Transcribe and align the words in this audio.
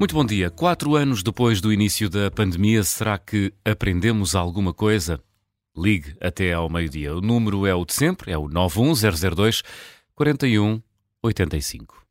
Muito 0.00 0.14
bom 0.14 0.24
dia. 0.24 0.48
Quatro 0.48 0.96
anos 0.96 1.22
depois 1.22 1.60
do 1.60 1.70
início 1.70 2.08
da 2.08 2.30
pandemia, 2.30 2.82
será 2.82 3.18
que 3.18 3.52
aprendemos 3.62 4.34
alguma 4.34 4.72
coisa? 4.72 5.22
Ligue 5.76 6.16
até 6.22 6.54
ao 6.54 6.70
meio-dia. 6.70 7.14
O 7.14 7.20
número 7.20 7.66
é 7.66 7.74
o 7.74 7.84
de 7.84 7.92
sempre, 7.92 8.32
é 8.32 8.38
o 8.38 8.48
91002 8.48 9.62
4185. 10.14 12.09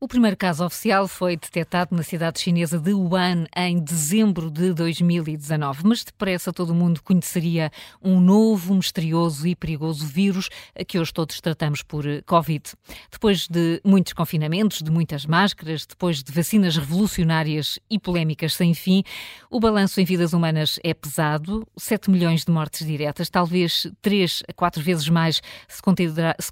O 0.00 0.08
primeiro 0.08 0.36
caso 0.36 0.64
oficial 0.64 1.08
foi 1.08 1.36
detectado 1.36 1.96
na 1.96 2.02
cidade 2.02 2.40
chinesa 2.40 2.78
de 2.78 2.92
Wuhan 2.92 3.46
em 3.56 3.78
dezembro 3.78 4.50
de 4.50 4.72
2019, 4.74 5.82
mas 5.84 6.04
depressa 6.04 6.52
todo 6.52 6.74
mundo 6.74 7.02
conheceria 7.02 7.70
um 8.02 8.20
novo, 8.20 8.74
misterioso 8.74 9.46
e 9.46 9.56
perigoso 9.56 10.06
vírus 10.06 10.50
que 10.86 10.98
hoje 10.98 11.12
todos 11.12 11.40
tratamos 11.40 11.82
por 11.82 12.04
Covid. 12.26 12.62
Depois 13.10 13.48
de 13.48 13.80
muitos 13.84 14.12
confinamentos, 14.12 14.82
de 14.82 14.90
muitas 14.90 15.24
máscaras, 15.24 15.86
depois 15.86 16.22
de 16.22 16.30
vacinas 16.32 16.76
revolucionárias 16.76 17.78
e 17.88 17.98
polémicas 17.98 18.54
sem 18.54 18.74
fim, 18.74 19.02
o 19.50 19.58
balanço 19.58 20.00
em 20.00 20.04
vidas 20.04 20.32
humanas 20.32 20.78
é 20.84 20.92
pesado, 20.92 21.66
7 21.78 22.10
milhões 22.10 22.44
de 22.44 22.50
mortes 22.50 22.86
diretas, 22.86 23.30
talvez 23.30 23.86
3 24.02 24.42
a 24.48 24.52
4 24.52 24.82
vezes 24.82 25.08
mais 25.08 25.40
se 25.66 25.80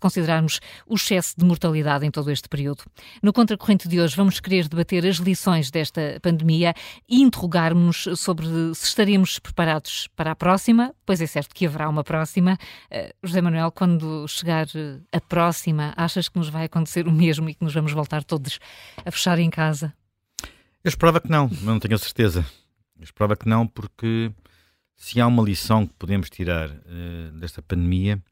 considerarmos 0.01 0.61
o 0.87 0.95
excesso 0.95 1.35
de 1.37 1.45
mortalidade 1.45 2.07
em 2.07 2.11
todo 2.11 2.31
este 2.31 2.49
período. 2.49 2.85
No 3.23 3.33
Contracorrente 3.33 3.89
de 3.89 4.01
hoje 4.01 4.17
vamos 4.17 4.41
querer 4.41 4.69
debater 4.69 5.07
as 5.07 5.17
lições 5.17 5.71
desta 5.71 6.19
pandemia 6.23 6.75
e 7.09 7.23
interrogar-nos 7.23 8.09
sobre 8.17 8.47
se 8.75 8.87
estaremos 8.87 9.39
preparados 9.39 10.09
para 10.17 10.33
a 10.33 10.37
próxima, 10.37 10.95
pois 11.07 11.21
é 11.21 11.27
certo 11.27 11.55
que 11.55 11.67
haverá 11.67 11.89
uma 11.89 12.05
próxima. 12.05 12.59
Uh, 12.91 13.13
José 13.23 13.41
Manuel, 13.41 13.71
quando 13.71 14.27
chegar 14.27 14.67
eh, 14.75 14.99
a 15.13 15.21
próxima, 15.21 15.93
achas 15.97 16.29
que 16.29 16.39
nos 16.39 16.49
vai 16.49 16.65
acontecer 16.65 17.07
o 17.07 17.13
mesmo 17.13 17.49
e 17.49 17.55
que 17.55 17.65
nos 17.65 17.75
vamos 17.75 17.93
voltar 17.93 18.25
todos 18.25 18.59
a 19.05 19.11
fechar 19.11 19.39
em 19.39 19.51
casa? 19.51 19.95
Eu 20.85 20.89
esperava 20.89 21.21
que 21.21 21.31
não, 21.31 21.49
mas 21.49 21.63
não 21.63 21.79
tenho 21.79 21.95
a 21.95 21.99
certeza. 21.99 22.45
Eu 22.99 23.05
esperava 23.05 23.37
que 23.37 23.49
não, 23.49 23.67
porque 23.67 24.33
se 24.97 25.21
há 25.21 25.27
uma 25.27 25.43
lição 25.43 25.87
que 25.87 25.95
podemos 25.95 26.29
tirar 26.29 26.71
uh, 26.71 27.33
desta 27.39 27.63
pandemia 27.63 28.23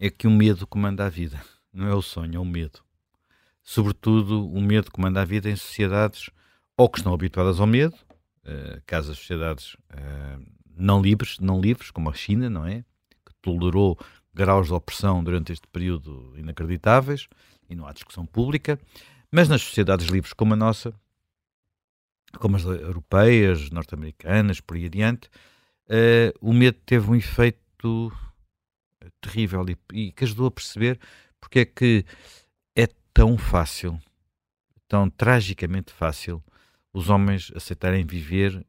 é 0.00 0.10
que 0.10 0.26
o 0.26 0.30
medo 0.30 0.66
comanda 0.66 1.06
a 1.06 1.08
vida. 1.08 1.40
Não 1.72 1.86
é 1.86 1.94
o 1.94 2.02
sonho, 2.02 2.36
é 2.36 2.38
o 2.38 2.44
medo 2.44 2.87
sobretudo 3.68 4.48
o 4.48 4.62
medo 4.62 4.90
que 4.90 4.98
manda 4.98 5.20
a 5.20 5.26
vida 5.26 5.50
em 5.50 5.54
sociedades 5.54 6.30
ou 6.74 6.88
que 6.88 7.00
estão 7.00 7.12
habituadas 7.12 7.60
ao 7.60 7.66
medo, 7.66 7.94
caso 8.86 9.12
as 9.12 9.18
sociedades 9.18 9.74
uh, 9.74 10.42
não 10.74 11.02
livres, 11.02 11.38
não 11.38 11.60
livres, 11.60 11.90
como 11.90 12.08
a 12.08 12.14
China, 12.14 12.48
não 12.48 12.64
é? 12.64 12.82
Que 13.26 13.34
tolerou 13.42 13.98
graus 14.32 14.68
de 14.68 14.72
opressão 14.72 15.22
durante 15.22 15.52
este 15.52 15.66
período 15.68 16.32
inacreditáveis 16.38 17.28
e 17.68 17.74
não 17.74 17.86
há 17.86 17.92
discussão 17.92 18.24
pública, 18.24 18.80
mas 19.30 19.50
nas 19.50 19.60
sociedades 19.60 20.06
livres 20.06 20.32
como 20.32 20.54
a 20.54 20.56
nossa, 20.56 20.94
como 22.38 22.56
as 22.56 22.64
europeias, 22.64 23.68
norte-americanas, 23.68 24.62
por 24.62 24.78
aí 24.78 24.86
adiante, 24.86 25.28
uh, 25.90 26.32
o 26.40 26.54
medo 26.54 26.78
teve 26.86 27.10
um 27.10 27.14
efeito 27.14 28.10
terrível 29.20 29.66
e, 29.68 29.76
e 29.92 30.12
que 30.12 30.24
ajudou 30.24 30.46
a 30.46 30.50
perceber 30.50 30.98
porque 31.40 31.60
é 31.60 31.64
que 31.64 32.04
tão 33.12 33.36
fácil, 33.36 34.00
tão 34.88 35.08
tragicamente 35.10 35.92
fácil, 35.92 36.42
os 36.92 37.10
homens 37.10 37.52
aceitarem 37.54 38.04
viver 38.04 38.56
uh, 38.56 38.64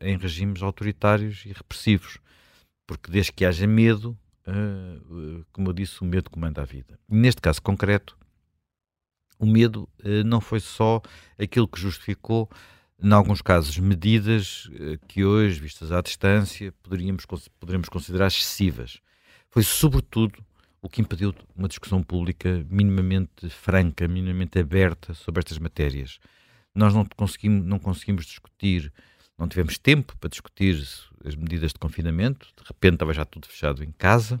em 0.00 0.16
regimes 0.16 0.62
autoritários 0.62 1.44
e 1.44 1.52
repressivos. 1.52 2.18
Porque 2.86 3.10
desde 3.10 3.32
que 3.32 3.44
haja 3.44 3.66
medo, 3.66 4.18
uh, 4.46 5.44
como 5.52 5.68
eu 5.68 5.72
disse, 5.72 6.00
o 6.00 6.04
medo 6.04 6.30
comanda 6.30 6.62
a 6.62 6.64
vida. 6.64 6.98
Neste 7.08 7.40
caso 7.40 7.60
concreto, 7.62 8.18
o 9.38 9.46
medo 9.46 9.88
uh, 10.04 10.24
não 10.24 10.40
foi 10.40 10.60
só 10.60 11.00
aquilo 11.38 11.68
que 11.68 11.80
justificou, 11.80 12.48
em 13.00 13.12
alguns 13.12 13.40
casos, 13.40 13.78
medidas 13.78 14.68
que 15.06 15.24
hoje, 15.24 15.60
vistas 15.60 15.92
à 15.92 16.00
distância, 16.00 16.72
poderíamos, 16.82 17.24
poderíamos 17.60 17.88
considerar 17.88 18.26
excessivas. 18.26 18.98
Foi 19.50 19.62
sobretudo 19.62 20.44
o 20.80 20.88
que 20.88 21.00
impediu 21.00 21.34
uma 21.56 21.68
discussão 21.68 22.02
pública 22.02 22.64
minimamente 22.70 23.48
franca, 23.50 24.06
minimamente 24.06 24.58
aberta 24.58 25.14
sobre 25.14 25.40
estas 25.40 25.58
matérias. 25.58 26.18
Nós 26.74 26.94
não 26.94 27.04
conseguimos, 27.04 27.66
não 27.66 27.78
conseguimos 27.78 28.26
discutir, 28.26 28.92
não 29.36 29.48
tivemos 29.48 29.78
tempo 29.78 30.16
para 30.18 30.30
discutir 30.30 30.76
as 31.24 31.34
medidas 31.34 31.72
de 31.72 31.78
confinamento, 31.78 32.46
de 32.56 32.62
repente 32.66 32.94
estava 32.94 33.12
já 33.12 33.24
tudo 33.24 33.48
fechado 33.48 33.82
em 33.82 33.90
casa. 33.92 34.40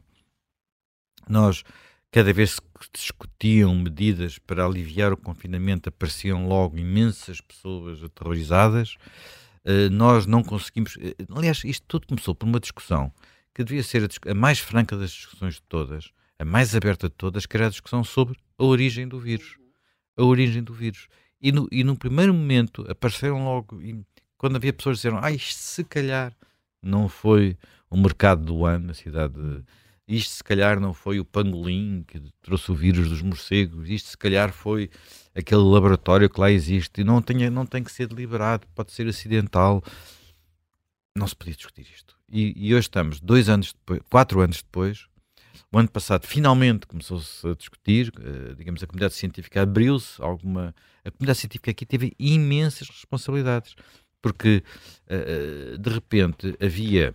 Nós, 1.28 1.64
cada 2.10 2.32
vez 2.32 2.58
que 2.58 2.88
discutiam 2.94 3.74
medidas 3.74 4.38
para 4.38 4.64
aliviar 4.64 5.12
o 5.12 5.16
confinamento, 5.16 5.88
apareciam 5.88 6.46
logo 6.46 6.78
imensas 6.78 7.40
pessoas 7.40 8.02
aterrorizadas. 8.02 8.96
Uh, 9.64 9.90
nós 9.90 10.24
não 10.24 10.42
conseguimos. 10.42 10.96
Uh, 10.96 11.14
aliás, 11.36 11.62
isto 11.64 11.84
tudo 11.86 12.06
começou 12.06 12.34
por 12.34 12.46
uma 12.46 12.60
discussão 12.60 13.12
que 13.54 13.64
devia 13.64 13.82
ser 13.82 14.08
a 14.26 14.34
mais 14.34 14.60
franca 14.60 14.96
das 14.96 15.10
discussões 15.10 15.54
de 15.54 15.62
todas, 15.62 16.12
a 16.38 16.44
mais 16.44 16.74
aberta 16.74 17.08
de 17.08 17.14
todas, 17.14 17.46
que 17.46 17.56
era 17.56 17.66
a 17.66 17.70
discussão 17.70 18.04
sobre 18.04 18.38
a 18.56 18.64
origem 18.64 19.08
do 19.08 19.18
vírus. 19.18 19.56
A 20.16 20.22
origem 20.22 20.62
do 20.62 20.72
vírus. 20.72 21.08
E 21.40 21.52
no, 21.52 21.68
e 21.70 21.82
no 21.84 21.96
primeiro 21.96 22.32
momento 22.32 22.84
apareceram 22.90 23.44
logo, 23.44 23.80
quando 24.36 24.56
havia 24.56 24.72
pessoas 24.72 24.96
que 24.96 25.08
disseram, 25.08 25.18
ah, 25.22 25.30
isto 25.30 25.58
se 25.58 25.84
calhar 25.84 26.32
não 26.82 27.08
foi 27.08 27.56
o 27.90 27.96
mercado 27.96 28.44
do 28.44 28.64
ano, 28.64 28.90
a 28.90 28.94
cidade. 28.94 29.34
De, 29.34 29.64
isto 30.06 30.30
se 30.30 30.44
calhar 30.44 30.80
não 30.80 30.94
foi 30.94 31.20
o 31.20 31.24
pangolim 31.24 32.02
que 32.06 32.18
trouxe 32.40 32.72
o 32.72 32.74
vírus 32.74 33.10
dos 33.10 33.20
morcegos, 33.20 33.90
isto 33.90 34.08
se 34.08 34.16
calhar 34.16 34.52
foi 34.52 34.90
aquele 35.34 35.60
laboratório 35.60 36.30
que 36.30 36.40
lá 36.40 36.50
existe 36.50 37.02
e 37.02 37.04
não 37.04 37.20
tem, 37.20 37.50
não 37.50 37.66
tem 37.66 37.84
que 37.84 37.92
ser 37.92 38.08
deliberado, 38.08 38.66
pode 38.74 38.92
ser 38.92 39.06
acidental. 39.06 39.82
Não 41.16 41.26
se 41.26 41.36
podia 41.36 41.54
discutir 41.54 41.86
isto. 41.94 42.16
E, 42.30 42.54
e 42.56 42.74
hoje 42.74 42.86
estamos, 42.86 43.20
dois 43.20 43.48
anos 43.48 43.74
depois, 43.74 44.00
quatro 44.08 44.40
anos 44.40 44.62
depois, 44.62 45.06
o 45.70 45.78
ano 45.78 45.88
passado, 45.88 46.26
finalmente, 46.26 46.86
começou-se 46.86 47.46
a 47.46 47.54
discutir, 47.54 48.12
uh, 48.18 48.54
digamos, 48.54 48.82
a 48.82 48.86
comunidade 48.86 49.14
científica 49.14 49.62
abriu-se, 49.62 50.20
alguma... 50.22 50.74
A 51.04 51.10
comunidade 51.10 51.38
científica 51.38 51.70
aqui 51.70 51.86
teve 51.86 52.14
imensas 52.18 52.88
responsabilidades, 52.88 53.74
porque, 54.20 54.62
uh, 55.06 55.78
de 55.78 55.90
repente, 55.90 56.56
havia 56.60 57.14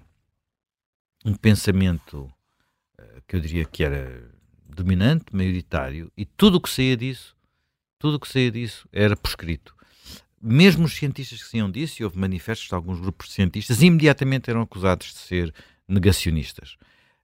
um 1.25 1.33
pensamento 1.33 2.31
uh, 2.99 3.21
que 3.27 3.35
eu 3.35 3.39
diria 3.39 3.65
que 3.65 3.83
era 3.83 4.29
dominante, 4.65 5.25
maioritário, 5.31 6.11
e 6.17 6.25
tudo 6.25 6.55
o 6.57 6.61
que 6.61 6.69
saía 6.69 6.97
disso, 6.97 7.35
tudo 7.99 8.15
o 8.15 8.19
que 8.19 8.27
saía 8.27 8.51
disso 8.51 8.87
era 8.91 9.15
prescrito. 9.15 9.75
Mesmo 10.41 10.85
os 10.85 10.93
cientistas 10.93 11.41
que 11.41 11.49
saíam 11.49 11.71
disso, 11.71 12.01
e 12.01 12.03
houve 12.03 12.17
manifestos 12.17 12.67
de 12.67 12.75
alguns 12.75 12.99
grupos 12.99 13.27
de 13.27 13.33
cientistas, 13.33 13.81
imediatamente 13.81 14.49
eram 14.49 14.61
acusados 14.61 15.13
de 15.13 15.19
ser 15.19 15.53
negacionistas. 15.87 16.75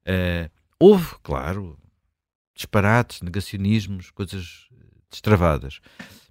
Uh, 0.01 0.49
Houve, 0.79 1.15
claro, 1.21 1.77
disparates, 2.55 3.21
negacionismos, 3.21 4.11
coisas 4.11 4.67
destravadas. 5.09 5.79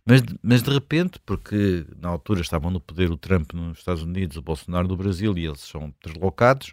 Mas, 0.04 0.22
mas 0.42 0.62
de 0.62 0.70
repente, 0.70 1.18
porque 1.26 1.84
na 1.98 2.08
altura 2.08 2.40
estavam 2.40 2.70
no 2.70 2.80
poder 2.80 3.10
o 3.10 3.16
Trump 3.16 3.52
nos 3.52 3.78
Estados 3.78 4.02
Unidos, 4.02 4.38
o 4.38 4.42
Bolsonaro 4.42 4.88
no 4.88 4.96
Brasil 4.96 5.36
e 5.36 5.44
eles 5.44 5.60
são 5.60 5.94
deslocados, 6.02 6.72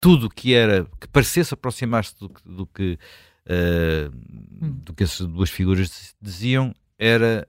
tudo 0.00 0.28
que 0.28 0.54
era 0.54 0.84
que 1.00 1.06
parecesse 1.06 1.54
aproximar-se 1.54 2.18
do, 2.18 2.28
do, 2.44 2.66
que 2.66 2.98
uh, 3.46 4.10
do 4.82 4.92
que 4.92 5.04
essas 5.04 5.26
duas 5.26 5.50
figuras 5.50 6.16
diziam 6.20 6.74
era 6.98 7.46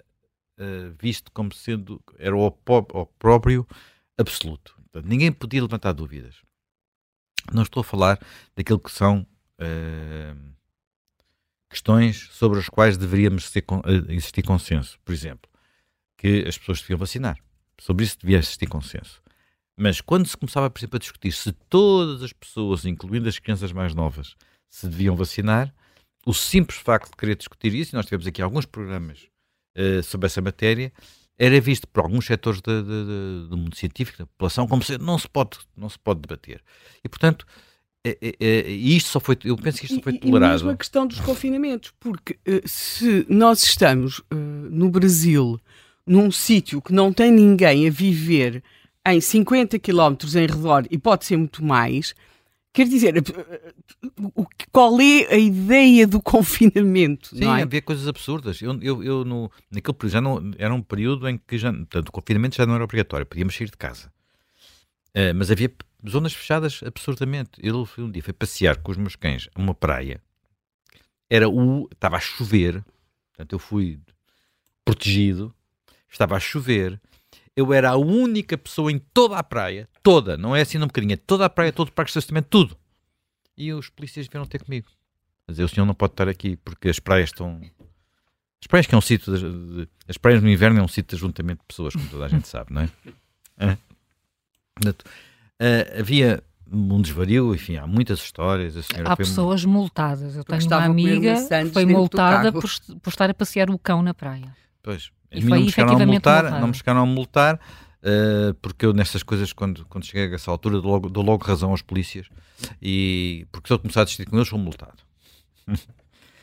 uh, 0.60 0.96
visto 1.00 1.32
como 1.32 1.54
sendo 1.54 2.00
era 2.18 2.36
o, 2.36 2.46
o 2.46 3.06
próprio 3.18 3.68
absoluto. 4.18 4.76
Portanto, 4.76 5.10
ninguém 5.10 5.32
podia 5.32 5.62
levantar 5.62 5.94
dúvidas. 5.94 6.36
Não 7.52 7.64
estou 7.64 7.82
a 7.82 7.84
falar 7.84 8.20
daquilo 8.56 8.80
que 8.80 8.92
são 8.92 9.26
questões 11.70 12.30
sobre 12.32 12.60
as 12.60 12.68
quais 12.68 12.98
deveríamos 12.98 13.50
ser, 13.50 13.64
uh, 13.72 14.12
existir 14.12 14.42
consenso. 14.42 15.00
Por 15.06 15.14
exemplo, 15.14 15.50
que 16.18 16.44
as 16.48 16.58
pessoas 16.58 16.82
deviam 16.82 16.98
vacinar. 16.98 17.38
Sobre 17.80 18.04
isso 18.04 18.18
devia 18.20 18.40
existir 18.40 18.68
consenso. 18.68 19.22
Mas 19.78 20.02
quando 20.02 20.28
se 20.28 20.36
começava, 20.36 20.70
por 20.70 20.80
exemplo, 20.80 20.98
a 20.98 21.00
discutir 21.00 21.32
se 21.32 21.54
todas 21.70 22.24
as 22.24 22.34
pessoas, 22.34 22.86
incluindo 22.86 23.30
as 23.30 23.40
crianças 23.40 23.72
mais 23.72 23.94
novas, 23.94 24.36
se 24.68 24.88
deviam 24.88 25.16
vacinar, 25.16 25.74
o 26.26 26.34
simples 26.34 26.80
facto 26.80 27.12
de 27.12 27.16
querer 27.16 27.36
discutir 27.36 27.74
isso, 27.74 27.94
e 27.94 27.96
nós 27.96 28.06
tivemos 28.06 28.28
aqui 28.28 28.42
alguns 28.42 28.66
programas 28.66 29.30
uh, 29.78 30.04
sobre 30.04 30.28
essa 30.28 30.42
matéria, 30.42 30.92
era 31.38 31.62
visto 31.62 31.88
por 31.88 32.04
alguns 32.04 32.26
setores 32.26 32.60
de, 32.60 32.84
de, 32.84 32.88
de, 32.88 33.48
do 33.48 33.56
mundo 33.56 33.76
científico, 33.76 34.18
da 34.18 34.26
população, 34.26 34.68
como 34.68 34.84
se 34.84 34.98
não 34.98 35.18
se 35.18 35.30
pode, 35.30 35.58
não 35.78 35.90
se 35.90 35.98
pode 35.98 36.20
debater. 36.20 36.62
E, 37.02 37.08
portanto, 37.08 37.46
e 38.22 38.96
isto 38.96 39.10
só 39.10 39.20
foi, 39.20 39.38
eu 39.44 39.56
penso 39.58 39.80
que 39.80 39.86
isto 39.86 40.02
foi 40.02 40.18
tolerado. 40.18 40.52
E 40.52 40.54
mesmo 40.54 40.70
a 40.72 40.78
questão 40.78 41.06
dos 41.06 41.20
confinamentos, 41.20 41.94
porque 42.00 42.34
uh, 42.48 42.62
se 42.66 43.26
nós 43.30 43.64
estamos 43.64 44.20
uh, 44.20 44.36
no 44.36 44.90
Brasil, 44.90 45.60
num 46.06 46.32
sítio 46.32 46.82
que 46.82 46.94
não 46.94 47.14
tem 47.14 47.32
ninguém 47.32 47.88
a 47.88 47.92
viver 47.92 48.64
em 49.08 49.20
50 49.20 49.80
quilómetros 49.80 50.36
em 50.36 50.46
redor, 50.46 50.86
e 50.90 50.98
pode 50.98 51.26
ser 51.26 51.38
muito 51.38 51.64
mais, 51.64 52.14
Quer 52.72 52.88
dizer, 52.88 53.16
qual 54.72 55.02
é 55.02 55.34
a 55.34 55.38
ideia 55.38 56.06
do 56.06 56.22
confinamento? 56.24 57.36
Sim, 57.36 57.46
é? 57.46 57.64
havia 57.64 57.82
coisas 57.82 58.08
absurdas. 58.08 58.62
Eu, 58.62 58.80
eu, 58.82 59.04
eu 59.04 59.26
no, 59.26 59.52
naquele 59.72 59.98
período, 59.98 60.14
já 60.14 60.22
não, 60.22 60.52
era 60.58 60.74
um 60.74 60.82
período 60.82 61.28
em 61.28 61.38
que 61.38 61.58
já, 61.58 61.74
portanto, 61.74 62.10
o 62.10 62.12
confinamento 62.12 62.56
já 62.56 62.66
não 62.66 62.76
era 62.76 62.84
obrigatório, 62.84 63.26
podíamos 63.26 63.56
sair 63.56 63.72
de 63.72 63.78
casa. 63.78 64.12
Uh, 65.10 65.34
mas 65.36 65.50
havia 65.50 65.72
zonas 66.08 66.34
fechadas 66.34 66.82
absurdamente. 66.84 67.52
Eu 67.58 67.88
um 67.98 68.12
dia 68.12 68.24
fui 68.24 68.34
passear 68.34 68.78
com 68.78 68.92
os 68.92 68.98
meus 68.98 69.16
cães 69.16 69.50
a 69.54 69.60
uma 69.60 69.74
praia. 69.74 70.22
Era 71.30 71.50
o. 71.50 71.88
Estava 71.92 72.18
a 72.18 72.20
chover, 72.20 72.84
portanto, 73.32 73.54
eu 73.54 73.60
fui 73.60 74.00
protegido, 74.84 75.54
estava 76.10 76.36
a 76.36 76.40
chover. 76.40 77.00
Eu 77.56 77.74
era 77.74 77.90
a 77.90 77.98
única 77.98 78.58
pessoa 78.58 78.92
em 78.92 79.00
toda 79.00 79.38
a 79.38 79.44
praia, 79.44 79.90
toda, 80.02 80.38
não 80.38 80.56
é 80.56 80.62
assim 80.62 80.78
um 80.78 80.88
bocadinho, 80.88 81.14
é 81.14 81.18
toda 81.18 81.46
a 81.46 81.50
praia, 81.50 81.74
todo 81.74 81.90
o 81.90 81.92
parque 81.92 82.12
de 82.12 82.18
estacionamento, 82.18 82.48
tudo. 82.50 82.78
E 83.58 83.74
os 83.74 83.90
polícias 83.90 84.28
vieram 84.28 84.46
ter 84.46 84.64
comigo. 84.64 84.88
Mas 85.46 85.60
o 85.60 85.68
senhor 85.68 85.86
não 85.86 85.94
pode 85.94 86.14
estar 86.14 86.30
aqui 86.30 86.56
porque 86.56 86.90
as 86.90 87.00
praias 87.00 87.30
estão. 87.30 87.60
As 88.62 88.68
praias 88.68 88.88
que 88.88 88.96
é 88.96 88.98
um 88.98 89.02
sítio. 89.02 89.36
De, 89.36 89.86
de, 89.86 89.90
as 90.08 90.18
praias 90.18 90.42
no 90.42 90.50
inverno 90.50 90.80
é 90.80 90.84
um 90.84 90.88
sítio 90.88 91.10
de 91.10 91.16
ajuntamento 91.16 91.62
de 91.62 91.68
pessoas, 91.68 91.94
como 91.94 92.08
toda 92.10 92.26
a 92.26 92.30
gente 92.30 92.48
sabe, 92.48 92.74
não 92.74 92.82
é? 92.82 92.90
é? 93.58 93.78
Uh, 95.62 96.00
havia 96.00 96.44
um 96.72 97.02
desvario, 97.02 97.54
enfim, 97.54 97.78
há 97.78 97.88
muitas 97.88 98.20
histórias. 98.20 98.76
há 99.06 99.16
pessoas 99.16 99.66
multadas. 99.66 100.36
Eu 100.36 100.44
tenho 100.44 100.66
uma 100.68 100.84
amiga 100.84 101.36
que 101.36 101.70
foi 101.72 101.86
multada 101.86 102.52
por, 102.52 102.70
por 103.02 103.10
estar 103.10 103.30
a 103.30 103.34
passear 103.34 103.70
o 103.70 103.78
cão 103.78 104.02
na 104.02 104.14
praia. 104.14 104.56
Pois, 104.82 105.12
a 105.32 105.36
mim 105.36 105.46
não 105.46 105.60
me 105.60 105.72
chegaram 105.72 106.02
a 106.02 106.06
multar, 106.06 106.62
não 106.62 106.68
me 106.68 106.74
chegaram 106.74 107.02
a 107.02 107.06
multar, 107.06 107.56
uh, 107.56 108.54
porque 108.62 108.86
eu 108.86 108.94
nestas 108.94 109.24
coisas, 109.24 109.52
quando, 109.52 109.86
quando 109.86 110.06
cheguei 110.06 110.32
a 110.32 110.36
essa 110.36 110.50
altura, 110.52 110.80
dou 110.80 110.92
logo, 110.92 111.10
dou 111.10 111.24
logo 111.24 111.44
razão 111.44 111.72
aos 111.72 111.82
polícias, 111.82 112.28
e 112.82 113.48
porque 113.52 113.68
se 113.68 113.74
eu 113.74 113.80
começar 113.80 114.02
a 114.02 114.06
discutir 114.06 114.30
com 114.30 114.38
eles, 114.38 114.48
sou 114.48 114.60
multado. 114.60 114.98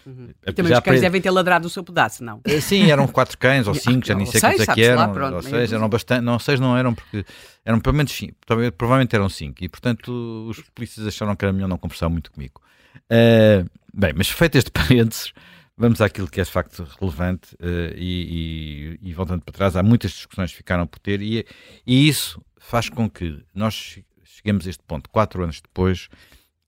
Uhum. 0.07 0.29
E 0.47 0.53
também 0.53 0.73
os 0.73 0.81
cães 0.81 1.01
devem 1.01 1.21
ter 1.21 1.31
ladrado 1.31 1.67
o 1.67 1.71
seu 1.71 1.83
pedaço, 1.83 2.23
não? 2.23 2.41
Eh, 2.45 2.61
sim, 2.61 2.93
eram 2.93 3.09
quatro 3.09 3.37
cães 3.37 3.67
ou 3.67 3.75
cinco, 3.75 4.07
já 4.07 4.15
nem 4.15 4.25
sei 4.25 4.41
quantos 4.41 4.69
é 4.69 4.75
que 4.75 4.83
eram. 4.83 5.01
Lá, 5.01 5.09
pronto, 5.09 5.35
ou 5.35 5.43
seis, 5.43 5.73
eram 5.73 5.89
bastante, 5.89 6.23
não, 6.23 6.39
seis 6.39 6.61
não 6.61 6.77
eram, 6.77 6.95
porque 6.95 7.25
eram 7.65 7.81
pelo 7.81 7.97
menos 7.97 8.13
cinco, 8.13 8.35
provavelmente 8.79 9.17
eram 9.17 9.29
cinco, 9.29 9.65
e 9.65 9.69
portanto 9.69 10.47
os 10.49 10.61
polícias 10.73 11.05
acharam 11.05 11.35
que 11.35 11.45
era 11.45 11.53
melhor 11.53 11.67
não 11.67 11.77
conversar 11.77 12.09
muito 12.09 12.31
comigo. 12.31 12.61
Uh, 13.11 13.69
bem, 13.93 14.13
mas 14.17 14.29
feito 14.29 14.57
este 14.57 14.71
parênteses, 14.73 15.33
vamos 15.77 16.01
àquilo 16.01 16.29
que 16.31 16.41
é 16.41 16.45
de 16.45 16.51
facto 16.53 16.87
relevante 17.01 17.57
uh, 17.57 17.93
e, 17.97 18.99
e, 19.03 19.11
e, 19.11 19.13
voltando 19.13 19.43
para 19.43 19.53
trás, 19.53 19.75
há 19.75 19.83
muitas 19.83 20.13
discussões 20.13 20.53
que 20.53 20.57
ficaram 20.59 20.87
por 20.87 21.01
ter 21.01 21.21
e, 21.21 21.45
e 21.85 22.09
isso 22.09 22.41
faz 22.61 22.89
com 22.89 23.11
que 23.11 23.43
nós 23.53 23.99
cheguemos 24.23 24.69
a 24.69 24.71
este 24.71 24.83
ponto 24.87 25.11
quatro 25.11 25.43
anos 25.43 25.61
depois 25.61 26.09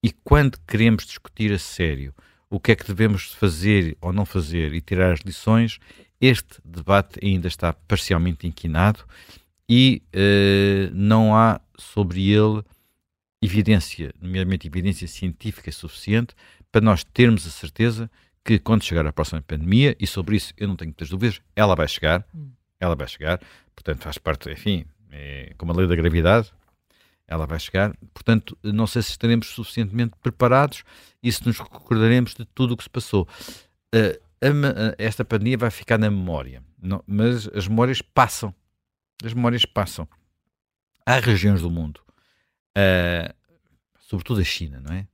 e 0.02 0.10
quando 0.10 0.58
queremos 0.66 1.06
discutir 1.06 1.52
a 1.52 1.58
sério 1.58 2.12
o 2.50 2.58
que 2.58 2.72
é 2.72 2.76
que 2.76 2.86
devemos 2.86 3.32
fazer 3.34 3.96
ou 4.00 4.12
não 4.12 4.24
fazer 4.24 4.72
e 4.72 4.80
tirar 4.80 5.12
as 5.12 5.20
lições, 5.20 5.78
este 6.20 6.60
debate 6.64 7.18
ainda 7.22 7.48
está 7.48 7.72
parcialmente 7.72 8.46
inquinado 8.46 9.04
e 9.68 10.02
uh, 10.14 10.90
não 10.94 11.36
há 11.36 11.60
sobre 11.78 12.30
ele 12.30 12.62
evidência, 13.40 14.12
nomeadamente 14.20 14.66
evidência 14.66 15.06
científica 15.06 15.70
suficiente, 15.70 16.34
para 16.72 16.80
nós 16.80 17.04
termos 17.04 17.46
a 17.46 17.50
certeza 17.50 18.10
que 18.44 18.58
quando 18.58 18.82
chegar 18.82 19.06
a 19.06 19.12
próxima 19.12 19.42
pandemia, 19.42 19.94
e 20.00 20.06
sobre 20.06 20.36
isso 20.36 20.52
eu 20.56 20.66
não 20.66 20.74
tenho 20.74 20.88
muitas 20.88 21.10
dúvidas, 21.10 21.40
ela 21.54 21.74
vai 21.74 21.86
chegar, 21.86 22.26
hum. 22.34 22.50
ela 22.80 22.96
vai 22.96 23.06
chegar, 23.06 23.40
portanto 23.76 24.02
faz 24.02 24.18
parte, 24.18 24.50
enfim, 24.50 24.84
é 25.10 25.52
como 25.56 25.72
a 25.72 25.76
lei 25.76 25.86
da 25.86 25.94
gravidade, 25.94 26.50
ela 27.28 27.46
vai 27.46 27.60
chegar, 27.60 27.94
portanto 28.14 28.56
não 28.62 28.86
sei 28.86 29.02
se 29.02 29.10
estaremos 29.10 29.48
suficientemente 29.48 30.14
preparados 30.22 30.82
e 31.22 31.30
se 31.30 31.46
nos 31.46 31.58
recordaremos 31.58 32.34
de 32.34 32.46
tudo 32.46 32.72
o 32.72 32.76
que 32.76 32.82
se 32.82 32.90
passou. 32.90 33.28
Uh, 33.94 34.18
a, 34.40 34.94
esta 34.98 35.24
pandemia 35.24 35.58
vai 35.58 35.70
ficar 35.70 35.98
na 35.98 36.10
memória, 36.10 36.62
não, 36.80 37.04
mas 37.06 37.46
as 37.48 37.68
memórias 37.68 38.00
passam, 38.00 38.54
as 39.22 39.34
memórias 39.34 39.66
passam. 39.66 40.08
Há 41.04 41.20
regiões 41.20 41.60
do 41.60 41.70
mundo, 41.70 42.00
uh, 42.76 43.34
sobretudo 44.00 44.40
a 44.40 44.44
China, 44.44 44.80
não 44.80 44.94
é? 44.94 45.06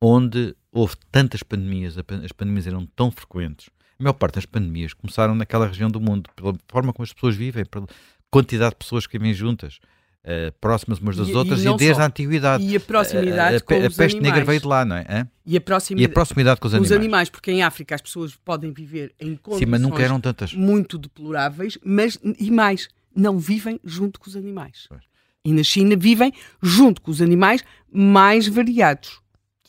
Onde 0.00 0.56
houve 0.72 0.96
tantas 1.10 1.42
pandemias, 1.42 1.96
as 1.98 2.32
pandemias 2.32 2.66
eram 2.66 2.86
tão 2.86 3.10
frequentes. 3.10 3.68
A 3.98 4.02
maior 4.02 4.14
parte 4.14 4.36
das 4.36 4.46
pandemias 4.46 4.94
começaram 4.94 5.34
naquela 5.34 5.66
região 5.66 5.90
do 5.90 6.00
mundo, 6.00 6.30
pela 6.34 6.54
forma 6.68 6.92
como 6.92 7.04
as 7.04 7.12
pessoas 7.12 7.36
vivem, 7.36 7.64
pela 7.66 7.86
quantidade 8.30 8.70
de 8.70 8.76
pessoas 8.78 9.06
que 9.06 9.18
vivem 9.18 9.34
juntas. 9.34 9.78
Uh, 10.22 10.52
próximas 10.60 10.98
umas 10.98 11.16
das 11.16 11.28
e, 11.28 11.34
outras 11.34 11.60
e, 11.60 11.68
e 11.68 11.76
desde 11.78 11.94
só. 11.94 12.02
a 12.02 12.06
antiguidade. 12.06 12.62
E 12.62 12.76
a 12.76 12.80
proximidade 12.80 13.56
uh, 13.56 13.64
com 13.64 13.72
a, 13.72 13.78
a 13.78 13.80
peste 13.80 14.02
animais. 14.02 14.22
negra 14.22 14.44
veio 14.44 14.60
de 14.60 14.66
lá, 14.66 14.84
não 14.84 14.96
é? 14.96 15.06
Hã? 15.08 15.28
E 15.46 15.56
a 15.56 15.60
proximidade, 15.62 16.02
e 16.02 16.10
a 16.10 16.14
proximidade 16.14 16.60
com 16.60 16.66
os 16.66 16.74
animais. 16.74 16.90
Os 16.90 16.96
animais, 16.96 17.30
porque 17.30 17.50
em 17.50 17.62
África 17.62 17.94
as 17.94 18.02
pessoas 18.02 18.36
podem 18.36 18.70
viver 18.70 19.14
em 19.18 19.34
condições 19.34 19.60
Sim, 19.60 19.66
mas 19.66 19.80
nunca 19.80 20.02
eram 20.02 20.20
tantas. 20.20 20.52
muito 20.52 20.98
deploráveis, 20.98 21.78
mas 21.82 22.18
e 22.38 22.50
mais, 22.50 22.88
não 23.16 23.38
vivem 23.38 23.80
junto 23.82 24.20
com 24.20 24.28
os 24.28 24.36
animais. 24.36 24.84
Pois. 24.90 25.02
E 25.42 25.52
na 25.52 25.62
China 25.62 25.96
vivem 25.96 26.32
junto 26.62 27.00
com 27.00 27.10
os 27.10 27.22
animais 27.22 27.64
mais 27.90 28.46
variados. 28.46 29.20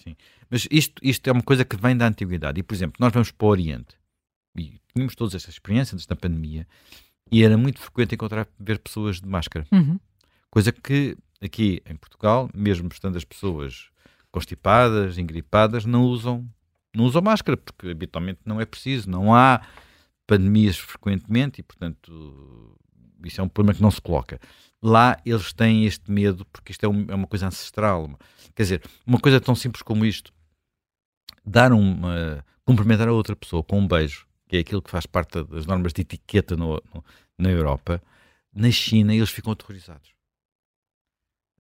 Sim. 0.04 0.18
Mas 0.50 0.68
isto, 0.70 1.02
isto 1.02 1.30
é 1.30 1.32
uma 1.32 1.44
coisa 1.44 1.64
que 1.64 1.78
vem 1.78 1.96
da 1.96 2.08
antiguidade. 2.08 2.60
E, 2.60 2.64
por 2.64 2.76
exemplo, 2.76 2.98
nós 3.00 3.14
vamos 3.14 3.32
para 3.32 3.48
o 3.48 3.50
Oriente 3.50 3.96
e 4.58 4.82
tínhamos 4.94 5.16
todas 5.16 5.34
estas 5.34 5.56
experiências 5.56 5.94
antes 5.94 6.06
da 6.06 6.16
pandemia 6.16 6.68
e 7.32 7.42
era 7.42 7.58
muito 7.58 7.80
frequente 7.80 8.16
encontrar 8.16 8.46
ver 8.60 8.80
pessoas 8.80 9.22
de 9.22 9.28
máscara. 9.28 9.66
Uhum. 9.72 9.98
Coisa 10.52 10.70
que 10.74 11.18
aqui 11.42 11.82
em 11.86 11.96
Portugal, 11.96 12.50
mesmo 12.54 12.90
estando 12.92 13.18
as 13.18 13.24
pessoas 13.24 13.90
constipadas, 14.30 15.18
engripadas, 15.18 15.86
não 15.86 16.04
usam, 16.04 16.46
não 16.94 17.06
usam 17.06 17.22
máscara, 17.22 17.56
porque 17.56 17.88
habitualmente 17.88 18.42
não 18.46 18.60
é 18.60 18.66
preciso, 18.66 19.10
não 19.10 19.34
há 19.34 19.62
pandemias 20.28 20.78
frequentemente 20.78 21.62
e, 21.62 21.64
portanto, 21.64 22.78
isso 23.24 23.40
é 23.40 23.44
um 23.44 23.48
problema 23.48 23.76
que 23.76 23.82
não 23.82 23.90
se 23.90 24.02
coloca. 24.02 24.42
Lá 24.84 25.18
eles 25.26 25.54
têm 25.54 25.86
este 25.86 26.12
medo, 26.12 26.46
porque 26.46 26.74
isto 26.74 26.84
é, 26.86 26.90
um, 26.90 27.06
é 27.08 27.16
uma 27.16 27.28
coisa 27.28 27.48
ancestral. 27.48 28.10
Quer 28.54 28.64
dizer, 28.64 28.84
uma 29.08 29.20
coisa 29.20 29.40
tão 29.40 29.56
simples 29.56 29.82
como 29.82 30.06
isto, 30.06 30.34
dar 31.46 31.72
uma. 31.72 32.44
cumprimentar 32.66 33.08
a 33.08 33.14
outra 33.14 33.38
pessoa 33.38 33.64
com 33.64 33.80
um 33.80 33.88
beijo, 33.88 34.28
que 34.50 34.58
é 34.58 34.60
aquilo 34.60 34.82
que 34.82 34.92
faz 34.92 35.06
parte 35.06 35.44
das 35.46 35.66
normas 35.66 35.94
de 35.94 36.02
etiqueta 36.02 36.58
no, 36.58 36.82
no, 36.94 37.06
na 37.38 37.50
Europa, 37.50 38.02
na 38.54 38.70
China 38.70 39.16
eles 39.16 39.30
ficam 39.30 39.54
aterrorizados 39.54 40.12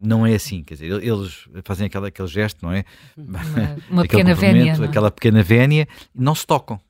não 0.01 0.25
é 0.25 0.33
assim, 0.33 0.63
quer 0.63 0.73
dizer, 0.73 1.03
eles 1.03 1.47
fazem 1.63 1.85
aquela, 1.85 2.07
aquele 2.07 2.27
gesto, 2.27 2.65
não 2.65 2.73
é? 2.73 2.83
Uma, 3.89 4.01
pequena 4.03 4.33
vénia. 4.33 4.73
É? 4.73 4.85
Aquela 4.85 5.11
pequena 5.11 5.43
vénia, 5.43 5.87
não 6.13 6.33
se 6.33 6.45
tocam. 6.45 6.81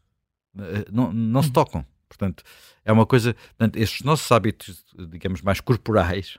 Eh, 0.57 0.85
não, 0.91 1.11
não 1.11 1.41
se 1.41 1.49
uhum. 1.49 1.53
tocam. 1.53 1.85
Portanto, 2.07 2.43
é 2.85 2.91
uma 2.91 3.05
coisa. 3.05 3.33
Portanto, 3.33 3.77
estes 3.77 4.03
nossos 4.03 4.31
hábitos, 4.31 4.85
digamos, 5.09 5.41
mais 5.41 5.59
corporais 5.59 6.37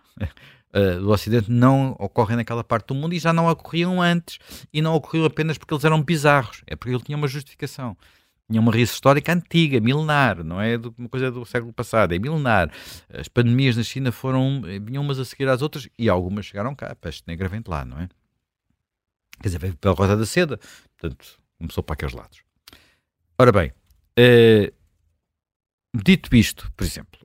uh, 0.74 1.00
do 1.00 1.10
Ocidente 1.10 1.50
não 1.50 1.96
ocorrem 1.98 2.36
naquela 2.36 2.64
parte 2.64 2.88
do 2.88 2.94
mundo 2.94 3.14
e 3.14 3.18
já 3.18 3.32
não 3.32 3.48
ocorriam 3.48 4.00
antes. 4.00 4.38
E 4.72 4.80
não 4.80 4.94
ocorriam 4.94 5.26
apenas 5.26 5.58
porque 5.58 5.74
eles 5.74 5.84
eram 5.84 6.02
bizarros, 6.02 6.62
é 6.66 6.74
porque 6.74 6.94
ele 6.94 7.02
tinha 7.02 7.16
uma 7.16 7.28
justificação 7.28 7.96
tinha 8.52 8.60
uma 8.60 8.70
raiz 8.70 8.92
histórica 8.92 9.32
antiga, 9.32 9.80
milenar, 9.80 10.44
não 10.44 10.60
é 10.60 10.76
uma 10.98 11.08
coisa 11.08 11.30
do 11.30 11.44
século 11.46 11.72
passado, 11.72 12.14
é 12.14 12.18
milenar. 12.18 12.70
As 13.08 13.26
pandemias 13.26 13.76
na 13.76 13.82
China 13.82 14.12
foram, 14.12 14.62
eh, 14.66 14.78
vinham 14.78 15.02
umas 15.02 15.18
a 15.18 15.24
seguir 15.24 15.48
às 15.48 15.62
outras 15.62 15.88
e 15.98 16.08
algumas 16.08 16.44
chegaram 16.44 16.74
cá, 16.74 16.94
peste 16.94 17.24
negra 17.26 17.48
vem 17.48 17.62
de 17.62 17.70
lá, 17.70 17.82
não 17.84 17.98
é? 17.98 18.08
Quer 19.40 19.48
dizer, 19.48 19.58
veio 19.58 19.76
pela 19.76 19.94
Rota 19.94 20.16
da 20.16 20.26
Seda, 20.26 20.60
portanto, 20.98 21.38
começou 21.58 21.82
para 21.82 21.94
aqueles 21.94 22.14
lados. 22.14 22.42
Ora 23.38 23.50
bem, 23.50 23.72
uh, 24.18 24.72
dito 25.94 26.36
isto, 26.36 26.70
por 26.76 26.84
exemplo, 26.84 27.18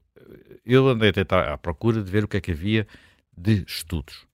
eu 0.65 0.87
andei 0.87 1.09
a 1.09 1.13
tentar 1.13 1.51
à 1.51 1.57
procura 1.57 2.01
de 2.01 2.09
ver 2.09 2.23
o 2.23 2.27
que 2.27 2.37
é 2.37 2.41
que 2.41 2.51
havia 2.51 2.87
de 3.37 3.65
estudos, 3.67 4.25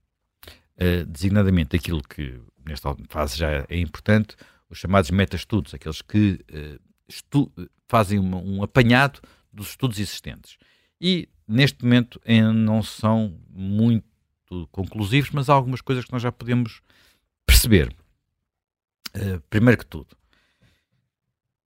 uh, 0.78 1.06
designadamente 1.08 1.76
aquilo 1.76 2.04
que 2.04 2.40
nesta 2.64 2.96
fase 3.10 3.38
já 3.38 3.66
é 3.68 3.78
importante, 3.80 4.38
os 4.74 4.80
chamados 4.80 5.10
meta-estudos, 5.12 5.74
aqueles 5.74 6.02
que 6.02 6.40
uh, 6.52 7.70
fazem 7.88 8.20
uma, 8.20 8.38
um 8.38 8.64
apanhado 8.64 9.22
dos 9.52 9.70
estudos 9.70 10.00
existentes. 10.00 10.58
E, 11.00 11.30
neste 11.48 11.84
momento, 11.84 12.20
não 12.54 12.82
são 12.82 13.38
muito 13.50 14.68
conclusivos, 14.72 15.32
mas 15.32 15.50
há 15.50 15.54
algumas 15.54 15.82
coisas 15.82 16.06
que 16.06 16.12
nós 16.12 16.22
já 16.22 16.32
podemos 16.32 16.82
perceber. 17.46 17.94
Uh, 19.16 19.40
primeiro 19.50 19.78
que 19.78 19.86
tudo, 19.86 20.18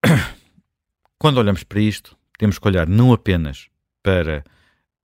quando 1.17 1.37
olhamos 1.37 1.63
para 1.63 1.79
isto, 1.79 2.17
temos 2.37 2.59
que 2.59 2.67
olhar 2.67 2.87
não 2.87 3.13
apenas 3.13 3.69
para 4.03 4.43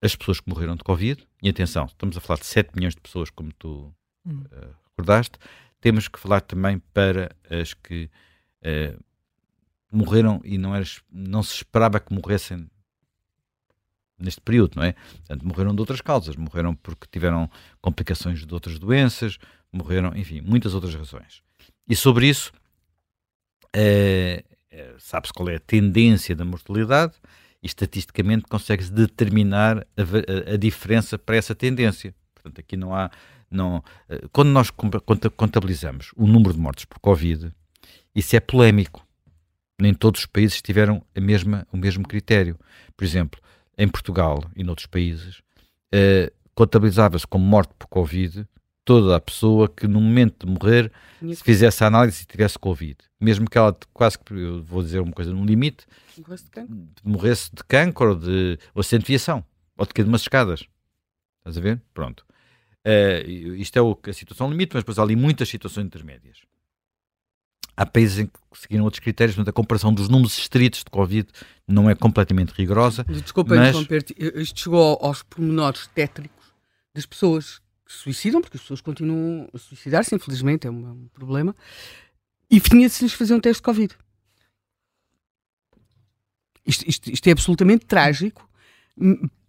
as 0.02 0.14
pessoas 0.14 0.40
que 0.40 0.48
morreram 0.50 0.76
de 0.76 0.84
Covid, 0.84 1.26
e 1.42 1.48
atenção, 1.48 1.86
estamos 1.86 2.16
a 2.16 2.20
falar 2.20 2.38
de 2.38 2.46
7 2.46 2.70
milhões 2.74 2.94
de 2.94 3.00
pessoas, 3.00 3.30
como 3.30 3.50
tu 3.54 3.94
uh, 4.26 4.74
recordaste, 4.90 5.38
temos 5.84 6.08
que 6.08 6.18
falar 6.18 6.40
também 6.40 6.78
para 6.94 7.36
as 7.50 7.74
que 7.74 8.08
uh, 8.62 9.04
morreram 9.92 10.40
e 10.42 10.56
não, 10.56 10.74
era, 10.74 10.86
não 11.12 11.42
se 11.42 11.56
esperava 11.56 12.00
que 12.00 12.10
morressem 12.10 12.66
neste 14.18 14.40
período, 14.40 14.76
não 14.76 14.82
é? 14.82 14.94
Portanto, 14.94 15.46
morreram 15.46 15.74
de 15.74 15.80
outras 15.80 16.00
causas, 16.00 16.36
morreram 16.36 16.74
porque 16.74 17.06
tiveram 17.12 17.50
complicações 17.82 18.46
de 18.46 18.54
outras 18.54 18.78
doenças, 18.78 19.36
morreram, 19.70 20.16
enfim, 20.16 20.40
muitas 20.40 20.72
outras 20.72 20.94
razões. 20.94 21.42
E 21.86 21.94
sobre 21.94 22.28
isso, 22.28 22.50
é, 23.70 24.42
é, 24.70 24.94
sabe-se 24.98 25.34
qual 25.34 25.50
é 25.50 25.56
a 25.56 25.60
tendência 25.60 26.34
da 26.34 26.46
mortalidade 26.46 27.12
e 27.62 27.66
estatisticamente 27.66 28.46
consegue-se 28.48 28.90
determinar 28.90 29.86
a, 29.98 30.50
a, 30.50 30.54
a, 30.54 30.56
diferença 30.56 31.18
para 31.18 31.36
essa 31.36 31.54
tendência. 31.54 32.14
Portanto, 32.34 32.58
aqui 32.58 32.74
não 32.74 32.94
há. 32.94 33.10
Não, 33.54 33.82
eh, 34.08 34.22
quando 34.32 34.48
nós 34.48 34.70
contabilizamos 35.36 36.10
o 36.16 36.26
número 36.26 36.52
de 36.52 36.58
mortes 36.58 36.84
por 36.84 36.98
Covid, 36.98 37.52
isso 38.14 38.34
é 38.34 38.40
polémico. 38.40 39.06
Nem 39.80 39.94
todos 39.94 40.20
os 40.20 40.26
países 40.26 40.60
tiveram 40.60 41.04
a 41.14 41.20
mesma, 41.20 41.66
o 41.72 41.76
mesmo 41.76 42.06
critério. 42.06 42.58
Por 42.96 43.04
exemplo, 43.04 43.40
em 43.78 43.88
Portugal 43.88 44.42
e 44.56 44.64
noutros 44.64 44.86
países, 44.86 45.40
eh, 45.92 46.32
contabilizava-se 46.54 47.26
como 47.26 47.44
morte 47.44 47.72
por 47.78 47.86
Covid 47.86 48.46
toda 48.84 49.16
a 49.16 49.20
pessoa 49.20 49.68
que 49.68 49.86
no 49.86 50.00
momento 50.00 50.46
de 50.46 50.52
morrer 50.52 50.92
se 51.20 51.42
fizesse 51.42 51.82
a 51.82 51.86
análise 51.86 52.22
e 52.22 52.26
tivesse 52.26 52.58
Covid. 52.58 52.96
Mesmo 53.20 53.48
que 53.48 53.56
ela 53.56 53.74
quase 53.92 54.18
que, 54.18 54.34
eu 54.34 54.62
vou 54.62 54.82
dizer 54.82 55.00
uma 55.00 55.12
coisa 55.12 55.32
no 55.32 55.44
limite, 55.44 55.86
morresse 56.18 56.44
de 56.44 56.50
cancro, 56.50 56.76
morresse 57.02 57.50
de 57.54 57.64
cancro 57.64 58.08
ou 58.10 58.16
de 58.16 58.58
ou 58.74 58.82
de 58.82 59.44
ou 59.78 59.86
de 59.86 60.02
umas 60.02 60.20
escadas. 60.20 60.64
Estás 61.38 61.58
a 61.58 61.60
ver? 61.60 61.80
Pronto. 61.92 62.24
Uh, 62.86 63.54
isto 63.54 63.78
é 63.78 63.82
o, 63.82 63.98
a 64.06 64.12
situação 64.12 64.50
limite, 64.50 64.74
mas 64.74 64.82
depois 64.82 64.98
há 64.98 65.02
ali 65.02 65.16
muitas 65.16 65.48
situações 65.48 65.86
intermédias. 65.86 66.38
Há 67.76 67.84
países 67.86 68.18
em 68.20 68.26
que 68.26 68.32
seguiram 68.54 68.84
outros 68.84 69.00
critérios, 69.00 69.36
mas 69.36 69.48
a 69.48 69.52
comparação 69.52 69.92
dos 69.92 70.08
números 70.08 70.38
estritos 70.38 70.80
de 70.80 70.90
Covid 70.90 71.28
não 71.66 71.90
é 71.90 71.94
completamente 71.94 72.50
rigorosa. 72.50 73.04
Desculpa 73.04 73.56
mas... 73.56 73.70
interromper-te, 73.70 74.14
isto 74.36 74.60
chegou 74.60 74.98
aos 75.00 75.22
pormenores 75.22 75.88
tétricos 75.88 76.44
das 76.94 77.04
pessoas 77.06 77.60
que 77.84 77.92
se 77.92 77.98
suicidam, 77.98 78.40
porque 78.40 78.56
as 78.56 78.62
pessoas 78.62 78.80
continuam 78.80 79.48
a 79.52 79.58
suicidar-se, 79.58 80.14
infelizmente, 80.14 80.66
é 80.66 80.70
um, 80.70 80.86
é 80.86 80.90
um 80.92 81.08
problema, 81.12 81.54
e 82.50 82.60
tinha-se-lhes 82.60 83.12
fazer 83.12 83.34
um 83.34 83.40
teste 83.40 83.60
de 83.60 83.64
Covid. 83.64 83.96
Isto, 86.66 86.88
isto, 86.88 87.10
isto, 87.10 87.26
é 87.26 87.32
absolutamente 87.32 87.84
trágico, 87.84 88.48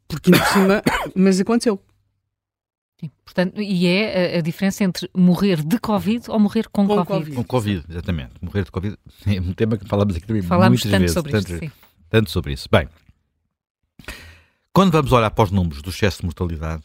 porque 0.08 0.32
por 0.32 0.48
cima, 0.48 0.82
mas 1.15 1.39
aconteceu. 1.39 1.82
Sim, 3.00 3.12
portanto, 3.25 3.62
e 3.62 3.88
é 3.88 4.36
a, 4.36 4.40
a, 4.40 4.42
diferença 4.42 4.84
entre 4.84 5.10
morrer 5.14 5.62
de 5.62 5.80
Covid 5.80 6.30
ou 6.30 6.40
morrer 6.40 6.70
com, 6.70 6.88
com 6.88 7.06
COVID. 7.06 7.36
Com 7.36 7.44
Covid, 7.44 7.86
exatamente. 7.90 8.34
Morrer 8.42 8.64
de 8.64 8.72
Covid 8.72 8.98
é 9.28 9.42
um 9.42 9.54
tema 9.54 9.78
que 9.78 9.86
falamos 9.86 10.16
aqui 10.16 10.25
também 10.25 10.42
Falamos 10.42 10.84
muitas 10.84 10.92
tanto 10.92 11.02
vezes. 11.02 11.14
Sobre 11.14 11.32
tanto, 11.32 11.52
isto, 11.52 11.60
sim. 11.60 11.72
tanto 12.10 12.32
sobre 12.32 12.54
isso. 12.54 12.70
Bem, 12.72 12.88
quando 14.72 14.92
vamos 14.92 15.12
olhar 15.12 15.30
para 15.30 15.44
os 15.44 15.52
números 15.52 15.82
do 15.82 15.90
excesso 15.90 16.20
de 16.20 16.25
mortalidade, 16.25 16.84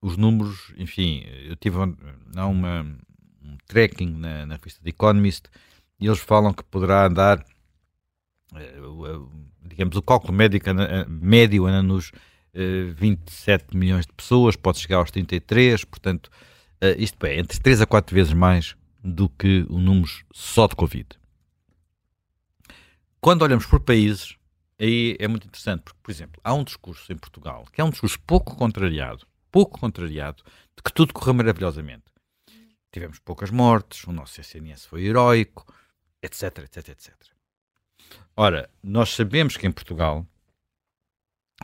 os 0.00 0.16
números, 0.16 0.72
enfim, 0.78 1.24
eu 1.44 1.54
tive 1.56 1.76
há 2.36 2.46
uma, 2.46 2.80
um 3.44 3.56
tracking 3.66 4.14
na, 4.16 4.46
na 4.46 4.54
revista 4.56 4.80
The 4.82 4.88
Economist 4.88 5.42
e 6.00 6.06
eles 6.06 6.20
falam 6.20 6.54
que 6.54 6.64
poderá 6.64 7.06
andar, 7.06 7.44
eh, 8.54 8.80
digamos, 9.62 9.94
o 9.96 10.02
cálculo 10.02 10.32
médico, 10.32 10.66
médio 11.06 11.66
anda 11.66 11.82
nos 11.82 12.10
27 12.54 13.64
eh, 13.74 13.78
milhões 13.78 14.06
de 14.06 14.12
pessoas, 14.12 14.56
pode 14.56 14.78
chegar 14.78 14.98
aos 14.98 15.10
33, 15.10 15.84
portanto, 15.84 16.30
eh, 16.80 16.96
isto 16.98 17.24
é, 17.24 17.38
entre 17.38 17.58
3 17.60 17.82
a 17.82 17.86
4 17.86 18.14
vezes 18.14 18.32
mais 18.32 18.76
do 19.02 19.28
que 19.28 19.66
o 19.68 19.78
número 19.78 20.10
só 20.32 20.66
de 20.66 20.74
Covid. 20.74 21.08
Quando 23.20 23.42
olhamos 23.42 23.66
por 23.66 23.80
países, 23.80 24.36
aí 24.78 25.16
é 25.18 25.28
muito 25.28 25.46
interessante, 25.46 25.82
porque, 25.82 25.98
por 26.02 26.10
exemplo, 26.10 26.40
há 26.42 26.54
um 26.54 26.64
discurso 26.64 27.12
em 27.12 27.16
Portugal, 27.16 27.66
que 27.72 27.80
é 27.80 27.84
um 27.84 27.90
discurso 27.90 28.18
pouco 28.20 28.56
contrariado, 28.56 29.26
pouco 29.50 29.78
contrariado, 29.78 30.42
de 30.76 30.82
que 30.82 30.92
tudo 30.92 31.12
correu 31.12 31.34
maravilhosamente. 31.34 32.04
Tivemos 32.92 33.18
poucas 33.18 33.50
mortes, 33.50 34.04
o 34.04 34.12
nosso 34.12 34.40
SNS 34.40 34.86
foi 34.86 35.04
heróico, 35.04 35.72
etc, 36.22 36.58
etc, 36.58 36.88
etc. 36.88 37.14
Ora, 38.36 38.70
nós 38.82 39.10
sabemos 39.10 39.56
que 39.56 39.66
em 39.66 39.72
Portugal 39.72 40.26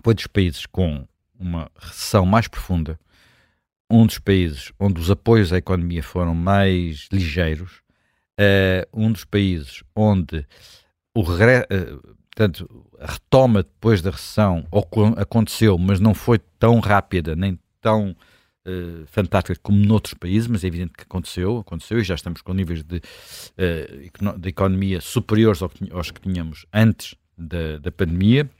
foi 0.02 0.14
dos 0.14 0.26
países 0.26 0.66
com 0.66 1.06
uma 1.38 1.70
recessão 1.78 2.24
mais 2.24 2.48
profunda, 2.48 2.98
um 3.90 4.06
dos 4.06 4.18
países 4.18 4.72
onde 4.78 5.00
os 5.00 5.10
apoios 5.10 5.52
à 5.52 5.58
economia 5.58 6.02
foram 6.02 6.34
mais 6.34 7.08
ligeiros, 7.12 7.82
uh, 8.40 8.86
um 8.92 9.12
dos 9.12 9.24
países 9.24 9.82
onde 9.94 10.46
o 11.14 11.20
uh, 11.20 12.16
portanto, 12.34 12.86
a 13.00 13.12
retoma 13.12 13.62
depois 13.62 14.02
da 14.02 14.10
recessão 14.10 14.66
aconteceu, 15.16 15.78
mas 15.78 16.00
não 16.00 16.14
foi 16.14 16.38
tão 16.58 16.80
rápida 16.80 17.36
nem 17.36 17.58
tão 17.80 18.10
uh, 18.10 19.06
fantástica 19.06 19.58
como 19.62 19.78
noutros 19.78 20.14
países, 20.14 20.48
mas 20.48 20.64
é 20.64 20.66
evidente 20.66 20.92
que 20.96 21.04
aconteceu, 21.04 21.58
aconteceu 21.58 21.98
e 21.98 22.04
já 22.04 22.14
estamos 22.14 22.42
com 22.42 22.52
níveis 22.52 22.82
de, 22.82 23.00
de 24.38 24.48
economia 24.48 25.00
superiores 25.00 25.62
aos 25.92 26.10
que 26.10 26.20
tínhamos 26.20 26.66
antes 26.72 27.14
da, 27.38 27.78
da 27.78 27.92
pandemia. 27.92 28.50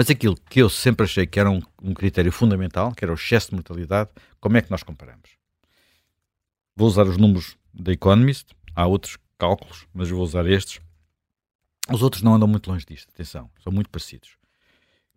Mas 0.00 0.08
aquilo 0.08 0.34
que 0.48 0.62
eu 0.62 0.70
sempre 0.70 1.04
achei 1.04 1.26
que 1.26 1.38
era 1.38 1.50
um, 1.50 1.60
um, 1.82 1.92
critério 1.92 2.32
fundamental, 2.32 2.94
que 2.94 3.04
era 3.04 3.12
o 3.12 3.14
excesso 3.14 3.50
de 3.50 3.56
mortalidade, 3.56 4.08
como 4.40 4.56
é 4.56 4.62
que 4.62 4.70
nós 4.70 4.82
comparamos? 4.82 5.28
Vou 6.74 6.88
usar 6.88 7.06
os 7.06 7.18
números 7.18 7.54
da 7.74 7.92
Economist, 7.92 8.46
há 8.74 8.86
outros 8.86 9.18
cálculos, 9.36 9.86
mas 9.92 10.08
vou 10.08 10.22
usar 10.22 10.46
estes. 10.46 10.80
Os 11.92 12.02
outros 12.02 12.22
não 12.22 12.34
andam 12.34 12.48
muito 12.48 12.70
longe 12.70 12.86
disto, 12.86 13.10
atenção, 13.12 13.50
são 13.62 13.70
muito 13.70 13.90
parecidos 13.90 14.40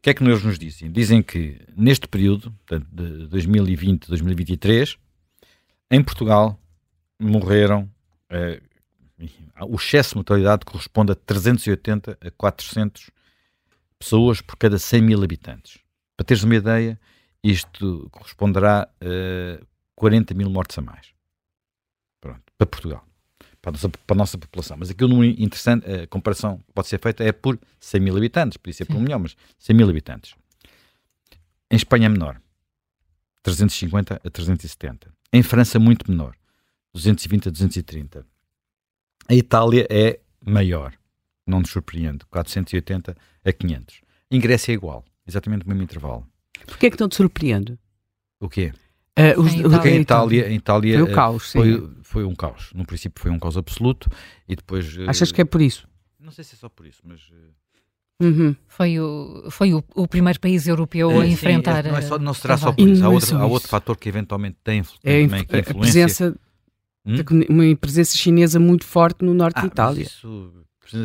que 0.04 0.10
é 0.10 0.14
que 0.14 0.22
eles 0.22 0.44
nos 0.44 0.60
dizem? 0.60 0.92
Dizem 0.92 1.24
que 1.24 1.62
neste 1.78 2.10
período, 2.10 2.52
portanto, 2.52 2.86
de 2.92 3.26
2020 3.28 4.04
a 4.04 4.08
2023, 4.10 4.98
em 5.90 6.04
Portugal 6.04 6.60
morreram, 7.18 7.90
eh, 8.30 8.62
o 9.62 9.78
excesso 9.78 10.10
de 10.10 10.16
mortalidade 10.18 10.66
corresponde 10.66 11.14
a 11.14 11.16
380 11.16 12.18
a 12.20 12.32
400 12.32 13.10
pessoas 14.04 14.42
por 14.42 14.58
cada 14.58 14.78
100 14.78 15.02
mil 15.02 15.24
habitantes. 15.24 15.80
Para 16.18 16.26
teres 16.26 16.44
uma 16.44 16.56
ideia, 16.56 17.00
isto 17.44 18.08
corresponderá 18.12 18.88
a 19.02 19.66
40 19.96 20.34
mil 20.34 20.50
mortes 20.50 20.78
a 20.78 20.82
mais. 20.82 21.08
Pronto, 22.22 22.44
para 22.58 22.68
Portugal 22.68 23.08
para 23.64 23.70
a 23.70 23.72
nossa, 23.72 23.90
para 23.90 24.14
a 24.14 24.18
nossa 24.18 24.38
população. 24.38 24.78
Mas 24.78 24.90
aquilo 24.90 25.16
não 25.16 25.24
interessante, 25.24 25.90
a 25.90 26.06
comparação 26.08 26.58
que 26.58 26.74
pode 26.74 26.90
ser 26.90 27.00
feita 27.00 27.24
é 27.24 27.32
por 27.32 27.58
100 27.80 28.02
mil 28.02 28.18
habitantes, 28.18 28.58
podia 28.58 28.74
ser 28.74 28.86
por 28.86 28.98
um 28.98 29.00
milhão, 29.00 29.20
mas 29.20 29.38
100 29.58 29.76
mil 29.76 29.90
habitantes. 29.90 30.36
Em 31.72 31.78
Espanha 31.78 32.08
é 32.08 32.10
menor, 32.10 32.42
350 33.42 34.16
a 34.16 34.30
370. 34.30 35.12
Em 35.32 35.42
França, 35.42 35.80
muito 35.80 36.12
menor, 36.12 36.36
220 36.94 37.48
a 37.48 37.52
230. 37.52 38.26
A 39.30 39.34
Itália 39.34 39.88
é 39.90 40.20
maior, 40.46 40.94
não 41.46 41.60
nos 41.60 41.70
surpreende, 41.70 42.26
480 42.30 43.16
a 43.46 43.54
500. 43.54 44.02
Em 44.32 44.40
Grécia 44.40 44.72
é 44.72 44.76
igual, 44.76 45.04
exatamente 45.28 45.66
o 45.66 45.70
mesmo 45.70 45.84
intervalo. 45.84 46.26
Porquê 46.66 46.88
é 46.88 46.90
que 46.90 47.00
não 47.00 47.10
te 47.10 47.16
surpreende? 47.16 47.78
O 48.40 48.50
quê? 48.50 48.74
Uh, 49.18 49.40
os, 49.40 49.54
em 49.54 49.60
Itália, 49.60 49.92
em 49.92 50.02
Itália, 50.02 50.50
em 50.50 50.56
Itália 50.56 51.00
foi, 51.00 51.12
o 51.12 51.16
caos, 51.16 51.52
foi, 51.52 51.90
foi, 52.02 52.24
um 52.24 52.34
caos. 52.34 52.72
No 52.74 52.84
princípio 52.84 53.22
foi 53.22 53.30
um 53.30 53.38
caos 53.38 53.56
absoluto 53.58 54.10
e 54.48 54.56
depois. 54.56 54.98
Eh, 54.98 55.06
Achas 55.08 55.32
que 55.32 55.40
é 55.40 55.46
por 55.46 55.62
isso? 55.62 55.88
Não 56.20 56.32
sei 56.32 56.44
se 56.44 56.56
é 56.56 56.58
só 56.58 56.68
por 56.68 56.88
isso, 56.88 57.00
mas. 57.06 57.22
Uhum. 58.20 58.56
Foi, 58.68 59.00
o, 59.00 59.48
foi 59.52 59.74
o, 59.74 59.84
o, 59.96 60.08
primeiro 60.08 60.40
país 60.40 60.68
europeu 60.68 61.12
é, 61.12 61.22
a 61.22 61.28
enfrentar. 61.28 61.84
Sim, 61.84 61.92
não, 61.92 61.98
é 61.98 62.02
só, 62.02 62.18
não 62.18 62.34
será 62.34 62.58
só 62.58 62.72
por 62.72 62.88
isso. 62.88 63.04
Há 63.06 63.10
outro, 63.10 63.38
há 63.38 63.46
outro 63.46 63.70
fator 63.70 63.98
que 63.98 64.10
eventualmente 64.10 64.58
tem, 64.64 64.82
é, 65.04 65.22
também, 65.24 65.46
que 65.46 65.58
a 65.58 65.64
presença, 65.64 66.36
hum? 67.06 67.16
uma 67.50 67.76
presença 67.76 68.18
chinesa 68.18 68.60
muito 68.60 68.86
forte 68.86 69.24
no 69.24 69.34
norte 69.34 69.58
ah, 69.58 69.62
de 69.62 69.68
Itália. 69.68 70.04
Isso, 70.04 70.54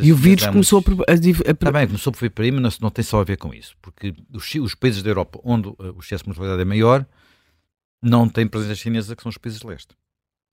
e 0.02 0.12
o 0.12 0.16
vírus 0.16 0.46
começou 0.46 0.82
a, 0.86 1.12
a, 1.12 1.14
a... 1.14 1.52
Está 1.52 1.72
bem, 1.72 1.86
começou 1.86 2.12
por 2.12 2.30
por 2.30 2.42
aí, 2.42 2.50
mas 2.50 2.78
não, 2.78 2.86
não, 2.86 2.90
tem 2.90 3.04
só 3.04 3.20
a 3.20 3.24
ver 3.24 3.36
com 3.36 3.54
isso. 3.54 3.76
Porque 3.80 4.14
os, 4.32 4.54
os 4.56 4.74
países 4.74 5.02
da 5.02 5.10
Europa 5.10 5.40
onde 5.44 5.68
o 5.68 5.98
excesso 6.00 6.24
de 6.24 6.28
mortalidade 6.28 6.62
é 6.62 6.64
maior 6.64 7.06
não 8.02 8.28
têm 8.28 8.46
presença 8.46 8.74
chinesa, 8.74 9.16
que 9.16 9.22
são 9.22 9.30
os 9.30 9.38
países 9.38 9.60
de 9.60 9.66
leste. 9.66 9.94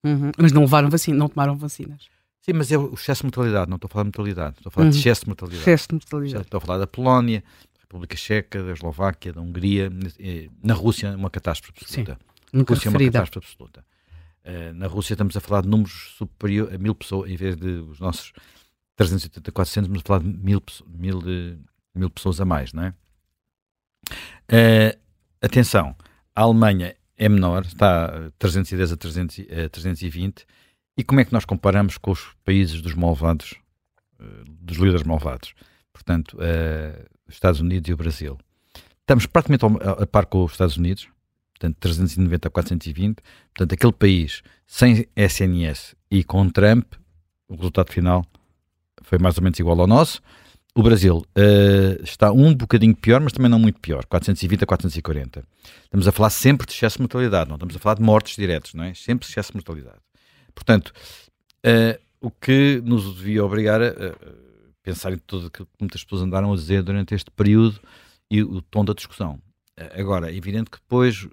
Uhum. 0.04 0.30
Mas 0.38 0.52
não 0.52 0.62
levaram 0.62 0.90
vacina, 0.90 1.16
não 1.16 1.28
tomaram 1.28 1.56
vacinas. 1.56 2.08
Sim, 2.40 2.52
mas 2.54 2.70
é 2.70 2.78
o 2.78 2.94
excesso 2.94 3.22
de 3.22 3.26
mortalidade, 3.26 3.68
não 3.68 3.76
estou 3.76 3.88
a 3.88 3.90
falar 3.90 4.04
de 4.04 4.08
mortalidade, 4.08 4.56
estou 4.56 4.70
a 4.70 4.72
falar 4.72 4.86
uhum. 4.86 4.90
de 4.90 4.98
excesso 4.98 5.22
de 5.22 5.28
mortalidade. 5.28 5.62
Excesso 5.62 5.88
de 5.88 5.94
mortalidade. 5.94 6.44
Estou 6.44 6.58
a 6.58 6.60
falar 6.60 6.78
da 6.78 6.86
Polónia, 6.86 7.42
da 7.74 7.80
República 7.80 8.16
Checa, 8.16 8.62
da 8.62 8.72
Eslováquia, 8.72 9.32
da 9.32 9.40
Hungria, 9.40 9.90
eh, 10.18 10.48
na 10.62 10.74
Rússia 10.74 11.16
uma 11.16 11.30
catástrofe 11.30 11.80
absoluta. 11.82 12.14
Sim, 12.14 12.56
nunca 12.56 12.74
Rússia 12.74 12.88
é 12.88 12.90
uma 12.90 12.98
catástrofe 13.00 13.48
absoluta. 13.48 13.84
Uh, 14.44 14.72
na 14.74 14.86
Rússia 14.86 15.14
estamos 15.14 15.36
a 15.36 15.40
falar 15.40 15.62
de 15.62 15.68
números 15.68 16.14
superiores 16.16 16.72
a 16.72 16.78
mil 16.78 16.94
pessoas, 16.94 17.28
em 17.28 17.34
vez 17.34 17.56
de 17.56 17.66
os 17.66 17.98
nossos 17.98 18.32
380, 18.96 19.52
400, 19.52 19.86
estamos 19.86 20.02
a 20.02 20.06
falar 20.06 20.20
de 20.20 20.28
mil, 20.28 20.62
mil, 20.86 21.22
mil 21.94 22.10
pessoas 22.10 22.40
a 22.40 22.44
mais, 22.44 22.72
não 22.72 22.84
é? 22.84 22.94
Uh, 24.50 24.98
atenção, 25.40 25.94
a 26.34 26.42
Alemanha 26.42 26.96
é 27.16 27.28
menor, 27.28 27.64
está 27.64 28.30
310 28.38 28.92
a, 28.92 28.96
300, 28.96 29.38
a 29.40 29.68
320. 29.68 30.46
E 30.96 31.04
como 31.04 31.20
é 31.20 31.24
que 31.24 31.32
nós 31.32 31.44
comparamos 31.44 31.98
com 31.98 32.10
os 32.10 32.34
países 32.44 32.80
dos 32.80 32.94
malvados, 32.94 33.54
eh, 34.18 34.44
dos 34.46 34.78
líderes 34.78 35.02
malvados? 35.02 35.54
Portanto, 35.92 36.38
uh, 36.38 37.06
os 37.28 37.34
Estados 37.34 37.60
Unidos 37.60 37.88
e 37.88 37.92
o 37.92 37.96
Brasil. 37.96 38.38
Estamos 39.00 39.26
praticamente 39.26 39.64
a 39.84 40.06
par 40.06 40.26
com 40.26 40.44
os 40.44 40.52
Estados 40.52 40.76
Unidos, 40.76 41.08
portanto 41.52 41.76
390 41.80 42.48
a 42.48 42.50
420. 42.50 43.22
Portanto, 43.54 43.72
aquele 43.72 43.92
país 43.92 44.42
sem 44.66 45.06
SNS 45.14 45.94
e 46.10 46.24
com 46.24 46.48
Trump, 46.48 46.94
o 47.48 47.54
resultado 47.56 47.92
final 47.92 48.24
foi 49.06 49.18
mais 49.18 49.38
ou 49.38 49.44
menos 49.44 49.58
igual 49.58 49.80
ao 49.80 49.86
nosso. 49.86 50.20
O 50.74 50.82
Brasil 50.82 51.18
uh, 51.18 52.02
está 52.02 52.32
um 52.32 52.52
bocadinho 52.52 52.94
pior, 52.94 53.20
mas 53.20 53.32
também 53.32 53.50
não 53.50 53.58
muito 53.58 53.80
pior, 53.80 54.04
420 54.04 54.64
a 54.64 54.66
440. 54.66 55.44
Estamos 55.84 56.08
a 56.08 56.12
falar 56.12 56.28
sempre 56.28 56.66
de 56.66 56.72
excesso 56.72 56.98
de 56.98 57.02
mortalidade, 57.02 57.48
não 57.48 57.56
estamos 57.56 57.76
a 57.76 57.78
falar 57.78 57.94
de 57.94 58.02
mortes 58.02 58.36
diretas, 58.36 58.74
não 58.74 58.84
é? 58.84 58.92
Sempre 58.92 59.26
excesso 59.26 59.52
de 59.52 59.56
mortalidade. 59.56 59.98
Portanto, 60.54 60.92
uh, 61.64 61.98
o 62.20 62.30
que 62.30 62.82
nos 62.84 63.16
devia 63.16 63.44
obrigar 63.44 63.80
a, 63.80 63.86
a 63.86 63.92
pensar 64.82 65.12
em 65.12 65.18
tudo 65.18 65.46
aquilo 65.46 65.66
que 65.66 65.76
muitas 65.80 66.02
pessoas 66.02 66.22
andaram 66.22 66.52
a 66.52 66.56
dizer 66.56 66.82
durante 66.82 67.14
este 67.14 67.30
período 67.30 67.80
e 68.30 68.42
o 68.42 68.60
tom 68.60 68.84
da 68.84 68.92
discussão. 68.92 69.40
Uh, 69.80 70.00
agora, 70.00 70.32
é 70.32 70.36
evidente 70.36 70.68
que 70.68 70.78
depois, 70.78 71.26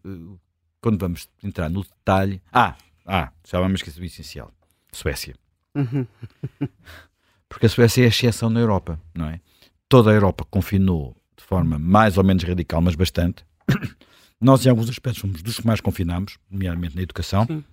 quando 0.80 1.00
vamos 1.00 1.28
entrar 1.44 1.70
no 1.70 1.84
detalhe. 1.84 2.40
Ah, 2.54 2.78
ah 3.04 3.32
já 3.46 3.60
vamos 3.60 3.80
esquecer 3.80 4.00
o 4.00 4.06
essencial: 4.06 4.52
Suécia. 4.92 5.36
Porque 7.54 7.68
a 7.68 7.70
Suécia 7.70 8.02
é 8.02 8.06
a 8.06 8.08
exceção 8.08 8.50
na 8.50 8.60
Europa, 8.60 9.00
não 9.14 9.28
é? 9.28 9.40
Toda 9.88 10.10
a 10.10 10.14
Europa 10.14 10.44
confinou 10.44 11.16
de 11.38 11.44
forma 11.44 11.78
mais 11.78 12.18
ou 12.18 12.24
menos 12.24 12.44
radical, 12.44 12.82
mas 12.82 12.96
bastante. 12.96 13.46
Nós, 14.42 14.66
em 14.66 14.70
alguns 14.70 14.90
aspectos, 14.90 15.22
fomos 15.22 15.44
dos 15.44 15.60
que 15.60 15.68
mais 15.68 15.80
confinámos, 15.80 16.40
nomeadamente 16.50 16.96
na 16.96 17.04
educação. 17.04 17.46
Sim. 17.46 17.64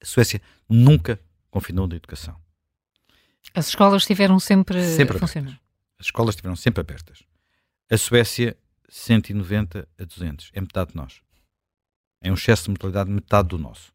A 0.00 0.06
Suécia 0.06 0.40
nunca 0.68 1.18
confinou 1.50 1.88
na 1.88 1.96
educação. 1.96 2.36
As 3.52 3.66
escolas 3.66 4.02
estiveram 4.02 4.38
sempre, 4.38 4.80
sempre 4.84 5.16
a 5.16 5.20
funcionar. 5.20 5.48
Abertas. 5.48 5.64
As 5.98 6.06
escolas 6.06 6.34
estiveram 6.36 6.56
sempre 6.56 6.80
abertas. 6.80 7.24
A 7.90 7.98
Suécia, 7.98 8.56
190 8.88 9.88
a 9.98 10.04
200. 10.04 10.50
É 10.54 10.60
metade 10.60 10.90
de 10.90 10.96
nós. 10.96 11.20
É 12.22 12.30
um 12.30 12.34
excesso 12.34 12.64
de 12.64 12.70
mortalidade 12.70 13.10
metade 13.10 13.48
do 13.48 13.58
nosso. 13.58 13.92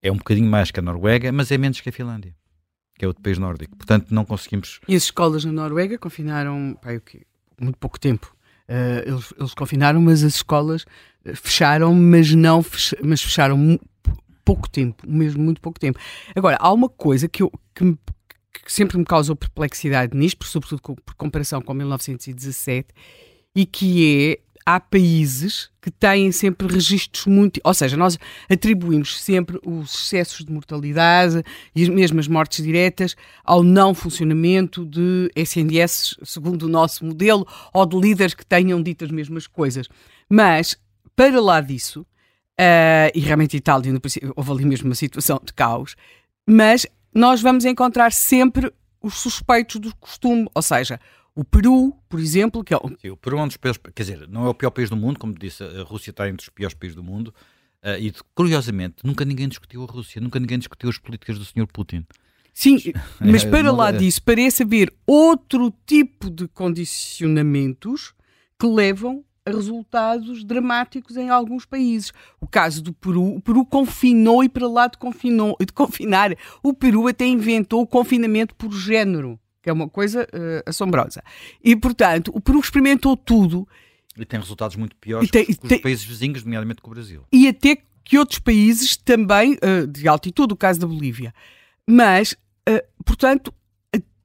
É 0.00 0.12
um 0.12 0.16
bocadinho 0.16 0.48
mais 0.48 0.70
que 0.70 0.78
a 0.78 0.82
Noruega, 0.82 1.32
mas 1.32 1.50
é 1.50 1.58
menos 1.58 1.80
que 1.80 1.88
a 1.88 1.92
Finlândia 1.92 2.32
que 2.98 3.04
é 3.04 3.08
outro 3.08 3.22
país 3.22 3.38
nórdico. 3.38 3.76
Portanto, 3.76 4.06
não 4.10 4.24
conseguimos. 4.24 4.80
E 4.88 4.94
as 4.94 5.04
escolas 5.04 5.44
na 5.44 5.52
Noruega 5.52 5.98
confinaram 5.98 6.76
pai, 6.80 7.00
quê? 7.00 7.22
muito 7.60 7.78
pouco 7.78 7.98
tempo. 7.98 8.34
Uh, 8.68 9.08
eles, 9.08 9.34
eles, 9.38 9.54
confinaram, 9.54 10.00
mas 10.00 10.24
as 10.24 10.36
escolas 10.36 10.84
eh, 11.24 11.34
fecharam, 11.34 11.94
mas 11.94 12.34
não 12.34 12.62
fech... 12.62 12.96
mas 13.02 13.22
fecharam 13.22 13.78
pouco 14.44 14.68
tempo, 14.68 15.08
mesmo 15.08 15.42
muito 15.42 15.60
pouco 15.60 15.78
tempo. 15.78 15.98
Agora, 16.34 16.56
há 16.58 16.72
uma 16.72 16.88
coisa 16.88 17.28
que, 17.28 17.42
eu, 17.42 17.52
que, 17.74 17.84
me, 17.84 17.98
que 18.52 18.72
sempre 18.72 18.98
me 18.98 19.04
causou 19.04 19.36
perplexidade 19.36 20.16
nisto, 20.16 20.44
sobretudo 20.44 20.80
por 20.82 21.14
comparação 21.14 21.62
com 21.62 21.74
1917, 21.74 22.88
e 23.54 23.64
que 23.64 24.30
é 24.32 24.45
há 24.66 24.80
países 24.80 25.70
que 25.80 25.92
têm 25.92 26.32
sempre 26.32 26.66
registros 26.66 27.24
muito. 27.26 27.60
Ou 27.62 27.72
seja, 27.72 27.96
nós 27.96 28.18
atribuímos 28.50 29.22
sempre 29.22 29.60
os 29.64 29.94
excessos 29.94 30.44
de 30.44 30.52
mortalidade 30.52 31.44
e 31.72 31.84
as 31.84 31.88
mesmas 31.88 32.26
mortes 32.26 32.64
diretas 32.64 33.14
ao 33.44 33.62
não 33.62 33.94
funcionamento 33.94 34.84
de 34.84 35.30
SNDS 35.36 36.18
segundo 36.24 36.64
o 36.64 36.68
nosso 36.68 37.04
modelo 37.04 37.46
ou 37.72 37.86
de 37.86 37.96
líderes 37.96 38.34
que 38.34 38.44
tenham 38.44 38.82
dito 38.82 39.04
as 39.04 39.10
mesmas 39.12 39.46
coisas. 39.46 39.86
Mas, 40.28 40.76
para 41.14 41.40
lá 41.40 41.60
disso, 41.60 42.00
uh, 42.00 43.10
e 43.14 43.20
realmente 43.20 43.56
Itália 43.56 43.92
houve 44.34 44.50
ali 44.50 44.64
mesmo 44.64 44.88
uma 44.88 44.96
situação 44.96 45.40
de 45.42 45.54
caos, 45.54 45.94
mas 46.44 46.84
nós 47.14 47.40
vamos 47.40 47.64
encontrar 47.64 48.12
sempre 48.12 48.72
os 49.00 49.14
suspeitos 49.14 49.80
do 49.80 49.94
costume, 49.96 50.48
ou 50.52 50.62
seja, 50.62 51.00
o 51.36 51.44
Peru, 51.44 51.94
por 52.08 52.18
exemplo, 52.18 52.64
que 52.64 52.72
é 52.72 52.78
o... 52.78 52.88
Sim, 52.98 53.10
o 53.10 53.16
Peru 53.16 53.38
é 53.38 53.42
um 53.42 53.46
dos 53.46 53.58
piores, 53.58 53.78
quer 53.94 54.02
dizer, 54.02 54.26
não 54.26 54.46
é 54.46 54.48
o 54.48 54.54
pior 54.54 54.70
país 54.70 54.88
do 54.88 54.96
mundo, 54.96 55.18
como 55.18 55.34
disse, 55.34 55.62
a 55.62 55.82
Rússia 55.82 56.10
está 56.10 56.26
entre 56.30 56.42
os 56.42 56.48
piores 56.48 56.74
países 56.74 56.96
do 56.96 57.04
mundo. 57.04 57.28
Uh, 57.84 58.00
e 58.00 58.12
curiosamente, 58.34 58.96
nunca 59.04 59.22
ninguém 59.22 59.46
discutiu 59.46 59.82
a 59.82 59.86
Rússia, 59.86 60.18
nunca 60.18 60.40
ninguém 60.40 60.58
discutiu 60.58 60.88
as 60.88 60.96
políticas 60.96 61.38
do 61.38 61.44
Sr. 61.44 61.66
Putin. 61.70 62.06
Sim, 62.54 62.78
mas 63.20 63.44
para 63.44 63.70
lá 63.70 63.90
disso, 63.90 64.22
parece 64.22 64.62
haver 64.62 64.90
outro 65.06 65.70
tipo 65.84 66.30
de 66.30 66.48
condicionamentos 66.48 68.14
que 68.58 68.66
levam 68.66 69.22
a 69.44 69.50
resultados 69.50 70.42
dramáticos 70.42 71.18
em 71.18 71.28
alguns 71.28 71.66
países. 71.66 72.14
O 72.40 72.46
caso 72.46 72.82
do 72.82 72.94
Peru, 72.94 73.36
o 73.36 73.42
Peru 73.42 73.62
confinou 73.66 74.42
e 74.42 74.48
para 74.48 74.66
lá 74.66 74.86
de, 74.86 74.96
confinou, 74.96 75.54
de 75.60 75.70
confinar, 75.70 76.34
o 76.62 76.72
Peru 76.72 77.06
até 77.06 77.26
inventou 77.26 77.82
o 77.82 77.86
confinamento 77.86 78.54
por 78.54 78.72
género 78.72 79.38
que 79.66 79.70
é 79.70 79.72
uma 79.72 79.88
coisa 79.88 80.22
uh, 80.32 80.62
assombrosa. 80.64 81.24
E, 81.60 81.74
portanto, 81.74 82.30
o 82.32 82.40
Peru 82.40 82.60
experimentou 82.60 83.16
tudo. 83.16 83.66
E 84.16 84.24
tem 84.24 84.38
resultados 84.38 84.76
muito 84.76 84.94
piores 84.94 85.28
tem, 85.28 85.44
que 85.44 85.50
os 85.50 85.58
tem, 85.58 85.80
países 85.80 86.04
vizinhos, 86.04 86.44
nomeadamente 86.44 86.80
com 86.80 86.88
o 86.88 86.94
Brasil. 86.94 87.24
E 87.32 87.48
até 87.48 87.76
que 88.04 88.16
outros 88.16 88.38
países 88.38 88.96
também, 88.96 89.54
uh, 89.54 89.84
de 89.88 90.06
altitude, 90.06 90.54
o 90.54 90.56
caso 90.56 90.78
da 90.78 90.86
Bolívia. 90.86 91.34
Mas, 91.84 92.36
uh, 92.68 93.02
portanto, 93.04 93.52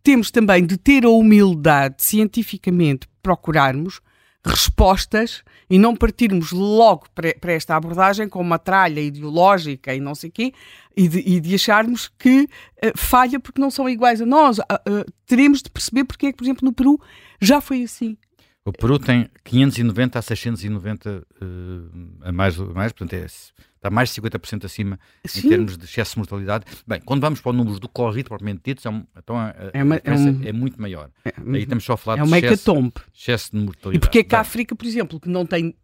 temos 0.04 0.30
também 0.30 0.64
de 0.64 0.78
ter 0.78 1.06
a 1.06 1.10
humildade, 1.10 1.96
cientificamente, 2.04 3.08
procurarmos 3.24 4.00
respostas 4.46 5.44
e 5.72 5.80
não 5.80 5.96
partirmos 5.96 6.52
logo 6.52 7.06
para, 7.16 7.54
esta 7.54 7.78
abordagem 7.78 8.28
com 8.28 8.42
uma 8.42 8.60
tralha 8.60 9.00
ideológica 9.00 9.96
e 9.96 10.02
não 10.02 10.14
sei 10.14 10.30
o 10.30 10.34
quê, 10.34 10.54
e 10.98 11.08
de, 11.08 11.20
e 11.20 11.40
de 11.40 11.56
acharmos 11.56 12.12
que 12.20 12.42
uh, 12.42 12.92
falha 12.94 13.40
porque 13.40 13.62
não 13.62 13.72
são 13.72 13.88
iguais 13.88 14.22
a 14.22 14.26
nós. 14.26 14.58
Uh, 14.58 14.64
uh, 14.64 15.06
teremos 15.26 15.62
de 15.62 15.70
perceber 15.70 16.04
porque 16.04 16.26
é 16.26 16.32
que, 16.34 16.38
por 16.38 16.44
exemplo, 16.44 16.66
no 16.66 16.74
Peru 16.74 17.00
já 17.40 17.62
foi 17.62 17.84
assim. 17.84 18.18
O 18.64 18.72
Peru 18.72 19.00
tem 19.00 19.28
590 19.44 20.20
a 20.20 20.22
690 20.22 21.28
a 22.22 22.32
mais, 22.32 22.60
a 22.60 22.66
mais 22.66 22.92
portanto 22.92 23.14
é, 23.14 23.26
está 23.26 23.90
mais 23.90 24.14
de 24.14 24.22
50% 24.22 24.66
acima 24.66 25.00
Sim. 25.26 25.48
em 25.48 25.50
termos 25.50 25.78
de 25.78 25.86
excesso 25.86 26.12
de 26.14 26.20
mortalidade. 26.20 26.66
Bem, 26.86 27.02
quando 27.02 27.22
vamos 27.22 27.42
para 27.42 27.50
o 27.50 27.54
número 27.54 27.80
do 27.80 27.90
Covid 27.90 28.24
propriamente 28.30 28.62
dito, 28.64 28.88
então 29.18 29.38
a, 29.38 29.56
é, 29.74 29.84
uma, 29.84 29.96
é, 29.96 30.14
um, 30.14 30.44
é, 30.44 30.54
muito 30.54 30.80
maior. 30.80 31.10
É, 31.26 31.34
Aí 31.54 31.64
estamos 31.64 31.84
só 31.84 31.94
a 31.94 31.98
falar 31.98 32.20
é 32.20 32.24
de 32.24 32.46
excesso, 32.46 32.94
excesso 33.14 33.52
de 33.52 33.64
mortalidade. 33.64 33.98
E 33.98 34.00
porque 34.00 34.20
é 34.20 34.24
que 34.24 34.36
a 34.36 34.42
África, 34.42 34.76
por 34.76 34.86
exemplo, 34.86 35.20
que 35.20 35.30
não 35.30 35.46
tem 35.46 35.76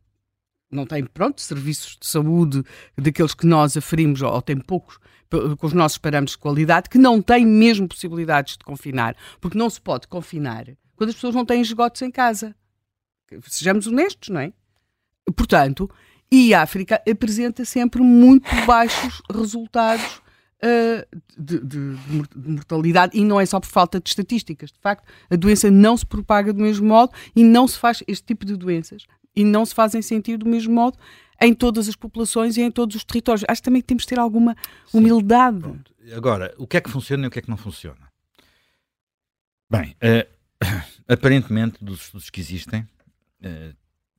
não 0.69 0.85
tem, 0.85 1.05
pronto, 1.05 1.41
serviços 1.41 1.97
de 1.99 2.05
saúde 2.05 2.61
daqueles 2.97 3.33
que 3.33 3.47
nós 3.47 3.77
aferimos, 3.77 4.21
ou 4.21 4.41
tem 4.41 4.57
poucos, 4.57 4.99
com 5.57 5.65
os 5.65 5.73
nossos 5.73 5.97
parâmetros 5.97 6.35
de 6.35 6.41
qualidade, 6.41 6.89
que 6.89 6.97
não 6.97 7.21
tem 7.21 7.45
mesmo 7.45 7.87
possibilidades 7.87 8.57
de 8.57 8.65
confinar. 8.65 9.15
Porque 9.39 9.57
não 9.57 9.69
se 9.69 9.79
pode 9.79 10.07
confinar 10.07 10.65
quando 10.95 11.09
as 11.09 11.15
pessoas 11.15 11.35
não 11.35 11.45
têm 11.45 11.61
esgotos 11.61 12.01
em 12.01 12.11
casa. 12.11 12.55
Sejamos 13.47 13.87
honestos, 13.87 14.29
não 14.29 14.41
é? 14.41 14.53
Portanto, 15.35 15.89
e 16.31 16.53
a 16.53 16.61
África 16.61 17.01
apresenta 17.09 17.63
sempre 17.65 18.01
muito 18.01 18.49
baixos 18.65 19.21
resultados 19.31 20.21
uh, 20.63 21.21
de, 21.37 21.59
de, 21.59 21.95
de, 21.95 22.49
mortalidade 22.49 23.17
e 23.17 23.23
não 23.23 23.39
é 23.39 23.45
só 23.45 23.59
por 23.59 23.67
falta 23.67 23.99
de 23.99 24.09
estatísticas. 24.09 24.71
De 24.71 24.79
facto, 24.79 25.07
a 25.29 25.35
doença 25.35 25.71
não 25.71 25.95
se 25.95 26.05
propaga 26.05 26.53
do 26.53 26.61
mesmo 26.61 26.87
modo 26.87 27.13
e 27.35 27.43
não 27.43 27.67
se 27.67 27.77
faz 27.77 28.03
este 28.07 28.25
tipo 28.25 28.45
de 28.45 28.55
doenças 28.55 29.05
e 29.35 29.43
não 29.43 29.65
se 29.65 29.73
fazem 29.73 30.01
sentir 30.01 30.37
do 30.37 30.47
mesmo 30.47 30.73
modo 30.73 30.97
em 31.39 31.53
todas 31.53 31.87
as 31.87 31.95
populações 31.95 32.57
e 32.57 32.61
em 32.61 32.71
todos 32.71 32.95
os 32.95 33.03
territórios. 33.03 33.45
Acho 33.47 33.61
que 33.61 33.65
também 33.65 33.81
temos 33.81 34.03
de 34.03 34.09
ter 34.09 34.19
alguma 34.19 34.55
humildade. 34.93 35.61
Sim, 35.61 36.13
Agora, 36.13 36.53
o 36.57 36.65
que 36.65 36.77
é 36.77 36.81
que 36.81 36.89
funciona 36.89 37.25
e 37.25 37.27
o 37.27 37.31
que 37.31 37.39
é 37.39 37.41
que 37.41 37.49
não 37.49 37.57
funciona? 37.57 38.11
Bem, 39.69 39.95
uh, 40.01 40.27
aparentemente, 41.07 41.83
dos 41.83 42.03
estudos 42.03 42.29
que 42.29 42.39
existem, 42.39 42.87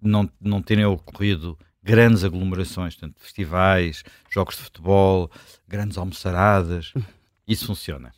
não, 0.00 0.31
não 0.40 0.62
terem 0.62 0.85
ocorrido 0.85 1.59
grandes 1.83 2.24
aglomerações, 2.24 2.96
tanto 2.96 3.20
festivais, 3.20 4.04
jogos 4.31 4.57
de 4.57 4.62
futebol, 4.62 5.31
grandes 5.66 5.96
almoçaradas, 5.96 6.92
isso 7.48 7.66
funciona. 7.66 8.12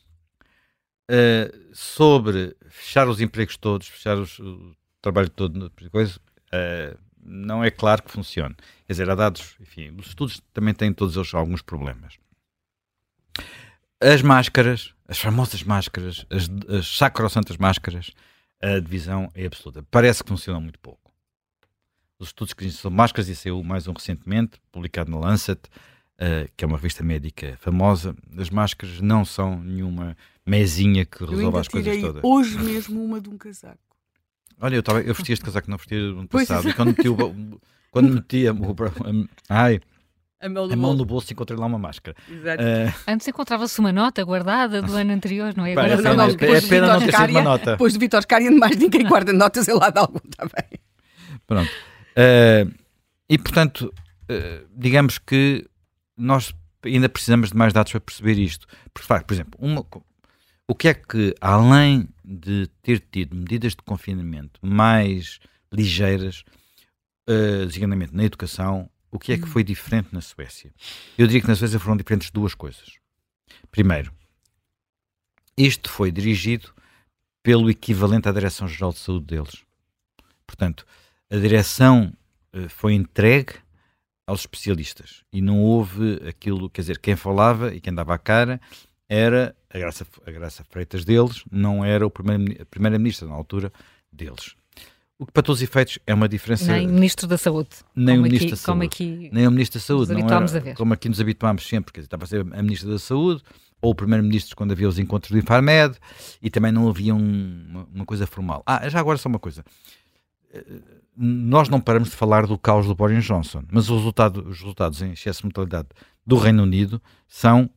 Uh, 1.10 1.74
sobre 1.74 2.56
fechar 2.68 3.08
os 3.08 3.20
empregos 3.20 3.56
todos, 3.56 3.88
fechar 3.88 4.16
os, 4.16 4.38
o 4.38 4.76
trabalho 5.02 5.28
todo, 5.28 5.70
coisa, 5.90 6.20
uh, 6.52 6.98
não 7.22 7.62
é 7.62 7.70
claro 7.70 8.02
que 8.02 8.10
funcione. 8.10 8.54
Quer 8.86 8.92
dizer, 8.92 9.10
há 9.10 9.14
dados, 9.14 9.56
enfim, 9.60 9.94
os 9.98 10.08
estudos 10.08 10.42
também 10.52 10.74
têm 10.74 10.92
todos 10.92 11.16
eles 11.16 11.32
alguns 11.34 11.62
problemas. 11.62 12.14
As 14.00 14.22
máscaras, 14.22 14.94
as 15.06 15.18
famosas 15.18 15.62
máscaras, 15.62 16.26
as, 16.30 16.48
as 16.74 16.96
sacrosantas 16.96 17.56
máscaras, 17.56 18.12
a 18.60 18.78
divisão 18.78 19.30
é 19.34 19.46
absoluta. 19.46 19.84
Parece 19.90 20.22
que 20.22 20.28
funcionam 20.28 20.60
muito 20.60 20.78
pouco. 20.78 21.10
Os 22.18 22.28
estudos 22.28 22.52
que 22.52 22.70
são 22.70 22.90
máscaras, 22.90 23.28
e 23.28 23.34
saiu 23.34 23.62
mais 23.62 23.88
um 23.88 23.92
recentemente, 23.92 24.60
publicado 24.70 25.10
na 25.10 25.18
Lancet, 25.18 25.60
uh, 26.16 26.50
que 26.56 26.64
é 26.64 26.66
uma 26.66 26.76
revista 26.76 27.02
médica 27.02 27.56
famosa. 27.58 28.14
As 28.36 28.50
máscaras 28.50 29.00
não 29.00 29.24
são 29.24 29.58
nenhuma 29.62 30.16
mesinha 30.44 31.06
que 31.06 31.24
resolva 31.24 31.60
as 31.60 31.68
coisas 31.68 31.98
todas. 32.00 32.22
Hoje 32.22 32.58
mesmo 32.58 33.02
uma 33.02 33.20
de 33.20 33.30
um 33.30 33.38
casaco. 33.38 33.78
Olha, 34.60 34.76
eu, 34.76 34.82
tava, 34.82 35.00
eu 35.00 35.14
vesti 35.14 35.32
este 35.32 35.44
casaco, 35.44 35.70
não 35.70 35.78
vesti 35.78 35.94
no 35.94 36.28
passado. 36.28 36.68
E 36.68 36.74
quando 36.74 36.88
meti 36.88 37.08
o. 37.08 37.60
Quando 37.90 38.14
meti 38.14 38.46
a, 38.46 38.52
ai, 39.48 39.80
a 40.40 40.48
mão, 40.48 40.66
no, 40.66 40.72
a 40.72 40.76
mão 40.76 40.94
no 40.94 41.04
bolso 41.04 41.32
encontrei 41.32 41.58
lá 41.58 41.66
uma 41.66 41.78
máscara. 41.78 42.16
Uh... 42.28 42.92
Antes 43.06 43.28
encontrava-se 43.28 43.78
uma 43.78 43.92
nota 43.92 44.24
guardada 44.24 44.80
do 44.80 44.94
ano 44.94 45.12
anterior, 45.12 45.52
não 45.54 45.66
é? 45.66 45.72
Agora 45.72 45.92
é, 45.92 45.96
não, 45.96 46.16
não, 46.16 46.24
é 46.24 46.60
pena 46.62 46.86
não 46.94 46.98
ter 46.98 47.14
sido 47.14 47.30
uma 47.30 47.42
nota. 47.42 47.72
Depois 47.72 47.92
do 47.92 48.00
Vitor 48.00 48.22
Scarian, 48.22 48.52
mais 48.52 48.76
ninguém 48.76 49.06
guarda 49.06 49.32
notas, 49.32 49.66
lá 49.66 49.90
de 49.90 49.98
algum 49.98 50.18
também. 50.18 50.80
Pronto. 51.46 51.70
Uh, 51.70 52.72
e 53.28 53.38
portanto, 53.38 53.92
uh, 54.30 54.66
digamos 54.74 55.18
que 55.18 55.66
nós 56.16 56.54
ainda 56.84 57.08
precisamos 57.08 57.50
de 57.50 57.56
mais 57.56 57.72
dados 57.72 57.92
para 57.92 58.00
perceber 58.00 58.38
isto. 58.38 58.66
Porque, 58.94 59.06
por 59.24 59.34
exemplo, 59.34 59.60
uma, 59.60 59.84
o 60.66 60.74
que 60.74 60.88
é 60.88 60.94
que, 60.94 61.34
além 61.40 62.08
de 62.24 62.68
ter 62.82 63.00
tido 63.00 63.36
medidas 63.36 63.72
de 63.72 63.82
confinamento 63.82 64.58
mais 64.62 65.38
ligeiras, 65.72 66.44
uh, 67.28 67.66
designadamente 67.66 68.14
na 68.14 68.24
educação, 68.24 68.88
o 69.10 69.18
que 69.18 69.32
é 69.32 69.38
que 69.38 69.44
hum. 69.44 69.48
foi 69.48 69.64
diferente 69.64 70.08
na 70.12 70.20
Suécia? 70.20 70.72
Eu 71.18 71.26
diria 71.26 71.40
que 71.40 71.48
na 71.48 71.54
Suécia 71.54 71.78
foram 71.78 71.96
diferentes 71.96 72.30
duas 72.30 72.54
coisas. 72.54 72.98
Primeiro, 73.70 74.12
isto 75.56 75.90
foi 75.90 76.10
dirigido 76.10 76.72
pelo 77.42 77.70
equivalente 77.70 78.28
à 78.28 78.32
Direção-Geral 78.32 78.92
de 78.92 78.98
Saúde 78.98 79.26
deles. 79.26 79.64
Portanto, 80.46 80.86
a 81.30 81.36
direção 81.36 82.12
uh, 82.54 82.68
foi 82.68 82.94
entregue 82.94 83.54
aos 84.26 84.40
especialistas 84.40 85.24
e 85.32 85.40
não 85.40 85.60
houve 85.60 86.20
aquilo, 86.28 86.70
quer 86.70 86.82
dizer, 86.82 86.98
quem 86.98 87.16
falava 87.16 87.74
e 87.74 87.80
quem 87.80 87.92
dava 87.92 88.14
a 88.14 88.18
cara 88.18 88.60
era 89.08 89.56
a 89.68 89.78
Graça, 89.78 90.06
a 90.24 90.30
Graça 90.30 90.64
Freitas 90.64 91.04
deles, 91.04 91.44
não 91.50 91.84
era 91.84 92.06
o 92.06 92.10
primeira-ministra 92.10 93.26
na 93.26 93.34
altura 93.34 93.72
deles. 94.12 94.54
O 95.20 95.26
que 95.26 95.32
para 95.32 95.42
todos 95.42 95.58
os 95.58 95.62
efeitos 95.62 95.98
é 96.06 96.14
uma 96.14 96.26
diferença. 96.26 96.72
Nem 96.72 96.88
Ministro 96.88 97.26
da 97.26 97.36
Saúde. 97.36 97.68
Nem 97.94 98.18
o 98.18 98.22
Ministro 98.22 98.46
aqui, 98.46 98.50
da 98.52 98.56
Saúde. 98.56 98.72
Como 98.72 98.82
aqui 98.82 99.30
nem 99.30 99.46
o 99.46 99.50
Ministro 99.50 99.78
da 99.78 99.84
Saúde. 99.84 100.14
Não 100.14 100.26
era, 100.26 100.74
Como 100.74 100.94
aqui 100.94 101.10
nos 101.10 101.20
habituámos 101.20 101.68
sempre, 101.68 101.92
quer 101.92 102.00
dizer, 102.00 102.06
estava 102.06 102.24
a 102.24 102.26
ser 102.26 102.40
a 102.40 102.62
Ministra 102.62 102.90
da 102.90 102.98
Saúde 102.98 103.42
ou 103.82 103.90
o 103.90 103.94
Primeiro-Ministro 103.94 104.56
quando 104.56 104.72
havia 104.72 104.88
os 104.88 104.98
encontros 104.98 105.30
do 105.30 105.36
Infarmed 105.36 105.98
e 106.40 106.48
também 106.48 106.72
não 106.72 106.88
havia 106.88 107.14
um, 107.14 107.66
uma, 107.68 107.88
uma, 107.94 108.06
coisa 108.06 108.26
formal. 108.26 108.62
Ah, 108.64 108.88
já 108.88 108.98
agora 108.98 109.18
só 109.18 109.28
uma 109.28 109.38
coisa. 109.38 109.62
Nós 111.14 111.68
não 111.68 111.82
paramos 111.82 112.08
de 112.08 112.16
falar 112.16 112.46
do 112.46 112.56
caos 112.56 112.86
do 112.86 112.94
Boris 112.94 113.22
Johnson, 113.22 113.62
mas 113.70 113.90
os 113.90 113.98
resultados, 113.98 114.42
os 114.46 114.58
resultados 114.58 115.02
em 115.02 115.12
excesso 115.12 115.40
de 115.40 115.44
mortalidade 115.44 115.88
do 116.26 116.38
Reino 116.38 116.62
Unido 116.62 117.00
são 117.28 117.68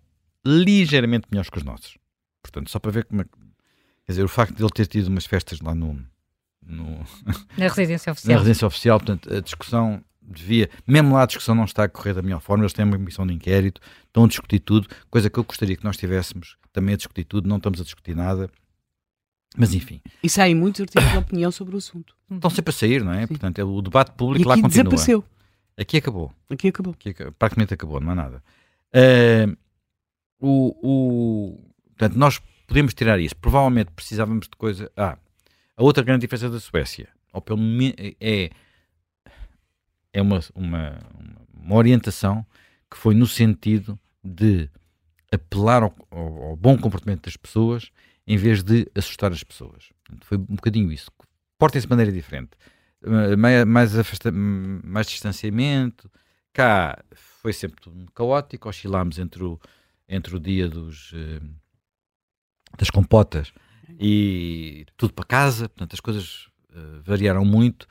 ligeiramente 0.45 1.27
melhores 1.29 1.49
que 1.49 1.57
os 1.57 1.63
nossos. 1.65 1.97
Portanto, 2.41 2.71
só 2.71 2.79
para 2.79 2.91
ver 2.91 3.03
como 3.03 3.21
é 3.21 3.25
Quer 4.05 4.11
dizer, 4.13 4.23
o 4.23 4.29
facto 4.29 4.55
de 4.55 4.61
ele 4.61 4.69
ter 4.69 4.85
tido 4.85 5.07
umas 5.07 5.25
festas 5.25 5.61
lá 5.61 5.73
no, 5.73 6.05
no, 6.65 6.99
na 7.57 7.67
residência 7.67 8.11
oficial. 8.11 8.33
Na 8.33 8.39
residência 8.39 8.67
oficial, 8.67 8.99
portanto, 8.99 9.33
a 9.33 9.39
discussão 9.39 10.03
devia, 10.21 10.69
mesmo 10.87 11.13
lá 11.13 11.23
a 11.23 11.25
discussão 11.25 11.53
não 11.53 11.65
está 11.65 11.83
a 11.83 11.89
correr 11.89 12.13
da 12.13 12.21
melhor 12.21 12.41
forma, 12.41 12.63
eles 12.63 12.73
têm 12.73 12.85
uma 12.85 12.97
comissão 12.97 13.27
de 13.27 13.33
inquérito, 13.33 13.81
estão 14.05 14.23
a 14.23 14.27
discutir 14.27 14.59
tudo, 14.59 14.87
coisa 15.09 15.29
que 15.29 15.37
eu 15.37 15.43
gostaria 15.43 15.75
que 15.75 15.83
nós 15.83 15.97
tivéssemos 15.97 16.57
também 16.71 16.93
a 16.93 16.97
discutir 16.97 17.23
tudo, 17.25 17.47
não 17.47 17.57
estamos 17.57 17.79
a 17.79 17.83
discutir 17.83 18.15
nada. 18.15 18.49
Mas 19.55 19.73
enfim. 19.73 20.01
E 20.23 20.29
saem 20.29 20.55
muitos 20.55 20.81
artigos 20.81 21.11
de 21.11 21.17
opinião 21.17 21.51
sobre 21.51 21.75
o 21.75 21.77
assunto. 21.77 22.15
Estão 22.31 22.49
sempre 22.49 22.71
a 22.71 22.73
sair, 22.73 23.03
não 23.03 23.13
é? 23.13 23.21
Sim. 23.21 23.27
Portanto, 23.27 23.59
é 23.59 23.63
o 23.63 23.81
debate 23.81 24.11
público 24.13 24.49
lá 24.49 24.55
continua. 24.55 24.69
desapareceu. 24.69 25.23
Aqui 25.77 25.97
acabou. 25.97 26.33
Aqui 26.49 26.69
acabou. 26.69 26.93
Aqui, 26.93 27.13
praticamente 27.37 27.73
acabou, 27.73 27.99
não 27.99 28.11
há 28.11 28.15
nada. 28.15 28.43
Uh, 28.95 29.55
o, 30.39 30.75
o, 30.81 31.71
portanto, 31.89 32.17
nós 32.17 32.41
podemos 32.67 32.93
tirar 32.93 33.19
isso. 33.19 33.35
Provavelmente 33.35 33.91
precisávamos 33.91 34.47
de 34.47 34.55
coisa. 34.57 34.91
Ah, 34.97 35.17
a 35.75 35.83
outra 35.83 36.03
grande 36.03 36.21
diferença 36.21 36.49
da 36.49 36.59
Suécia, 36.59 37.09
ou 37.31 37.41
pelo 37.41 37.59
menos 37.59 37.95
é, 38.19 38.49
é 40.13 40.21
uma, 40.21 40.39
uma, 40.53 40.99
uma 41.53 41.75
orientação 41.75 42.45
que 42.89 42.97
foi 42.97 43.15
no 43.15 43.25
sentido 43.25 43.99
de 44.23 44.69
apelar 45.31 45.81
ao, 45.83 45.95
ao, 46.11 46.43
ao, 46.43 46.55
bom 46.55 46.77
comportamento 46.77 47.23
das 47.23 47.35
pessoas 47.35 47.91
em 48.27 48.37
vez 48.37 48.63
de 48.63 48.87
assustar 48.95 49.31
as 49.31 49.43
pessoas. 49.43 49.89
Foi 50.21 50.37
um 50.37 50.55
bocadinho 50.55 50.91
isso. 50.91 51.11
Portem-se 51.57 51.87
de 51.87 51.89
maneira 51.89 52.11
diferente. 52.11 52.51
Mais, 53.37 53.65
mais, 53.65 53.97
afasta, 53.97 54.31
mais 54.31 55.07
distanciamento. 55.07 56.09
Cá 56.53 57.03
foi 57.15 57.51
sempre 57.51 57.81
tudo 57.81 58.09
caótico. 58.13 58.69
Oscilámos 58.69 59.17
entre 59.17 59.43
o, 59.43 59.59
entre 60.07 60.35
o 60.35 60.39
dia 60.39 60.69
dos, 60.69 61.11
eh, 61.13 61.41
das 62.77 62.89
compotas 62.89 63.51
e 63.99 64.85
tudo 64.97 65.13
para 65.13 65.25
casa, 65.25 65.69
portanto 65.69 65.93
as 65.93 65.99
coisas 65.99 66.47
uh, 66.71 67.01
variaram 67.03 67.45
muito, 67.45 67.87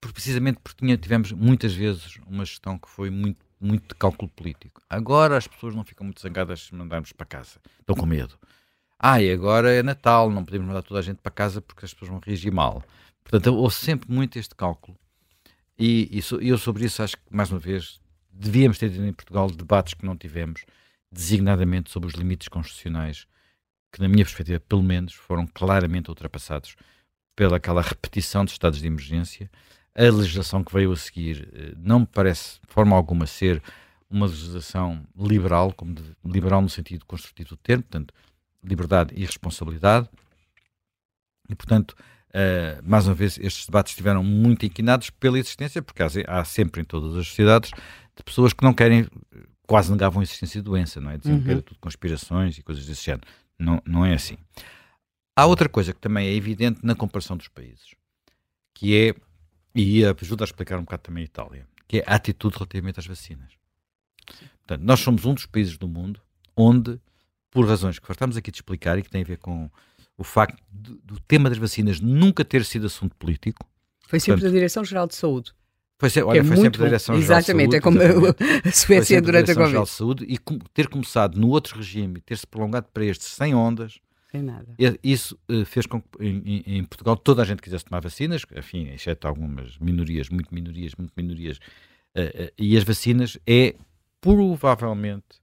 precisamente 0.00 0.60
porque 0.62 0.84
tinha, 0.84 0.96
tivemos 0.96 1.32
muitas 1.32 1.74
vezes 1.74 2.18
uma 2.26 2.44
gestão 2.44 2.78
que 2.78 2.88
foi 2.88 3.10
muito, 3.10 3.40
muito 3.60 3.88
de 3.88 3.94
cálculo 3.94 4.30
político. 4.30 4.82
Agora 4.88 5.36
as 5.36 5.46
pessoas 5.46 5.74
não 5.74 5.84
ficam 5.84 6.04
muito 6.04 6.20
zangadas 6.20 6.66
se 6.66 6.74
mandarmos 6.74 7.12
para 7.12 7.26
casa, 7.26 7.58
estão 7.80 7.96
com 7.96 8.06
medo. 8.06 8.38
Ah, 8.98 9.22
e 9.22 9.30
agora 9.30 9.72
é 9.72 9.82
Natal, 9.82 10.28
não 10.30 10.44
podemos 10.44 10.66
mandar 10.66 10.82
toda 10.82 10.98
a 10.98 11.02
gente 11.02 11.18
para 11.22 11.30
casa 11.30 11.60
porque 11.60 11.84
as 11.84 11.92
pessoas 11.92 12.10
vão 12.10 12.20
reagir 12.24 12.52
mal. 12.52 12.82
Portanto, 13.22 13.54
houve 13.54 13.74
sempre 13.74 14.10
muito 14.10 14.38
este 14.38 14.54
cálculo. 14.54 14.98
E, 15.78 16.20
e 16.40 16.48
eu 16.48 16.58
sobre 16.58 16.84
isso 16.84 17.02
acho 17.02 17.16
que, 17.16 17.22
mais 17.30 17.50
uma 17.52 17.60
vez, 17.60 18.00
devíamos 18.32 18.78
ter 18.78 18.90
tido 18.90 19.04
em 19.04 19.12
Portugal 19.12 19.48
debates 19.50 19.94
que 19.94 20.04
não 20.04 20.16
tivemos, 20.16 20.64
designadamente 21.12 21.90
sobre 21.90 22.08
os 22.08 22.14
limites 22.14 22.48
constitucionais 22.48 23.26
que, 23.92 24.00
na 24.00 24.08
minha 24.08 24.24
perspectiva, 24.24 24.60
pelo 24.60 24.82
menos, 24.82 25.14
foram 25.14 25.46
claramente 25.46 26.08
ultrapassados 26.08 26.76
pela 27.34 27.56
aquela 27.56 27.82
repetição 27.82 28.44
de 28.44 28.50
estados 28.52 28.80
de 28.80 28.86
emergência. 28.86 29.50
A 29.94 30.02
legislação 30.02 30.62
que 30.62 30.72
veio 30.72 30.92
a 30.92 30.96
seguir 30.96 31.48
eh, 31.52 31.72
não 31.76 32.00
me 32.00 32.06
parece, 32.06 32.60
de 32.66 32.72
forma 32.72 32.96
alguma, 32.96 33.26
ser 33.26 33.62
uma 34.10 34.26
legislação 34.26 35.06
liberal, 35.16 35.72
como 35.72 35.94
de, 35.94 36.02
liberal 36.24 36.62
no 36.62 36.68
sentido 36.68 37.04
construtivo 37.06 37.50
do 37.50 37.56
termo, 37.56 37.82
portanto, 37.82 38.14
liberdade 38.62 39.14
e 39.16 39.24
responsabilidade. 39.24 40.08
E, 41.48 41.54
portanto, 41.54 41.94
uh, 42.30 42.82
mais 42.82 43.06
uma 43.06 43.14
vez, 43.14 43.38
estes 43.38 43.66
debates 43.66 43.92
estiveram 43.92 44.24
muito 44.24 44.64
inquinados 44.66 45.10
pela 45.10 45.38
existência, 45.38 45.82
porque 45.82 46.02
há, 46.02 46.08
há, 46.26 46.44
sempre 46.44 46.80
em 46.80 46.84
todas 46.84 47.16
as 47.16 47.26
sociedades 47.28 47.70
de 48.16 48.22
pessoas 48.22 48.52
que 48.52 48.64
não 48.64 48.72
querem, 48.72 49.06
quase 49.66 49.90
negavam 49.90 50.20
a 50.20 50.22
existência 50.22 50.60
de 50.60 50.64
doença, 50.64 51.00
não 51.00 51.10
é? 51.10 51.18
Diziam 51.18 51.36
uhum. 51.36 51.44
que 51.44 51.50
era 51.50 51.62
tudo 51.62 51.78
conspirações 51.80 52.58
e 52.58 52.62
coisas 52.62 52.84
desse 52.86 53.04
género. 53.04 53.26
Não, 53.58 53.82
não 53.84 54.04
é 54.04 54.14
assim. 54.14 54.36
Há 55.36 55.46
outra 55.46 55.68
coisa 55.68 55.92
que 55.92 56.00
também 56.00 56.28
é 56.28 56.34
evidente 56.34 56.80
na 56.82 56.94
comparação 56.94 57.36
dos 57.36 57.48
países, 57.48 57.94
que 58.74 58.96
é, 58.96 59.14
e 59.74 60.04
ajuda 60.04 60.44
a 60.44 60.46
explicar 60.46 60.78
um 60.78 60.82
bocado 60.82 61.02
também 61.02 61.22
a 61.22 61.26
Itália, 61.26 61.66
que 61.86 61.98
é 61.98 62.04
a 62.06 62.14
atitude 62.14 62.56
relativamente 62.56 62.98
às 62.98 63.06
vacinas. 63.06 63.52
Portanto, 64.66 64.82
nós 64.82 65.00
somos 65.00 65.24
um 65.24 65.34
dos 65.34 65.46
países 65.46 65.78
do 65.78 65.88
mundo 65.88 66.20
onde, 66.56 67.00
por 67.50 67.66
razões 67.66 67.98
que 67.98 68.10
estamos 68.10 68.36
aqui 68.36 68.50
de 68.50 68.58
explicar 68.58 68.98
e 68.98 69.02
que 69.02 69.10
têm 69.10 69.22
a 69.22 69.26
ver 69.26 69.38
com 69.38 69.70
o 70.16 70.24
facto 70.24 70.60
do, 70.70 70.96
do 70.98 71.20
tema 71.20 71.48
das 71.48 71.58
vacinas 71.58 72.00
nunca 72.00 72.44
ter 72.44 72.64
sido 72.64 72.86
assunto 72.86 73.14
político. 73.16 73.64
Foi 74.06 74.18
sempre 74.18 74.42
da 74.42 74.50
Direção-Geral 74.50 75.06
de 75.06 75.14
Saúde. 75.14 75.52
Foi, 75.98 76.08
ser, 76.10 76.22
olha, 76.22 76.40
é 76.40 76.44
foi 76.44 76.56
sempre 76.56 76.82
a 76.82 76.86
Direção-Geral 76.86 77.40
de 77.40 77.46
Saúde. 77.46 77.62
Exatamente, 77.62 77.76
é 77.76 77.80
como 77.80 77.98
a 78.00 78.70
Suécia 78.72 79.20
durante 79.20 79.50
a 79.50 79.54
Covid. 79.54 79.82
de 79.82 79.88
Saúde 79.88 80.24
e 80.28 80.38
ter 80.72 80.88
começado 80.88 81.38
no 81.38 81.48
outro 81.48 81.76
regime, 81.76 82.20
ter-se 82.20 82.46
prolongado 82.46 82.86
para 82.92 83.04
este 83.04 83.24
sem 83.24 83.52
ondas, 83.52 83.98
sem 84.30 84.42
nada. 84.42 84.66
Isso 85.02 85.38
uh, 85.50 85.64
fez 85.64 85.86
com 85.86 86.00
que 86.00 86.08
em, 86.20 86.62
em, 86.66 86.84
Portugal 86.84 87.16
toda 87.16 87.42
a 87.42 87.44
gente 87.44 87.62
quisesse 87.62 87.84
tomar 87.84 88.00
vacinas, 88.00 88.42
enfim, 88.54 88.88
exceto 88.90 89.26
algumas 89.26 89.78
minorias, 89.78 90.28
muito 90.28 90.54
minorias, 90.54 90.94
muito 90.96 91.12
minorias, 91.16 91.56
uh, 92.16 92.44
uh, 92.44 92.52
e 92.58 92.76
as 92.76 92.84
vacinas 92.84 93.38
é 93.46 93.74
provavelmente 94.20 95.40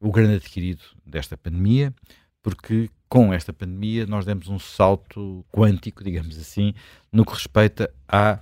o 0.00 0.10
grande 0.10 0.36
adquirido 0.36 0.82
desta 1.06 1.36
pandemia, 1.36 1.94
porque 2.42 2.88
com 3.08 3.32
esta 3.32 3.52
pandemia 3.52 4.06
nós 4.06 4.24
demos 4.24 4.48
um 4.48 4.58
salto 4.58 5.44
quântico, 5.52 6.02
digamos 6.02 6.38
assim, 6.38 6.74
no 7.12 7.24
que 7.24 7.32
respeita 7.32 7.92
à 8.08 8.40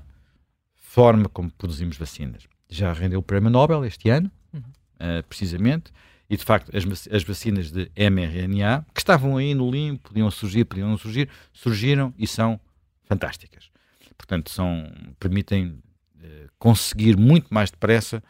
forma 0.91 1.29
como 1.29 1.53
produzimos 1.53 1.97
vacinas. 1.97 2.49
Já 2.69 2.93
rendeu 2.93 3.21
o 3.21 3.23
Prémio 3.23 3.49
Nobel 3.49 3.85
este 3.85 4.11
ano, 4.11 4.29
uhum. 4.53 4.61
uh, 4.61 5.23
precisamente, 5.29 5.93
e 6.29 6.37
de 6.37 6.45
facto 6.45 6.77
as, 6.77 7.07
as, 7.07 7.23
vacinas 7.23 7.71
de 7.71 7.89
mRNA, 7.95 8.85
que 8.93 9.01
estavam 9.01 9.37
aí 9.37 9.55
no 9.55 9.71
limpo, 9.71 10.09
podiam 10.09 10.29
surgir, 10.33 10.65
podiam 10.65 10.89
não 10.89 10.99
surgir, 10.99 11.29
surgiram 11.53 12.13
e 12.19 12.27
são 12.27 12.59
fantásticas. 13.05 13.71
Portanto, 14.19 14.51
são, 14.51 14.93
permitem 15.21 15.79
uh, 16.17 16.51
conseguir 16.59 17.17
muito 17.17 17.55
mais 17.55 17.71
depressa 17.71 18.21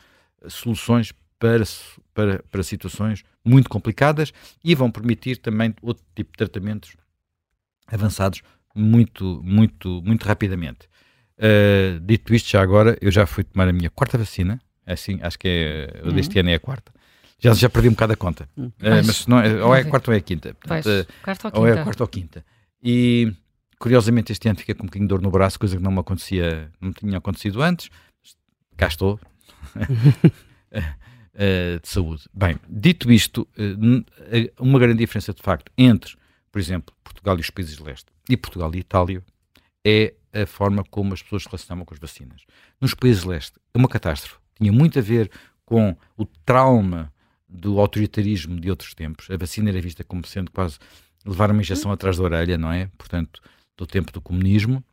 uh, 0.42 0.50
soluções 0.50 1.14
para, 1.38 1.64
para, 2.12 2.42
para 2.50 2.62
situações 2.62 3.24
muito 3.42 3.70
complicadas 3.70 4.34
e 4.62 4.74
vão 4.74 4.90
permitir 4.90 5.38
também 5.38 5.74
outro 5.80 6.04
tipo 6.14 6.32
de 6.32 6.36
tratamentos 6.36 6.94
avançados 7.86 8.42
muito, 8.74 9.40
muito, 9.42 10.02
muito 10.02 10.26
rapidamente. 10.26 10.90
Uh, 11.40 11.98
dito 12.00 12.34
isto, 12.34 12.50
já 12.50 12.60
agora, 12.60 12.98
eu 13.00 13.10
já 13.10 13.24
fui 13.24 13.42
tomar 13.42 13.66
a 13.66 13.72
minha 13.72 13.88
quarta 13.88 14.18
vacina, 14.18 14.60
é 14.84 14.92
assim, 14.92 15.18
acho 15.22 15.38
que 15.38 15.48
é, 15.48 16.02
uhum. 16.04 16.12
deste 16.12 16.38
ano 16.38 16.50
é 16.50 16.54
a 16.54 16.60
quarta. 16.60 16.92
Já, 17.38 17.54
já 17.54 17.70
perdi 17.70 17.88
um 17.88 17.92
bocado 17.92 18.12
a 18.12 18.16
conta. 18.16 18.46
Uhum. 18.54 18.66
Uh, 18.66 19.02
mas 19.06 19.26
não 19.26 19.40
é, 19.40 19.64
ou 19.64 19.74
é 19.74 19.80
a 19.80 19.84
quarta 19.86 20.10
ou 20.10 20.14
é 20.14 20.18
a 20.18 20.20
quinta. 20.20 20.52
Portanto, 20.52 20.86
uh, 20.86 21.06
ou, 21.54 21.60
ou 21.60 21.66
é 21.66 21.80
a 21.80 21.82
quarta 21.82 22.04
ou 22.04 22.08
quinta. 22.08 22.44
E 22.82 23.32
curiosamente 23.78 24.30
este 24.30 24.46
ano 24.48 24.58
fiquei 24.58 24.74
com 24.74 24.82
um 24.82 24.86
bocadinho 24.86 25.06
de 25.06 25.08
dor 25.08 25.22
no 25.22 25.30
braço, 25.30 25.58
coisa 25.58 25.78
que 25.78 25.82
não 25.82 25.90
me 25.90 26.00
acontecia, 26.00 26.70
não 26.78 26.92
tinha 26.92 27.16
acontecido 27.16 27.62
antes. 27.62 27.88
Cá 28.76 28.88
estou. 28.88 29.18
de 31.80 31.88
saúde. 31.88 32.24
Bem, 32.34 32.58
dito 32.68 33.10
isto, 33.10 33.48
uma 34.58 34.78
grande 34.78 34.98
diferença 34.98 35.32
de 35.32 35.40
facto 35.40 35.72
entre, 35.78 36.14
por 36.52 36.58
exemplo, 36.58 36.94
Portugal 37.02 37.38
e 37.38 37.40
os 37.40 37.48
países 37.48 37.76
de 37.76 37.82
leste 37.82 38.06
e 38.28 38.36
Portugal 38.36 38.70
e 38.74 38.78
Itália 38.78 39.22
é 39.84 40.14
a 40.32 40.46
forma 40.46 40.84
como 40.84 41.14
as 41.14 41.22
pessoas 41.22 41.42
se 41.42 41.48
relacionam 41.48 41.84
com 41.84 41.94
as 41.94 42.00
vacinas. 42.00 42.42
Nos 42.80 42.94
países 42.94 43.24
leste, 43.24 43.58
é 43.74 43.78
uma 43.78 43.88
catástrofe. 43.88 44.36
Tinha 44.56 44.72
muito 44.72 44.98
a 44.98 45.02
ver 45.02 45.30
com 45.64 45.96
o 46.16 46.24
trauma 46.24 47.12
do 47.48 47.80
autoritarismo 47.80 48.60
de 48.60 48.70
outros 48.70 48.94
tempos. 48.94 49.28
A 49.30 49.36
vacina 49.36 49.70
era 49.70 49.80
vista 49.80 50.04
como 50.04 50.26
sendo 50.26 50.50
quase 50.50 50.78
levar 51.24 51.50
uma 51.50 51.60
injeção 51.60 51.90
atrás 51.90 52.16
da 52.16 52.24
orelha, 52.24 52.56
não 52.56 52.72
é? 52.72 52.88
Portanto, 52.96 53.40
do 53.76 53.86
tempo 53.86 54.12
do 54.12 54.20
comunismo. 54.20 54.84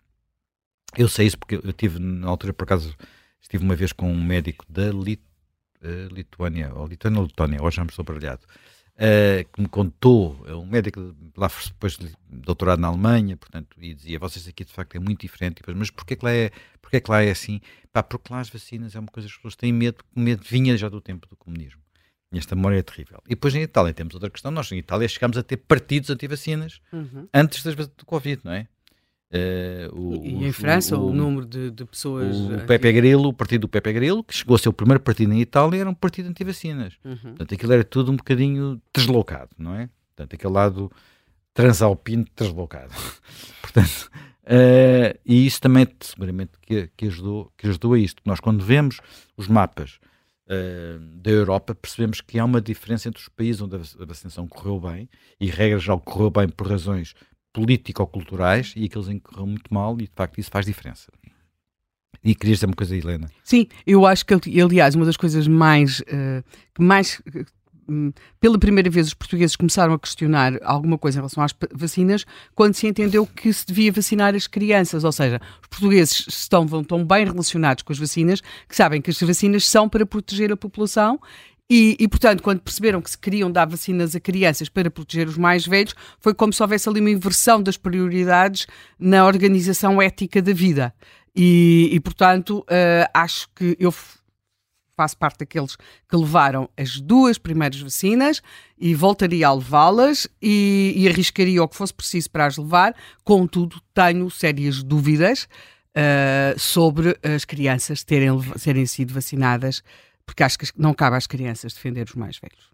Eu 0.96 1.08
sei 1.08 1.28
isso 1.28 1.38
porque 1.38 1.56
eu 1.56 1.74
tive, 1.74 2.00
na 2.00 2.28
altura, 2.28 2.54
por 2.54 2.64
acaso, 2.64 2.96
estive 3.42 3.64
uma 3.64 3.76
vez 3.76 3.92
com 3.92 4.12
um 4.12 4.24
médico 4.24 4.66
da 4.70 4.90
Lit 4.92 5.22
uh, 5.84 6.14
Lituânia, 6.14 6.74
ou 6.74 6.88
Lituânia 6.88 7.20
ou 7.20 7.26
Letónia, 7.26 7.62
hoje 7.62 7.78
já 7.78 7.84
me 7.84 7.90
estou 7.90 8.06
baralhado, 8.06 8.42
uh, 8.98 9.50
que 9.52 9.62
me 9.62 9.68
contou, 9.68 10.44
é 10.48 10.54
um 10.54 10.66
médico 10.66 11.16
lá 11.36 11.50
depois 11.66 11.98
de 11.98 12.12
doutorado 12.30 12.80
na 12.80 12.88
Alemanha, 12.88 13.38
portanto, 13.38 13.78
e 13.80 13.94
dizia, 13.94 14.20
vocês 14.20 14.48
aqui 14.48 14.66
de 14.66 14.74
facto 14.74 14.96
é 14.96 15.00
muito 15.00 15.22
diferente, 15.22 15.62
mas 15.76 15.90
porquê 15.90 16.16
que 16.16 16.26
lá 16.26 16.32
é, 16.32 16.52
porquê 16.82 17.00
que 17.00 17.10
lá 17.10 17.22
é 17.22 17.32
assim? 17.32 17.62
Pá, 17.94 18.04
porque 18.04 18.34
lá 18.34 18.40
as 18.40 18.50
vacinas 18.50 18.96
é 18.96 19.00
uma 19.00 19.08
coisa 19.08 19.28
que 19.28 19.34
as 19.34 19.38
pessoas 19.38 19.56
têm 19.56 19.72
medo, 19.72 20.04
o 20.16 20.20
medo 20.20 20.44
vinha 20.44 20.76
já 20.78 20.90
do 20.90 21.00
tempo 21.00 21.28
do 21.28 21.36
comunismo. 21.36 21.82
E 22.32 22.38
esta 22.38 22.56
memória 22.56 22.78
é 22.78 22.84
terrível. 22.84 23.22
E 23.26 23.30
depois 23.30 23.56
em 23.56 23.62
Itália 23.62 23.94
temos 23.94 24.14
outra 24.14 24.30
questão. 24.30 24.52
Nós 24.52 24.70
em 24.74 24.78
Itália 24.78 25.08
chegámos 25.08 25.38
a 25.38 25.44
ter 25.44 25.56
partidos 25.56 26.10
anti-vacinas 26.10 26.82
uhum. 26.92 27.26
antes 27.34 27.64
das, 27.64 27.74
do 27.76 28.06
Covid, 28.06 28.42
não 28.44 28.52
é? 28.52 28.68
Uh, 29.30 29.94
o, 29.94 30.26
e 30.26 30.46
em 30.46 30.52
França 30.54 30.98
o, 30.98 31.10
o 31.10 31.14
número 31.14 31.46
de, 31.46 31.70
de, 31.70 31.84
pessoas. 31.84 32.38
O 32.38 32.66
Pepe 32.66 32.92
Grillo, 32.94 33.28
o 33.28 33.34
partido 33.34 33.62
do 33.62 33.68
Pepe 33.68 33.92
Grillo, 33.92 34.24
que 34.24 34.34
chegou 34.34 34.56
a 34.56 34.60
ser 34.60 34.70
o 34.70 34.74
primeiro 34.74 35.02
partido 35.02 35.34
em 35.34 35.42
Itália, 35.42 35.82
era 35.82 35.90
um 35.90 35.94
partido 35.94 36.30
anti-vacinas. 36.30 36.94
Uhum. 37.04 37.18
Portanto, 37.18 37.54
aquilo 37.54 37.74
era 37.74 37.84
tudo 37.84 38.12
um 38.12 38.16
bocadinho 38.16 38.82
deslocado, 38.96 39.50
não 39.58 39.76
é? 39.76 39.90
Portanto, 40.16 40.34
aquele 40.34 40.54
lado 40.54 40.92
transalpino 41.54 42.26
deslocado. 42.36 42.94
Portanto, 43.62 44.10
uh, 44.44 45.20
e 45.26 45.46
isso 45.46 45.60
também 45.60 45.86
seguramente 46.00 46.52
que, 46.62 46.90
que, 46.96 47.08
ajudou, 47.08 47.52
que 47.58 47.68
ajudou 47.68 47.94
a 47.96 48.00
isto. 48.00 48.22
Nós, 48.26 48.40
quando 48.40 48.64
vemos 48.64 49.02
os 49.36 49.50
mapas 49.50 50.00
uh, 50.46 51.00
da 51.18 51.32
Europa, 51.32 51.76
percebemos 51.76 52.22
que 52.22 52.40
há 52.40 52.46
uma 52.46 52.62
diferença 52.62 53.10
entre 53.10 53.22
os 53.22 53.28
países 53.28 53.62
onde 53.62 53.76
a 53.76 54.06
vacinação 54.06 54.48
correu 54.48 54.80
bem, 54.80 55.10
e 55.38 55.48
regra 55.48 55.80
já 55.80 55.94
ocorreu 55.94 56.30
bem 56.30 56.48
por 56.48 56.66
razões 56.70 57.14
político-culturais 57.58 58.74
e 58.76 58.86
aqueles 58.86 59.08
em 59.08 59.18
que 59.18 59.24
correu 59.24 59.48
muito 59.48 59.74
mal, 59.74 59.96
e 59.96 60.04
de 60.04 60.12
facto 60.16 60.38
isso 60.38 60.52
faz 60.52 60.64
diferença. 60.64 61.12
E 62.24 62.36
querias 62.36 62.60
dizer 62.60 62.68
uma 62.68 62.76
coisa, 62.76 62.96
Helena? 62.96 63.28
Sim, 63.44 63.68
eu 63.86 64.06
acho 64.06 64.24
que, 64.24 64.62
aliás, 64.62 64.94
uma 64.94 65.06
das 65.06 65.18
coisas 65.18 65.48
mais, 65.48 66.02
uh, 66.02 66.44
mais 66.78 67.20
hum, 67.90 68.12
pela 68.40 68.60
primeira 68.60 68.92
vez 68.92 69.08
os 69.08 69.14
portugueses 69.16 69.56
começaram 69.56 69.94
a 69.94 70.00
questionar 70.00 70.54
alguma 70.64 71.00
coisa 71.00 71.18
em 71.18 71.22
relação 71.22 71.44
às 71.44 71.56
vacinas 71.74 72.26
quando 72.54 72.76
se 72.76 72.86
entendeu 72.86 73.26
que 73.26 73.52
se 73.52 73.66
devia 73.66 73.92
vacinar 73.92 74.36
as 74.36 74.46
crianças, 74.46 75.04
ou 75.04 75.12
seja, 75.12 75.42
os 75.60 75.68
portugueses 75.68 76.28
estão 76.28 76.68
tão 76.84 77.04
bem 77.04 77.26
relacionados 77.26 77.82
com 77.82 77.92
as 77.92 77.98
vacinas 77.98 78.42
que 78.70 78.76
sabem 78.76 79.02
que 79.02 79.10
as 79.10 79.20
vacinas 79.20 79.66
são 79.66 79.90
para 79.90 80.06
proteger 80.06 80.52
a 80.52 80.58
população 80.58 81.20
e, 81.70 81.98
e, 82.00 82.08
portanto, 82.08 82.42
quando 82.42 82.62
perceberam 82.62 83.02
que 83.02 83.12
se 83.12 83.18
queriam 83.18 83.52
dar 83.52 83.66
vacinas 83.66 84.16
a 84.16 84.20
crianças 84.20 84.70
para 84.70 84.90
proteger 84.90 85.28
os 85.28 85.38
mais 85.38 85.66
velhos, 85.66 85.94
foi 86.20 86.34
como 86.34 86.54
se 86.54 86.62
houvesse 86.62 86.88
ali 86.88 87.02
uma 87.02 87.10
inversão 87.10 87.62
das 87.62 87.76
prioridades 87.76 88.68
na 88.98 89.26
organização 89.26 90.02
ética 90.02 90.42
da 90.42 90.54
vida. 90.54 90.94
E, 91.36 91.90
e 91.92 92.00
portanto, 92.00 92.60
uh, 92.60 93.10
acho 93.14 93.50
que 93.54 93.76
eu 93.80 93.94
faço 94.96 95.18
parte 95.18 95.40
daqueles 95.40 95.76
que 95.76 96.16
levaram 96.16 96.70
as 96.76 97.00
duas 97.00 97.38
primeiras 97.38 97.80
vacinas 97.80 98.42
e 98.80 98.96
voltaria 98.96 99.48
a 99.48 99.54
levá-las 99.54 100.28
e, 100.42 100.94
e, 100.96 101.08
arriscaria 101.08 101.62
o 101.62 101.68
que 101.68 101.76
fosse 101.76 101.94
preciso 101.94 102.32
para 102.32 102.46
as 102.46 102.58
levar. 102.58 102.96
Contudo, 103.26 103.80
tenho 103.94 104.30
sérias 104.32 104.82
dúvidas 104.82 105.50
uh, 105.98 106.58
sobre 106.58 107.18
as 107.22 107.44
crianças 107.44 108.04
terem, 108.04 108.32
terem 108.64 108.86
sido 108.86 109.14
vacinadas 109.14 109.84
porque 110.28 110.44
acho 110.44 110.60
que 110.60 110.68
não 110.78 110.94
cabe 110.94 111.16
às 111.16 111.26
crianças 111.26 111.74
defender 111.74 112.06
os 112.06 112.14
mais 112.14 112.38
velhos. 112.38 112.70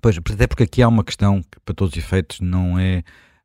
Pois, 0.00 0.16
até 0.16 0.46
porque 0.46 0.62
aqui 0.62 0.82
há 0.82 0.86
uma 0.86 1.02
questão 1.02 1.42
que, 1.42 1.58
para 1.64 1.74
todos 1.74 1.94
os 1.94 1.98
efeitos, 1.98 2.38
não 2.38 2.78
é, 2.78 3.02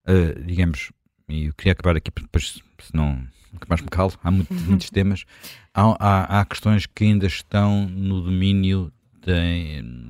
uh, 0.08 0.43
digamos, 0.43 0.91
e 1.28 1.45
eu 1.45 1.54
queria 1.56 1.71
acabar 1.71 1.95
aqui, 1.95 2.12
depois, 2.15 2.62
senão 2.80 3.26
nunca 3.52 3.65
mais 3.67 3.82
me 3.82 3.88
calo, 3.88 4.13
há 4.23 4.30
muito, 4.30 4.54
muitos 4.65 4.89
temas, 4.91 5.26
há, 5.73 5.95
há, 5.97 6.41
há, 6.41 6.45
questões 6.45 6.86
que 6.86 7.06
ainda 7.06 7.26
estão 7.26 7.88
no 7.88 8.21
domínio 8.21 8.91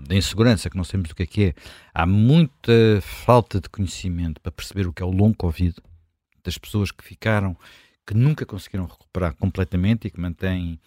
da 0.08 0.16
insegurança, 0.16 0.70
que 0.70 0.76
não 0.76 0.84
sabemos 0.84 1.12
o 1.12 1.16
que 1.16 1.24
é 1.24 1.26
que 1.28 1.44
é. 1.46 1.54
Há 1.94 2.06
muita 2.06 3.00
falta 3.02 3.62
de 3.62 3.70
conhecimento 3.70 4.42
para 4.42 4.52
perceber 4.52 4.88
o 4.88 4.94
que 4.94 5.04
é 5.04 5.06
o 5.06 5.12
long 5.12 5.34
Covid, 5.34 5.76
das 6.44 6.58
pessoas 6.58 6.92
que 6.92 7.04
ficaram, 7.04 7.56
que 8.06 8.16
nunca 8.16 8.46
conseguiram 8.46 8.86
recuperar 8.86 9.36
completamente 9.36 10.08
e 10.08 10.12
que 10.12 10.20
mantêm 10.20 10.80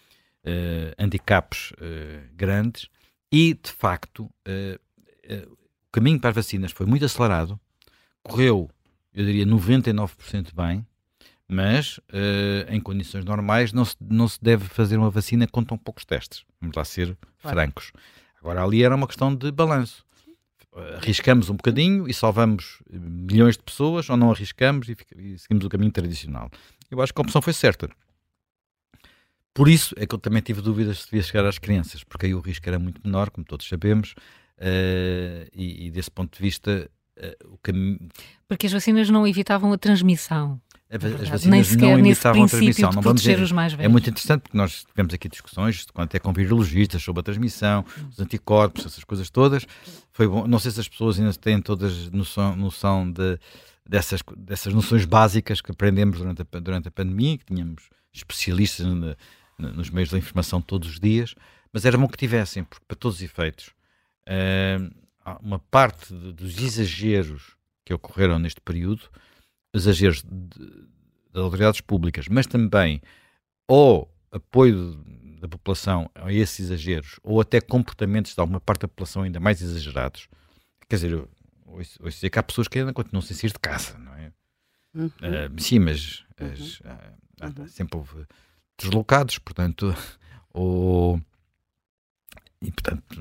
uh, 0.46 0.94
handicaps 1.02 1.72
uh, 1.72 2.28
grandes 2.34 2.88
e, 3.32 3.54
de 3.54 3.70
facto, 3.70 4.24
uh, 4.24 5.56
o 5.86 5.92
caminho 5.92 6.20
para 6.20 6.30
as 6.30 6.36
vacinas 6.36 6.72
foi 6.72 6.86
muito 6.86 7.04
acelerado, 7.04 7.58
correu, 8.22 8.70
eu 9.12 9.24
diria, 9.24 9.44
99% 9.44 10.54
bem, 10.54 10.86
mas 11.48 11.98
em 12.68 12.80
condições 12.80 13.24
normais 13.24 13.72
não 13.72 13.84
se, 13.84 13.96
não 14.00 14.28
se 14.28 14.38
deve 14.42 14.66
fazer 14.66 14.96
uma 14.96 15.10
vacina 15.10 15.46
com 15.46 15.64
tão 15.64 15.78
poucos 15.78 16.04
testes. 16.04 16.44
Vamos 16.60 16.76
lá 16.76 16.84
ser 16.84 17.16
claro. 17.40 17.56
francos. 17.56 17.92
Agora, 18.40 18.62
ali 18.62 18.84
era 18.84 18.94
uma 18.94 19.06
questão 19.06 19.34
de 19.34 19.50
balanço. 19.50 20.04
Arriscamos 20.96 21.48
um 21.48 21.56
bocadinho 21.56 22.08
e 22.08 22.14
salvamos 22.14 22.82
milhões 22.90 23.56
de 23.56 23.62
pessoas, 23.62 24.08
ou 24.10 24.16
não 24.16 24.30
arriscamos 24.30 24.88
e, 24.88 24.96
e 25.16 25.38
seguimos 25.38 25.64
o 25.64 25.68
caminho 25.68 25.90
tradicional. 25.90 26.50
Eu 26.90 27.00
acho 27.00 27.12
que 27.12 27.20
a 27.20 27.22
opção 27.22 27.40
foi 27.40 27.52
certa. 27.52 27.88
Por 29.56 29.70
isso 29.70 29.94
é 29.96 30.06
que 30.06 30.14
eu 30.14 30.18
também 30.18 30.42
tive 30.42 30.60
dúvidas 30.60 30.98
se 30.98 31.04
devia 31.06 31.22
chegar 31.22 31.46
às 31.46 31.58
crianças, 31.58 32.04
porque 32.04 32.26
aí 32.26 32.34
o 32.34 32.40
risco 32.40 32.68
era 32.68 32.78
muito 32.78 33.00
menor, 33.02 33.30
como 33.30 33.42
todos 33.42 33.66
sabemos, 33.66 34.14
uh, 34.58 35.48
e, 35.54 35.86
e, 35.86 35.90
desse 35.90 36.10
ponto 36.10 36.36
de 36.36 36.42
vista, 36.42 36.90
uh, 37.16 37.54
o 37.54 37.58
caminho. 37.62 37.98
Porque 38.46 38.66
as 38.66 38.72
vacinas 38.74 39.08
não 39.08 39.26
evitavam 39.26 39.72
a 39.72 39.78
transmissão. 39.78 40.60
As 40.90 41.00
vacinas 41.30 41.42
Nem 41.42 41.64
sequer 41.64 41.96
não 41.96 41.98
evitavam 42.00 42.44
a 42.44 42.48
transmissão. 42.48 42.90
Não 42.92 43.00
vamos 43.00 43.22
dizer, 43.22 43.40
os 43.40 43.50
mais 43.50 43.72
velhos. 43.72 43.86
É 43.86 43.88
muito 43.88 44.10
interessante 44.10 44.42
porque 44.42 44.58
nós 44.58 44.84
tivemos 44.84 45.14
aqui 45.14 45.26
discussões, 45.26 45.86
até 45.94 46.18
com 46.18 46.34
virologistas, 46.34 47.02
sobre 47.02 47.20
a 47.20 47.22
transmissão, 47.22 47.82
os 48.10 48.20
anticorpos, 48.20 48.84
essas 48.84 49.04
coisas 49.04 49.30
todas. 49.30 49.66
Foi 50.12 50.28
bom. 50.28 50.46
Não 50.46 50.58
sei 50.58 50.70
se 50.70 50.80
as 50.80 50.88
pessoas 50.88 51.18
ainda 51.18 51.32
têm 51.32 51.62
todas 51.62 52.10
noção, 52.10 52.54
noção 52.54 53.10
de, 53.10 53.38
dessas, 53.88 54.20
dessas 54.36 54.74
noções 54.74 55.06
básicas 55.06 55.62
que 55.62 55.70
aprendemos 55.70 56.18
durante 56.18 56.42
a, 56.42 56.60
durante 56.60 56.88
a 56.88 56.90
pandemia, 56.90 57.38
que 57.38 57.46
tínhamos 57.46 57.88
especialistas 58.12 58.86
na, 58.86 59.16
nos 59.58 59.90
meios 59.90 60.10
da 60.10 60.18
informação 60.18 60.60
todos 60.60 60.88
os 60.88 61.00
dias, 61.00 61.34
mas 61.72 61.84
era 61.84 61.98
bom 61.98 62.08
que 62.08 62.16
tivessem, 62.16 62.64
porque 62.64 62.84
para 62.86 62.96
todos 62.96 63.16
os 63.16 63.22
efeitos, 63.22 63.70
uh, 64.28 64.94
uma 65.40 65.58
parte 65.58 66.12
dos 66.14 66.58
exageros 66.58 67.56
que 67.84 67.92
ocorreram 67.92 68.38
neste 68.38 68.60
período, 68.60 69.08
exageros 69.74 70.22
de, 70.22 70.58
de 70.58 71.40
autoridades 71.40 71.80
públicas, 71.80 72.28
mas 72.28 72.46
também 72.46 73.00
ou 73.68 74.10
apoio 74.30 74.94
da 75.40 75.48
população 75.48 76.10
a 76.14 76.32
esses 76.32 76.60
exageros, 76.60 77.18
ou 77.22 77.40
até 77.40 77.60
comportamentos 77.60 78.34
de 78.34 78.40
alguma 78.40 78.60
parte 78.60 78.82
da 78.82 78.88
população 78.88 79.22
ainda 79.22 79.38
mais 79.40 79.60
exagerados. 79.60 80.28
Quer 80.88 80.96
dizer, 80.96 81.12
eu 81.12 81.28
ouço, 81.66 82.02
dizer 82.02 82.30
que 82.30 82.38
há 82.38 82.42
pessoas 82.42 82.68
que 82.68 82.78
ainda 82.78 82.92
continuam 82.92 83.22
sem 83.22 83.36
sair 83.36 83.52
de 83.52 83.58
casa, 83.58 83.98
não 83.98 84.14
é? 84.14 84.32
Uhum. 84.94 85.06
Uh, 85.06 85.60
sim, 85.60 85.78
mas 85.78 86.24
uhum. 86.40 86.52
as, 86.52 86.80
uh, 86.80 87.60
uhum. 87.60 87.68
sempre 87.68 87.98
houve 87.98 88.26
deslocados, 88.78 89.38
portanto, 89.38 89.94
ou, 90.52 91.20
e 92.60 92.70
portanto 92.70 93.20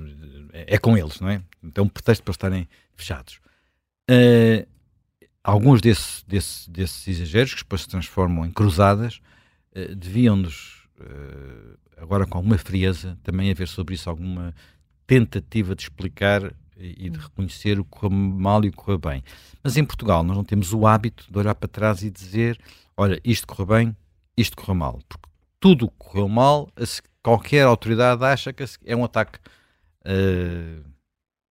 é, 0.53 0.75
é, 0.75 0.77
com 0.77 0.97
eles, 0.97 1.19
não 1.19 1.29
é? 1.29 1.41
Então, 1.63 1.85
um 1.85 1.89
pretexto 1.89 2.23
para 2.23 2.31
estarem 2.31 2.67
fechados. 2.95 3.39
Uh, 4.09 4.65
alguns 5.43 5.81
desse, 5.81 6.25
desse, 6.25 6.69
desses 6.69 7.07
exageros, 7.07 7.53
que 7.53 7.63
depois 7.63 7.81
se 7.81 7.89
transformam 7.89 8.45
em 8.45 8.51
cruzadas, 8.51 9.19
uh, 9.75 9.95
deviam-nos, 9.95 10.87
uh, 10.99 11.77
agora 11.97 12.25
com 12.25 12.37
alguma 12.37 12.57
frieza, 12.57 13.17
também 13.23 13.51
haver 13.51 13.67
sobre 13.67 13.95
isso 13.95 14.09
alguma 14.09 14.53
tentativa 15.05 15.75
de 15.75 15.83
explicar 15.83 16.53
e 16.77 17.09
de 17.09 17.17
reconhecer 17.17 17.79
o 17.79 17.85
que 17.85 17.91
correu 17.91 18.09
mal 18.11 18.63
e 18.65 18.67
o 18.67 18.71
que 18.71 18.77
correu 18.77 18.97
bem. 18.97 19.23
Mas 19.63 19.77
em 19.77 19.85
Portugal 19.85 20.23
nós 20.23 20.35
não 20.35 20.43
temos 20.43 20.73
o 20.73 20.85
hábito 20.85 21.25
de 21.31 21.37
olhar 21.37 21.55
para 21.55 21.69
trás 21.69 22.03
e 22.03 22.09
dizer, 22.09 22.59
olha, 22.97 23.19
isto 23.23 23.47
correu 23.47 23.65
bem, 23.65 23.95
isto 24.35 24.57
correu 24.57 24.75
mal, 24.75 24.99
porque 25.07 25.29
tudo 25.59 25.89
correu 25.91 26.27
mal, 26.27 26.69
qualquer 27.21 27.65
autoridade 27.65 28.23
acha 28.23 28.53
que 28.53 28.63
é 28.85 28.95
um 28.95 29.03
ataque 29.03 29.39
uh, 30.05 30.83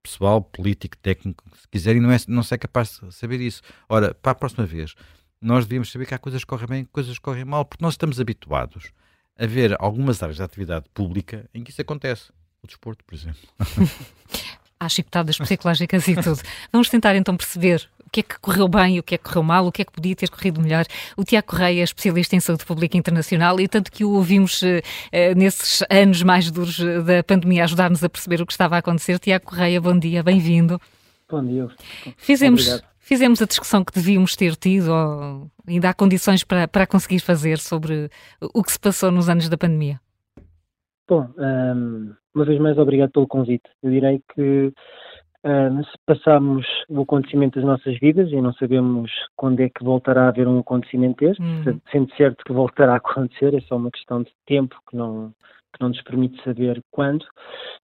pessoal, 0.02 0.42
político, 0.42 0.96
técnico, 0.98 1.42
se 1.58 1.66
quiserem, 1.68 2.00
não, 2.00 2.12
é, 2.12 2.16
não 2.28 2.42
se 2.42 2.54
é 2.54 2.58
capaz 2.58 3.00
de 3.02 3.12
saber 3.12 3.40
isso. 3.40 3.62
Ora, 3.88 4.14
para 4.14 4.32
a 4.32 4.34
próxima 4.34 4.66
vez, 4.66 4.94
nós 5.40 5.64
devíamos 5.64 5.90
saber 5.90 6.06
que 6.06 6.14
há 6.14 6.18
coisas 6.18 6.42
que 6.42 6.46
correm 6.46 6.66
bem 6.66 6.84
coisas 6.84 7.14
que 7.14 7.22
correm 7.22 7.44
mal, 7.44 7.64
porque 7.64 7.84
nós 7.84 7.94
estamos 7.94 8.20
habituados 8.20 8.92
a 9.36 9.46
ver 9.46 9.76
algumas 9.80 10.22
áreas 10.22 10.36
de 10.36 10.42
atividade 10.42 10.86
pública 10.94 11.48
em 11.52 11.64
que 11.64 11.70
isso 11.70 11.82
acontece. 11.82 12.30
O 12.62 12.66
desporto, 12.66 13.04
por 13.04 13.14
exemplo. 13.14 13.40
Há 14.80 14.88
chicotadas 14.88 15.38
psicológicas 15.38 16.06
e 16.08 16.14
tudo. 16.14 16.40
Vamos 16.72 16.88
tentar 16.88 17.14
então 17.16 17.36
perceber 17.36 17.88
que 18.14 18.20
é 18.20 18.22
que 18.22 18.38
correu 18.38 18.68
bem, 18.68 19.00
o 19.00 19.02
que 19.02 19.16
é 19.16 19.18
que 19.18 19.24
correu 19.24 19.42
mal, 19.42 19.66
o 19.66 19.72
que 19.72 19.82
é 19.82 19.84
que 19.84 19.90
podia 19.90 20.14
ter 20.14 20.30
corrido 20.30 20.60
melhor. 20.60 20.84
O 21.16 21.24
Tiago 21.24 21.48
Correia 21.48 21.80
é 21.80 21.84
especialista 21.84 22.36
em 22.36 22.40
saúde 22.40 22.64
pública 22.64 22.96
internacional 22.96 23.58
e 23.58 23.66
tanto 23.66 23.90
que 23.90 24.04
o 24.04 24.12
ouvimos 24.12 24.62
uh, 24.62 24.80
nesses 25.36 25.82
anos 25.90 26.22
mais 26.22 26.48
duros 26.48 26.78
da 26.78 27.24
pandemia 27.24 27.64
ajudar-nos 27.64 28.04
a 28.04 28.08
perceber 28.08 28.40
o 28.40 28.46
que 28.46 28.52
estava 28.52 28.76
a 28.76 28.78
acontecer. 28.78 29.18
Tiago 29.18 29.46
Correia, 29.46 29.80
bom 29.80 29.98
dia, 29.98 30.22
bem-vindo. 30.22 30.80
Bom 31.28 31.44
dia. 31.44 31.66
Fizemos, 32.16 32.68
Obrigado. 32.68 32.90
fizemos 33.00 33.42
a 33.42 33.46
discussão 33.46 33.84
que 33.84 33.92
devíamos 33.92 34.36
ter 34.36 34.54
tido, 34.54 34.92
ou 34.92 35.50
ainda 35.66 35.90
há 35.90 35.94
condições 35.94 36.44
para, 36.44 36.68
para 36.68 36.86
conseguir 36.86 37.18
fazer 37.18 37.58
sobre 37.58 38.08
o 38.40 38.62
que 38.62 38.70
se 38.70 38.78
passou 38.78 39.10
nos 39.10 39.28
anos 39.28 39.48
da 39.48 39.58
pandemia? 39.58 40.00
Bom, 41.08 41.28
um, 41.36 42.14
uma 42.32 42.44
vez 42.44 42.60
mais, 42.60 42.78
obrigado 42.78 43.10
pelo 43.10 43.26
convite. 43.26 43.68
Eu 43.82 43.90
direi 43.90 44.22
que 44.34 44.72
se 45.44 45.98
passarmos 46.06 46.66
o 46.88 47.02
acontecimento 47.02 47.56
das 47.56 47.68
nossas 47.68 47.98
vidas 47.98 48.30
e 48.30 48.40
não 48.40 48.54
sabemos 48.54 49.10
quando 49.36 49.60
é 49.60 49.68
que 49.68 49.84
voltará 49.84 50.24
a 50.24 50.28
haver 50.28 50.48
um 50.48 50.58
acontecimento 50.58 51.24
deste, 51.24 51.42
uhum. 51.42 51.80
sendo 51.92 52.14
certo 52.16 52.44
que 52.44 52.52
voltará 52.52 52.94
a 52.94 52.96
acontecer, 52.96 53.54
é 53.54 53.60
só 53.60 53.76
uma 53.76 53.90
questão 53.90 54.22
de 54.22 54.32
tempo 54.46 54.74
que 54.88 54.96
não, 54.96 55.34
que 55.74 55.80
não 55.80 55.88
nos 55.88 56.00
permite 56.02 56.42
saber 56.42 56.82
quando, 56.90 57.26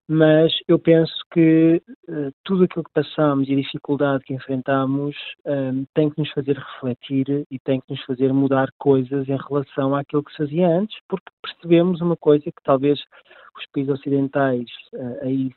mas 0.08 0.52
eu 0.68 0.78
penso 0.78 1.12
que 1.32 1.82
uh, 2.08 2.30
tudo 2.44 2.64
aquilo 2.64 2.84
que 2.84 2.92
passamos 2.92 3.48
e 3.48 3.52
a 3.52 3.56
dificuldade 3.56 4.24
que 4.24 4.34
enfrentamos 4.34 5.16
um, 5.44 5.84
tem 5.94 6.10
que 6.10 6.20
nos 6.20 6.30
fazer 6.30 6.56
refletir 6.56 7.44
e 7.50 7.58
tem 7.58 7.80
que 7.80 7.92
nos 7.92 8.02
fazer 8.04 8.32
mudar 8.32 8.68
coisas 8.78 9.28
em 9.28 9.36
relação 9.36 9.94
àquilo 9.96 10.22
que 10.22 10.30
se 10.30 10.38
fazia 10.38 10.68
antes, 10.68 10.96
porque 11.08 11.26
percebemos 11.42 12.00
uma 12.00 12.16
coisa 12.16 12.44
que 12.44 12.62
talvez 12.62 13.00
os 13.58 13.66
países 13.72 13.92
ocidentais 13.92 14.68
uh, 14.94 15.24
aí 15.24 15.50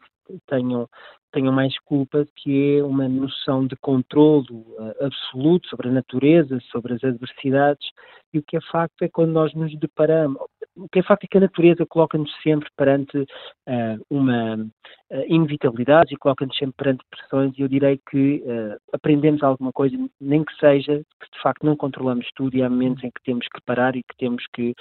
tenham, 0.48 0.88
tenham 1.32 1.54
mais 1.54 1.78
culpa, 1.80 2.26
que 2.36 2.78
é 2.78 2.84
uma 2.84 3.08
noção 3.08 3.66
de 3.66 3.76
controlo 3.78 4.46
uh, 4.52 5.06
absoluto 5.06 5.68
sobre 5.68 5.90
a 5.90 5.92
natureza, 5.92 6.60
sobre 6.72 6.94
as 6.94 7.04
adversidades, 7.04 7.88
e 8.34 8.40
o 8.40 8.44
que 8.44 8.58
é 8.58 8.62
facto 8.72 9.02
é 9.02 9.10
quando 9.10 9.32
nós 9.32 9.54
nos 9.54 9.78
deparamos, 9.78 10.40
o 10.76 10.88
que 10.90 11.00
é 11.00 11.04
facto 11.04 11.26
é 11.26 11.28
que 11.28 11.38
a 11.38 11.42
natureza 11.42 11.86
coloca-nos 11.86 12.32
sempre 12.42 12.70
perante 12.78 13.18
uh, 13.18 14.06
uma 14.10 14.56
uh, 14.56 15.24
inevitabilidade 15.28 16.14
e 16.14 16.18
coloca-nos 16.18 16.58
sempre 16.58 16.76
perante 16.78 17.04
pressões 17.10 17.58
e 17.58 17.62
eu 17.62 17.68
direi 17.68 18.00
que 18.10 18.44
uh, 18.46 18.78
aprendemos 18.94 19.44
alguma 19.44 19.72
coisa, 19.72 19.98
nem 20.20 20.44
que 20.44 20.56
seja 20.56 21.04
que 21.20 21.32
de 21.32 21.42
facto 21.42 21.66
não 21.66 21.76
controlamos 21.76 22.28
tudo 22.36 22.56
e 22.56 22.64
há 22.64 22.70
momentos 22.70 23.04
em 23.04 23.12
que 23.12 23.24
temos 23.24 23.46
que 23.48 23.62
parar 23.66 23.96
e 23.96 24.04
que 24.04 24.16
temos 24.18 24.46
que 24.54 24.74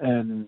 um, 0.00 0.46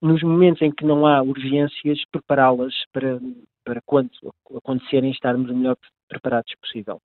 nos 0.00 0.22
momentos 0.22 0.62
em 0.62 0.70
que 0.70 0.84
não 0.84 1.06
há 1.06 1.22
urgências, 1.22 2.02
prepará-las 2.10 2.74
para, 2.92 3.20
para 3.64 3.80
quando 3.84 4.10
acontecerem 4.56 5.10
estarmos 5.10 5.50
o 5.50 5.54
melhor 5.54 5.76
preparados 6.08 6.52
possível. 6.60 7.00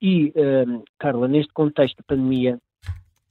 E, 0.00 0.32
um, 0.36 0.82
Carla, 0.98 1.26
neste 1.26 1.52
contexto 1.52 1.96
de 1.96 2.04
pandemia, 2.04 2.58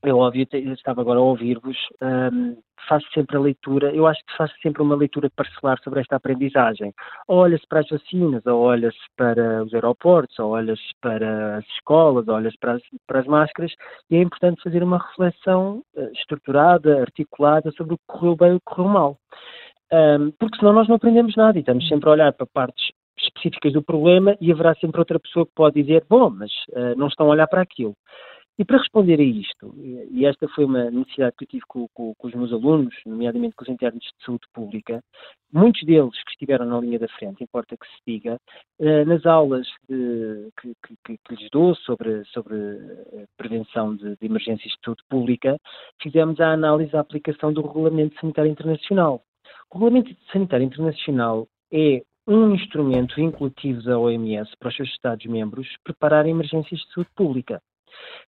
é 0.10 0.14
óbvio, 0.14 0.48
eu 0.52 0.74
estava 0.74 1.02
agora 1.02 1.20
a 1.20 1.24
ouvir-vos, 1.24 1.78
um, 2.02 2.58
faço 2.88 3.06
sempre 3.14 3.38
a 3.38 3.40
leitura, 3.40 3.94
eu 3.94 4.06
acho 4.08 4.20
que 4.26 4.38
faço 4.38 4.54
sempre 4.62 4.82
uma 4.82 4.96
leitura 4.96 5.30
parcelar 5.36 5.80
sobre 5.84 6.02
esta 6.02 6.16
aprendizagem. 6.16 6.94
Olha-se 7.28 7.66
para 7.68 7.80
as 7.80 7.90
vacinas, 7.90 8.46
ou 8.46 8.62
olha-se 8.62 8.98
para 9.18 9.64
os 9.64 9.74
aeroportos, 9.74 10.38
ou 10.40 10.52
olha-se 10.52 10.92
para 11.02 11.58
as 11.58 11.66
escolas, 11.76 12.28
ou 12.28 12.36
olha-se 12.36 12.58
para 12.58 12.78
para 13.08 13.20
as 13.20 13.26
máscaras, 13.26 13.74
e 14.10 14.16
é 14.16 14.22
importante 14.22 14.62
fazer 14.62 14.84
uma 14.84 14.98
reflexão 14.98 15.84
uh, 15.96 16.12
estruturada, 16.14 17.02
articulada 17.02 17.72
sobre 17.72 17.96
o 17.96 17.98
que 17.98 18.04
correu 18.08 18.36
bem 18.36 18.52
e 18.52 18.56
o 18.56 18.60
que 18.60 18.66
correu 18.66 18.90
mal. 18.90 19.18
Um, 19.92 20.32
porque 20.40 20.58
senão 20.58 20.74
nós 20.74 20.88
não 20.88 20.96
aprendemos 20.96 21.36
nada 21.36 21.58
e 21.58 21.62
estamos 21.62 21.88
sempre 21.88 22.10
a 22.10 22.14
olhar 22.14 22.34
para 22.34 22.46
partes 22.48 22.92
específicas 23.18 23.74
do 23.74 23.84
problema 23.84 24.36
e 24.42 24.52
haverá 24.52 24.76
sempre 24.76 25.00
outra 25.00 25.20
pessoa 25.20 25.46
que 25.46 25.54
pode 25.56 25.82
dizer, 25.82 26.06
bom, 26.10 26.30
mas 26.30 26.52
uh, 26.70 26.98
não 26.98 27.08
estão 27.08 27.28
a 27.28 27.30
olhar 27.30 27.48
para 27.48 27.62
aquilo. 27.62 27.96
E 28.58 28.64
para 28.64 28.78
responder 28.78 29.20
a 29.20 29.24
isto, 29.24 29.76
e 29.78 30.26
esta 30.26 30.48
foi 30.48 30.64
uma 30.64 30.90
necessidade 30.90 31.36
que 31.38 31.44
eu 31.44 31.48
tive 31.48 31.66
com, 31.68 31.90
com, 31.94 32.16
com, 32.16 32.28
os 32.28 32.34
meus 32.34 32.54
alunos, 32.54 32.96
nomeadamente 33.06 33.54
com 33.54 33.64
os 33.64 33.70
internos 33.70 34.02
de 34.02 34.26
saúde 34.26 34.48
pública, 34.54 35.04
muitos 35.52 35.84
deles 35.84 36.24
que 36.24 36.32
estiveram 36.32 36.66
na 36.66 36.80
linha 36.80 36.98
da 36.98 37.08
frente, 37.10 37.44
importa 37.44 37.76
que 37.76 37.86
se 37.86 38.02
diga, 38.08 38.40
eh, 38.80 39.04
nas 39.04 39.26
aulas 39.26 39.68
de, 39.90 40.50
que, 40.62 40.74
que, 41.04 41.18
que, 41.18 41.36
lhes 41.36 41.50
dou 41.52 41.76
sobre, 41.76 42.24
sobre 42.26 42.56
a 42.56 43.26
prevenção 43.36 43.94
de, 43.94 44.16
de 44.16 44.26
emergências 44.26 44.72
de 44.72 44.80
saúde 44.86 45.04
pública, 45.10 45.58
fizemos 46.02 46.40
a 46.40 46.54
análise 46.54 46.94
da 46.94 47.02
aplicação 47.02 47.52
do 47.52 47.62
Regulamento 47.62 48.18
Sanitário 48.22 48.52
Internacional. 48.52 49.22
O 49.70 49.74
Regulamento 49.74 50.16
Sanitário 50.32 50.66
Internacional 50.66 51.46
é 51.74 52.02
um 52.26 52.56
instrumento 52.56 53.16
vinculativo 53.16 53.84
da 53.84 54.00
OMS 54.00 54.50
para 54.58 54.70
os 54.70 54.76
seus 54.78 54.90
Estados-membros 54.90 55.68
preparar 55.84 56.26
emergências 56.26 56.80
de 56.80 56.94
saúde 56.94 57.10
pública. 57.16 57.62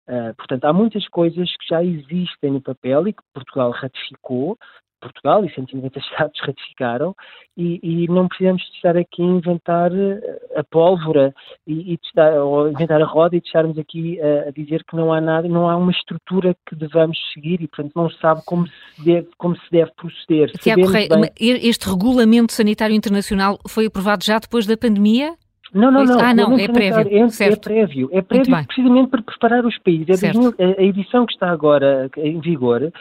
Uh, 0.09 0.35
portanto, 0.37 0.65
há 0.67 0.73
muitas 0.73 1.09
coisas 1.09 1.51
que 1.57 1.69
já 1.69 1.83
existem 1.83 2.51
no 2.51 2.61
papel 2.61 3.09
e 3.09 3.13
que 3.13 3.23
Portugal 3.33 3.71
ratificou, 3.71 4.59
Portugal 5.05 5.45
e 5.45 5.55
190 5.55 5.99
Estados 5.99 6.41
ratificaram, 6.45 7.15
e, 7.57 7.79
e, 7.83 8.09
não 8.09 8.27
precisamos 8.27 8.63
estar 8.75 8.97
aqui 8.97 9.23
a 9.23 9.27
inventar 9.27 9.93
ah, 9.93 10.61
a 10.61 10.65
pólvora 10.65 11.33
e, 11.67 11.93
e 11.93 11.99
testar, 11.99 12.33
ou 12.35 12.69
inventar 12.69 13.01
a 13.01 13.05
roda 13.05 13.37
e 13.37 13.41
deixarmos 13.41 13.79
aqui 13.79 14.21
a, 14.21 14.49
a, 14.49 14.51
dizer 14.51 14.83
que 14.85 14.97
não 14.97 15.13
há 15.13 15.21
nada, 15.21 15.47
não 15.47 15.69
há 15.69 15.77
uma 15.77 15.93
estrutura 15.93 16.57
que 16.69 16.75
devamos 16.75 17.17
seguir 17.33 17.61
e, 17.61 17.69
portanto, 17.69 17.93
não 17.95 18.11
se 18.11 18.19
sabe 18.19 18.43
como 18.45 18.67
se 18.67 19.05
deve, 19.05 19.29
como 19.39 19.57
se 19.57 19.71
deve 19.71 19.93
proceder. 19.97 20.51
Tiago 20.59 20.83
Correia, 20.83 21.09
bem... 21.09 21.31
este 21.39 21.89
regulamento 21.89 22.53
sanitário 22.53 22.97
internacional 22.97 23.59
foi 23.69 23.87
aprovado 23.87 24.25
já 24.25 24.39
depois 24.39 24.67
da 24.67 24.77
pandemia? 24.77 25.35
Não, 25.75 25.91
não, 25.91 26.05
não. 26.05 26.21
Ah, 26.21 26.33
não, 26.33 26.57
é 26.57 26.69
prévio. 26.69 27.11
É, 27.11 27.47
é, 27.47 27.57
prévio. 27.57 28.09
É 28.13 28.23
prévio 28.23 28.67
precisamente 28.67 29.11
para 29.11 29.23
preparar 29.23 29.67
os 29.67 29.77
países. 29.79 30.23
É 30.23 30.81
a 30.81 30.83
edição 30.83 31.27
que 31.27 31.33
está 31.33 31.51
agora 31.51 32.09
em 32.17 32.39
vigor 32.41 32.93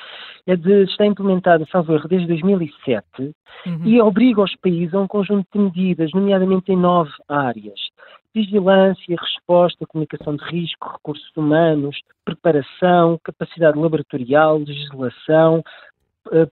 é 0.46 0.56
de, 0.56 0.84
está 0.84 1.06
implementada, 1.06 1.66
salvo 1.72 1.94
erro, 1.94 2.08
desde 2.08 2.28
2007 2.28 3.06
uhum. 3.66 3.86
e 3.86 4.02
obriga 4.02 4.42
os 4.42 4.56
países 4.58 4.94
a 4.94 5.00
um 5.00 5.08
conjunto 5.08 5.48
de 5.54 5.60
medidas, 5.60 6.12
nomeadamente 6.14 6.72
em 6.72 6.78
nove 6.78 7.12
áreas. 7.30 7.80
Vigilância, 8.36 9.16
resposta, 9.18 9.86
comunicação 9.86 10.36
de 10.36 10.44
risco, 10.46 10.92
recursos 10.92 11.32
humanos, 11.38 11.96
preparação, 12.26 13.20
capacidade 13.24 13.78
laboratorial, 13.78 14.58
legislação, 14.58 15.64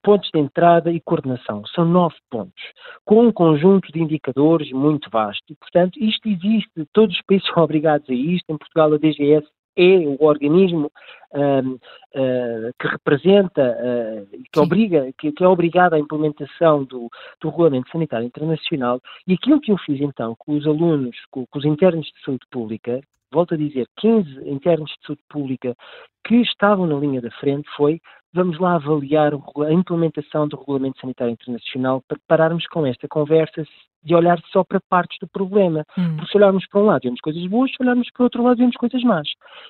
pontos 0.02 0.30
de 0.32 0.38
entrada 0.38 0.90
e 0.90 1.00
coordenação. 1.00 1.64
São 1.74 1.84
nove 1.84 2.16
pontos, 2.30 2.62
com 3.04 3.26
um 3.26 3.32
conjunto 3.32 3.90
de 3.92 4.00
indicadores 4.00 4.70
muito 4.72 5.08
vasto. 5.10 5.44
E, 5.50 5.56
portanto, 5.56 5.98
isto 5.98 6.28
existe, 6.28 6.86
todos 6.92 7.16
os 7.16 7.22
países 7.22 7.46
são 7.48 7.62
obrigados 7.64 8.08
a 8.08 8.14
isto. 8.14 8.50
Em 8.50 8.58
Portugal, 8.58 8.92
a 8.92 8.98
DGS 8.98 9.46
é 9.76 9.98
o 9.98 10.24
organismo 10.24 10.90
uh, 11.32 11.74
uh, 11.74 12.72
que 12.78 12.88
representa, 12.88 13.76
uh, 13.78 14.42
que, 14.52 14.60
obriga, 14.60 15.10
que, 15.18 15.32
que, 15.32 15.44
é 15.44 15.48
obrigado 15.48 15.94
à 15.94 15.98
implementação 15.98 16.84
do, 16.84 17.08
do 17.40 17.48
Regulamento 17.48 17.90
Sanitário 17.90 18.26
Internacional. 18.26 19.00
E 19.26 19.34
aquilo 19.34 19.60
que 19.60 19.72
eu 19.72 19.78
fiz 19.78 20.00
então 20.00 20.34
com 20.38 20.52
os 20.52 20.66
alunos, 20.66 21.16
com, 21.30 21.46
com 21.46 21.58
os 21.58 21.64
internos 21.64 22.06
de 22.06 22.24
saúde 22.24 22.46
pública, 22.50 23.00
volto 23.32 23.54
a 23.54 23.56
dizer, 23.56 23.86
15 23.98 24.48
internos 24.48 24.90
de 24.90 25.06
saúde 25.06 25.22
pública 25.28 25.74
que 26.26 26.36
estavam 26.36 26.86
na 26.86 26.96
linha 26.96 27.20
da 27.20 27.30
frente 27.32 27.68
foi 27.76 28.00
vamos 28.32 28.58
lá 28.58 28.74
avaliar 28.76 29.32
a 29.34 29.72
implementação 29.72 30.48
do 30.48 30.56
Regulamento 30.56 31.00
Sanitário 31.00 31.32
Internacional 31.32 32.02
para 32.08 32.18
pararmos 32.26 32.66
com 32.66 32.86
esta 32.86 33.06
conversa 33.06 33.64
de 34.02 34.14
olhar 34.14 34.40
só 34.50 34.64
para 34.64 34.80
partes 34.80 35.16
do 35.20 35.28
problema. 35.28 35.84
Hum. 35.96 36.16
Porque 36.16 36.32
se 36.32 36.36
olharmos 36.36 36.66
para 36.66 36.80
um 36.80 36.86
lado 36.86 37.02
vemos 37.02 37.20
coisas 37.20 37.46
boas, 37.46 37.70
se 37.70 37.76
olharmos 37.80 38.10
para 38.10 38.22
o 38.22 38.24
outro 38.24 38.42
lado 38.42 38.56
vemos 38.56 38.76
coisas 38.76 39.02
más. 39.04 39.28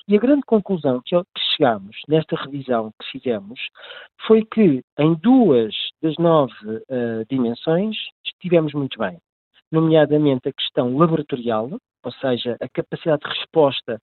E 0.08 0.16
a 0.16 0.20
grande 0.20 0.42
conclusão 0.46 1.02
que, 1.04 1.20
chegámos 1.56 1.96
nesta 2.08 2.36
revisão 2.36 2.92
que 3.00 3.18
fizemos 3.18 3.60
foi 4.26 4.44
que 4.44 4.82
em 4.98 5.14
duas 5.14 5.74
das 6.02 6.16
nove 6.16 6.54
uh, 6.64 7.24
dimensões 7.28 7.96
estivemos 8.24 8.72
muito 8.72 8.98
bem. 8.98 9.18
Nomeadamente 9.70 10.48
a 10.48 10.52
questão 10.52 10.96
laboratorial, 10.96 11.70
ou 12.02 12.12
seja, 12.12 12.56
a 12.60 12.68
capacidade 12.68 13.22
de 13.22 13.28
resposta 13.28 14.00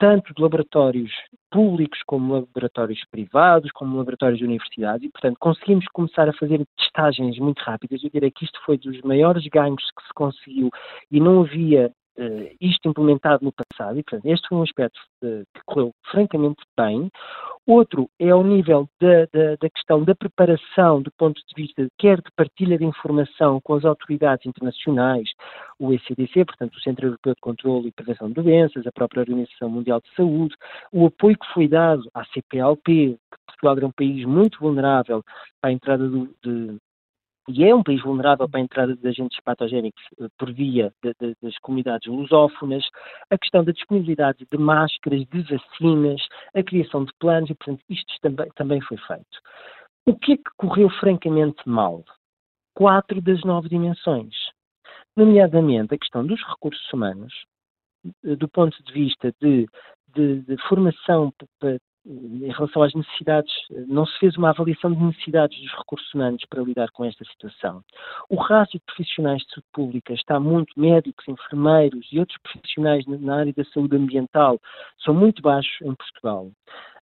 tanto 0.00 0.32
de 0.32 0.40
laboratórios 0.40 1.12
públicos 1.50 2.00
como 2.06 2.32
laboratórios 2.32 3.04
privados, 3.10 3.70
como 3.72 3.98
laboratórios 3.98 4.38
de 4.38 4.46
universidades, 4.46 5.06
e, 5.06 5.10
portanto, 5.10 5.36
conseguimos 5.38 5.84
começar 5.92 6.26
a 6.26 6.32
fazer 6.32 6.64
testagens 6.78 7.38
muito 7.38 7.60
rápidas. 7.60 8.02
Eu 8.02 8.08
diria 8.10 8.30
que 8.30 8.46
isto 8.46 8.58
foi 8.64 8.78
dos 8.78 8.98
maiores 9.02 9.46
ganhos 9.48 9.84
que 9.84 10.02
se 10.06 10.14
conseguiu 10.14 10.70
e 11.10 11.20
não 11.20 11.42
havia 11.42 11.92
uh, 12.20 12.56
isto 12.60 12.88
implementado 12.88 13.44
no 13.44 13.52
passado, 13.52 13.98
e, 13.98 14.02
portanto, 14.02 14.26
este 14.26 14.48
foi 14.48 14.58
um 14.58 14.62
aspecto 14.62 14.98
uh, 15.24 15.42
que 15.54 15.60
correu 15.64 15.92
francamente 16.10 16.62
bem. 16.78 17.10
Outro 17.66 18.08
é 18.18 18.30
ao 18.30 18.42
nível 18.42 18.88
da, 19.00 19.26
da, 19.32 19.56
da, 19.60 19.70
questão 19.70 20.02
da 20.02 20.14
preparação 20.14 21.00
do 21.00 21.10
ponto 21.12 21.40
de 21.40 21.54
vista, 21.54 21.86
quer 21.98 22.16
de 22.16 22.30
partilha 22.36 22.76
de 22.76 22.84
informação 22.84 23.60
com 23.62 23.74
as 23.74 23.84
autoridades 23.84 24.46
internacionais, 24.46 25.30
o 25.78 25.92
ECDC, 25.92 26.44
portanto, 26.44 26.74
o 26.74 26.80
Centro 26.80 27.06
Europeu 27.06 27.34
de 27.34 27.40
Controlo 27.40 27.86
e 27.86 27.92
Prevenção 27.92 28.28
de 28.28 28.34
Doenças, 28.34 28.86
a 28.86 28.92
própria 28.92 29.20
Organização 29.20 29.68
Mundial 29.68 30.00
de 30.00 30.14
Saúde, 30.14 30.54
o 30.92 31.06
apoio 31.06 31.38
que 31.38 31.52
foi 31.54 31.68
dado 31.68 32.02
à 32.14 32.24
CPLP, 32.24 33.16
que 33.30 33.38
Portugal 33.46 33.76
era 33.76 33.86
um 33.86 33.92
país 33.92 34.24
muito 34.24 34.58
vulnerável 34.58 35.22
a 35.62 35.70
entrada 35.70 36.08
do, 36.08 36.26
de, 36.42 36.78
e 37.48 37.64
é 37.64 37.74
um 37.74 37.82
país 37.82 38.02
vulnerável 38.02 38.48
para 38.48 38.60
a 38.60 38.62
entrada 38.62 38.96
de 38.96 39.08
agentes 39.08 39.40
patogénicos 39.42 40.02
eh, 40.20 40.26
por 40.38 40.52
via 40.52 40.92
de, 41.02 41.14
de, 41.20 41.36
das 41.42 41.56
comunidades 41.58 42.06
lusófonas, 42.06 42.84
a 43.30 43.38
questão 43.38 43.64
da 43.64 43.72
disponibilidade 43.72 44.46
de 44.50 44.58
máscaras, 44.58 45.26
de 45.26 45.42
vacinas, 45.42 46.20
a 46.54 46.62
criação 46.62 47.04
de 47.04 47.12
planos, 47.18 47.50
e, 47.50 47.54
portanto, 47.54 47.82
isto 47.88 48.12
também, 48.20 48.48
também 48.54 48.80
foi 48.82 48.96
feito. 48.98 49.40
O 50.06 50.16
que 50.16 50.32
é 50.32 50.36
que 50.36 50.50
correu 50.56 50.90
francamente 50.90 51.68
mal? 51.68 52.04
Quatro 52.74 53.20
das 53.20 53.42
nove 53.42 53.68
dimensões, 53.68 54.34
nomeadamente 55.16 55.94
a 55.94 55.98
questão 55.98 56.24
dos 56.24 56.40
recursos 56.46 56.92
humanos, 56.92 57.32
eh, 58.24 58.36
do 58.36 58.48
ponto 58.48 58.76
de 58.84 58.92
vista 58.92 59.32
de, 59.40 59.66
de, 60.14 60.42
de 60.42 60.56
formação 60.68 61.32
em 62.06 62.50
relação 62.50 62.82
às 62.82 62.94
necessidades, 62.94 63.52
não 63.86 64.06
se 64.06 64.18
fez 64.18 64.36
uma 64.36 64.50
avaliação 64.50 64.92
de 64.92 65.02
necessidades 65.02 65.60
dos 65.60 65.72
recursos 65.72 66.12
humanos 66.14 66.42
para 66.48 66.62
lidar 66.62 66.90
com 66.92 67.04
esta 67.04 67.24
situação. 67.24 67.82
O 68.28 68.36
rácio 68.36 68.78
de 68.78 68.84
profissionais 68.86 69.42
de 69.42 69.50
saúde 69.50 69.68
pública 69.72 70.14
está 70.14 70.40
muito, 70.40 70.78
médicos, 70.78 71.28
enfermeiros 71.28 72.06
e 72.10 72.18
outros 72.18 72.38
profissionais 72.42 73.04
na 73.06 73.36
área 73.36 73.52
da 73.52 73.64
saúde 73.66 73.96
ambiental 73.96 74.58
são 75.04 75.14
muito 75.14 75.42
baixos 75.42 75.80
em 75.82 75.94
Portugal. 75.94 76.50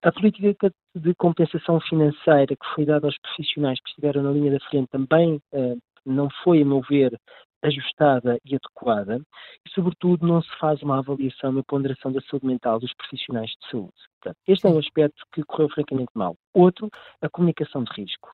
A 0.01 0.11
política 0.11 0.71
de 0.95 1.13
compensação 1.15 1.79
financeira 1.81 2.55
que 2.55 2.75
foi 2.75 2.85
dada 2.85 3.07
aos 3.07 3.17
profissionais 3.19 3.79
que 3.79 3.89
estiveram 3.89 4.23
na 4.23 4.31
linha 4.31 4.51
da 4.51 4.59
frente 4.69 4.87
também 4.89 5.35
uh, 5.53 5.77
não 6.05 6.29
foi, 6.43 6.61
a 6.61 6.65
meu 6.65 6.81
ver, 6.89 7.19
ajustada 7.63 8.37
e 8.45 8.55
adequada 8.55 9.19
e, 9.65 9.69
sobretudo, 9.71 10.25
não 10.27 10.41
se 10.41 10.49
faz 10.59 10.81
uma 10.81 10.99
avaliação 10.99 11.57
e 11.57 11.63
ponderação 11.63 12.11
da 12.11 12.21
saúde 12.21 12.45
mental 12.45 12.79
dos 12.79 12.93
profissionais 12.93 13.49
de 13.49 13.69
saúde. 13.69 13.93
Portanto, 14.21 14.37
este 14.47 14.67
é 14.67 14.69
um 14.69 14.79
aspecto 14.79 15.23
que 15.33 15.43
correu 15.43 15.69
francamente 15.69 16.11
mal. 16.13 16.35
Outro, 16.53 16.89
a 17.21 17.29
comunicação 17.29 17.83
de 17.83 17.91
risco. 18.01 18.29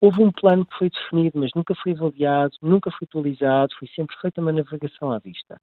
Houve 0.00 0.22
um 0.22 0.30
plano 0.30 0.66
que 0.66 0.76
foi 0.76 0.90
definido, 0.90 1.38
mas 1.38 1.50
nunca 1.56 1.74
foi 1.74 1.92
avaliado, 1.92 2.52
nunca 2.60 2.90
foi 2.90 3.06
atualizado, 3.08 3.74
foi 3.78 3.88
sempre 3.88 4.14
feita 4.20 4.42
uma 4.42 4.52
navegação 4.52 5.10
à 5.10 5.18
vista. 5.18 5.58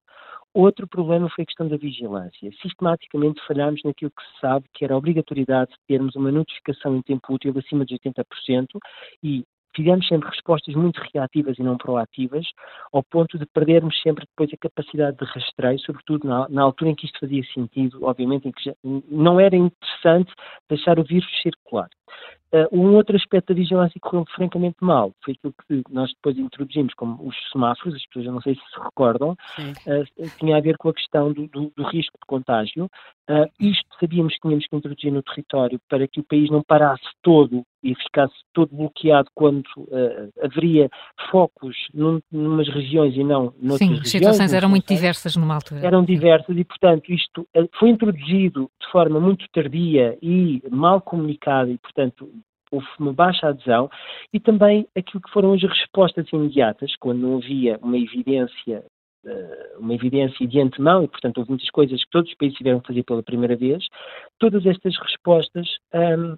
Outro 0.52 0.88
problema 0.88 1.28
foi 1.30 1.42
a 1.42 1.46
questão 1.46 1.68
da 1.68 1.76
vigilância. 1.76 2.50
Sistematicamente 2.60 3.40
falhámos 3.46 3.80
naquilo 3.84 4.10
que 4.10 4.22
se 4.22 4.40
sabe 4.40 4.66
que 4.72 4.84
era 4.84 4.94
a 4.94 4.96
obrigatoriedade 4.96 5.70
de 5.70 5.78
termos 5.86 6.16
uma 6.16 6.32
notificação 6.32 6.96
em 6.96 7.02
tempo 7.02 7.32
útil 7.32 7.54
acima 7.56 7.84
de 7.84 7.96
80% 7.96 8.66
e 9.22 9.44
tivemos 9.74 10.06
sempre 10.06 10.28
respostas 10.28 10.74
muito 10.74 11.00
reativas 11.12 11.58
e 11.58 11.62
não 11.62 11.76
proativas, 11.76 12.46
ao 12.92 13.02
ponto 13.02 13.38
de 13.38 13.46
perdermos 13.46 14.00
sempre 14.02 14.26
depois 14.26 14.50
a 14.52 14.56
capacidade 14.56 15.16
de 15.16 15.24
rastreio, 15.24 15.78
sobretudo 15.80 16.26
na, 16.26 16.48
na 16.48 16.62
altura 16.62 16.90
em 16.90 16.94
que 16.94 17.06
isto 17.06 17.18
fazia 17.18 17.42
sentido, 17.52 17.98
obviamente, 18.02 18.48
em 18.48 18.52
que 18.52 18.64
já, 18.64 18.74
não 18.82 19.38
era 19.38 19.56
interessante 19.56 20.32
deixar 20.68 20.98
o 20.98 21.04
vírus 21.04 21.28
circular. 21.42 21.88
Uh, 22.54 22.68
um 22.70 22.94
outro 22.94 23.16
aspecto 23.16 23.48
da 23.48 23.58
vigilância 23.58 23.94
que 23.94 24.08
correu 24.08 24.24
francamente 24.32 24.76
mal 24.80 25.12
foi 25.24 25.34
aquilo 25.34 25.52
que 25.66 25.92
nós 25.92 26.08
depois 26.14 26.38
introduzimos 26.38 26.94
como 26.94 27.26
os 27.26 27.34
semáforos, 27.50 27.96
as 27.96 28.06
pessoas 28.06 28.26
não 28.26 28.40
sei 28.40 28.54
se 28.54 28.60
se 28.60 28.80
recordam, 28.80 29.32
uh, 29.32 30.38
tinha 30.38 30.56
a 30.56 30.60
ver 30.60 30.76
com 30.76 30.88
a 30.88 30.94
questão 30.94 31.32
do, 31.32 31.48
do, 31.48 31.72
do 31.76 31.82
risco 31.88 32.16
de 32.16 32.26
contágio. 32.28 32.84
Uh, 33.28 33.50
isto 33.58 33.88
sabíamos 33.98 34.34
que 34.34 34.40
tínhamos 34.42 34.68
que 34.68 34.76
introduzir 34.76 35.10
no 35.10 35.22
território 35.24 35.80
para 35.88 36.06
que 36.06 36.20
o 36.20 36.24
país 36.24 36.48
não 36.48 36.62
parasse 36.62 37.02
todo 37.22 37.64
e 37.84 37.94
ficasse 37.94 38.34
todo 38.52 38.74
bloqueado 38.74 39.28
quando 39.34 39.64
haveria 40.42 40.88
focos 41.30 41.76
num, 41.92 42.20
numas 42.32 42.68
regiões 42.68 43.14
e 43.14 43.22
não 43.22 43.52
noutras 43.60 43.78
Sim, 43.78 43.88
regiões. 43.88 44.10
Sim, 44.10 44.18
as 44.18 44.22
situações 44.22 44.52
eram 44.54 44.68
muito 44.68 44.86
diversas 44.86 45.36
numa 45.36 45.54
altura. 45.54 45.86
Eram 45.86 46.04
diversas 46.04 46.56
e, 46.56 46.64
portanto, 46.64 47.12
isto 47.12 47.46
foi 47.78 47.90
introduzido 47.90 48.70
de 48.80 48.90
forma 48.90 49.20
muito 49.20 49.46
tardia 49.52 50.16
e 50.22 50.62
mal 50.70 51.00
comunicada 51.00 51.70
e, 51.70 51.78
portanto, 51.78 52.30
houve 52.70 52.86
uma 52.98 53.12
baixa 53.12 53.48
adesão 53.48 53.88
e 54.32 54.40
também 54.40 54.86
aquilo 54.96 55.22
que 55.22 55.30
foram 55.30 55.52
as 55.52 55.62
respostas 55.62 56.26
imediatas, 56.32 56.96
quando 56.96 57.20
não 57.20 57.36
havia 57.36 57.78
uma 57.82 57.98
evidência 57.98 58.84
eh, 59.26 59.76
uma 59.78 59.94
evidência 59.94 60.46
de 60.46 60.60
antemão 60.60 61.02
e, 61.02 61.08
portanto, 61.08 61.38
houve 61.38 61.50
muitas 61.50 61.70
coisas 61.70 62.02
que 62.04 62.10
todos 62.10 62.30
os 62.30 62.36
países 62.36 62.58
tiveram 62.58 62.80
que 62.80 62.88
fazer 62.88 63.02
pela 63.04 63.22
primeira 63.22 63.56
vez, 63.56 63.86
todas 64.38 64.66
estas 64.66 64.94
respostas 64.98 65.66
um, 65.94 66.36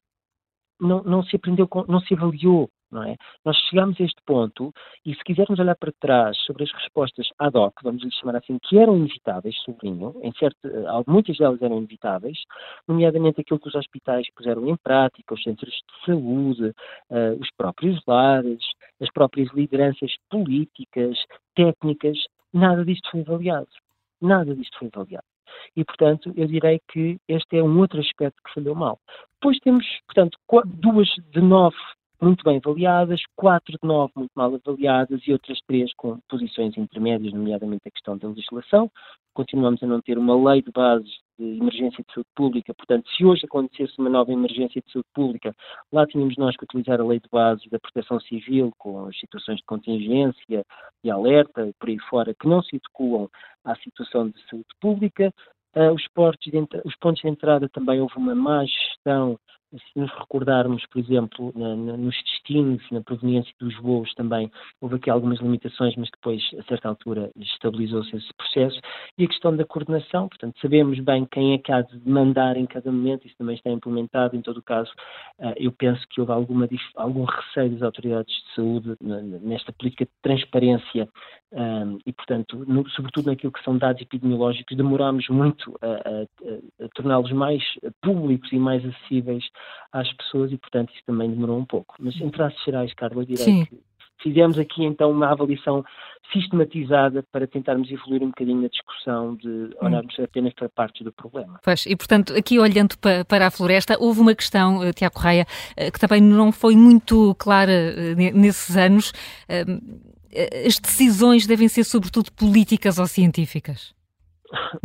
não, 0.80 1.02
não, 1.02 1.22
se 1.22 1.36
aprendeu, 1.36 1.68
não 1.88 2.00
se 2.00 2.14
avaliou 2.14 2.70
não 2.90 3.02
é? 3.02 3.16
Nós 3.44 3.56
chegamos 3.68 4.00
a 4.00 4.04
este 4.04 4.20
ponto 4.24 4.72
e 5.04 5.14
se 5.14 5.24
quisermos 5.24 5.58
olhar 5.58 5.76
para 5.76 5.92
trás 6.00 6.36
sobre 6.46 6.64
as 6.64 6.72
respostas 6.72 7.28
ad 7.38 7.56
hoc, 7.56 7.74
vamos 7.82 8.02
lhe 8.02 8.12
chamar 8.12 8.36
assim, 8.36 8.58
que 8.62 8.78
eram 8.78 8.96
inevitáveis, 8.96 9.56
sublinho, 9.62 10.14
em 10.22 10.32
certo, 10.32 10.56
eh, 10.66 11.04
muitas 11.06 11.36
delas 11.36 11.60
eram 11.60 11.78
inevitáveis, 11.78 12.38
nomeadamente 12.86 13.40
aquilo 13.40 13.60
que 13.60 13.68
os 13.68 13.74
hospitais 13.74 14.26
puseram 14.34 14.68
em 14.68 14.76
prática, 14.76 15.34
os 15.34 15.42
centros 15.42 15.72
de 15.72 16.06
saúde, 16.06 16.72
uh, 17.10 17.40
os 17.40 17.50
próprios 17.56 18.00
lares, 18.06 18.60
as 19.00 19.10
próprias 19.12 19.52
lideranças 19.52 20.12
políticas, 20.30 21.18
técnicas, 21.54 22.18
nada 22.52 22.84
disto 22.84 23.10
foi 23.10 23.20
avaliado. 23.20 23.68
Nada 24.20 24.54
disto 24.54 24.78
foi 24.78 24.90
avaliado. 24.94 25.35
E, 25.76 25.84
portanto, 25.84 26.32
eu 26.36 26.46
direi 26.46 26.80
que 26.88 27.18
este 27.28 27.58
é 27.58 27.62
um 27.62 27.78
outro 27.78 28.00
aspecto 28.00 28.42
que 28.42 28.54
falhou 28.54 28.74
mal. 28.74 28.98
Depois 29.40 29.58
temos, 29.60 29.84
portanto, 30.06 30.38
duas 30.66 31.08
de 31.30 31.40
nove 31.40 31.76
muito 32.20 32.42
bem 32.44 32.56
avaliadas, 32.56 33.20
quatro 33.34 33.72
de 33.72 33.86
nove 33.86 34.12
muito 34.16 34.32
mal 34.34 34.54
avaliadas 34.54 35.20
e 35.26 35.32
outras 35.32 35.58
três 35.66 35.92
com 35.94 36.18
posições 36.28 36.76
intermédias, 36.76 37.32
nomeadamente 37.32 37.86
a 37.86 37.90
questão 37.90 38.16
da 38.16 38.28
legislação. 38.28 38.90
Continuamos 39.34 39.82
a 39.82 39.86
não 39.86 40.00
ter 40.00 40.16
uma 40.16 40.50
lei 40.50 40.62
de 40.62 40.72
base 40.72 41.10
de 41.38 41.58
emergência 41.58 42.02
de 42.02 42.12
saúde 42.12 42.28
pública, 42.34 42.74
portanto, 42.74 43.08
se 43.10 43.24
hoje 43.24 43.44
acontecesse 43.44 43.98
uma 43.98 44.10
nova 44.10 44.32
emergência 44.32 44.80
de 44.80 44.90
saúde 44.90 45.08
pública, 45.14 45.54
lá 45.92 46.06
tínhamos 46.06 46.36
nós 46.36 46.56
que 46.56 46.64
utilizar 46.64 47.00
a 47.00 47.04
lei 47.04 47.20
de 47.20 47.28
base 47.30 47.68
da 47.68 47.78
proteção 47.78 48.18
civil 48.20 48.72
com 48.78 49.06
as 49.06 49.18
situações 49.18 49.58
de 49.58 49.64
contingência 49.64 50.64
e 51.04 51.10
alerta, 51.10 51.70
por 51.78 51.88
aí 51.88 51.98
fora, 52.10 52.34
que 52.34 52.48
não 52.48 52.62
se 52.62 52.76
adequam 52.76 53.28
à 53.64 53.74
situação 53.76 54.28
de 54.28 54.40
saúde 54.48 54.68
pública. 54.80 55.32
Uh, 55.74 55.92
os, 55.92 56.02
de, 56.40 56.58
os 56.86 56.96
pontos 56.96 57.20
de 57.20 57.28
entrada 57.28 57.68
também 57.68 58.00
houve 58.00 58.16
uma 58.16 58.34
má 58.34 58.64
gestão 58.64 59.38
se 59.72 59.98
nos 59.98 60.10
recordarmos, 60.12 60.84
por 60.86 61.00
exemplo, 61.00 61.52
na, 61.56 61.74
na, 61.74 61.96
nos 61.96 62.14
destinos, 62.22 62.82
na 62.90 63.00
proveniência 63.00 63.52
dos 63.58 63.76
voos 63.80 64.12
também, 64.14 64.50
houve 64.80 64.96
aqui 64.96 65.10
algumas 65.10 65.40
limitações, 65.40 65.94
mas 65.96 66.08
depois, 66.10 66.42
a 66.58 66.62
certa 66.64 66.88
altura, 66.88 67.30
estabilizou-se 67.36 68.16
esse 68.16 68.32
processo. 68.34 68.80
E 69.18 69.24
a 69.24 69.28
questão 69.28 69.56
da 69.56 69.64
coordenação, 69.64 70.28
portanto, 70.28 70.58
sabemos 70.60 70.98
bem 71.00 71.26
quem 71.26 71.54
é 71.54 71.58
que 71.58 71.72
há 71.72 71.82
de 71.82 72.08
mandar 72.08 72.56
em 72.56 72.66
cada 72.66 72.90
momento, 72.90 73.26
isso 73.26 73.36
também 73.36 73.56
está 73.56 73.70
implementado. 73.70 74.36
Em 74.36 74.42
todo 74.42 74.58
o 74.58 74.62
caso, 74.62 74.90
uh, 75.38 75.54
eu 75.56 75.72
penso 75.72 76.06
que 76.08 76.20
houve 76.20 76.32
alguma, 76.32 76.68
algum 76.96 77.24
receio 77.24 77.70
das 77.70 77.82
autoridades 77.82 78.34
de 78.34 78.54
saúde 78.54 78.96
nesta 79.00 79.72
política 79.72 80.04
de 80.04 80.10
transparência 80.22 81.08
um, 81.52 81.98
e, 82.04 82.12
portanto, 82.12 82.64
no, 82.66 82.88
sobretudo 82.90 83.26
naquilo 83.26 83.52
que 83.52 83.62
são 83.62 83.78
dados 83.78 84.02
epidemiológicos, 84.02 84.76
demorámos 84.76 85.28
muito 85.28 85.76
a, 85.80 85.86
a, 85.86 86.84
a 86.84 86.88
torná-los 86.94 87.32
mais 87.32 87.62
públicos 88.02 88.50
e 88.52 88.58
mais 88.58 88.84
acessíveis 88.84 89.44
às 89.92 90.12
pessoas 90.14 90.52
e, 90.52 90.58
portanto, 90.58 90.92
isso 90.92 91.02
também 91.06 91.30
demorou 91.30 91.58
um 91.58 91.64
pouco. 91.64 91.94
Mas 91.98 92.14
em 92.20 92.30
traços 92.30 92.62
gerais, 92.64 92.92
Carla, 92.94 93.24
direi 93.24 93.44
Sim. 93.44 93.64
que 93.66 93.78
fizemos 94.22 94.58
aqui 94.58 94.84
então 94.84 95.10
uma 95.10 95.30
avaliação 95.30 95.84
sistematizada 96.32 97.24
para 97.30 97.46
tentarmos 97.46 97.90
evoluir 97.90 98.22
um 98.22 98.28
bocadinho 98.28 98.62
na 98.62 98.68
discussão 98.68 99.36
de 99.36 99.48
hum. 99.48 99.70
olharmos 99.80 100.18
apenas 100.18 100.52
para 100.54 100.68
partes 100.68 101.04
do 101.04 101.12
problema. 101.12 101.60
Pois, 101.62 101.86
e 101.86 101.94
portanto, 101.94 102.34
aqui 102.34 102.58
olhando 102.58 102.98
para, 102.98 103.24
para 103.24 103.46
a 103.46 103.50
floresta, 103.50 103.96
houve 104.00 104.20
uma 104.20 104.34
questão, 104.34 104.82
eh, 104.82 104.92
Tiago 104.92 105.14
Correia, 105.14 105.46
eh, 105.76 105.90
que 105.90 106.00
também 106.00 106.20
não 106.20 106.50
foi 106.50 106.74
muito 106.74 107.34
clara 107.38 107.72
eh, 107.72 108.14
nesses 108.32 108.76
anos. 108.76 109.12
As 110.66 110.78
decisões 110.78 111.46
devem 111.46 111.68
ser 111.68 111.84
sobretudo 111.84 112.30
políticas 112.32 112.98
ou 112.98 113.06
científicas? 113.06 113.94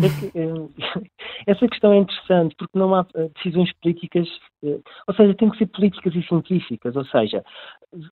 É 0.01 0.39
eh, 0.39 1.01
essa 1.47 1.67
questão 1.67 1.93
é 1.93 1.97
interessante 1.97 2.55
porque 2.57 2.77
não 2.77 2.95
há 2.95 3.05
eh, 3.15 3.29
decisões 3.35 3.71
políticas, 3.81 4.27
eh, 4.63 4.79
ou 5.07 5.15
seja, 5.15 5.33
tem 5.35 5.49
que 5.49 5.57
ser 5.57 5.67
políticas 5.67 6.15
e 6.15 6.23
científicas, 6.23 6.95
ou 6.95 7.05
seja, 7.05 7.43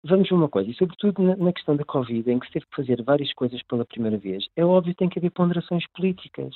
vamos 0.04 0.30
uma 0.32 0.50
coisa, 0.50 0.70
e 0.70 0.76
sobretudo 0.76 1.22
na 1.38 1.54
questão 1.54 1.76
da 1.76 1.84
Covid, 1.84 2.30
em 2.30 2.40
que 2.40 2.48
se 2.48 2.54
teve 2.54 2.66
que 2.66 2.76
fazer 2.76 3.04
várias 3.04 3.34
coisas 3.34 3.62
pela 3.64 3.86
primeira 3.86 4.18
vez, 4.18 4.46
é 4.56 4.64
óbvio 4.64 4.94
que 4.94 5.00
tem 5.00 5.10
que 5.10 5.20
haver 5.20 5.32
ponderações 5.32 5.86
políticas. 5.96 6.54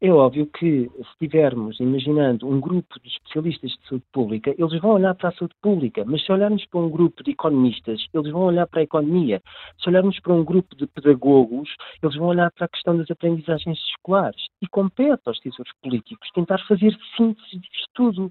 É 0.00 0.10
óbvio 0.10 0.46
que, 0.46 0.90
se 0.90 1.18
tivermos, 1.18 1.78
imaginando, 1.78 2.48
um 2.48 2.60
grupo 2.60 3.00
de 3.00 3.08
especialistas 3.08 3.70
de 3.70 3.88
saúde 3.88 4.04
pública, 4.12 4.54
eles 4.58 4.80
vão 4.80 4.92
olhar 4.92 5.14
para 5.14 5.28
a 5.28 5.32
saúde 5.32 5.54
pública, 5.62 6.04
mas 6.04 6.24
se 6.24 6.32
olharmos 6.32 6.66
para 6.66 6.80
um 6.80 6.90
grupo 6.90 7.22
de 7.22 7.30
economistas, 7.30 8.04
eles 8.12 8.32
vão 8.32 8.42
olhar 8.42 8.66
para 8.66 8.80
a 8.80 8.82
economia. 8.82 9.40
Se 9.80 9.88
olharmos 9.88 10.18
para 10.20 10.32
um 10.32 10.44
grupo 10.44 10.74
de 10.76 10.86
pedagogos, 10.86 11.68
eles 12.02 12.16
vão 12.16 12.28
olhar 12.28 12.50
para 12.50 12.66
a 12.66 12.68
questão 12.68 12.96
das 12.96 13.10
aprendizagens 13.10 13.78
escolares. 13.90 14.42
E 14.60 14.66
compete 14.66 15.22
aos 15.26 15.38
decisores 15.38 15.72
políticos 15.82 16.28
tentar 16.34 16.58
fazer 16.66 16.96
síntese 17.16 17.58
disto 17.58 17.88
tudo. 17.94 18.30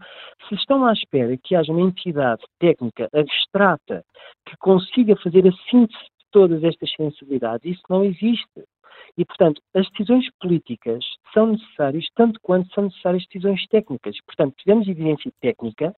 Se 0.50 0.56
estão 0.56 0.86
à 0.86 0.94
espera 0.94 1.38
que 1.38 1.56
haja 1.56 1.72
uma 1.72 1.82
entidade 1.82 2.44
técnica 2.60 3.10
abstrata 3.14 4.04
que 4.46 4.58
consiga 4.58 5.16
fazer 5.18 5.48
a 5.48 5.52
síntese 5.70 6.04
de 6.20 6.21
todas 6.32 6.64
estas 6.64 6.92
sensibilidades, 6.94 7.78
isso 7.78 7.84
não 7.90 8.04
existe. 8.04 8.64
E, 9.18 9.26
portanto, 9.26 9.62
as 9.76 9.90
decisões 9.90 10.26
políticas 10.40 11.04
são 11.34 11.48
necessárias 11.48 12.06
tanto 12.16 12.40
quanto 12.42 12.74
são 12.74 12.86
necessárias 12.86 13.26
decisões 13.26 13.66
técnicas. 13.68 14.16
Portanto, 14.26 14.56
tivemos 14.58 14.88
evidência 14.88 15.32
técnica, 15.42 15.94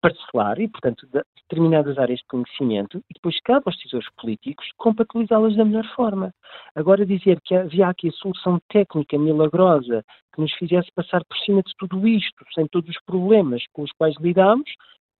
parcelar 0.00 0.60
e, 0.60 0.68
portanto, 0.68 1.06
de 1.06 1.22
determinadas 1.42 1.98
áreas 1.98 2.20
de 2.20 2.26
conhecimento 2.26 2.98
e 3.10 3.14
depois 3.14 3.40
cabe 3.42 3.64
aos 3.66 3.76
decisores 3.76 4.08
políticos 4.16 4.66
compatibilizá-las 4.76 5.56
da 5.56 5.64
melhor 5.64 5.86
forma. 5.94 6.32
Agora 6.74 7.06
dizer 7.06 7.40
que 7.42 7.54
havia 7.54 7.88
aqui 7.88 8.08
a 8.08 8.12
solução 8.12 8.60
técnica 8.68 9.18
milagrosa 9.18 10.04
que 10.34 10.40
nos 10.40 10.52
fizesse 10.54 10.90
passar 10.94 11.24
por 11.24 11.36
cima 11.38 11.62
de 11.62 11.72
tudo 11.76 12.06
isto, 12.06 12.44
sem 12.54 12.66
todos 12.68 12.90
os 12.90 13.02
problemas 13.04 13.62
com 13.72 13.82
os 13.82 13.92
quais 13.92 14.14
lidamos, 14.20 14.70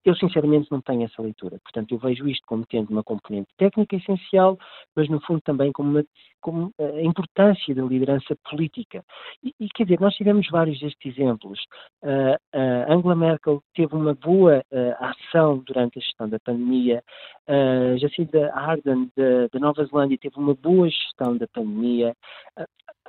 eu, 0.09 0.17
sinceramente, 0.17 0.71
não 0.71 0.81
tenho 0.81 1.05
essa 1.05 1.21
leitura. 1.21 1.59
Portanto, 1.63 1.93
eu 1.93 1.99
vejo 1.99 2.29
isto 2.29 2.47
como 2.47 2.65
tendo 2.67 2.91
uma 2.91 3.03
componente 3.03 3.49
técnica 3.57 3.97
essencial, 3.97 4.59
mas, 4.97 5.09
no 5.09 5.21
fundo, 5.21 5.41
também 5.41 5.71
como, 5.73 5.91
uma, 5.91 6.05
como 6.41 6.73
a 6.79 7.03
importância 7.03 7.75
da 7.75 7.83
liderança 7.83 8.37
política. 8.51 9.05
E, 9.43 9.55
e, 9.61 9.69
quer 9.69 9.85
dizer, 9.85 10.01
nós 10.01 10.15
tivemos 10.15 10.49
vários 10.51 10.79
destes 10.81 11.17
exemplos. 11.17 11.61
Uh, 12.03 12.35
uh, 12.55 12.93
Angela 12.93 13.15
Merkel 13.15 13.63
teve 13.75 13.95
uma 13.95 14.15
boa 14.15 14.65
uh, 14.73 15.05
ação 15.05 15.59
durante 15.59 15.99
a 15.99 16.03
gestão 16.03 16.29
da 16.29 16.39
pandemia. 16.41 17.03
Uh, 17.49 17.99
Jacinda 17.99 18.53
Ardern, 18.55 19.11
da 19.17 19.59
Nova 19.59 19.85
Zelândia, 19.85 20.19
teve 20.21 20.37
uma 20.39 20.55
boa 20.55 20.89
gestão 20.89 21.37
da 21.37 21.47
pandemia 21.49 22.15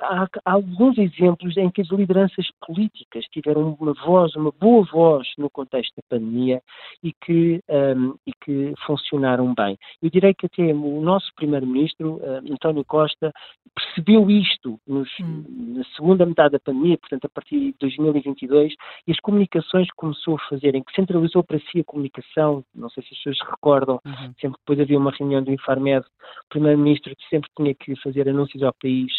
há, 0.00 0.28
há, 0.44 0.52
alguns 0.52 0.98
exemplos 0.98 1.56
em 1.56 1.70
que 1.70 1.80
as 1.80 1.88
lideranças 1.88 2.46
políticas 2.66 3.24
tiveram 3.26 3.76
uma 3.80 3.92
voz, 4.04 4.34
uma 4.34 4.52
boa 4.52 4.84
voz 4.90 5.28
no 5.38 5.50
contexto 5.50 5.94
da 5.96 6.02
pandemia 6.08 6.62
e 7.02 7.12
que, 7.12 7.60
um, 7.68 8.14
e 8.26 8.32
que 8.44 8.72
funcionaram 8.86 9.54
bem. 9.54 9.78
Eu 10.02 10.10
direi 10.10 10.34
que 10.34 10.46
até 10.46 10.62
o 10.72 11.00
nosso 11.00 11.30
primeiro-ministro, 11.36 12.16
uh, 12.16 12.52
António 12.52 12.84
Costa, 12.84 13.32
percebeu 13.74 14.30
isto 14.30 14.78
nos, 14.86 15.08
hum. 15.20 15.44
na 15.76 15.84
segunda 15.96 16.26
metade 16.26 16.52
da 16.52 16.60
pandemia, 16.60 16.98
portanto 16.98 17.26
a 17.26 17.28
partir 17.28 17.58
de 17.58 17.74
2022, 17.80 18.74
e 19.06 19.12
as 19.12 19.20
comunicações 19.20 19.86
que 19.86 19.96
começou 19.96 20.36
a 20.36 20.48
fazer, 20.48 20.74
em 20.74 20.82
que 20.82 20.94
centralizou 20.94 21.44
para 21.44 21.58
si 21.58 21.80
a 21.80 21.84
comunicação, 21.84 22.64
não 22.74 22.88
sei 22.90 23.02
se 23.02 23.10
as 23.10 23.18
pessoas 23.18 23.38
se 23.38 23.44
recordam, 23.44 24.00
uhum. 24.04 24.34
sempre 24.40 24.56
que 24.56 24.62
depois 24.64 24.80
havia 24.80 24.98
uma 24.98 25.12
reunião 25.12 25.42
do 25.42 25.52
Infarmed, 25.52 26.04
o 26.06 26.48
primeiro-ministro 26.48 27.14
sempre 27.28 27.50
tinha 27.56 27.74
que 27.74 27.94
fazer 28.02 28.28
anúncios 28.28 28.62
ao 28.62 28.74
país 28.74 29.12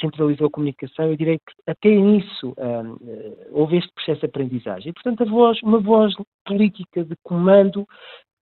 centralizou 0.00 0.46
a 0.46 0.50
comunicação, 0.50 1.06
eu 1.06 1.16
direi 1.16 1.38
que 1.38 1.70
até 1.70 1.90
nisso 1.90 2.54
um, 2.56 2.96
eh, 3.08 3.48
houve 3.50 3.78
este 3.78 3.92
processo 3.92 4.20
de 4.20 4.26
aprendizagem. 4.26 4.90
E, 4.90 4.92
portanto, 4.92 5.22
a 5.22 5.26
voz, 5.26 5.60
uma 5.62 5.78
voz 5.80 6.14
política 6.44 7.04
de 7.04 7.14
comando 7.22 7.86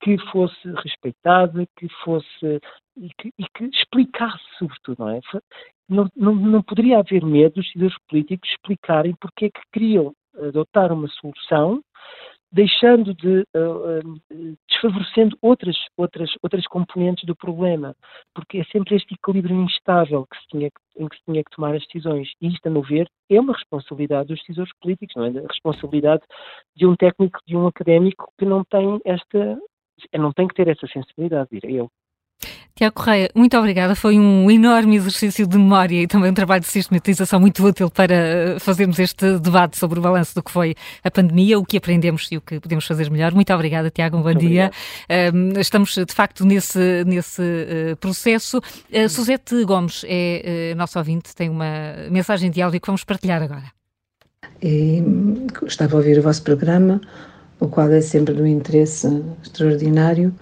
que 0.01 0.19
fosse 0.31 0.69
respeitada, 0.83 1.67
que 1.77 1.89
fosse 2.05 2.61
e 2.97 3.09
que, 3.19 3.33
e 3.39 3.45
que 3.55 3.65
explicasse, 3.65 4.45
sobretudo, 4.59 4.97
não 5.01 5.11
é? 5.11 5.21
Não, 5.89 6.09
não, 6.17 6.35
não 6.35 6.63
poderia 6.63 6.99
haver 6.99 7.25
medo 7.25 7.55
dos 7.55 7.67
decisores 7.67 7.97
políticos 8.09 8.49
explicarem 8.51 9.15
porque 9.21 9.47
é 9.47 9.51
que 9.51 9.61
queriam 9.73 10.13
adotar 10.37 10.93
uma 10.93 11.09
solução 11.09 11.81
deixando 12.57 13.13
de 13.13 13.41
uh, 13.55 14.57
desfavorecendo 14.67 15.37
outras 15.43 15.77
outras 15.95 16.31
outras 16.43 16.67
componentes 16.67 17.25
do 17.27 17.37
problema 17.37 17.95
porque 18.35 18.59
é 18.59 18.65
sempre 18.65 18.97
este 18.97 19.15
equilíbrio 19.15 19.61
instável 19.63 20.27
que 20.27 20.39
se 20.41 20.47
tinha 20.49 20.71
em 20.99 21.07
que 21.07 21.17
se 21.17 21.23
tinha 21.27 21.45
que 21.45 21.55
tomar 21.55 21.75
as 21.75 21.85
decisões. 21.85 22.33
E 22.41 22.49
isto 22.49 22.67
a 22.67 22.71
meu 22.71 22.83
ver 22.83 23.07
é 23.31 23.39
uma 23.39 23.53
responsabilidade 23.53 24.29
dos 24.29 24.41
decisores 24.41 24.73
políticos 24.81 25.15
não 25.15 25.27
é? 25.27 25.29
A 25.29 25.47
responsabilidade 25.47 26.23
de 26.75 26.87
um 26.87 26.97
técnico 26.97 27.39
de 27.47 27.55
um 27.55 27.67
académico 27.67 28.33
que 28.39 28.47
não 28.47 28.65
tem 28.65 29.01
esta 29.05 29.59
não 30.15 30.33
tem 30.33 30.49
que 30.49 30.55
ter 30.55 30.69
essa 30.69 30.87
sensibilidade 30.87 31.51
direi 31.53 31.79
eu 31.79 31.91
Tiago 32.77 32.95
Correia, 32.95 33.31
muito 33.35 33.57
obrigada. 33.57 33.95
Foi 33.95 34.19
um 34.19 34.51
enorme 34.51 34.97
exercício 34.97 35.47
de 35.47 35.57
memória 35.57 36.03
e 36.03 36.07
também 36.07 36.31
um 36.31 36.35
trabalho 36.35 36.61
de 36.61 36.67
sistematização 36.67 37.41
muito 37.41 37.65
útil 37.65 37.89
para 37.89 38.15
eh, 38.15 38.59
fazermos 38.59 38.99
este 38.99 39.39
debate 39.39 39.79
sobre 39.79 39.99
o 39.99 40.03
balanço 40.03 40.35
do 40.35 40.43
que 40.43 40.51
foi 40.51 40.75
a 41.03 41.11
pandemia, 41.11 41.59
o 41.59 41.65
que 41.65 41.79
aprendemos 41.79 42.29
e 42.31 42.37
o 42.37 42.41
que 42.43 42.61
podemos 42.61 42.87
fazer 42.87 43.11
melhor. 43.11 43.33
Muito 43.33 43.51
obrigada, 43.55 43.91
Tiago. 43.91 44.19
Um 44.19 44.21
bom 44.21 44.27
muito 44.27 44.47
dia. 44.47 44.71
Um, 45.33 45.59
estamos, 45.59 45.95
de 45.95 46.13
facto, 46.13 46.45
nesse, 46.45 47.03
nesse 47.07 47.41
uh, 47.41 47.97
processo. 47.97 48.59
Uh, 48.59 49.09
Suzete 49.09 49.65
Gomes 49.65 50.05
é 50.07 50.75
uh, 50.75 50.77
nosso 50.77 50.99
ouvinte, 50.99 51.35
tem 51.35 51.49
uma 51.49 51.95
mensagem 52.11 52.51
de 52.51 52.61
áudio 52.61 52.79
que 52.79 52.87
vamos 52.87 53.05
partilhar 53.05 53.43
agora. 53.43 53.73
E, 54.63 55.03
estava 55.67 55.95
a 55.95 55.97
ouvir 55.97 56.19
o 56.19 56.23
vosso 56.23 56.43
programa, 56.43 57.01
o 57.59 57.69
qual 57.69 57.91
é 57.91 58.03
sempre 58.03 58.35
de 58.35 58.43
um 58.43 58.47
interesse 58.47 59.09
extraordinário 59.43 60.35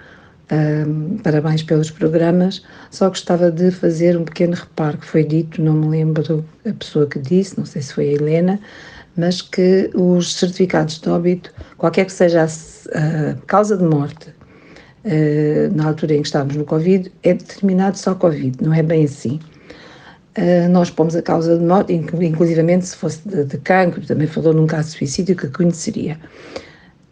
um, 0.53 1.18
parabéns 1.18 1.62
pelos 1.62 1.90
programas. 1.90 2.62
Só 2.90 3.09
gostava 3.09 3.51
de 3.51 3.70
fazer 3.70 4.16
um 4.16 4.24
pequeno 4.24 4.55
reparo 4.55 4.99
que 4.99 5.07
foi 5.07 5.24
dito, 5.24 5.62
não 5.62 5.74
me 5.74 5.88
lembro 5.88 6.45
a 6.68 6.72
pessoa 6.72 7.07
que 7.07 7.18
disse, 7.18 7.59
não 7.59 7.66
sei 7.66 7.82
se 7.82 7.95
foi 7.95 8.09
a 8.09 8.12
Helena, 8.12 8.61
mas 9.16 9.40
que 9.40 9.90
os 9.95 10.34
certificados 10.34 10.99
de 10.99 11.09
óbito, 11.09 11.53
qualquer 11.78 12.07
que 12.07 12.12
seja 12.12 12.45
a, 12.45 13.34
causa 13.47 13.76
de 13.76 13.84
morte, 13.84 14.28
uh, 15.05 15.74
na 15.74 15.86
altura 15.86 16.14
em 16.14 16.22
que 16.22 16.26
estávamos 16.26 16.57
no 16.57 16.64
Covid, 16.64 17.11
é 17.22 17.34
determinado 17.34 17.97
só 17.97 18.14
Covid, 18.14 18.59
não 18.62 18.74
é 18.74 18.82
bem 18.82 19.05
assim. 19.05 19.40
Uh, 20.36 20.68
nós 20.68 20.90
pomos 20.90 21.14
a 21.14 21.22
causa 21.22 21.57
de 21.57 21.64
morte, 21.64 21.92
inclusivamente 21.92 22.86
se 22.86 22.97
fosse 22.97 23.26
de, 23.28 23.45
de 23.45 23.57
cancro, 23.59 24.05
também 24.05 24.26
falou 24.26 24.53
num 24.53 24.66
caso 24.66 24.90
de 24.90 24.99
suicídio 24.99 25.36
que 25.36 25.47
conheceria. 25.49 26.18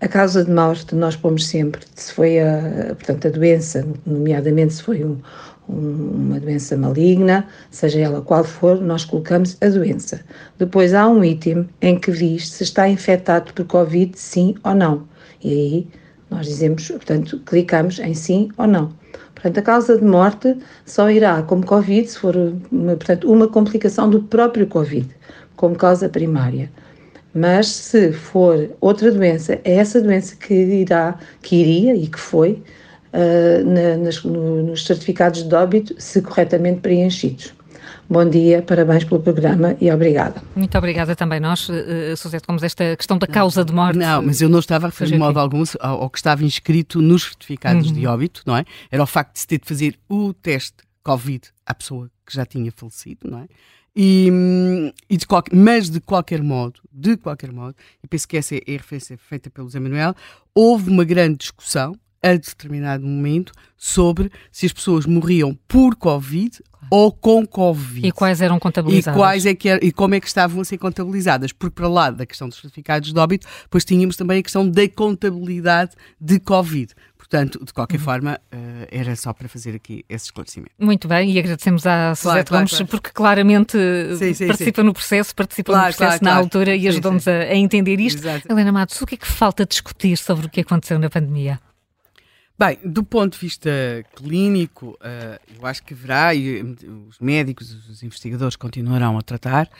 A 0.03 0.09
causa 0.09 0.44
de 0.44 0.50
morte 0.50 0.96
nós 0.96 1.14
pomos 1.14 1.46
sempre, 1.46 1.80
se 1.94 2.12
foi 2.12 2.40
a, 2.40 2.92
portanto, 2.96 3.28
a 3.28 3.30
doença, 3.30 3.86
nomeadamente 4.05 4.74
se 4.74 4.82
foi 4.82 5.05
um, 5.05 5.16
um, 5.68 6.24
uma 6.26 6.40
doença 6.40 6.76
maligna, 6.76 7.46
seja 7.70 8.00
ela 8.00 8.20
qual 8.20 8.42
for, 8.42 8.80
nós 8.80 9.05
colocamos 9.05 9.57
a 9.61 9.68
doença. 9.68 10.20
Depois 10.59 10.92
há 10.92 11.07
um 11.07 11.22
item 11.22 11.68
em 11.80 12.00
que 12.00 12.11
diz 12.11 12.48
se 12.48 12.64
está 12.64 12.88
infectado 12.88 13.53
por 13.53 13.64
Covid, 13.64 14.18
sim 14.18 14.57
ou 14.64 14.74
não. 14.74 15.07
E 15.40 15.53
aí 15.53 15.88
nós 16.28 16.46
dizemos, 16.46 16.88
portanto, 16.88 17.40
clicamos 17.46 18.00
em 18.00 18.12
sim 18.12 18.50
ou 18.59 18.66
não. 18.66 18.92
Portanto, 19.36 19.59
a 19.59 19.62
causa 19.62 19.96
de 19.96 20.05
morte 20.05 20.59
só 20.84 21.09
irá 21.12 21.44
como 21.44 21.64
Covid 21.64 22.09
se 22.09 22.18
for, 22.18 22.34
uma, 22.72 22.96
portanto, 22.96 23.30
uma 23.30 23.46
complicação 23.46 24.11
do 24.11 24.20
próprio 24.20 24.66
Covid, 24.66 25.09
como 25.55 25.76
causa 25.76 26.09
primária. 26.09 26.68
Mas 27.35 27.68
se 27.68 28.12
for 28.12 28.70
outra 28.80 29.11
doença, 29.11 29.59
é 29.64 29.74
essa 29.76 30.01
doença 30.01 30.37
que 30.37 30.53
irá, 30.53 31.18
que 31.41 31.57
iria 31.57 31.95
e 31.97 32.07
que 32.07 32.20
foi 32.20 32.62
uh, 33.12 33.64
na, 33.64 33.97
nas, 33.97 34.22
no, 34.22 34.62
nos 34.62 34.85
certificados 34.85 35.43
de 35.43 35.55
óbito, 35.55 35.95
se 35.99 36.20
corretamente 36.20 36.80
preenchidos. 36.80 37.55
Bom 38.09 38.28
dia, 38.28 38.61
parabéns 38.61 39.05
pelo 39.05 39.22
programa 39.22 39.74
e 39.80 39.91
obrigada. 39.91 40.43
Muito 40.55 40.76
obrigada 40.76 41.16
também 41.16 41.41
nós, 41.41 41.68
uh, 41.70 42.14
Suzete 42.16 42.47
Gomes, 42.47 42.62
esta 42.62 42.95
questão 42.97 43.16
da 43.16 43.26
causa 43.26 43.64
de 43.64 43.72
morte. 43.72 43.99
Não, 43.99 44.20
mas 44.20 44.43
eu 44.43 44.51
não 44.51 44.59
estava 44.59 44.87
a 44.87 44.91
referir 44.91 45.12
de 45.12 45.18
modo 45.18 45.39
algum 45.41 45.64
ao, 45.80 46.03
ao, 46.03 46.11
que 46.11 46.18
estava 46.18 46.45
inscrito 46.45 47.01
nos 47.01 47.22
certificados 47.22 47.89
uhum. 47.89 47.95
de 47.95 48.07
óbito, 48.07 48.43
não 48.45 48.57
é? 48.57 48.66
Era 48.91 49.03
o 49.03 49.07
facto 49.07 49.33
de 49.33 49.41
se 49.41 49.47
ter 49.47 49.59
de 49.59 49.66
fazer 49.66 49.99
o 50.11 50.35
teste 50.35 50.76
Covid 51.03 51.49
à 51.64 51.72
pessoa 51.72 52.11
que 52.26 52.35
já 52.35 52.45
tinha 52.45 52.70
falecido, 52.70 53.30
não 53.30 53.39
é? 53.39 53.47
E, 53.95 54.30
e 55.09 55.16
de 55.16 55.26
qualquer, 55.26 55.55
mas 55.55 55.90
de 55.90 56.01
qualquer 56.01 56.43
modo, 56.43 56.80
de 56.90 57.16
qualquer 57.16 57.53
modo, 57.53 57.76
e 58.03 58.09
penso 58.09 58.26
que 58.26 58.38
essa 58.38 58.55
é 58.55 58.61
a 58.66 58.72
referência 58.72 59.18
feita 59.18 59.51
pelo 59.51 59.68
Zé 59.68 59.78
Manuel, 59.78 60.14
houve 60.55 60.90
uma 60.90 61.05
grande 61.05 61.38
discussão 61.38 61.95
a 62.22 62.32
determinado 62.32 63.05
momento 63.05 63.53
sobre 63.76 64.30
se 64.51 64.64
as 64.64 64.72
pessoas 64.72 65.05
morriam 65.05 65.59
por 65.66 65.97
Covid 65.97 66.62
ou 66.88 67.11
com 67.11 67.47
Covid. 67.47 68.07
E 68.07 68.12
quais 68.12 68.40
eram 68.40 68.59
contabilizadas. 68.59 69.16
E, 69.16 69.20
quais 69.20 69.47
é 69.47 69.55
que 69.55 69.68
era, 69.68 69.84
e 69.84 69.90
como 69.90 70.14
é 70.14 70.20
que 70.20 70.26
estavam 70.26 70.61
a 70.61 70.64
ser 70.64 70.78
contabilizadas. 70.78 71.53
Porque 71.53 71.74
para 71.74 71.88
lá 71.88 72.11
da 72.11 72.26
questão 72.26 72.49
dos 72.49 72.59
certificados 72.59 73.12
de 73.12 73.18
óbito, 73.18 73.47
depois 73.62 73.84
tínhamos 73.84 74.16
também 74.16 74.40
a 74.40 74.43
questão 74.43 74.68
da 74.68 74.88
contabilidade 74.88 75.93
de 76.20 76.38
Covid. 76.38 76.95
Portanto, 77.33 77.64
de 77.64 77.72
qualquer 77.72 77.97
uhum. 77.97 78.05
forma, 78.05 78.39
uh, 78.53 78.87
era 78.91 79.16
só 79.16 79.33
para 79.33 79.49
fazer 79.49 79.74
aqui 79.74 80.05
esse 80.07 80.26
esclarecimento. 80.26 80.72
Muito 80.78 81.09
bem, 81.09 81.30
e 81.30 81.39
agradecemos 81.39 81.87
à 81.87 82.14
Suzete 82.14 82.49
claro, 82.49 82.64
Gomes, 82.64 82.70
claro. 82.72 82.87
porque 82.89 83.11
claramente 83.11 83.78
sim, 84.18 84.35
sim, 84.35 84.47
participa 84.49 84.83
sim. 84.83 84.87
no 84.87 84.93
processo, 84.93 85.35
participa 85.35 85.74
no 85.74 85.83
processo 85.83 86.22
na 86.22 86.35
altura 86.35 86.76
e 86.76 86.87
ajudou-nos 86.89 87.26
a, 87.26 87.33
a, 87.33 87.57
entender 87.57 87.99
isto. 88.01 88.18
Exato. 88.18 88.53
Helena 88.53 88.70
Matos, 88.70 89.01
o 89.01 89.07
que 89.07 89.14
é 89.14 89.16
que 89.16 89.26
falta 89.26 89.64
discutir 89.64 90.18
sobre 90.18 90.45
o 90.45 90.51
que 90.51 90.61
aconteceu 90.61 90.99
na 90.99 91.09
pandemia? 91.09 91.59
Bem, 92.59 92.78
do 92.85 93.03
ponto 93.03 93.33
de 93.33 93.39
vista 93.39 93.70
clínico, 94.14 94.89
uh, 95.01 95.41
eu 95.59 95.66
acho 95.66 95.83
que 95.85 95.95
haverá, 95.95 96.35
e 96.35 96.61
os 96.62 97.18
médicos, 97.18 97.89
os 97.89 98.03
investigadores 98.03 98.57
continuarão 98.57 99.16
a 99.16 99.22
tratar, 99.22 99.70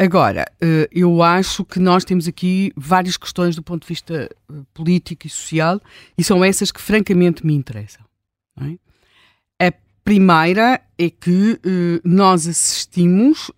Agora, 0.00 0.50
eh, 0.62 0.88
eu 0.90 1.22
acho 1.22 1.62
que 1.62 1.78
nós 1.78 2.06
temos 2.06 2.26
aqui 2.26 2.72
várias 2.74 3.18
questões 3.18 3.54
do 3.54 3.62
ponto 3.62 3.82
de 3.82 3.88
vista 3.88 4.30
eh, 4.50 4.54
político 4.72 5.26
e 5.26 5.28
social 5.28 5.78
e 6.16 6.24
são 6.24 6.42
essas 6.42 6.72
que 6.72 6.80
francamente 6.80 7.44
me 7.44 7.52
interessam. 7.52 8.02
É? 9.58 9.68
A 9.68 9.72
primeira 10.02 10.80
é 10.98 11.10
que 11.10 11.60
eh, 11.62 12.00
nós 12.02 12.48
assistimos 12.48 13.50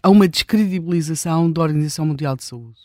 a 0.00 0.08
uma 0.08 0.28
descredibilização 0.28 1.50
da 1.50 1.62
Organização 1.62 2.06
Mundial 2.06 2.36
de 2.36 2.44
Saúde. 2.44 2.78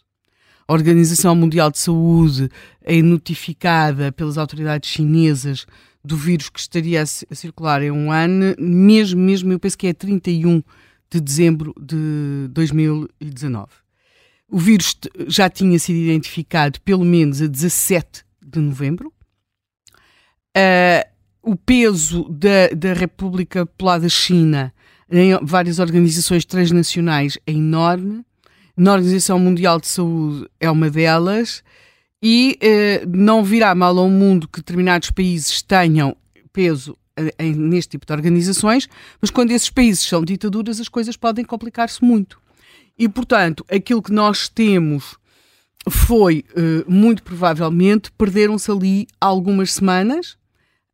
A 0.67 0.73
Organização 0.73 1.35
Mundial 1.35 1.69
de 1.69 1.77
Saúde 1.77 2.49
é 2.81 2.99
notificada 2.99 4.11
pelas 4.11 4.39
autoridades 4.39 4.89
chinesas 4.89 5.67
do 6.03 6.17
vírus 6.17 6.49
que 6.49 6.59
estaria 6.59 7.03
a 7.03 7.05
circular 7.05 7.83
em 7.83 7.91
um 7.91 8.11
ano, 8.11 8.55
mesmo, 8.57 9.21
mesmo 9.21 9.51
eu 9.51 9.59
penso 9.59 9.77
que 9.77 9.85
é 9.85 9.93
31 9.93 10.57
de 10.57 10.65
dezembro 11.17 11.73
de 11.79 12.49
2019. 12.49 13.67
o 14.51 14.57
vírus 14.57 14.97
já 15.27 15.49
tinha 15.49 15.79
sido 15.79 15.97
identificado 15.97 16.81
pelo 16.81 17.05
menos 17.05 17.41
a 17.41 17.47
17 17.47 18.25
de 18.45 18.59
novembro. 18.59 19.13
Uh, 20.57 21.07
o 21.41 21.55
peso 21.55 22.27
da, 22.29 22.67
da 22.75 22.93
República 22.93 23.65
Popular 23.65 23.99
da 23.99 24.09
China 24.09 24.73
em 25.09 25.37
várias 25.41 25.79
organizações 25.79 26.45
transnacionais 26.45 27.37
é 27.45 27.51
enorme. 27.51 28.23
Na 28.75 28.93
Organização 28.93 29.39
Mundial 29.39 29.79
de 29.79 29.87
Saúde 29.87 30.47
é 30.59 30.69
uma 30.69 30.89
delas. 30.89 31.63
E 32.21 32.59
uh, 32.61 33.09
não 33.09 33.43
virá 33.43 33.73
mal 33.73 33.97
ao 33.97 34.09
mundo 34.09 34.47
que 34.47 34.59
determinados 34.59 35.09
países 35.11 35.61
tenham 35.61 36.15
peso 36.51 36.97
em, 37.37 37.53
neste 37.53 37.91
tipo 37.91 38.05
de 38.05 38.13
organizações, 38.13 38.87
mas 39.21 39.29
quando 39.29 39.51
esses 39.51 39.69
países 39.69 40.03
são 40.03 40.23
ditaduras, 40.23 40.79
as 40.79 40.89
coisas 40.89 41.15
podem 41.15 41.45
complicar-se 41.45 42.03
muito. 42.03 42.39
E, 42.97 43.07
portanto, 43.07 43.65
aquilo 43.69 44.01
que 44.01 44.11
nós 44.11 44.49
temos 44.49 45.17
foi, 45.89 46.43
uh, 46.51 46.91
muito 46.91 47.23
provavelmente, 47.23 48.11
perderam-se 48.11 48.69
ali 48.69 49.07
algumas 49.19 49.73
semanas 49.73 50.37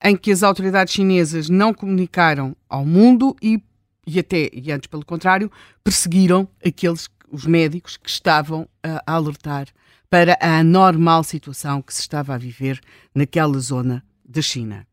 em 0.03 0.15
que 0.15 0.32
as 0.32 0.43
autoridades 0.43 0.93
chinesas 0.93 1.49
não 1.49 1.73
comunicaram 1.73 2.55
ao 2.69 2.86
mundo 2.86 3.36
e, 3.41 3.59
e 4.05 4.19
até, 4.19 4.49
e 4.53 4.71
antes 4.71 4.88
pelo 4.88 5.05
contrário, 5.05 5.51
perseguiram 5.84 6.47
aqueles, 6.63 7.09
os 7.32 7.45
médicos 7.45 7.97
que 7.97 8.09
estavam 8.09 8.69
a 8.84 9.01
alertar 9.11 9.67
para 10.09 10.38
a 10.39 10.59
anormal 10.59 11.23
situação 11.23 11.82
que 11.82 11.93
se 11.93 12.01
estava 12.01 12.36
a 12.36 12.38
viver 12.38 12.80
naquela 13.13 13.57
zona 13.59 14.03
da 14.23 14.41
China. 14.41 14.86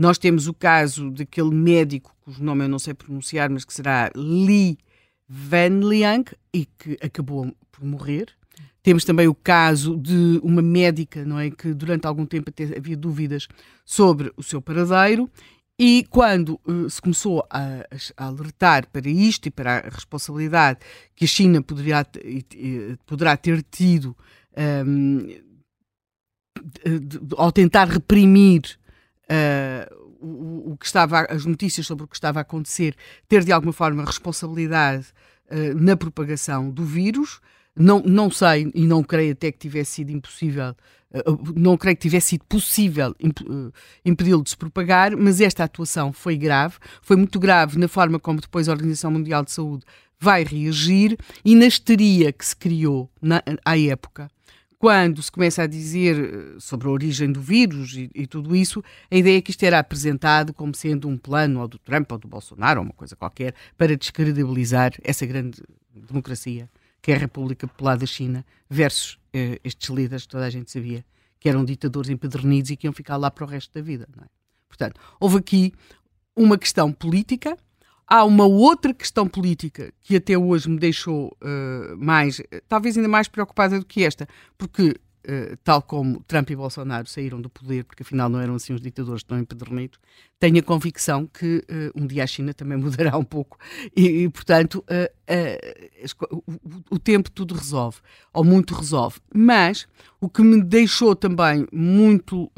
Nós 0.00 0.16
temos 0.16 0.48
o 0.48 0.54
caso 0.54 1.10
daquele 1.10 1.50
médico, 1.50 2.16
cujo 2.22 2.42
nome 2.42 2.64
eu 2.64 2.68
não 2.70 2.78
sei 2.78 2.94
pronunciar, 2.94 3.50
mas 3.50 3.66
que 3.66 3.74
será 3.74 4.10
Li 4.16 4.78
Wenliang, 5.52 6.24
e 6.54 6.64
que 6.64 6.96
acabou 7.02 7.54
por 7.70 7.84
morrer. 7.84 8.28
Temos 8.82 9.04
também 9.04 9.28
o 9.28 9.34
caso 9.34 9.98
de 9.98 10.40
uma 10.42 10.62
médica, 10.62 11.22
não 11.22 11.38
é, 11.38 11.50
que 11.50 11.74
durante 11.74 12.06
algum 12.06 12.24
tempo 12.24 12.48
até 12.48 12.78
havia 12.78 12.96
dúvidas 12.96 13.46
sobre 13.84 14.32
o 14.38 14.42
seu 14.42 14.62
paradeiro 14.62 15.30
e 15.78 16.06
quando 16.08 16.58
uh, 16.66 16.88
se 16.88 16.98
começou 17.02 17.46
a, 17.50 17.86
a, 18.16 18.24
alertar 18.24 18.88
para 18.88 19.06
isto 19.06 19.48
e 19.48 19.50
para 19.50 19.80
a 19.80 19.90
responsabilidade 19.90 20.78
que 21.14 21.26
a 21.26 21.28
China 21.28 21.60
poderia, 21.60 22.06
poderá 23.04 23.36
ter 23.36 23.62
tido 23.70 24.16
um, 24.86 25.26
de, 26.62 26.98
de, 27.00 27.34
ao 27.36 27.52
tentar 27.52 27.86
reprimir 27.86 28.79
uh, 29.30 30.10
o, 30.20 30.72
o, 30.72 30.76
que 30.76 30.86
estava, 30.86 31.20
as 31.22 31.46
notícias 31.46 31.86
sobre 31.86 32.04
o 32.04 32.08
que 32.08 32.16
estava 32.16 32.40
a 32.40 32.42
acontecer, 32.42 32.94
ter 33.28 33.44
de 33.44 33.52
alguma 33.52 33.72
forma 33.72 34.04
responsabilidade 34.04 35.06
uh, 35.50 35.74
na 35.74 35.96
propagação 35.96 36.70
do 36.70 36.84
vírus. 36.84 37.40
Não, 37.76 38.00
não 38.00 38.30
sei 38.30 38.70
e 38.74 38.84
não 38.86 39.02
creio 39.02 39.32
até 39.32 39.52
que 39.52 39.58
tivesse 39.58 39.92
sido 39.92 40.10
impossível, 40.10 40.74
uh, 41.14 41.52
não 41.54 41.76
creio 41.76 41.96
que 41.96 42.02
tivesse 42.02 42.30
sido 42.30 42.44
possível 42.44 43.14
imp, 43.20 43.38
impedi-lo 44.04 44.42
de 44.42 44.50
se 44.50 44.56
propagar, 44.56 45.16
mas 45.16 45.40
esta 45.40 45.64
atuação 45.64 46.12
foi 46.12 46.36
grave, 46.36 46.76
foi 47.00 47.16
muito 47.16 47.38
grave 47.38 47.78
na 47.78 47.86
forma 47.86 48.18
como 48.18 48.40
depois 48.40 48.68
a 48.68 48.72
Organização 48.72 49.12
Mundial 49.12 49.44
de 49.44 49.52
Saúde 49.52 49.84
vai 50.18 50.44
reagir 50.44 51.16
e 51.42 51.54
na 51.54 51.64
histeria 51.64 52.32
que 52.32 52.44
se 52.44 52.54
criou 52.54 53.08
na, 53.22 53.42
à 53.64 53.78
época 53.78 54.28
quando 54.80 55.22
se 55.22 55.30
começa 55.30 55.64
a 55.64 55.66
dizer 55.66 56.16
eh, 56.18 56.58
sobre 56.58 56.88
a 56.88 56.90
origem 56.90 57.30
do 57.30 57.38
vírus 57.38 57.92
e, 57.92 58.10
e, 58.14 58.26
tudo 58.26 58.56
isso, 58.56 58.82
a 59.10 59.14
ideia 59.14 59.36
é 59.36 59.42
que 59.42 59.50
isto 59.50 59.62
era 59.62 59.78
apresentado 59.78 60.54
como 60.54 60.74
sendo 60.74 61.06
um 61.06 61.18
plano 61.18 61.60
ou 61.60 61.68
do 61.68 61.78
Trump 61.78 62.10
ou 62.10 62.16
do 62.16 62.26
Bolsonaro 62.26 62.80
ou 62.80 62.86
uma 62.86 62.94
coisa 62.94 63.14
qualquer 63.14 63.54
para 63.76 63.94
descredibilizar 63.94 64.92
essa 65.04 65.26
grande 65.26 65.62
democracia 65.94 66.66
que 67.02 67.12
é 67.12 67.14
a 67.14 67.18
República 67.18 67.66
Popular 67.66 67.98
da 67.98 68.06
China 68.06 68.42
versus 68.70 69.18
eh, 69.34 69.60
estes 69.62 69.90
líderes 69.90 70.22
que 70.22 70.30
toda 70.30 70.46
a 70.46 70.50
gente 70.50 70.70
sabia 70.70 71.04
que 71.38 71.50
eram 71.50 71.62
ditadores 71.62 72.08
empedernidos 72.08 72.70
e 72.70 72.76
que 72.76 72.86
iam 72.86 72.94
ficar 72.94 73.18
lá 73.18 73.30
para 73.30 73.44
o 73.44 73.46
resto 73.46 73.74
da 73.74 73.82
vida. 73.82 74.08
É? 74.18 74.24
Portanto, 74.66 74.98
houve 75.20 75.36
aqui 75.36 75.74
uma 76.34 76.56
questão 76.56 76.90
política 76.90 77.54
há 78.10 78.24
uma 78.24 78.44
outra 78.44 78.92
questão 78.92 79.28
política 79.28 79.92
que 80.00 80.16
até 80.16 80.36
hoje 80.36 80.68
me 80.68 80.78
deixou 80.78 81.28
uh, 81.40 81.96
mais, 81.96 82.42
talvez 82.68 82.96
ainda 82.96 83.08
mais 83.08 83.28
preocupada 83.28 83.78
do 83.78 83.86
que 83.86 84.04
esta, 84.04 84.28
porque, 84.58 84.88
uh, 84.90 85.56
tal 85.62 85.80
como 85.80 86.20
Trump 86.24 86.50
e 86.50 86.56
Bolsonaro 86.56 87.06
saíram 87.06 87.40
do 87.40 87.48
poder, 87.48 87.84
porque 87.84 88.02
afinal 88.02 88.28
não 88.28 88.40
eram 88.40 88.56
assim 88.56 88.74
os 88.74 88.80
ditadores 88.80 89.22
tão 89.22 89.38
empedernidos, 89.38 90.00
tenho 90.40 90.58
a 90.58 90.62
convicção 90.62 91.24
que 91.24 91.58
uh, 91.70 92.02
um 92.02 92.04
dia 92.04 92.24
a 92.24 92.26
China 92.26 92.52
também 92.52 92.76
mudará 92.82 93.16
um 93.16 93.24
pouco 93.24 93.56
e, 93.96 94.24
e 94.24 94.28
portanto, 94.28 94.84
o, 96.32 96.96
o 96.96 96.98
tempo 96.98 97.30
tudo 97.30 97.54
resolve, 97.54 97.98
ou 98.34 98.42
muito 98.42 98.74
resolve. 98.74 99.20
Mas 99.32 99.86
o 100.20 100.28
que 100.28 100.42
me 100.42 100.60
deixou 100.60 101.14
também 101.14 101.64
muito. 101.72 102.50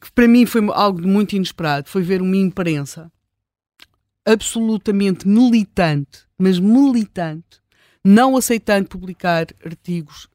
que 0.00 0.10
para 0.12 0.26
mim 0.26 0.46
foi 0.46 0.66
algo 0.72 1.06
muito 1.06 1.36
inesperado, 1.36 1.90
foi 1.90 2.02
ver 2.02 2.22
uma 2.22 2.36
imprensa 2.36 3.12
absolutamente 4.26 5.26
militante, 5.26 6.24
mas 6.36 6.58
militante, 6.58 7.60
não 8.04 8.36
aceitando 8.36 8.88
publicar 8.88 9.46
artigos 9.64 10.28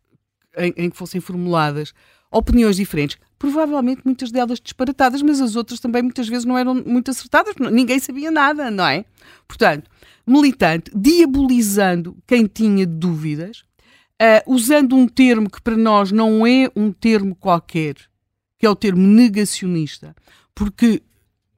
em, 0.58 0.74
em, 0.78 0.90
que 0.90 0.98
fossem 0.98 1.20
formuladas 1.20 1.94
opiniões 2.32 2.78
diferentes, 2.78 3.18
provavelmente 3.38 4.02
muitas 4.06 4.32
delas 4.32 4.60
disparatadas, 4.60 5.22
mas 5.22 5.42
as 5.42 5.56
outras 5.56 5.80
também 5.80 6.02
muitas 6.02 6.30
vezes 6.30 6.46
não 6.46 6.58
eram 6.58 6.74
muito 6.74 7.12
acertadas, 7.12 7.54
ninguém 7.72 8.00
sabia 8.00 8.32
nada, 8.32 8.72
não 8.72 8.86
é? 8.86 9.04
Portanto, 9.48 9.90
militante, 10.26 10.92
diabolizando 10.96 12.16
quem 12.26 12.46
tinha 12.46 12.86
dúvidas, 12.86 13.64
uh, 14.22 14.54
usando 14.54 14.96
um 14.96 15.08
termo 15.08 15.50
que 15.50 15.62
para 15.62 15.76
nós 15.76 16.12
não 16.12 16.48
é 16.48 16.72
um 16.76 16.92
termo 16.92 17.36
qualquer, 17.36 17.96
que 18.58 18.66
é 18.66 18.70
o 18.70 18.76
termo 18.76 19.06
negacionista, 19.06 20.16
porque 20.56 21.02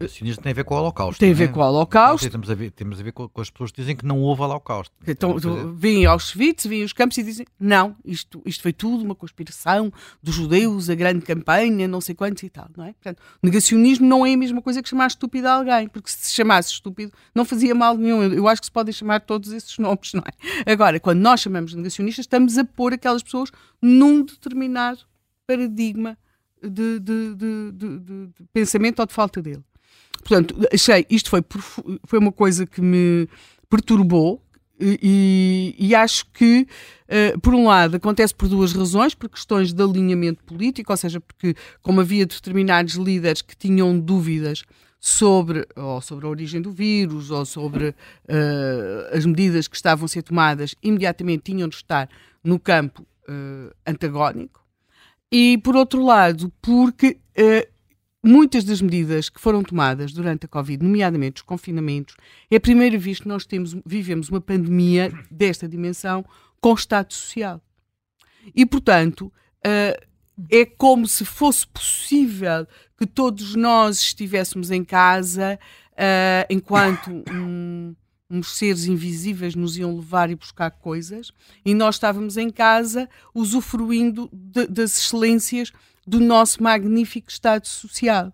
o 0.05 0.09
sionismo 0.09 0.41
tem 0.41 0.51
a 0.51 0.55
ver 0.55 0.63
com 0.63 0.75
o 0.75 0.77
Holocausto. 0.77 1.19
Tem 1.19 1.31
a 1.31 1.35
ver 1.35 1.45
é? 1.45 1.47
com 1.47 1.59
o 1.59 1.63
Holocausto. 1.63 2.29
Temos 2.29 2.49
a 2.49 2.55
ver, 2.55 2.71
temos 2.71 2.99
a 2.99 3.03
ver 3.03 3.11
com, 3.11 3.29
com, 3.29 3.41
as 3.41 3.49
pessoas 3.49 3.71
que 3.71 3.81
dizem 3.81 3.95
que 3.95 4.05
não 4.05 4.19
houve 4.21 4.41
Holocausto. 4.41 4.93
Então, 5.07 5.37
vêm 5.75 6.05
Auschwitz, 6.05 6.65
vêm 6.65 6.83
os 6.83 6.93
campos 6.93 7.17
e 7.17 7.23
dizem 7.23 7.45
não, 7.59 7.95
isto, 8.03 8.41
isto 8.45 8.63
foi 8.63 8.73
tudo 8.73 9.03
uma 9.03 9.15
conspiração 9.15 9.93
dos 10.21 10.35
judeus, 10.35 10.89
a 10.89 10.95
grande 10.95 11.21
campanha, 11.21 11.87
não 11.87 12.01
sei 12.01 12.15
quantos 12.15 12.43
e 12.43 12.49
tal, 12.49 12.67
não 12.75 12.85
é? 12.85 12.93
Portanto, 12.93 13.21
negacionismo 13.41 14.07
não 14.07 14.25
é 14.25 14.33
a 14.33 14.37
mesma 14.37 14.61
coisa 14.61 14.81
que 14.81 14.89
chamar 14.89 15.07
estúpido 15.07 15.47
a 15.47 15.53
alguém, 15.53 15.87
porque 15.87 16.09
se 16.09 16.33
se 16.33 16.35
chamasse 16.35 16.71
estúpido 16.71 17.11
não 17.33 17.45
fazia 17.45 17.75
mal 17.75 17.95
nenhum. 17.95 18.23
Eu 18.23 18.47
acho 18.47 18.61
que 18.61 18.65
se 18.65 18.71
podem 18.71 18.93
chamar 18.93 19.21
todos 19.21 19.51
esses 19.51 19.77
nomes, 19.77 20.13
não 20.13 20.23
é? 20.25 20.71
Agora, 20.71 20.99
quando 20.99 21.19
nós 21.19 21.39
chamamos 21.39 21.71
de 21.71 21.77
negacionistas, 21.77 22.23
estamos 22.23 22.57
a 22.57 22.65
pôr 22.65 22.93
aquelas 22.93 23.21
pessoas 23.21 23.51
num 23.81 24.23
determinado 24.23 24.99
paradigma 25.45 26.17
de, 26.61 26.99
de, 26.99 27.35
de, 27.35 27.71
de 27.71 28.29
pensamento 28.51 28.99
ou 28.99 29.05
de 29.05 29.13
falta 29.13 29.41
dele. 29.41 29.63
Portanto, 30.23 30.55
achei, 30.71 31.05
isto 31.09 31.29
foi, 31.29 31.43
foi 32.05 32.19
uma 32.19 32.31
coisa 32.31 32.65
que 32.65 32.81
me 32.81 33.27
perturbou 33.69 34.41
e, 34.79 35.75
e 35.77 35.95
acho 35.95 36.25
que, 36.31 36.67
uh, 37.07 37.39
por 37.39 37.53
um 37.53 37.67
lado, 37.67 37.95
acontece 37.95 38.33
por 38.33 38.47
duas 38.47 38.73
razões, 38.73 39.13
por 39.13 39.29
questões 39.29 39.71
de 39.71 39.83
alinhamento 39.83 40.43
político, 40.43 40.91
ou 40.91 40.97
seja, 40.97 41.19
porque 41.19 41.55
como 41.81 42.01
havia 42.01 42.25
determinados 42.25 42.95
líderes 42.95 43.41
que 43.41 43.55
tinham 43.55 43.97
dúvidas 43.97 44.63
sobre, 44.99 45.67
ou 45.75 46.01
sobre 46.01 46.25
a 46.25 46.29
origem 46.29 46.61
do 46.61 46.71
vírus, 46.71 47.29
ou 47.29 47.45
sobre 47.45 47.89
uh, 47.89 49.15
as 49.15 49.25
medidas 49.25 49.67
que 49.67 49.75
estavam 49.75 50.05
a 50.05 50.07
ser 50.07 50.23
tomadas, 50.23 50.75
imediatamente 50.81 51.43
tinham 51.43 51.67
de 51.67 51.75
estar 51.75 52.09
no 52.43 52.59
campo 52.59 53.05
uh, 53.29 53.73
antagónico. 53.85 54.61
E, 55.31 55.57
por 55.59 55.75
outro 55.75 56.03
lado, 56.03 56.51
porque 56.61 57.17
muitas 58.23 58.63
das 58.63 58.81
medidas 58.81 59.29
que 59.29 59.41
foram 59.41 59.61
tomadas 59.61 60.13
durante 60.13 60.45
a 60.45 60.49
Covid, 60.49 60.83
nomeadamente 60.83 61.41
os 61.41 61.45
confinamentos, 61.45 62.15
é 62.49 62.55
a 62.55 62.59
primeira 62.59 62.97
vez 62.97 63.19
que 63.19 63.27
nós 63.27 63.45
temos, 63.45 63.75
vivemos 63.85 64.29
uma 64.29 64.39
pandemia 64.39 65.11
desta 65.29 65.67
dimensão 65.67 66.23
com 66.61 66.73
Estado 66.73 67.13
Social. 67.13 67.61
E, 68.55 68.65
portanto, 68.65 69.31
uh, 69.65 70.07
é 70.49 70.65
como 70.65 71.07
se 71.07 71.25
fosse 71.25 71.67
possível 71.67 72.65
que 72.97 73.05
todos 73.05 73.55
nós 73.55 73.99
estivéssemos 73.99 74.71
em 74.71 74.83
casa 74.83 75.59
uh, 75.91 76.45
enquanto 76.49 77.11
um, 77.31 77.95
uns 78.29 78.57
seres 78.57 78.85
invisíveis 78.85 79.55
nos 79.55 79.77
iam 79.77 79.95
levar 79.95 80.29
e 80.29 80.35
buscar 80.35 80.71
coisas 80.71 81.31
e 81.63 81.73
nós 81.73 81.95
estávamos 81.95 82.37
em 82.37 82.49
casa 82.49 83.09
usufruindo 83.33 84.29
de, 84.33 84.65
das 84.67 84.97
excelências 84.97 85.71
do 86.05 86.19
nosso 86.19 86.61
magnífico 86.61 87.29
Estado 87.29 87.67
Social. 87.67 88.33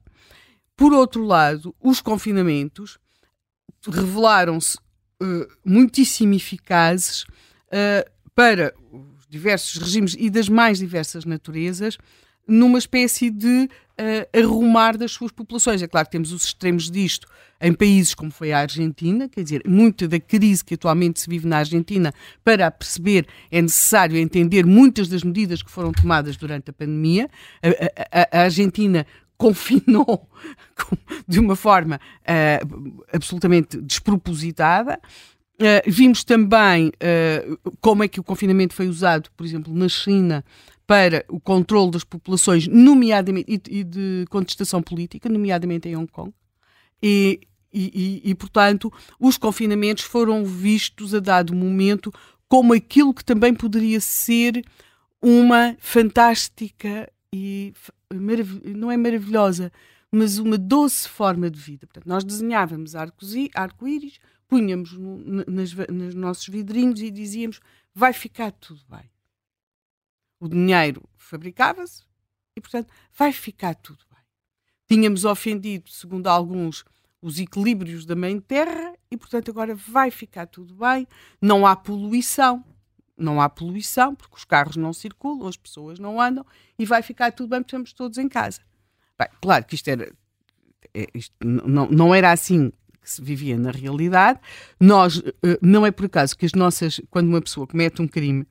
Por 0.76 0.94
outro 0.94 1.24
lado, 1.24 1.76
os 1.82 2.02
confinamentos 2.02 2.98
revelaram-se 3.88 4.78
uh, 5.22 5.48
muitíssimo 5.64 6.34
eficazes 6.34 7.24
uh, 7.24 8.10
para 8.34 8.74
os 8.92 9.28
diversos 9.28 9.82
regimes 9.82 10.16
e 10.18 10.30
das 10.30 10.50
mais 10.50 10.80
diversas 10.80 11.26
naturezas 11.26 11.98
numa 12.48 12.80
espécie 12.80 13.30
de 13.30 13.70
uh, 14.00 14.40
arrumar 14.40 14.98
das 14.98 15.12
suas 15.12 15.32
populações. 15.32 15.82
É 15.82 15.88
claro 15.88 16.08
que 16.08 16.12
temos 16.12 16.32
os 16.32 16.46
extremos 16.46 16.90
disto 16.90 17.28
em 17.62 17.74
países 17.74 18.16
como 18.16 18.32
foi 18.32 18.54
a 18.54 18.60
Argentina, 18.60 19.28
quer 19.28 19.44
dizer, 19.44 19.62
muita 19.68 20.08
da 20.08 20.20
crise 20.20 20.64
que 20.64 20.76
atualmente 20.76 21.20
se 21.20 21.30
vive 21.30 21.46
na 21.46 21.58
Argentina, 21.58 22.14
para 22.44 22.72
perceber, 22.72 23.28
é 23.52 23.62
necessário 23.62 24.18
entender 24.18 24.66
muitas 24.66 25.10
das 25.10 25.24
medidas 25.24 25.62
que 25.62 25.70
foram 25.70 25.92
tomadas 25.92 26.38
durante 26.38 26.70
a 26.70 26.74
pandemia. 26.74 27.30
A, 27.62 28.38
a, 28.38 28.40
a 28.40 28.44
Argentina 28.44 29.06
confinou 29.38 30.30
de 31.28 31.40
uma 31.40 31.56
forma 31.56 32.00
uh, 32.22 33.04
absolutamente 33.12 33.80
despropositada. 33.82 35.00
Uh, 35.56 35.90
vimos 35.90 36.24
também 36.24 36.88
uh, 36.88 37.76
como 37.82 38.04
é 38.04 38.08
que 38.08 38.20
o 38.20 38.24
confinamento 38.24 38.74
foi 38.74 38.88
usado, 38.88 39.30
por 39.36 39.46
exemplo, 39.46 39.74
na 39.74 39.90
China, 39.90 40.44
para 40.90 41.24
o 41.28 41.40
controle 41.40 41.92
das 41.92 42.04
populações, 42.04 42.68
nomeadamente, 42.68 43.46
e, 43.48 43.82
e 43.82 43.84
de 43.84 44.26
contestação 44.28 44.82
política, 44.82 45.30
nomeadamente 45.30 45.88
em 45.88 45.96
Hong 45.96 46.12
Kong. 46.12 46.34
E, 47.00 47.42
e, 47.72 48.22
e, 48.24 48.34
portanto, 48.34 48.92
os 49.20 49.38
confinamentos 49.38 50.04
foram 50.04 50.44
vistos 50.44 51.14
a 51.14 51.20
dado 51.20 51.54
momento 51.54 52.12
como 52.48 52.74
aquilo 52.74 53.14
que 53.14 53.24
também 53.24 53.54
poderia 53.54 54.02
ser 54.02 54.66
uma 55.22 55.78
fantástica 55.78 57.08
e 57.32 57.72
não 58.76 58.90
é 58.90 58.98
maravilhosa, 58.98 59.72
mas 60.12 60.40
uma 60.40 60.58
doce 60.58 61.08
forma 61.08 61.52
de 61.52 61.60
vida. 61.60 61.86
Portanto, 61.86 62.08
nós 62.08 62.24
desenhávamos 62.24 62.96
arco-íris, 62.96 64.20
punhamos 64.48 64.94
no, 64.94 65.46
nas, 65.46 65.72
nos 65.72 66.16
nossos 66.16 66.48
vidrinhos 66.48 67.00
e 67.00 67.12
dizíamos 67.12 67.60
vai 67.94 68.12
ficar 68.12 68.52
tudo 68.54 68.82
bem. 68.90 69.08
O 70.40 70.48
dinheiro 70.48 71.04
fabricava-se 71.18 72.04
e, 72.56 72.62
portanto, 72.62 72.92
vai 73.14 73.32
ficar 73.32 73.76
tudo 73.76 74.00
bem. 74.10 74.20
Tínhamos 74.88 75.26
ofendido, 75.26 75.90
segundo 75.90 76.28
alguns, 76.28 76.84
os 77.22 77.40
equilíbrios 77.40 78.06
da 78.06 78.16
Mãe 78.16 78.40
Terra 78.40 78.94
e, 79.12 79.18
portanto, 79.18 79.52
agora 79.52 79.76
vai 79.76 80.10
ficar 80.10 80.48
tudo 80.48 80.76
bem. 80.76 81.08
Não 81.42 81.66
há 81.66 81.76
poluição. 81.76 82.64
Não 83.18 83.42
há 83.42 83.50
poluição, 83.50 84.16
porque 84.16 84.38
os 84.38 84.46
carros 84.46 84.78
não 84.78 84.94
circulam, 84.94 85.48
as 85.48 85.58
pessoas 85.58 86.00
não 86.00 86.22
andam 86.22 86.46
e 86.78 86.86
vai 86.86 87.02
ficar 87.02 87.34
tudo 87.34 87.50
bem 87.50 87.60
porque 87.60 87.68
estamos 87.68 87.92
todos 87.92 88.18
em 88.18 88.30
casa. 88.30 88.62
Bem, 89.18 89.28
claro 89.42 89.66
que 89.66 89.76
isto 89.76 89.90
era. 89.90 90.10
É, 90.94 91.08
isto 91.14 91.36
não, 91.44 91.88
não 91.88 92.16
era 92.16 92.32
assim 92.32 92.72
que 93.02 93.10
se 93.10 93.22
vivia 93.22 93.58
na 93.58 93.72
realidade. 93.72 94.40
Nós, 94.80 95.22
eh, 95.44 95.60
não 95.62 95.86
é 95.86 95.92
por 95.92 96.06
acaso 96.06 96.38
que 96.38 96.46
as 96.46 96.54
nossas, 96.54 97.02
quando 97.10 97.28
uma 97.28 97.42
pessoa 97.42 97.68
comete 97.68 98.02
um 98.02 98.08
crime, 98.08 98.48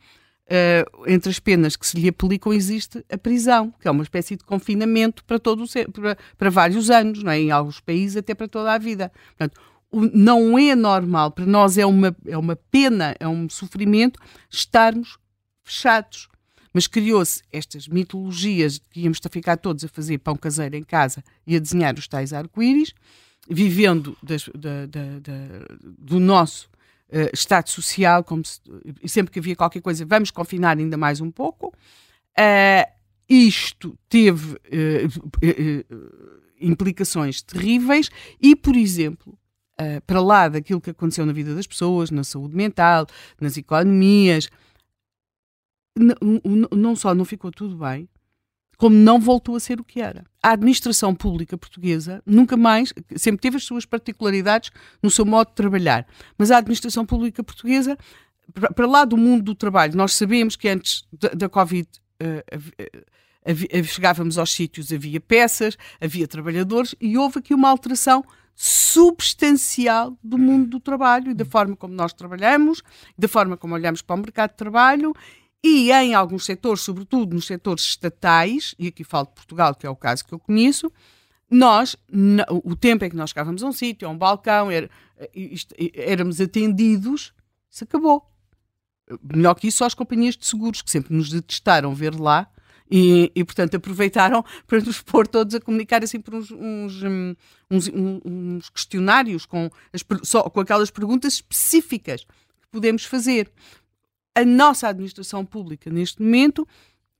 uh, 0.49 1.05
entre 1.07 1.31
as 1.31 1.39
penas 1.39 1.77
que 1.77 1.87
se 1.87 1.99
lhe 1.99 2.09
aplicam 2.09 2.53
existe 2.53 3.05
a 3.11 3.19
prisão, 3.19 3.73
que 3.81 3.87
é 3.87 3.91
uma 3.91 4.03
espécie 4.03 4.37
de 4.37 4.45
confinamento 4.45 5.25
para, 5.25 5.39
todo 5.39 5.65
o, 5.65 5.93
para, 5.93 6.17
para 6.37 6.51
vários 6.51 6.91
anos, 6.91 7.23
não 7.23 7.31
é? 7.31 7.39
em 7.39 7.51
alguns 7.51 7.81
países 7.81 8.17
até 8.17 8.35
para 8.35 8.49
toda 8.49 8.73
a 8.73 8.79
vida. 8.79 9.13
Portanto, 9.37 9.61
não 9.93 10.59
é 10.59 10.75
normal, 10.75 11.31
para 11.31 11.47
nós 11.47 11.79
é 11.79 11.87
uma, 11.87 12.15
é 12.27 12.37
uma 12.37 12.57
pena, 12.57 13.15
é 13.19 13.27
um 13.27 13.49
sofrimento 13.49 14.21
estarmos 14.51 15.19
fechados. 15.63 16.29
Mas 16.73 16.87
criou-se 16.87 17.43
estas 17.51 17.89
mitologias 17.89 18.79
que 18.91 19.01
íamos 19.01 19.19
ficar 19.31 19.57
todos 19.57 19.85
a 19.85 19.89
fazer 19.89 20.19
pão 20.19 20.37
caseiro 20.37 20.77
em 20.77 20.83
casa 20.83 21.25
e 21.47 21.57
a 21.57 21.59
desenhar 21.59 21.95
os 21.99 22.07
tais 22.07 22.33
arco-íris, 22.33 22.93
vivendo 23.49 24.17
das, 24.23 24.51
da, 24.55 24.85
da, 24.85 25.19
da, 25.19 25.65
do 25.83 26.21
nosso 26.21 26.69
uh, 27.11 27.31
estado 27.33 27.69
social, 27.69 28.23
como 28.25 28.45
se, 28.45 28.61
sempre 29.07 29.33
que 29.33 29.39
havia 29.39 29.57
qualquer 29.57 29.81
coisa, 29.81 30.05
vamos 30.07 30.31
confinar 30.31 30.79
ainda 30.79 30.97
mais 30.97 31.21
um 31.21 31.31
pouco. 31.31 31.69
Uh, 32.39 32.99
isto 33.29 33.99
teve 34.09 34.57
implicações 36.59 37.43
terríveis 37.43 38.09
e, 38.41 38.57
por 38.57 38.75
exemplo, 38.75 39.39
para 40.07 40.19
lá 40.23 40.49
daquilo 40.49 40.81
que 40.81 40.89
aconteceu 40.89 41.27
na 41.27 41.33
vida 41.35 41.55
das 41.55 41.67
pessoas, 41.67 42.11
na 42.11 42.25
saúde 42.25 42.57
mental, 42.57 43.07
nas 43.39 43.59
economias, 43.59 44.49
não 46.73 46.97
só 46.97 47.15
não 47.15 47.27
ficou 47.27 47.51
tudo 47.51 47.77
bem, 47.77 48.09
como 48.79 48.95
não 48.95 49.19
voltou 49.19 49.57
a 49.57 49.61
ser 49.61 49.81
o 49.81 49.85
que 49.85 50.01
era. 50.01 50.25
A 50.41 50.53
administração 50.53 51.13
pública 51.13 51.59
portuguesa 51.59 52.23
nunca 52.25 52.57
mais, 52.57 52.95
sempre 53.17 53.43
teve 53.43 53.57
as 53.57 53.65
suas 53.65 53.85
particularidades 53.85 54.71
no 55.03 55.11
seu 55.11 55.27
modo 55.27 55.49
de 55.49 55.57
trabalhar, 55.57 56.07
mas 56.39 56.53
a 56.53 56.59
administração 56.59 57.05
pública 57.05 57.43
portuguesa, 57.43 57.99
para 58.75 58.87
lá 58.87 59.05
do 59.05 59.17
mundo 59.17 59.43
do 59.43 59.55
trabalho, 59.55 59.97
nós 59.97 60.15
sabemos 60.15 60.55
que 60.55 60.69
antes 60.69 61.05
da, 61.13 61.49
Covid 61.49 61.89
uh, 62.23 63.85
chegávamos 63.85 64.39
aos 64.39 64.53
sítios, 64.53 64.93
havia 64.93 65.21
peças, 65.21 65.77
havia 66.01 66.29
trabalhadores 66.29 66.95
e 67.01 67.19
houve 67.19 67.41
aqui 67.41 67.53
uma 67.53 67.69
alteração 67.69 68.25
substancial 68.55 70.17
do 70.23 70.39
mundo 70.39 70.69
do 70.69 70.81
trabalho 70.81 71.33
e 71.33 71.35
da 71.35 71.45
forma 71.45 71.77
como 71.77 71.95
nós 71.95 72.13
trabalhamos, 72.13 72.83
da 73.17 73.27
forma 73.27 73.57
como 73.57 73.75
olhamos 73.75 74.03
para 74.03 74.17
o 74.17 74.19
mercado 74.19 74.51
de 74.51 74.57
trabalho 74.57 75.13
e 75.63 75.91
em 75.91 76.15
alguns 76.15 76.45
setores, 76.45 76.83
sobretudo 76.83 77.35
nos 77.35 77.47
setores 77.47 77.85
estatais, 77.85 78.75
e 78.79 78.89
aqui 78.89 79.03
falo 79.03 79.27
de 79.27 79.35
Portugal, 79.35 79.75
que 79.75 79.87
é 79.87 79.91
o 79.91 79.97
caso 79.97 80.25
que 80.25 80.33
eu 80.33 80.39
conheço, 80.39 80.91
nós, 81.51 81.97
o 82.63 82.77
tempo 82.77 83.05
em 83.05 83.11
que 83.11 83.17
nós 83.17 83.31
chegávamos 83.31 83.63
a 83.63 83.67
um 83.67 83.73
sítio, 83.73 84.07
a 84.07 84.11
um 84.11 84.19
balcão, 84.19 84.71
era, 84.71 84.91
isto, 85.35 85.75
éramos 85.95 86.41
atendidos, 86.41 87.33
se 87.71 87.85
acabou. 87.85 88.31
Melhor 89.23 89.55
que 89.55 89.67
isso, 89.69 89.79
só 89.79 89.87
as 89.87 89.95
companhias 89.95 90.37
de 90.37 90.47
seguros, 90.47 90.83
que 90.83 90.91
sempre 90.91 91.15
nos 91.15 91.31
detestaram 91.31 91.95
ver 91.95 92.15
lá, 92.15 92.51
e, 92.91 93.31
e, 93.35 93.45
portanto 93.45 93.77
aproveitaram 93.77 94.45
para 94.67 94.81
nos 94.81 95.03
pôr 95.03 95.27
todos 95.27 95.55
a 95.55 95.61
comunicar 95.61 96.03
assim 96.03 96.21
por 96.21 96.35
uns, 96.35 96.51
uns, 96.51 97.03
uns, 97.71 97.91
uns 98.25 98.71
questionários 98.71 99.45
com, 99.45 99.71
as, 99.93 100.03
só, 100.23 100.43
com 100.45 100.61
aquelas 100.61 100.91
perguntas 100.91 101.35
específicas 101.35 102.25
que 102.25 102.69
podemos 102.71 103.05
fazer 103.05 103.51
a 104.39 104.45
nossa 104.45 104.87
administração 104.87 105.45
pública, 105.45 105.91
neste 105.91 106.23
momento, 106.23 106.67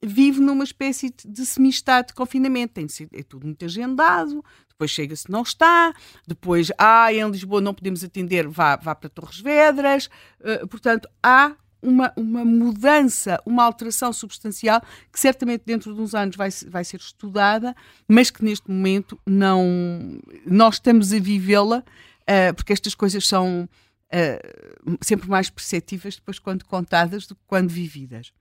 vive 0.01 0.41
numa 0.41 0.63
espécie 0.63 1.13
de 1.25 1.45
semi-estado 1.45 2.09
de 2.09 2.15
confinamento. 2.15 2.75
Tem 2.75 2.87
é 3.13 3.23
tudo 3.25 3.45
muito 3.45 3.65
agendado, 3.65 4.45
depois 4.69 4.93
chega-se, 4.93 5.29
não 5.29 5.43
está, 5.43 5.93
depois, 6.27 6.71
ah, 6.79 7.13
em 7.13 7.29
Lisboa 7.29 7.61
não 7.61 7.75
podemos 7.75 8.05
atender, 8.05 8.47
vá, 8.47 8.77
vá 8.77 8.95
para 8.95 9.11
Torres 9.11 9.41
Vedras. 9.41 10.09
Uh, 10.41 10.69
portanto, 10.69 11.09
há 11.21 11.57
uma, 11.83 12.13
uma 12.17 12.45
mudança, 12.45 13.43
uma 13.45 13.65
alteração 13.65 14.13
substancial 14.13 14.81
que 15.13 15.19
certamente 15.19 15.63
dentro 15.67 15.93
de 15.93 16.01
uns 16.01 16.15
anos 16.15 16.37
vai, 16.37 16.51
vai 16.69 16.85
ser 16.85 16.99
estudada, 16.99 17.75
mas 18.07 18.31
que 18.31 18.45
neste 18.45 18.71
momento 18.71 19.19
não. 19.27 20.21
Nós 20.47 20.77
estamos 20.77 21.13
a 21.13 21.19
vivê-la, 21.19 21.79
uh, 21.79 22.55
porque 22.55 22.73
estas 22.73 22.95
coisas 22.95 23.27
são 23.27 23.69
uh, 24.13 24.99
sempre 25.03 25.29
mais 25.29 25.51
perceptíveis 25.51 26.17
depois 26.17 26.39
quando 26.39 26.65
contadas 26.65 27.27
do 27.27 27.35
que 27.35 27.43
quando 27.47 27.69
vividas. 27.69 28.33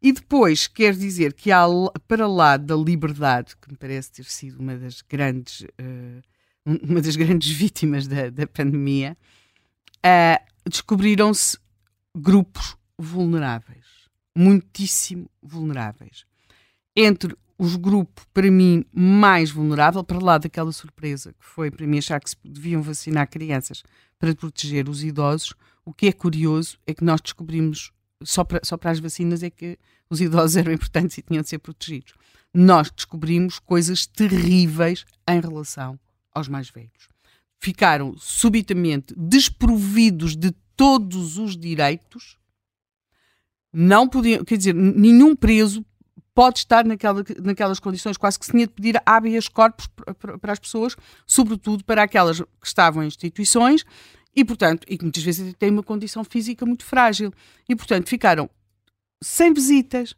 E 0.00 0.12
depois 0.12 0.68
quer 0.68 0.94
dizer 0.94 1.32
que 1.32 1.50
há, 1.50 1.66
para 2.06 2.26
lá 2.28 2.56
da 2.56 2.76
liberdade, 2.76 3.56
que 3.56 3.70
me 3.70 3.76
parece 3.76 4.12
ter 4.12 4.24
sido 4.24 4.60
uma 4.60 4.76
das 4.76 5.02
grandes, 5.02 5.62
uh, 5.62 6.22
uma 6.64 7.00
das 7.00 7.16
grandes 7.16 7.50
vítimas 7.56 8.06
da, 8.06 8.30
da 8.30 8.46
pandemia, 8.46 9.16
uh, 9.98 10.68
descobriram-se 10.68 11.58
grupos 12.16 12.76
vulneráveis, 12.96 13.86
muitíssimo 14.36 15.28
vulneráveis. 15.42 16.24
Entre 16.94 17.36
os 17.58 17.74
grupos, 17.74 18.24
para 18.32 18.50
mim, 18.50 18.84
mais 18.92 19.50
vulnerável, 19.50 20.04
para 20.04 20.22
lá 20.22 20.38
daquela 20.38 20.70
surpresa 20.70 21.32
que 21.32 21.44
foi 21.44 21.70
para 21.70 21.86
mim 21.86 21.98
achar 21.98 22.20
que 22.20 22.30
se 22.30 22.36
deviam 22.44 22.80
vacinar 22.80 23.28
crianças 23.28 23.82
para 24.16 24.34
proteger 24.34 24.88
os 24.88 25.02
idosos, 25.02 25.54
o 25.84 25.92
que 25.92 26.06
é 26.06 26.12
curioso 26.12 26.78
é 26.86 26.94
que 26.94 27.02
nós 27.02 27.20
descobrimos, 27.20 27.90
só 28.22 28.44
para, 28.44 28.60
só 28.62 28.76
para 28.76 28.92
as 28.92 29.00
vacinas, 29.00 29.42
é 29.42 29.50
que 29.50 29.76
os 30.08 30.20
idosos 30.20 30.56
eram 30.56 30.72
importantes 30.72 31.18
e 31.18 31.22
tinham 31.22 31.42
de 31.42 31.48
ser 31.48 31.58
protegidos. 31.58 32.14
Nós 32.54 32.90
descobrimos 32.90 33.58
coisas 33.58 34.06
terríveis 34.06 35.04
em 35.28 35.40
relação 35.40 35.98
aos 36.32 36.48
mais 36.48 36.70
velhos. 36.70 37.08
Ficaram 37.60 38.16
subitamente 38.16 39.14
desprovidos 39.16 40.36
de 40.36 40.52
todos 40.76 41.38
os 41.38 41.56
direitos, 41.56 42.38
não 43.72 44.08
podiam, 44.08 44.44
quer 44.44 44.56
dizer, 44.56 44.74
nenhum 44.74 45.34
preso 45.34 45.84
pode 46.38 46.60
estar 46.60 46.84
naquela, 46.84 47.24
naquelas 47.42 47.80
condições, 47.80 48.16
quase 48.16 48.38
que 48.38 48.46
se 48.46 48.52
tinha 48.52 48.64
de 48.64 48.72
pedir 48.72 49.02
habeas 49.04 49.48
corpus 49.48 49.88
para, 50.40 50.52
as 50.52 50.60
pessoas, 50.60 50.94
sobretudo 51.26 51.82
para 51.82 52.04
aquelas 52.04 52.40
que 52.40 52.46
estavam 52.62 53.02
em 53.02 53.08
instituições 53.08 53.84
e, 54.36 54.44
portanto, 54.44 54.86
e 54.88 54.96
que 54.96 55.02
muitas 55.02 55.24
vezes 55.24 55.52
têm 55.58 55.70
uma 55.72 55.82
condição 55.82 56.22
física 56.22 56.64
muito 56.64 56.84
frágil. 56.84 57.32
E, 57.68 57.74
portanto, 57.74 58.08
ficaram 58.08 58.48
sem 59.20 59.52
visitas, 59.52 60.14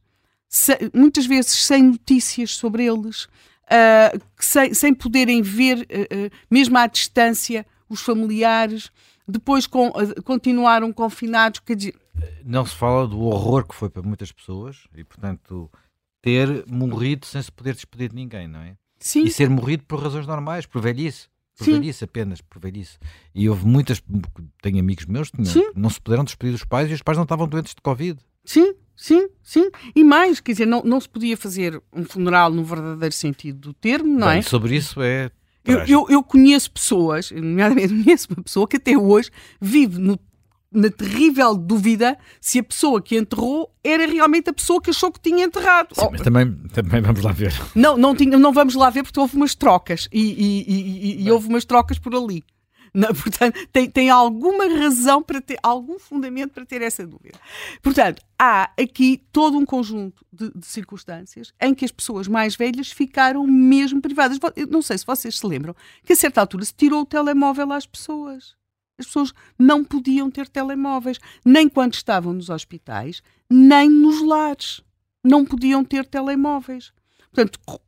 sem, 0.47 0.77
muitas 0.93 1.25
vezes 1.25 1.53
sem 1.53 1.85
notícias 1.85 2.51
sobre 2.51 2.85
eles, 2.85 3.25
uh, 3.25 4.21
sem, 4.39 4.75
sem 4.75 4.93
poderem 4.93 5.41
ver, 5.41 5.79
uh, 5.79 6.27
uh, 6.27 6.31
mesmo 6.51 6.77
à 6.77 6.87
distância, 6.87 7.64
os 7.89 8.03
familiares. 8.03 8.91
Depois 9.27 9.66
com, 9.66 9.91
continuaram 10.23 10.93
confinados. 10.93 11.61
Quer 11.61 11.77
dizer, 11.77 11.95
não 12.45 12.66
se 12.66 12.77
fala 12.77 13.09
do 13.09 13.21
horror 13.21 13.66
que 13.66 13.75
foi 13.75 13.89
para 13.89 14.03
muitas 14.03 14.31
pessoas 14.31 14.87
e, 14.95 15.03
portanto, 15.03 15.71
ter 16.23 16.64
morrido 16.68 17.27
sem 17.27 17.41
se 17.43 17.51
poder 17.51 17.75
despedir 17.75 18.11
de 18.11 18.14
ninguém, 18.16 18.47
não 18.49 18.61
é? 18.61 18.77
Sim. 18.99 19.25
E 19.25 19.31
ser 19.31 19.49
morrido 19.49 19.85
por 19.85 20.03
razões 20.03 20.27
normais, 20.27 20.66
por 20.66 20.81
velhice. 20.83 21.29
Por 21.57 21.64
Sim. 21.64 21.73
velhice 21.73 22.05
apenas, 22.05 22.41
por 22.41 22.59
velhice. 22.59 22.99
E 23.35 23.47
houve 23.49 23.66
muitas, 23.66 24.03
tenho 24.62 24.79
amigos 24.79 25.05
meus 25.07 25.31
que 25.31 25.45
Sim. 25.45 25.71
não 25.75 25.91
se 25.91 26.01
puderam 26.01 26.25
despedir 26.25 26.53
dos 26.53 26.64
pais 26.64 26.91
e 26.91 26.95
os 26.95 27.03
pais 27.03 27.18
não 27.18 27.25
estavam 27.25 27.47
doentes 27.47 27.75
de 27.75 27.83
Covid. 27.83 28.18
Sim, 28.45 28.75
sim, 28.97 29.29
sim. 29.43 29.71
E 29.95 30.03
mais, 30.03 30.41
quer 30.41 30.53
dizer, 30.53 30.66
não, 30.66 30.83
não 30.83 30.99
se 30.99 31.09
podia 31.09 31.37
fazer 31.37 31.83
um 31.93 32.05
funeral 32.05 32.51
no 32.51 32.64
verdadeiro 32.64 33.14
sentido 33.14 33.59
do 33.59 33.73
termo, 33.75 34.18
não 34.18 34.29
Bem, 34.29 34.39
é? 34.39 34.43
Sobre 34.43 34.75
isso 34.77 35.03
é. 35.03 35.31
Eu, 35.62 35.81
eu, 35.81 36.07
eu 36.09 36.23
conheço 36.23 36.71
pessoas, 36.71 37.31
nomeadamente 37.31 37.89
conheço 38.05 38.29
uma 38.35 38.43
pessoa 38.43 38.66
que 38.66 38.79
até 38.79 38.97
hoje 38.97 39.31
vive 39.61 39.99
no- 39.99 40.18
na 40.73 40.89
terrível 40.91 41.57
dúvida 41.57 42.16
se 42.41 42.59
a 42.59 42.62
pessoa 42.62 43.03
que 43.03 43.16
enterrou 43.18 43.71
era 43.83 44.07
realmente 44.07 44.51
a 44.51 44.53
pessoa 44.53 44.81
que 44.81 44.91
achou 44.91 45.11
que 45.11 45.21
tinha 45.21 45.45
enterrado. 45.45 45.95
Sim, 45.95 46.03
Oh, 46.07 46.11
mas 46.12 46.21
também, 46.23 46.53
também 46.73 47.01
vamos 47.01 47.23
lá 47.23 47.33
ver. 47.33 47.53
não, 47.75 47.97
não, 47.97 48.14
tinha, 48.14 48.39
não 48.39 48.53
vamos 48.53 48.75
lá 48.75 48.89
ver 48.91 49.03
porque 49.03 49.18
houve 49.18 49.37
umas 49.37 49.55
trocas 49.55 50.09
e, 50.12 50.21
e- 50.21 50.64
e- 50.68 51.25
e- 51.25 51.31
houve 51.31 51.49
umas 51.49 51.64
trocas 51.64 51.99
por 51.99 52.14
ali. 52.14 52.45
Não, 52.93 53.09
portanto, 53.14 53.57
tem, 53.73 53.89
tem 53.89 54.11
alguma 54.11 54.66
razão 54.68 55.23
para 55.23 55.41
ter, 55.41 55.57
algum 55.62 55.99
fundamento 55.99 56.51
para 56.53 56.66
ter 56.66 56.83
essa 56.83 57.07
dúvida. 57.07 57.39
Portanto, 57.83 58.21
há 58.39 58.71
aqui 58.81 59.23
todo 59.33 59.57
um 59.57 59.64
conjunto 59.64 60.25
de, 60.33 60.51
de 60.55 60.66
circunstâncias 60.66 61.53
em 61.61 61.73
que 61.75 61.85
as 61.85 61.93
pessoas 61.93 62.27
mais 62.27 62.57
velhas 62.57 62.91
ficaram 62.91 63.47
mesmo 63.47 64.01
privadas. 64.01 64.39
Eu 64.57 64.66
não 64.66 64.83
sei 64.83 64.99
se 64.99 65.07
vocês 65.07 65.39
se 65.39 65.47
lembram 65.47 65.75
que 66.05 66.12
a 66.12 66.16
certa 66.16 66.41
altura 66.41 66.64
se 66.64 66.75
tirou 66.75 67.03
o 67.03 67.07
telemóvel 67.07 67.73
às 67.73 67.87
pessoas. 67.87 68.55
As 69.01 69.07
pessoas 69.07 69.32
não 69.59 69.82
podiam 69.82 70.30
ter 70.30 70.48
telemóveis, 70.48 71.18
nem 71.44 71.68
quando 71.68 71.94
estavam 71.94 72.32
nos 72.32 72.48
hospitais, 72.51 73.22
nem 73.51 73.90
nos 73.90 74.22
lares. 74.22 74.80
Não 75.24 75.44
podiam 75.44 75.84
ter 75.84 76.07
telemóveis. 76.07 76.92
Portanto, 77.32 77.59
co- 77.66 77.80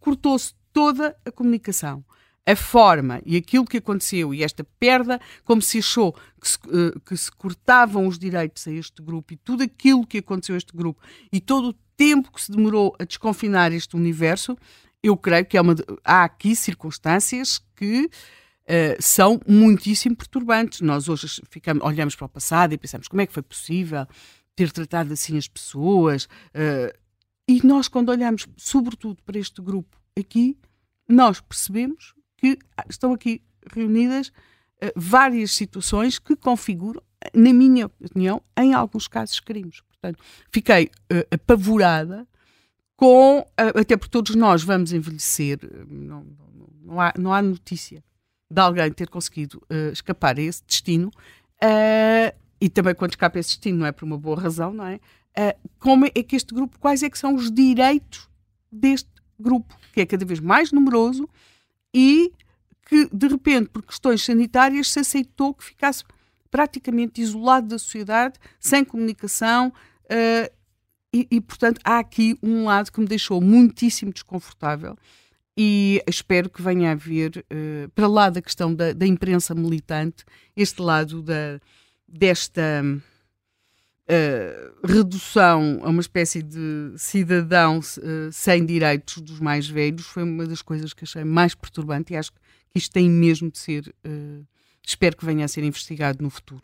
cortou-se 0.00 0.52
toda 0.72 1.16
a 1.24 1.30
comunicação. 1.30 2.04
A 2.46 2.54
forma 2.54 3.22
e 3.24 3.38
aquilo 3.38 3.64
que 3.64 3.78
aconteceu 3.78 4.34
e 4.34 4.42
esta 4.42 4.62
perda, 4.78 5.18
como 5.44 5.62
se 5.62 5.78
achou 5.78 6.12
que 6.38 6.46
se, 6.46 6.58
eh, 6.68 6.98
que 7.06 7.16
se 7.16 7.32
cortavam 7.32 8.06
os 8.06 8.18
direitos 8.18 8.66
a 8.68 8.70
este 8.72 9.00
grupo 9.02 9.32
e 9.32 9.36
tudo 9.38 9.62
aquilo 9.62 10.06
que 10.06 10.18
aconteceu 10.18 10.54
a 10.54 10.58
este 10.58 10.76
grupo 10.76 11.00
e 11.32 11.40
todo 11.40 11.68
o 11.70 11.72
tempo 11.96 12.30
que 12.30 12.42
se 12.42 12.52
demorou 12.52 12.94
a 12.98 13.04
desconfinar 13.04 13.72
este 13.72 13.96
universo, 13.96 14.58
eu 15.02 15.16
creio 15.16 15.46
que 15.46 15.56
é 15.56 15.60
uma 15.62 15.74
há 16.04 16.24
aqui 16.24 16.54
circunstâncias 16.54 17.62
que 17.74 18.10
eh, 18.66 18.96
são 19.00 19.40
muitíssimo 19.46 20.16
perturbantes. 20.16 20.80
Nós 20.80 21.08
hoje 21.08 21.42
ficamos, 21.50 21.84
olhamos 21.84 22.14
para 22.16 22.26
o 22.26 22.28
passado 22.28 22.72
e 22.72 22.78
pensamos 22.78 23.08
como 23.08 23.20
é 23.20 23.26
que 23.26 23.32
foi 23.32 23.42
possível 23.42 24.06
ter 24.56 24.70
tratado 24.72 25.12
assim 25.12 25.36
as 25.36 25.48
pessoas. 25.48 26.28
eh, 26.54 26.94
e 27.46 27.64
nós, 27.66 27.88
quando 27.88 28.08
olhamos, 28.08 28.46
sobretudo 28.56 29.22
para 29.22 29.38
este 29.38 29.60
grupo 29.60 29.98
aqui, 30.18 30.56
nós 31.06 31.40
percebemos 31.40 32.14
que 32.38 32.58
ah, 32.76 32.86
estão 32.88 33.12
aqui 33.12 33.42
reunidas 33.70 34.32
eh, 34.80 34.92
várias 34.96 35.52
situações 35.52 36.18
que 36.18 36.34
configuram, 36.34 37.02
na 37.34 37.52
minha 37.52 37.86
opinião, 37.86 38.42
em 38.56 38.72
alguns 38.72 39.06
casos, 39.06 39.40
crimes. 39.40 39.82
Portanto, 39.82 40.18
fiquei 40.50 40.90
eh, 41.10 41.26
apavorada 41.30 42.26
com, 42.96 43.46
até 43.56 43.96
porque 43.96 44.10
todos 44.10 44.34
nós 44.34 44.62
vamos 44.62 44.92
envelhecer, 44.92 45.58
não, 45.88 46.24
não, 46.24 46.68
não 46.82 47.00
há, 47.00 47.12
não 47.18 47.34
há 47.34 47.42
notícia 47.42 48.02
de 48.54 48.60
alguém 48.60 48.92
ter 48.92 49.08
conseguido 49.08 49.60
eh, 49.68 49.90
escapar 49.92 50.38
a 50.38 50.40
esse 50.40 50.62
destino, 50.64 51.10
eh, 51.60 52.32
e 52.60 52.68
também 52.68 52.94
quando 52.94 53.10
escapa 53.10 53.36
a 53.36 53.40
esse 53.40 53.50
destino 53.50 53.78
não 53.78 53.86
é 53.86 53.90
por 53.90 54.04
uma 54.04 54.16
boa 54.16 54.40
razão, 54.40 54.72
não 54.72 54.86
é? 54.86 55.00
Eh, 55.36 55.56
como 55.80 56.06
é 56.06 56.10
que 56.10 56.36
este 56.36 56.54
grupo, 56.54 56.78
quais 56.78 57.02
é 57.02 57.10
que 57.10 57.18
são 57.18 57.34
os 57.34 57.50
direitos 57.50 58.28
deste 58.70 59.10
grupo, 59.38 59.76
que 59.92 60.00
é 60.00 60.06
cada 60.06 60.24
vez 60.24 60.38
mais 60.38 60.70
numeroso 60.70 61.28
e 61.92 62.32
que, 62.88 63.08
de 63.12 63.26
repente, 63.26 63.70
por 63.70 63.82
questões 63.82 64.22
sanitárias, 64.22 64.92
se 64.92 65.00
aceitou 65.00 65.52
que 65.52 65.64
ficasse 65.64 66.04
praticamente 66.48 67.20
isolado 67.20 67.66
da 67.66 67.78
sociedade, 67.78 68.38
sem 68.60 68.84
comunicação, 68.84 69.72
e, 71.12 71.26
e, 71.28 71.40
portanto, 71.40 71.80
há 71.82 71.98
aqui 71.98 72.38
um 72.42 72.64
lado 72.64 72.92
que 72.92 73.00
me 73.00 73.06
deixou 73.06 73.40
muitíssimo 73.40 74.12
desconfortável 74.12 74.96
e 75.56 76.02
espero 76.08 76.50
que 76.50 76.62
venha 76.62 76.90
a 76.90 76.92
haver, 76.92 77.44
eh, 77.48 77.88
para 77.94 78.08
lá 78.08 78.28
da 78.28 78.42
questão 78.42 78.74
da, 78.74 78.92
da 78.92 79.06
imprensa 79.06 79.54
militante, 79.54 80.24
este 80.56 80.82
lado 80.82 81.22
da, 81.22 81.60
desta 82.08 82.82
eh, 84.08 84.72
redução 84.82 85.80
a 85.82 85.88
uma 85.88 86.00
espécie 86.00 86.42
de 86.42 86.94
cidadão 86.96 87.78
eh, 87.78 88.30
sem 88.32 88.66
direitos 88.66 89.20
dos 89.20 89.38
mais 89.38 89.68
velhos 89.68 90.06
foi 90.06 90.24
uma 90.24 90.46
das 90.46 90.60
coisas 90.60 90.92
que 90.92 91.04
achei 91.04 91.24
mais 91.24 91.54
perturbante 91.54 92.12
e 92.12 92.16
acho 92.16 92.32
que 92.32 92.40
isto 92.74 92.92
tem 92.92 93.08
mesmo 93.08 93.50
de 93.50 93.58
ser. 93.58 93.94
espero 94.84 95.16
que 95.16 95.24
venha 95.24 95.44
a 95.44 95.48
ser 95.48 95.62
investigado 95.62 96.22
no 96.22 96.30
futuro. 96.30 96.62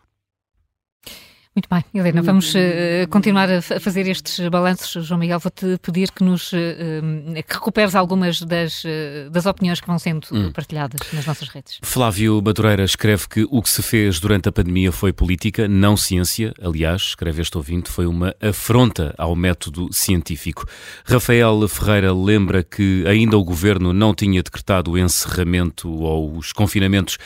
Muito 1.52 1.68
bem, 1.68 1.84
Helena, 1.92 2.22
vamos 2.22 2.54
eh, 2.54 3.06
continuar 3.10 3.50
a, 3.50 3.60
fa- 3.60 3.76
a 3.78 3.80
fazer 3.80 4.06
estes 4.06 4.38
balanços. 4.50 5.04
João 5.04 5.18
Miguel, 5.18 5.40
vou-te 5.40 5.78
pedir 5.82 6.12
que 6.12 6.22
nos 6.22 6.52
eh, 6.54 7.42
que 7.42 7.54
recuperes 7.54 7.96
algumas 7.96 8.40
das, 8.40 8.84
eh, 8.86 9.28
das 9.32 9.46
opiniões 9.46 9.80
que 9.80 9.86
vão 9.88 9.98
sendo 9.98 10.28
Hum. 10.30 10.52
partilhadas 10.52 11.00
nas 11.12 11.26
nossas 11.26 11.48
redes. 11.48 11.78
Flávio 11.82 12.40
Madureira 12.40 12.84
escreve 12.84 13.26
que 13.28 13.44
o 13.50 13.60
que 13.60 13.68
se 13.68 13.82
fez 13.82 14.20
durante 14.20 14.48
a 14.48 14.52
pandemia 14.52 14.92
foi 14.92 15.12
política, 15.12 15.66
não 15.66 15.96
ciência. 15.96 16.54
Aliás, 16.62 17.02
escreve 17.02 17.42
este 17.42 17.56
ouvinte, 17.56 17.90
foi 17.90 18.06
uma 18.06 18.32
afronta 18.40 19.12
ao 19.18 19.34
método 19.34 19.92
científico. 19.92 20.64
Rafael 21.04 21.66
Ferreira 21.68 22.14
lembra 22.14 22.62
que 22.62 23.04
ainda 23.08 23.36
o 23.36 23.42
governo 23.42 23.92
não 23.92 24.14
tinha 24.14 24.40
decretado 24.40 24.92
o 24.92 24.98
encerramento 24.98 25.90
ou 25.90 26.36
os 26.36 26.52
confinamentos. 26.52 27.18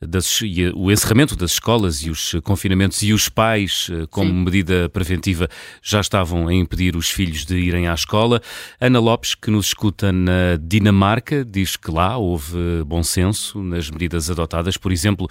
Das, 0.00 0.40
o 0.74 0.92
encerramento 0.92 1.34
das 1.34 1.52
escolas 1.52 2.02
e 2.02 2.10
os 2.10 2.34
confinamentos 2.44 3.02
e 3.02 3.14
os 3.14 3.30
pais, 3.30 3.88
eh, 3.90 4.06
como 4.10 4.30
Sim. 4.30 4.44
medida 4.44 4.90
preventiva, 4.90 5.48
já 5.82 6.00
estavam 6.00 6.48
a 6.48 6.52
impedir 6.52 6.96
os 6.96 7.10
filhos 7.10 7.46
de 7.46 7.56
irem 7.56 7.88
à 7.88 7.94
escola. 7.94 8.42
Ana 8.78 9.00
Lopes, 9.00 9.34
que 9.34 9.50
nos 9.50 9.68
escuta 9.68 10.12
na 10.12 10.56
Dinamarca, 10.60 11.42
diz 11.42 11.76
que 11.76 11.90
lá 11.90 12.18
houve 12.18 12.84
bom 12.84 13.02
senso 13.02 13.62
nas 13.62 13.90
medidas 13.90 14.30
adotadas. 14.30 14.76
Por 14.76 14.92
exemplo, 14.92 15.28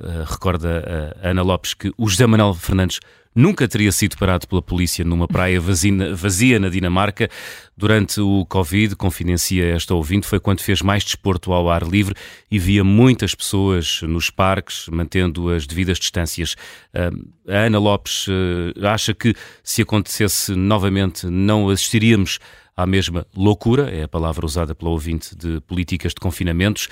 eh, 0.00 0.24
recorda 0.26 1.12
a 1.22 1.30
Ana 1.30 1.42
Lopes 1.42 1.74
que 1.74 1.92
o 1.98 2.08
José 2.08 2.26
Manuel 2.26 2.54
Fernandes 2.54 3.00
nunca 3.36 3.68
teria 3.68 3.92
sido 3.92 4.16
parado 4.16 4.48
pela 4.48 4.62
polícia 4.62 5.04
numa 5.04 5.28
praia 5.28 5.60
vazina- 5.60 6.14
vazia 6.14 6.58
na 6.58 6.70
Dinamarca. 6.70 7.28
Durante 7.76 8.20
o 8.20 8.46
Covid, 8.46 8.96
confidencia 8.96 9.66
esta 9.66 9.94
ouvinte, 9.94 10.26
foi 10.26 10.40
quando 10.40 10.60
fez 10.62 10.80
mais 10.80 11.04
desporto 11.04 11.52
ao 11.52 11.68
ar 11.68 11.82
livre 11.82 12.14
e 12.50 12.58
via 12.58 12.82
muitas 12.82 13.34
pessoas 13.34 14.00
nos 14.02 14.30
parques, 14.30 14.86
mantendo 14.90 15.50
as 15.50 15.66
devidas 15.66 15.98
distâncias. 15.98 16.56
Ah, 16.94 17.10
A 17.48 17.66
Ana 17.66 17.78
Lopes 17.78 18.26
eh, 18.28 18.86
acha 18.88 19.12
que 19.14 19.34
se 19.62 19.82
acontecesse 19.82 20.54
novamente 20.56 21.26
não 21.26 21.68
assistiríamos 21.68 22.38
à 22.76 22.86
mesma 22.86 23.26
loucura, 23.34 23.90
é 23.90 24.02
a 24.02 24.08
palavra 24.08 24.44
usada 24.44 24.74
pela 24.74 24.90
ouvinte 24.90 25.34
de 25.36 25.60
políticas 25.62 26.12
de 26.12 26.20
confinamentos. 26.20 26.88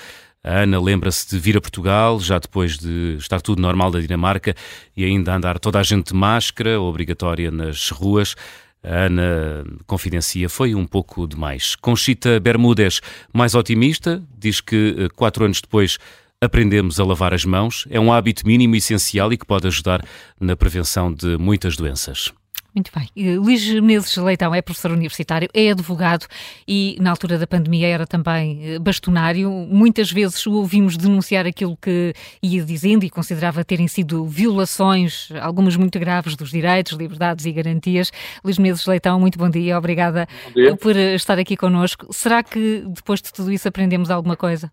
A 0.47 0.59
Ana 0.59 0.79
lembra-se 0.79 1.27
de 1.27 1.39
vir 1.39 1.57
a 1.57 1.61
Portugal, 1.61 2.19
já 2.19 2.37
depois 2.37 2.77
de 2.77 3.15
estar 3.17 3.41
tudo 3.41 3.59
normal 3.59 3.89
da 3.89 3.99
Dinamarca, 3.99 4.53
e 4.95 5.03
ainda 5.03 5.35
andar 5.35 5.57
toda 5.57 5.79
a 5.79 5.83
gente 5.83 6.09
de 6.09 6.13
máscara, 6.13 6.79
obrigatória 6.79 7.49
nas 7.49 7.89
ruas. 7.89 8.35
A 8.83 9.05
Ana 9.05 9.65
confidencia, 9.87 10.47
foi 10.47 10.75
um 10.75 10.85
pouco 10.85 11.27
demais. 11.27 11.75
Conchita 11.75 12.39
Bermúdez, 12.39 13.01
mais 13.33 13.55
otimista, 13.55 14.21
diz 14.37 14.61
que 14.61 14.95
eh, 14.95 15.09
quatro 15.15 15.45
anos 15.45 15.61
depois 15.61 15.97
aprendemos 16.39 16.99
a 16.99 17.03
lavar 17.03 17.33
as 17.33 17.43
mãos. 17.43 17.87
É 17.89 17.99
um 17.99 18.13
hábito 18.13 18.45
mínimo 18.45 18.75
essencial 18.75 19.33
e 19.33 19.37
que 19.39 19.47
pode 19.47 19.65
ajudar 19.65 20.05
na 20.39 20.55
prevenção 20.55 21.11
de 21.11 21.39
muitas 21.39 21.75
doenças. 21.75 22.31
Muito 22.75 22.91
bem. 22.93 23.07
Eh, 23.15 23.37
Luís 23.37 23.73
Menezes 23.73 24.17
Leitão 24.17 24.53
é 24.53 24.61
professor 24.61 24.91
universitário, 24.91 25.47
é 25.53 25.71
advogado 25.71 26.25
e 26.67 26.97
na 26.99 27.09
altura 27.09 27.37
da 27.37 27.47
pandemia 27.47 27.87
era 27.87 28.05
também 28.05 28.75
eh, 28.75 28.79
bastonário. 28.79 29.49
Muitas 29.49 30.11
vezes 30.11 30.45
o 30.45 30.55
ouvimos 30.55 30.97
denunciar 30.97 31.45
aquilo 31.45 31.77
que 31.77 32.13
ia 32.43 32.61
dizendo 32.65 33.05
e 33.05 33.09
considerava 33.09 33.63
terem 33.63 33.87
sido 33.87 34.25
violações, 34.25 35.29
algumas 35.41 35.77
muito 35.77 35.97
graves, 35.97 36.35
dos 36.35 36.51
direitos, 36.51 36.97
liberdades 36.97 37.45
e 37.45 37.51
garantias. 37.53 38.11
Luís 38.43 38.59
Menezes 38.59 38.85
Leitão, 38.85 39.21
muito 39.21 39.39
bom 39.39 39.49
dia. 39.49 39.77
Obrigada 39.77 40.27
dia. 40.53 40.75
por 40.75 40.97
eh, 40.97 41.15
estar 41.15 41.39
aqui 41.39 41.55
connosco. 41.55 42.07
Será 42.11 42.43
que 42.43 42.83
depois 42.87 43.21
de 43.21 43.31
tudo 43.31 43.53
isso 43.53 43.69
aprendemos 43.69 44.11
alguma 44.11 44.35
coisa? 44.35 44.69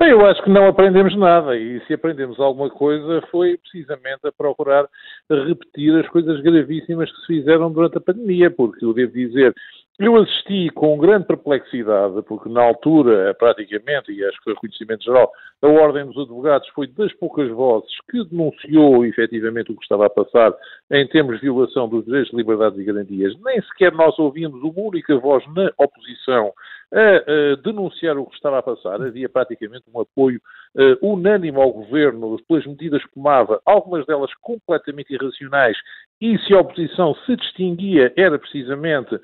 Bem, 0.00 0.12
eu 0.12 0.24
acho 0.24 0.42
que 0.42 0.48
não 0.48 0.66
aprendemos 0.66 1.14
nada 1.14 1.54
e 1.58 1.78
se 1.86 1.92
aprendemos 1.92 2.40
alguma 2.40 2.70
coisa 2.70 3.22
foi 3.30 3.58
precisamente 3.58 4.26
a 4.26 4.32
procurar 4.32 4.88
repetir 5.28 5.94
as 5.96 6.08
coisas 6.08 6.40
gravíssimas 6.40 7.10
que 7.10 7.20
se 7.20 7.26
fizeram 7.26 7.72
durante 7.72 7.98
a 7.98 8.00
pandemia, 8.00 8.50
porque 8.50 8.84
eu 8.84 8.92
devo 8.92 9.12
dizer 9.12 9.54
eu 10.00 10.16
assisti 10.16 10.70
com 10.70 10.96
grande 10.96 11.26
perplexidade, 11.26 12.22
porque 12.22 12.48
na 12.48 12.62
altura, 12.62 13.34
praticamente, 13.34 14.10
e 14.10 14.24
acho 14.24 14.38
que 14.38 14.44
foi 14.44 14.54
reconhecimento 14.54 15.04
geral, 15.04 15.30
a 15.60 15.68
Ordem 15.68 16.06
dos 16.06 16.16
Advogados 16.16 16.66
foi 16.68 16.86
das 16.86 17.12
poucas 17.12 17.50
vozes 17.50 17.90
que 18.10 18.24
denunciou 18.24 19.04
efetivamente 19.04 19.70
o 19.70 19.76
que 19.76 19.82
estava 19.82 20.06
a 20.06 20.10
passar 20.10 20.54
em 20.90 21.06
termos 21.06 21.36
de 21.36 21.42
violação 21.42 21.86
dos 21.86 22.06
direitos, 22.06 22.32
liberdades 22.32 22.78
e 22.78 22.84
garantias. 22.84 23.34
Nem 23.44 23.60
sequer 23.60 23.92
nós 23.92 24.18
ouvimos 24.18 24.62
uma 24.62 24.80
única 24.80 25.18
voz 25.18 25.44
na 25.54 25.70
oposição 25.76 26.50
a, 26.92 26.98
a, 26.98 27.56
denunciar 27.62 28.16
o 28.16 28.24
que 28.24 28.36
estava 28.36 28.58
a 28.58 28.62
passar. 28.62 29.02
Havia 29.02 29.28
praticamente 29.28 29.84
um 29.94 30.00
apoio 30.00 30.40
uh, 30.76 31.12
unânime 31.12 31.60
ao 31.60 31.70
governo 31.72 32.38
pelas 32.48 32.66
medidas 32.66 33.04
que 33.04 33.14
tomava, 33.14 33.60
algumas 33.66 34.06
delas 34.06 34.32
completamente 34.40 35.12
irracionais, 35.12 35.76
e 36.22 36.38
se 36.38 36.54
a 36.54 36.60
oposição 36.60 37.14
se 37.26 37.36
distinguia 37.36 38.12
era 38.16 38.38
precisamente 38.38 39.18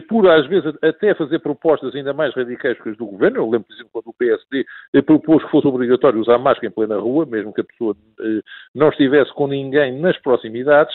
por, 0.00 0.28
às 0.28 0.46
vezes, 0.46 0.74
até 0.82 1.14
fazer 1.14 1.38
propostas 1.40 1.94
ainda 1.94 2.12
mais 2.12 2.34
radicais 2.34 2.80
que 2.80 2.88
as 2.88 2.96
do 2.96 3.06
governo. 3.06 3.38
Eu 3.38 3.50
lembro, 3.50 3.66
por 3.68 3.74
exemplo, 3.74 3.90
quando 3.92 4.08
o 4.08 4.14
PSD 4.14 4.64
propôs 5.04 5.42
que 5.44 5.50
fosse 5.50 5.66
obrigatório 5.66 6.20
usar 6.20 6.38
máscara 6.38 6.68
em 6.68 6.70
plena 6.70 6.98
rua, 6.98 7.26
mesmo 7.26 7.52
que 7.52 7.60
a 7.60 7.64
pessoa 7.64 7.96
eh, 8.20 8.40
não 8.74 8.88
estivesse 8.88 9.32
com 9.34 9.46
ninguém 9.46 9.98
nas 10.00 10.16
proximidades. 10.18 10.94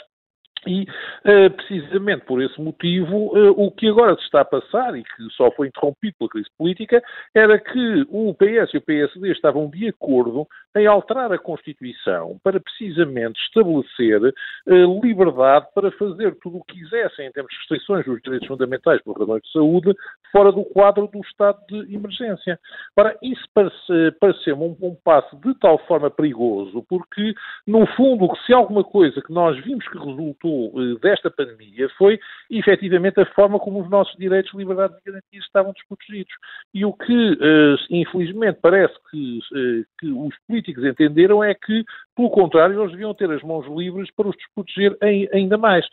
E, 0.67 0.83
uh, 0.83 1.49
precisamente 1.51 2.25
por 2.25 2.41
esse 2.41 2.59
motivo, 2.61 3.37
uh, 3.37 3.51
o 3.51 3.71
que 3.71 3.87
agora 3.87 4.15
se 4.15 4.23
está 4.23 4.41
a 4.41 4.45
passar, 4.45 4.97
e 4.97 5.03
que 5.03 5.29
só 5.35 5.51
foi 5.51 5.67
interrompido 5.67 6.15
pela 6.19 6.29
crise 6.29 6.49
política, 6.57 7.01
era 7.33 7.59
que 7.59 8.05
o 8.09 8.33
PS 8.33 8.73
e 8.73 8.77
o 8.77 8.81
PSD 8.81 9.31
estavam 9.31 9.69
de 9.69 9.87
acordo 9.87 10.47
em 10.75 10.85
alterar 10.85 11.31
a 11.31 11.37
Constituição 11.37 12.39
para 12.43 12.59
precisamente 12.59 13.39
estabelecer 13.41 14.21
uh, 14.21 15.01
liberdade 15.01 15.67
para 15.73 15.91
fazer 15.91 16.35
tudo 16.41 16.57
o 16.57 16.63
que 16.63 16.77
quisessem 16.77 17.27
em 17.27 17.31
termos 17.31 17.51
de 17.51 17.57
restrições 17.59 18.05
dos 18.05 18.21
direitos 18.21 18.47
fundamentais 18.47 19.01
por 19.01 19.17
razões 19.17 19.41
de 19.41 19.51
saúde, 19.51 19.95
fora 20.31 20.51
do 20.51 20.63
quadro 20.63 21.07
do 21.07 21.19
estado 21.19 21.59
de 21.67 21.93
emergência. 21.93 22.59
Ora, 22.95 23.17
isso 23.21 23.43
parece, 23.53 24.11
pareceu 24.19 24.55
um, 24.59 24.75
um 24.81 24.95
passo 24.95 25.35
de 25.37 25.53
tal 25.55 25.77
forma 25.85 26.09
perigoso, 26.09 26.85
porque, 26.89 27.33
no 27.65 27.85
fundo, 27.95 28.27
se 28.45 28.53
alguma 28.53 28.83
coisa 28.83 29.21
que 29.21 29.31
nós 29.31 29.57
vimos 29.63 29.87
que 29.87 29.97
resultou 29.97 30.71
eh, 30.75 30.99
desta 31.01 31.29
pandemia 31.29 31.89
foi, 31.97 32.19
efetivamente, 32.49 33.19
a 33.19 33.25
forma 33.33 33.59
como 33.59 33.81
os 33.81 33.89
nossos 33.89 34.15
direitos, 34.17 34.53
liberdades 34.53 34.97
e 34.97 35.05
garantias 35.05 35.45
estavam 35.45 35.73
desprotegidos. 35.73 36.33
E 36.73 36.85
o 36.85 36.93
que, 36.93 37.37
eh, 37.41 37.75
infelizmente, 37.89 38.59
parece 38.61 38.93
que, 39.09 39.39
eh, 39.55 39.83
que 39.99 40.07
os 40.07 40.35
políticos 40.47 40.83
entenderam 40.83 41.43
é 41.43 41.53
que, 41.53 41.83
pelo 42.17 42.31
contrário, 42.31 42.81
eles 42.81 42.91
deviam 42.91 43.13
ter 43.13 43.29
as 43.29 43.43
mãos 43.43 43.67
livres 43.67 44.09
para 44.11 44.27
os 44.27 44.35
desproteger 44.35 44.97
ainda 45.31 45.55
mais. 45.55 45.85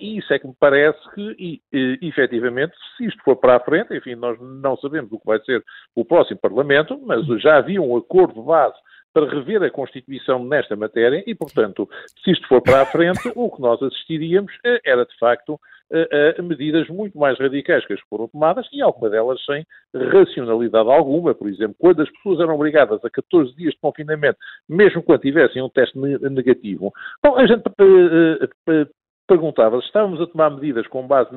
E 0.00 0.18
isso 0.18 0.34
é 0.34 0.38
que 0.38 0.48
me 0.48 0.54
parece 0.58 0.98
que, 1.14 1.62
efetivamente, 2.02 2.74
se 2.96 3.06
isto 3.06 3.22
for 3.22 3.36
para 3.36 3.56
a 3.56 3.60
frente, 3.60 3.96
enfim, 3.96 4.16
nós 4.16 4.36
não 4.40 4.76
sabemos 4.78 5.12
o 5.12 5.18
que 5.20 5.26
vai 5.26 5.38
ser 5.44 5.64
o 5.94 6.04
próximo 6.04 6.40
Parlamento, 6.40 7.00
mas 7.06 7.24
já 7.40 7.56
havia 7.56 7.80
um 7.80 7.96
acordo 7.96 8.42
base 8.42 8.76
para 9.12 9.28
rever 9.28 9.62
a 9.62 9.70
Constituição 9.70 10.44
nesta 10.44 10.76
matéria 10.76 11.22
e, 11.26 11.34
portanto, 11.34 11.88
se 12.22 12.32
isto 12.32 12.46
for 12.48 12.60
para 12.60 12.82
a 12.82 12.86
frente, 12.86 13.30
o 13.34 13.50
que 13.50 13.60
nós 13.60 13.82
assistiríamos 13.82 14.52
eh, 14.64 14.80
era, 14.84 15.04
de 15.04 15.16
facto, 15.18 15.58
a, 15.92 16.42
medidas 16.42 16.88
muito 16.88 17.18
mais 17.18 17.38
radicais 17.38 17.84
que 17.86 17.92
as 17.92 18.00
foram 18.08 18.28
tomadas 18.28 18.66
e 18.72 18.80
alguma 18.80 19.10
delas 19.10 19.42
sem 19.44 19.64
racionalidade 19.94 20.88
alguma. 20.88 21.34
Por 21.34 21.48
exemplo, 21.48 21.76
quando 21.78 22.02
as 22.02 22.10
pessoas 22.10 22.40
eram 22.40 22.54
obrigadas 22.54 23.04
a 23.04 23.10
14 23.10 23.54
dias 23.56 23.74
de 23.74 23.80
confinamento, 23.80 24.38
mesmo 24.68 25.02
quando 25.02 25.20
tivessem 25.20 25.62
um 25.62 25.68
teste 25.68 25.98
negativo, 25.98 26.92
bom, 27.22 27.36
a 27.36 27.46
gente 27.46 27.62
uh, 27.66 28.44
uh, 28.44 28.86
perguntava 29.26 29.80
se 29.80 29.86
estávamos 29.86 30.20
a 30.20 30.26
tomar 30.26 30.50
medidas 30.50 30.86
com 30.88 31.06
base 31.06 31.30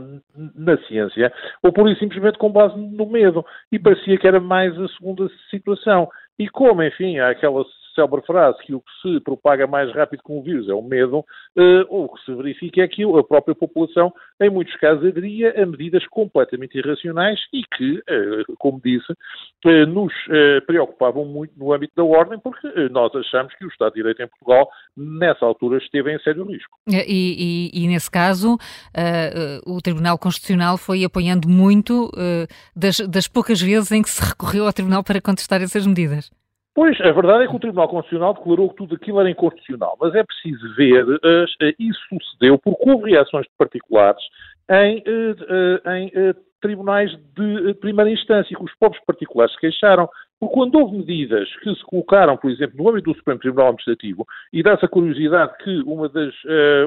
na 0.56 0.78
ciência 0.88 1.32
ou 1.62 1.72
por 1.72 1.88
isso 1.88 2.00
simplesmente 2.00 2.40
com 2.40 2.52
base 2.52 2.76
no 2.76 3.06
medo. 3.06 3.46
E 3.72 3.78
parecia 3.78 4.18
que 4.18 4.28
era 4.28 4.40
mais 4.40 4.78
a 4.80 4.88
segunda 4.90 5.30
situação. 5.50 6.10
E 6.40 6.50
como, 6.50 6.82
enfim, 6.82 7.20
há 7.20 7.30
aquela 7.30 7.64
célebre 7.94 8.22
frase 8.26 8.58
que 8.64 8.74
o 8.74 8.82
que 8.82 8.92
se 9.02 9.20
propaga 9.22 9.68
mais 9.68 9.94
rápido 9.94 10.22
com 10.24 10.40
o 10.40 10.44
vírus 10.44 10.68
é 10.68 10.74
o 10.74 10.82
medo, 10.82 11.20
uh, 11.20 11.86
o 11.90 12.10
que 12.10 12.26
se 12.26 12.34
verifica 12.36 12.82
é 12.82 12.88
que 12.88 13.04
a 13.04 13.24
própria 13.24 13.56
população, 13.56 14.14
em 14.42 14.50
muitos 14.50 14.76
casos, 14.78 15.06
aderia 15.06 15.62
a 15.62 15.66
medidas 15.66 16.06
completamente 16.08 16.78
irracionais 16.78 17.40
e 17.54 17.64
que, 17.76 17.98
uh, 17.98 18.56
como 18.58 18.82
disse, 18.84 19.12
uh, 19.12 19.86
nos 19.88 20.14
preocupavam 20.66 21.26
muito 21.26 21.54
no 21.58 21.74
âmbito 21.74 21.94
da 21.96 22.04
ordem, 22.04 22.40
porque 22.40 22.68
nós 22.90 23.14
achamos 23.16 23.54
que 23.56 23.66
o 23.66 23.68
Estado 23.68 23.94
de 23.94 24.02
Direito 24.02 24.22
em 24.22 24.28
Portugal, 24.28 24.70
nessa 24.96 25.46
altura, 25.46 25.78
esteve 25.78 26.14
em 26.14 26.20
sério 26.20 26.44
risco. 26.46 26.78
E, 26.88 27.72
e, 27.74 27.84
e 27.84 27.88
nesse 27.88 28.10
caso, 28.10 28.58
o 29.66 29.82
Tribunal 29.82 30.18
Constitucional 30.18 30.78
foi 30.78 31.04
apoiando 31.04 31.48
muito 31.48 32.12
das, 32.76 33.00
das 33.00 33.28
poucas 33.28 33.62
vezes 33.62 33.92
em 33.92 34.02
que 34.02 34.10
se 34.10 34.24
recorreu 34.24 34.66
ao 34.66 34.74
Tribunal 34.74 35.04
para 35.04 35.22
contestar 35.22 35.62
essas 35.62 35.86
medidas. 35.86 36.32
Pois, 36.76 37.00
a 37.02 37.12
verdade 37.12 37.44
é 37.44 37.48
que 37.48 37.56
o 37.56 37.60
Tribunal 37.60 37.88
Constitucional 37.88 38.34
declarou 38.34 38.70
que 38.70 38.76
tudo 38.78 38.96
aquilo 38.96 39.20
era 39.20 39.30
inconstitucional, 39.30 39.96
mas 40.02 40.16
é 40.16 40.24
preciso 40.24 40.76
ver, 40.76 41.06
uh, 41.06 41.46
isso 41.78 42.00
sucedeu 42.10 42.58
porque 42.58 42.90
houve 42.90 43.12
reações 43.12 43.46
de 43.46 43.52
particulares 43.58 44.24
em, 44.72 44.98
uh, 45.00 45.90
em 45.92 46.12
tribunais 46.60 47.12
de 47.36 47.74
primeira 47.76 48.10
instância, 48.10 48.56
que 48.56 48.64
os 48.64 48.74
próprios 48.80 49.04
particulares 49.06 49.54
se 49.54 49.60
queixaram, 49.60 50.10
porque 50.40 50.56
quando 50.56 50.76
houve 50.76 50.98
medidas 50.98 51.48
que 51.58 51.76
se 51.76 51.84
colocaram, 51.84 52.38
por 52.38 52.50
exemplo, 52.50 52.82
no 52.82 52.90
âmbito 52.90 53.12
do 53.12 53.18
Supremo 53.18 53.40
Tribunal 53.40 53.68
Administrativo, 53.68 54.26
e 54.52 54.64
dá-se 54.64 54.84
a 54.84 54.90
curiosidade 54.90 55.56
que 55.64 55.84
das, 56.12 56.34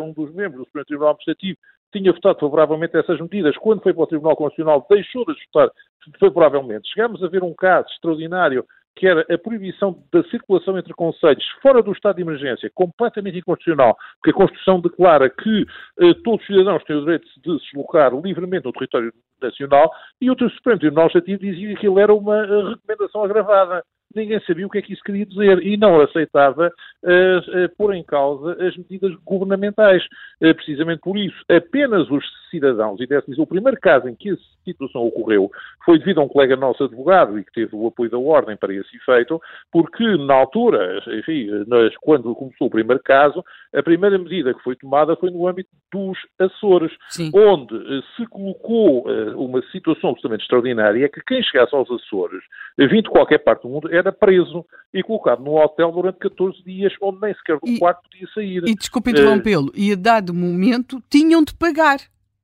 um 0.03 0.13
dos 0.13 0.35
membros 0.35 0.63
do 0.63 0.65
Supremo 0.65 0.87
Tribunal 0.87 1.11
Administrativo 1.11 1.59
tinha 1.93 2.13
votado 2.13 2.41
favoravelmente 2.41 2.97
a 2.97 3.01
essas 3.01 3.21
medidas, 3.21 3.57
quando 3.59 3.83
foi 3.83 3.95
para 3.95 4.03
o 4.03 4.07
Tribunal 4.07 4.37
Constitucional 4.37 4.85
deixou 4.91 5.25
de 5.27 5.35
votar 5.53 5.71
favoravelmente. 6.19 6.89
Chegámos 6.93 7.23
a 7.23 7.29
ver 7.29 7.45
um 7.45 7.55
caso 7.55 7.89
extraordinário 7.91 8.65
que 8.97 9.07
era 9.07 9.25
a 9.31 9.39
proibição 9.39 10.03
da 10.11 10.23
circulação 10.25 10.79
entre 10.79 10.93
conselhos 10.95 11.45
fora 11.63 11.83
do 11.83 11.93
estado 11.93 12.17
de 12.17 12.23
emergência, 12.23 12.71
completamente 12.75 13.39
inconstitucional, 13.39 13.97
porque 14.17 14.31
a 14.31 14.41
Constituição 14.41 14.81
declara 14.81 15.29
que 15.29 15.67
eh, 16.01 16.15
todos 16.25 16.41
os 16.41 16.47
cidadãos 16.47 16.83
têm 16.85 16.97
o 16.97 17.01
direito 17.01 17.27
de 17.27 17.33
se 17.35 17.41
deslocar 17.41 18.15
livremente 18.15 18.65
no 18.65 18.73
território 18.73 19.13
nacional, 19.41 19.93
e 20.21 20.31
o 20.31 20.51
Supremo 20.51 20.81
Tribunal 20.81 21.07
Administrativo 21.07 21.39
dizia 21.39 21.69
que 21.69 21.75
aquilo 21.75 21.99
era 22.01 22.15
uma 22.15 22.39
eh, 22.39 22.69
recomendação 22.71 23.23
agravada 23.23 23.85
ninguém 24.17 24.41
sabia 24.41 24.67
o 24.67 24.71
que 24.71 24.79
é 24.79 24.83
que 24.83 24.93
isso 24.95 25.03
queria 25.05 25.27
dizer 25.27 25.63
e 25.63 25.77
não 25.77 26.01
aceitava 26.01 26.69
uh, 27.03 27.65
uh, 27.65 27.77
pôr 27.77 27.95
em 27.95 28.03
causa 28.03 28.53
as 28.67 28.77
medidas 28.77 29.15
governamentais. 29.25 30.03
Uh, 30.41 30.55
precisamente 30.55 31.01
por 31.01 31.17
isso, 31.17 31.37
apenas 31.49 32.11
os 32.11 32.25
cidadãos, 32.51 33.01
e 33.01 33.07
desse 33.07 33.39
o 33.39 33.47
primeiro 33.47 33.79
caso 33.81 34.09
em 34.09 34.15
que 34.15 34.31
essa 34.31 34.41
situação 34.65 35.03
ocorreu 35.03 35.51
foi 35.85 35.99
devido 35.99 36.21
a 36.21 36.25
um 36.25 36.29
colega 36.29 36.57
nosso 36.57 36.85
advogado 36.85 37.39
e 37.39 37.45
que 37.45 37.53
teve 37.53 37.75
o 37.75 37.87
apoio 37.87 38.11
da 38.11 38.19
Ordem 38.19 38.57
para 38.57 38.73
esse 38.73 38.97
efeito, 38.97 39.41
porque 39.71 40.05
na 40.17 40.35
altura, 40.35 41.03
enfim, 41.19 41.49
nós, 41.67 41.95
quando 42.01 42.35
começou 42.35 42.69
o 42.69 42.71
primeiro 42.71 43.03
caso, 43.03 43.45
a 43.75 43.83
primeira 43.83 44.19
medida 44.19 44.55
que 44.55 44.63
foi 44.63 44.77
tomada 44.77 45.17
foi 45.17 45.31
no 45.31 45.47
âmbito 45.47 45.69
dos 45.93 46.19
Açores, 46.39 46.93
Sim. 47.11 47.31
onde 47.35 47.77
se 48.17 48.27
colocou 48.27 49.07
uma 49.37 49.61
situação 49.71 50.11
absolutamente 50.11 50.43
extraordinária, 50.43 51.05
é 51.05 51.09
que 51.09 51.21
quem 51.23 51.43
chegasse 51.43 51.75
aos 51.75 51.91
Açores, 51.91 52.43
vindo 52.79 53.03
de 53.03 53.11
qualquer 53.11 53.39
parte 53.39 53.63
do 53.63 53.69
mundo, 53.69 53.93
era 53.93 54.06
preso 54.13 54.65
e 54.93 55.03
colocado 55.03 55.43
num 55.43 55.57
hotel 55.57 55.93
durante 55.93 56.19
14 56.19 56.63
dias, 56.65 56.93
onde 57.03 57.21
nem 57.21 57.35
sequer 57.35 57.59
do 57.63 57.79
quarto 57.79 58.03
podia 58.03 58.27
sair. 58.35 58.63
E 58.67 58.75
desculpe 58.75 59.11
interrompê-lo, 59.11 59.71
e 59.75 59.93
a 59.93 59.97
dado 59.97 60.33
momento 60.33 61.03
tinham 61.11 61.43
de 61.43 61.55
pagar. 61.55 61.99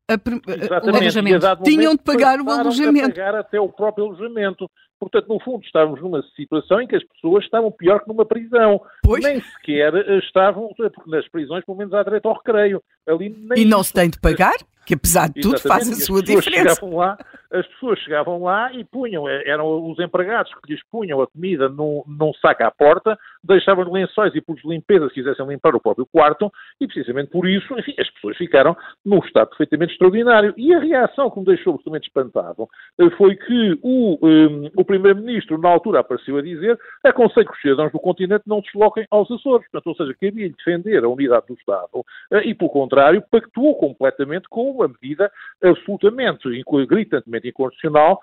A, 0.08 0.14
o 0.14 0.96
alojamento. 0.96 1.46
Tinham 1.62 1.92
de 1.92 2.02
pagar 2.02 2.40
o 2.40 2.50
alojamento. 2.50 3.08
pagar 3.08 3.34
até 3.36 3.60
o 3.60 3.68
próprio 3.68 4.06
alojamento. 4.06 4.68
Portanto, 5.02 5.26
no 5.26 5.40
fundo, 5.40 5.64
estávamos 5.64 6.00
numa 6.00 6.22
situação 6.36 6.80
em 6.80 6.86
que 6.86 6.94
as 6.94 7.02
pessoas 7.02 7.42
estavam 7.42 7.72
pior 7.72 7.98
que 7.98 8.06
numa 8.06 8.24
prisão. 8.24 8.80
Pois. 9.02 9.24
Nem 9.24 9.40
sequer 9.40 9.92
estavam, 10.22 10.68
porque 10.76 11.10
nas 11.10 11.26
prisões, 11.28 11.64
pelo 11.64 11.76
menos, 11.76 11.92
há 11.92 12.04
direito 12.04 12.28
ao 12.28 12.36
recreio. 12.36 12.80
Ali 13.08 13.34
e 13.56 13.64
não 13.64 13.82
se 13.82 13.92
tem 13.92 14.08
de 14.08 14.20
pagar? 14.20 14.54
Que 14.86 14.94
apesar 14.94 15.28
de 15.28 15.40
tudo 15.40 15.58
faz 15.60 15.88
a 15.88 15.94
sua 15.94 16.22
diferença. 16.22 16.74
Chegavam 16.74 16.96
lá, 16.96 17.16
as 17.52 17.66
pessoas 17.66 17.98
chegavam 18.00 18.42
lá 18.42 18.72
e 18.72 18.82
punham, 18.82 19.28
eh, 19.28 19.42
eram 19.46 19.90
os 19.90 19.98
empregados 19.98 20.52
que 20.54 20.72
lhes 20.72 20.82
punham 20.90 21.20
a 21.20 21.26
comida 21.26 21.68
num, 21.68 22.02
num 22.06 22.32
saco 22.34 22.64
à 22.64 22.70
porta, 22.70 23.16
deixavam 23.44 23.84
lençóis 23.92 24.34
e 24.34 24.40
por 24.40 24.56
limpeza 24.64 25.06
se 25.08 25.14
quisessem 25.14 25.46
limpar 25.46 25.74
o 25.76 25.80
próprio 25.80 26.06
quarto, 26.06 26.50
e 26.80 26.86
precisamente 26.86 27.30
por 27.30 27.48
isso, 27.48 27.78
enfim, 27.78 27.94
as 27.98 28.10
pessoas 28.10 28.36
ficaram 28.36 28.76
num 29.04 29.18
estado 29.18 29.50
perfeitamente 29.50 29.92
extraordinário. 29.92 30.54
E 30.56 30.74
a 30.74 30.80
reação 30.80 31.30
que 31.30 31.38
me 31.38 31.46
deixou 31.46 31.74
absolutamente 31.74 32.08
espantado 32.08 32.68
eh, 32.98 33.10
foi 33.10 33.36
que 33.36 33.78
o, 33.82 34.18
um, 34.20 34.70
o 34.76 34.84
Primeiro-Ministro, 34.92 35.56
na 35.56 35.70
altura, 35.70 36.00
apareceu 36.00 36.36
a 36.36 36.42
dizer 36.42 36.78
aconselho 37.02 37.46
que 37.46 37.54
os 37.54 37.60
cidadãos 37.62 37.92
do 37.92 37.98
continente 37.98 38.44
não 38.46 38.60
desloquem 38.60 39.06
aos 39.10 39.30
Açores. 39.30 39.66
Portanto, 39.70 39.86
ou 39.86 39.94
seja, 39.94 40.14
queria 40.18 40.50
defender 40.50 41.02
a 41.02 41.08
unidade 41.08 41.46
do 41.48 41.54
Estado 41.54 42.04
e, 42.44 42.54
pelo 42.54 42.70
contrário, 42.70 43.22
pactuou 43.30 43.74
completamente 43.76 44.48
com 44.48 44.70
uma 44.70 44.88
medida 44.88 45.30
absolutamente, 45.62 46.62
gritantemente 46.86 47.48
inconstitucional 47.48 48.20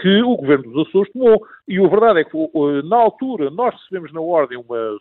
que 0.00 0.22
o 0.22 0.36
Governo 0.36 0.72
dos 0.72 0.88
Açores 0.88 1.12
tomou. 1.12 1.44
E 1.66 1.78
a 1.78 1.88
verdade 1.88 2.20
é 2.20 2.24
que, 2.24 2.36
na 2.84 2.96
altura, 2.96 3.50
nós 3.50 3.74
recebemos 3.74 4.12
na 4.12 4.20
Ordem 4.20 4.58
uma, 4.58 4.96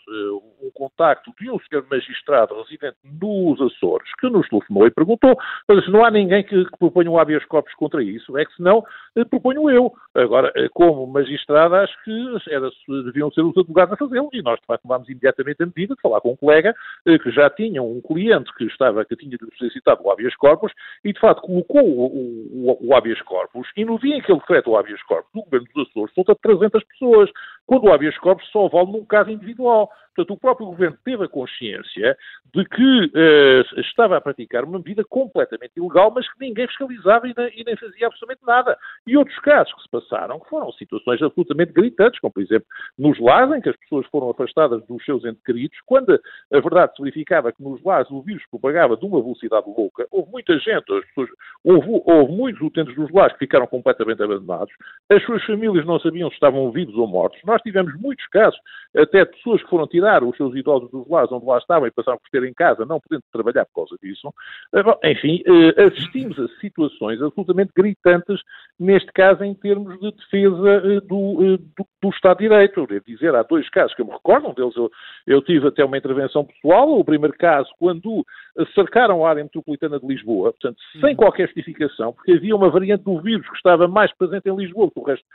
um 0.63 0.71
contacto 0.73 1.31
de 1.39 1.51
um 1.51 1.59
senhor 1.59 1.85
magistrado 1.89 2.59
residente 2.61 2.97
nos 3.03 3.61
Açores 3.61 4.09
que 4.19 4.29
nos 4.29 4.47
telefonou 4.47 4.87
e 4.87 4.91
perguntou, 4.91 5.35
mas 5.67 5.87
não 5.89 6.03
há 6.03 6.09
ninguém 6.09 6.43
que, 6.43 6.65
que 6.65 6.77
proponha 6.79 7.11
um 7.11 7.19
habeas 7.19 7.45
corpus 7.45 7.73
contra 7.75 8.01
isso, 8.01 8.37
é 8.37 8.45
que 8.45 8.55
senão 8.55 8.83
proponho 9.29 9.69
eu. 9.69 9.91
Agora, 10.15 10.51
como 10.73 11.10
magistrado, 11.11 11.75
acho 11.75 11.93
que 12.03 12.37
era, 12.49 12.69
deviam 13.03 13.31
ser 13.31 13.41
os 13.41 13.57
advogados 13.57 13.93
a 13.93 13.97
fazê-lo 13.97 14.29
e 14.33 14.41
nós, 14.41 14.59
de 14.59 14.65
facto, 14.65 14.83
tomámos 14.83 15.09
imediatamente 15.09 15.63
a 15.63 15.65
medida 15.65 15.95
de 15.95 16.01
falar 16.01 16.21
com 16.21 16.31
um 16.31 16.35
colega 16.35 16.73
que 17.05 17.31
já 17.31 17.49
tinha 17.49 17.81
um 17.83 18.01
cliente 18.01 18.53
que 18.55 18.65
estava, 18.65 19.05
que 19.05 19.15
tinha 19.15 19.37
solicitado 19.57 20.01
o 20.03 20.11
habeas 20.11 20.35
corpus 20.35 20.71
e, 21.03 21.13
de 21.13 21.19
facto, 21.19 21.41
colocou 21.41 21.83
o, 21.83 22.71
o, 22.71 22.87
o 22.87 22.95
habeas 22.95 23.21
corpus 23.21 23.67
e 23.75 23.85
no 23.85 23.99
dia 23.99 24.15
em 24.15 24.21
que 24.21 24.31
ele 24.31 24.39
decreta 24.39 24.69
o 24.69 24.77
habeas 24.77 25.01
corpus, 25.03 25.29
o 25.33 25.43
governo 25.43 25.67
dos 25.73 25.87
Açores 25.89 26.13
solta 26.13 26.35
300 26.35 26.83
pessoas, 26.85 27.29
quando 27.65 27.85
o 27.85 27.93
habeas 27.93 28.17
corpus 28.17 28.47
só 28.51 28.67
vale 28.67 28.91
num 28.91 29.05
caso 29.05 29.29
individual. 29.29 29.89
Portanto, 30.15 30.35
o 30.35 30.39
próprio 30.39 30.67
governo 30.67 30.97
teve 31.05 31.23
a 31.23 31.27
consciência 31.27 32.17
de 32.53 32.65
que 32.65 33.05
uh, 33.05 33.79
estava 33.79 34.17
a 34.17 34.21
praticar 34.21 34.65
uma 34.65 34.77
medida 34.77 35.03
completamente 35.05 35.71
ilegal, 35.77 36.11
mas 36.13 36.27
que 36.31 36.39
ninguém 36.39 36.67
fiscalizava 36.67 37.27
e, 37.27 37.33
e, 37.55 37.63
nem 37.63 37.77
fazia 37.77 38.07
absolutamente 38.07 38.45
nada. 38.45 38.77
E 39.07 39.15
outros 39.15 39.37
casos 39.39 39.73
que 39.73 39.81
se 39.83 39.89
passaram, 39.89 40.39
que 40.39 40.49
foram 40.49 40.71
situações 40.73 41.21
absolutamente 41.21 41.71
gritantes, 41.71 42.19
como 42.19 42.33
por 42.33 42.43
exemplo 42.43 42.67
nos 42.97 43.17
lares, 43.19 43.55
em 43.55 43.61
que 43.61 43.69
as 43.69 43.77
pessoas 43.77 44.05
foram 44.07 44.29
afastadas 44.29 44.85
dos 44.85 45.03
seus 45.05 45.23
entes 45.23 45.41
queridos, 45.43 45.77
quando 45.85 46.11
a 46.11 46.59
verdade 46.59 46.93
se 46.95 47.01
verificava 47.01 47.53
que 47.53 47.63
nos 47.63 47.81
lares 47.83 48.11
o 48.11 48.21
vírus 48.21 48.43
propagava 48.49 48.97
de 48.97 49.05
uma 49.05 49.21
velocidade 49.21 49.65
louca, 49.67 50.05
houve 50.11 50.29
muita 50.29 50.57
gente, 50.59 50.91
as 50.93 51.05
pessoas, 51.05 51.29
houve, 51.63 51.87
houve 52.05 52.33
muitos 52.33 52.61
utentes 52.61 52.95
dos 52.95 53.09
lares 53.11 53.33
que 53.33 53.45
ficaram 53.45 53.65
completamente 53.65 54.21
abandonados, 54.21 54.73
as 55.09 55.23
suas 55.23 55.43
famílias 55.45 55.85
não 55.85 55.99
sabiam 55.99 56.29
se 56.29 56.35
estavam 56.35 56.69
vivos 56.71 56.95
ou 56.95 57.07
mortos. 57.07 57.39
Nós 57.45 57.61
tivemos 57.61 57.93
muitos 57.99 58.25
casos, 58.27 58.59
até 58.95 59.23
de 59.23 59.31
pessoas 59.31 59.63
que 59.63 59.69
foram 59.69 59.87
tiradas 59.87 60.00
tirar 60.01 60.23
os 60.23 60.35
seus 60.35 60.55
idosos 60.55 60.89
dos 60.89 61.07
lares 61.07 61.31
onde 61.31 61.45
lá 61.45 61.59
estavam 61.59 61.87
e 61.87 61.91
passaram 61.91 62.17
por 62.17 62.29
ter 62.31 62.43
em 62.47 62.53
casa, 62.53 62.85
não 62.85 62.99
podendo 62.99 63.23
trabalhar 63.31 63.65
por 63.65 63.85
causa 63.85 63.95
disso. 64.01 64.33
Eh, 64.73 65.11
enfim, 65.11 65.43
eh, 65.45 65.83
assistimos 65.83 66.39
a 66.39 66.47
situações 66.59 67.21
absolutamente 67.21 67.71
gritantes, 67.75 68.41
neste 68.79 69.11
caso 69.13 69.43
em 69.43 69.53
termos 69.53 69.99
de 69.99 70.11
defesa 70.11 70.69
eh, 70.85 70.99
do, 71.01 71.57
do, 71.57 71.87
do 72.01 72.09
Estado 72.09 72.39
de 72.39 72.49
Direito. 72.49 72.87
Devo 72.87 73.05
dizer, 73.05 73.35
há 73.35 73.43
dois 73.43 73.69
casos 73.69 73.93
que 73.93 74.01
eu 74.01 74.07
me 74.07 74.11
recordo, 74.11 74.49
um 74.49 74.53
deles 74.53 74.75
eu, 74.75 74.89
eu 75.27 75.41
tive 75.43 75.67
até 75.67 75.85
uma 75.85 75.97
intervenção 75.97 76.43
pessoal, 76.43 76.89
o 76.97 77.05
primeiro 77.05 77.37
caso 77.37 77.69
quando 77.77 78.25
cercaram 78.73 79.25
a 79.25 79.29
área 79.29 79.43
metropolitana 79.43 79.99
de 79.99 80.05
Lisboa, 80.05 80.51
portanto, 80.51 80.77
sem 80.99 81.11
uhum. 81.11 81.15
qualquer 81.15 81.45
justificação, 81.47 82.13
porque 82.13 82.33
havia 82.33 82.55
uma 82.55 82.69
variante 82.69 83.03
do 83.03 83.21
vírus 83.21 83.47
que 83.47 83.55
estava 83.55 83.87
mais 83.87 84.11
presente 84.13 84.49
em 84.49 84.55
Lisboa 84.55 84.91
que 84.91 84.99
o 84.99 85.03
resto 85.03 85.25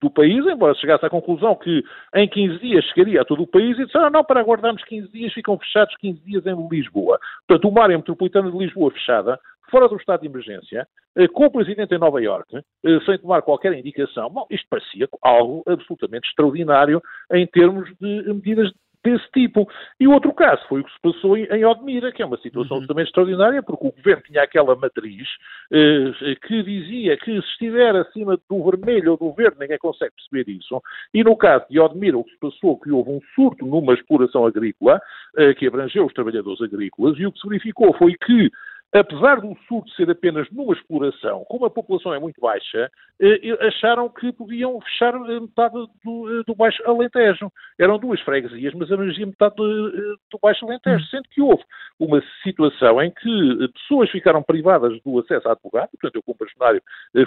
do 0.00 0.10
país, 0.10 0.44
embora 0.46 0.74
se 0.74 0.80
chegasse 0.80 1.04
à 1.04 1.10
conclusão 1.10 1.54
que 1.56 1.82
em 2.14 2.28
15 2.28 2.58
dias 2.58 2.84
chegaria 2.86 3.20
a 3.20 3.24
todo 3.24 3.42
o 3.42 3.46
país 3.46 3.78
e 3.78 3.84
disseram, 3.84 4.09
não, 4.10 4.24
para 4.24 4.40
aguardarmos 4.40 4.84
15 4.84 5.10
dias, 5.10 5.32
ficam 5.32 5.58
fechados 5.58 5.94
15 5.96 6.20
dias 6.20 6.46
em 6.46 6.68
Lisboa. 6.68 7.18
Portanto, 7.46 7.68
uma 7.68 7.82
área 7.82 7.96
metropolitana 7.96 8.50
de 8.50 8.58
Lisboa 8.58 8.90
fechada, 8.90 9.38
fora 9.70 9.88
do 9.88 9.96
estado 9.96 10.20
de 10.20 10.26
emergência, 10.26 10.86
eh, 11.16 11.28
com 11.28 11.46
o 11.46 11.50
presidente 11.50 11.94
em 11.94 11.98
Nova 11.98 12.20
Iorque, 12.20 12.56
eh, 12.56 13.00
sem 13.06 13.18
tomar 13.18 13.42
qualquer 13.42 13.72
indicação, 13.72 14.28
bom, 14.30 14.46
isto 14.50 14.66
parecia 14.68 15.08
algo 15.22 15.62
absolutamente 15.66 16.28
extraordinário 16.28 17.00
em 17.32 17.46
termos 17.46 17.88
de 18.00 18.32
medidas 18.32 18.70
desse 19.04 19.28
tipo. 19.32 19.68
E 19.98 20.06
o 20.06 20.12
outro 20.12 20.32
caso 20.32 20.62
foi 20.68 20.80
o 20.80 20.84
que 20.84 20.92
se 20.92 21.00
passou 21.00 21.36
em 21.36 21.64
Odmira, 21.64 22.12
que 22.12 22.22
é 22.22 22.26
uma 22.26 22.36
situação 22.38 22.76
uhum. 22.76 22.82
absolutamente 22.82 23.08
extraordinária, 23.08 23.62
porque 23.62 23.86
o 23.86 23.92
governo 23.92 24.22
tinha 24.22 24.42
aquela 24.42 24.74
matriz 24.76 25.28
eh, 25.72 26.34
que 26.46 26.62
dizia 26.62 27.16
que 27.16 27.32
se 27.32 27.48
estiver 27.48 27.96
acima 27.96 28.38
do 28.48 28.64
vermelho 28.64 29.12
ou 29.12 29.16
do 29.16 29.32
verde, 29.32 29.58
ninguém 29.58 29.78
consegue 29.78 30.12
perceber 30.14 30.50
isso. 30.50 30.80
E 31.14 31.24
no 31.24 31.36
caso 31.36 31.64
de 31.70 31.80
Odmira, 31.80 32.18
o 32.18 32.24
que 32.24 32.32
se 32.32 32.38
passou 32.38 32.78
que 32.78 32.90
houve 32.90 33.10
um 33.10 33.20
surto 33.34 33.64
numa 33.66 33.94
exploração 33.94 34.46
agrícola, 34.46 35.00
eh, 35.36 35.54
que 35.54 35.66
abrangeu 35.66 36.06
os 36.06 36.12
trabalhadores 36.12 36.60
agrícolas, 36.60 37.18
e 37.18 37.26
o 37.26 37.32
que 37.32 37.40
se 37.40 37.48
verificou 37.48 37.92
foi 37.94 38.14
que 38.14 38.50
apesar 38.92 39.40
do 39.40 39.56
surto 39.68 39.90
ser 39.92 40.10
apenas 40.10 40.50
numa 40.50 40.74
exploração, 40.74 41.44
como 41.48 41.64
a 41.64 41.70
população 41.70 42.12
é 42.12 42.18
muito 42.18 42.40
baixa, 42.40 42.90
eh, 43.20 43.66
acharam 43.66 44.08
que 44.08 44.32
podiam 44.32 44.80
fechar 44.80 45.14
eh, 45.14 45.40
metade 45.40 45.74
do, 46.04 46.40
eh, 46.40 46.42
do 46.44 46.54
Baixo 46.56 46.82
Alentejo. 46.84 47.52
Eram 47.78 47.98
duas 47.98 48.20
freguesias, 48.22 48.74
mas 48.74 48.90
abrangia 48.90 49.26
metade 49.26 49.54
do, 49.54 49.90
do 50.30 50.38
Baixo 50.42 50.66
Alentejo, 50.66 51.04
sendo 51.06 51.28
que 51.28 51.40
houve 51.40 51.62
uma 52.00 52.20
situação 52.42 53.00
em 53.00 53.10
que 53.10 53.68
pessoas 53.74 54.10
ficaram 54.10 54.42
privadas 54.42 55.00
do 55.02 55.20
acesso 55.20 55.48
a 55.48 55.52
advogado, 55.52 55.90
portanto 55.90 56.16
eu 56.16 56.22
como 56.22 56.38
funcionário 56.38 56.82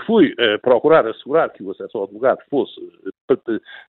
fui 0.06 0.34
procurar 0.62 1.08
assegurar 1.08 1.52
que 1.52 1.64
o 1.64 1.72
acesso 1.72 1.98
ao 1.98 2.06
advogado 2.06 2.40
fosse 2.50 2.74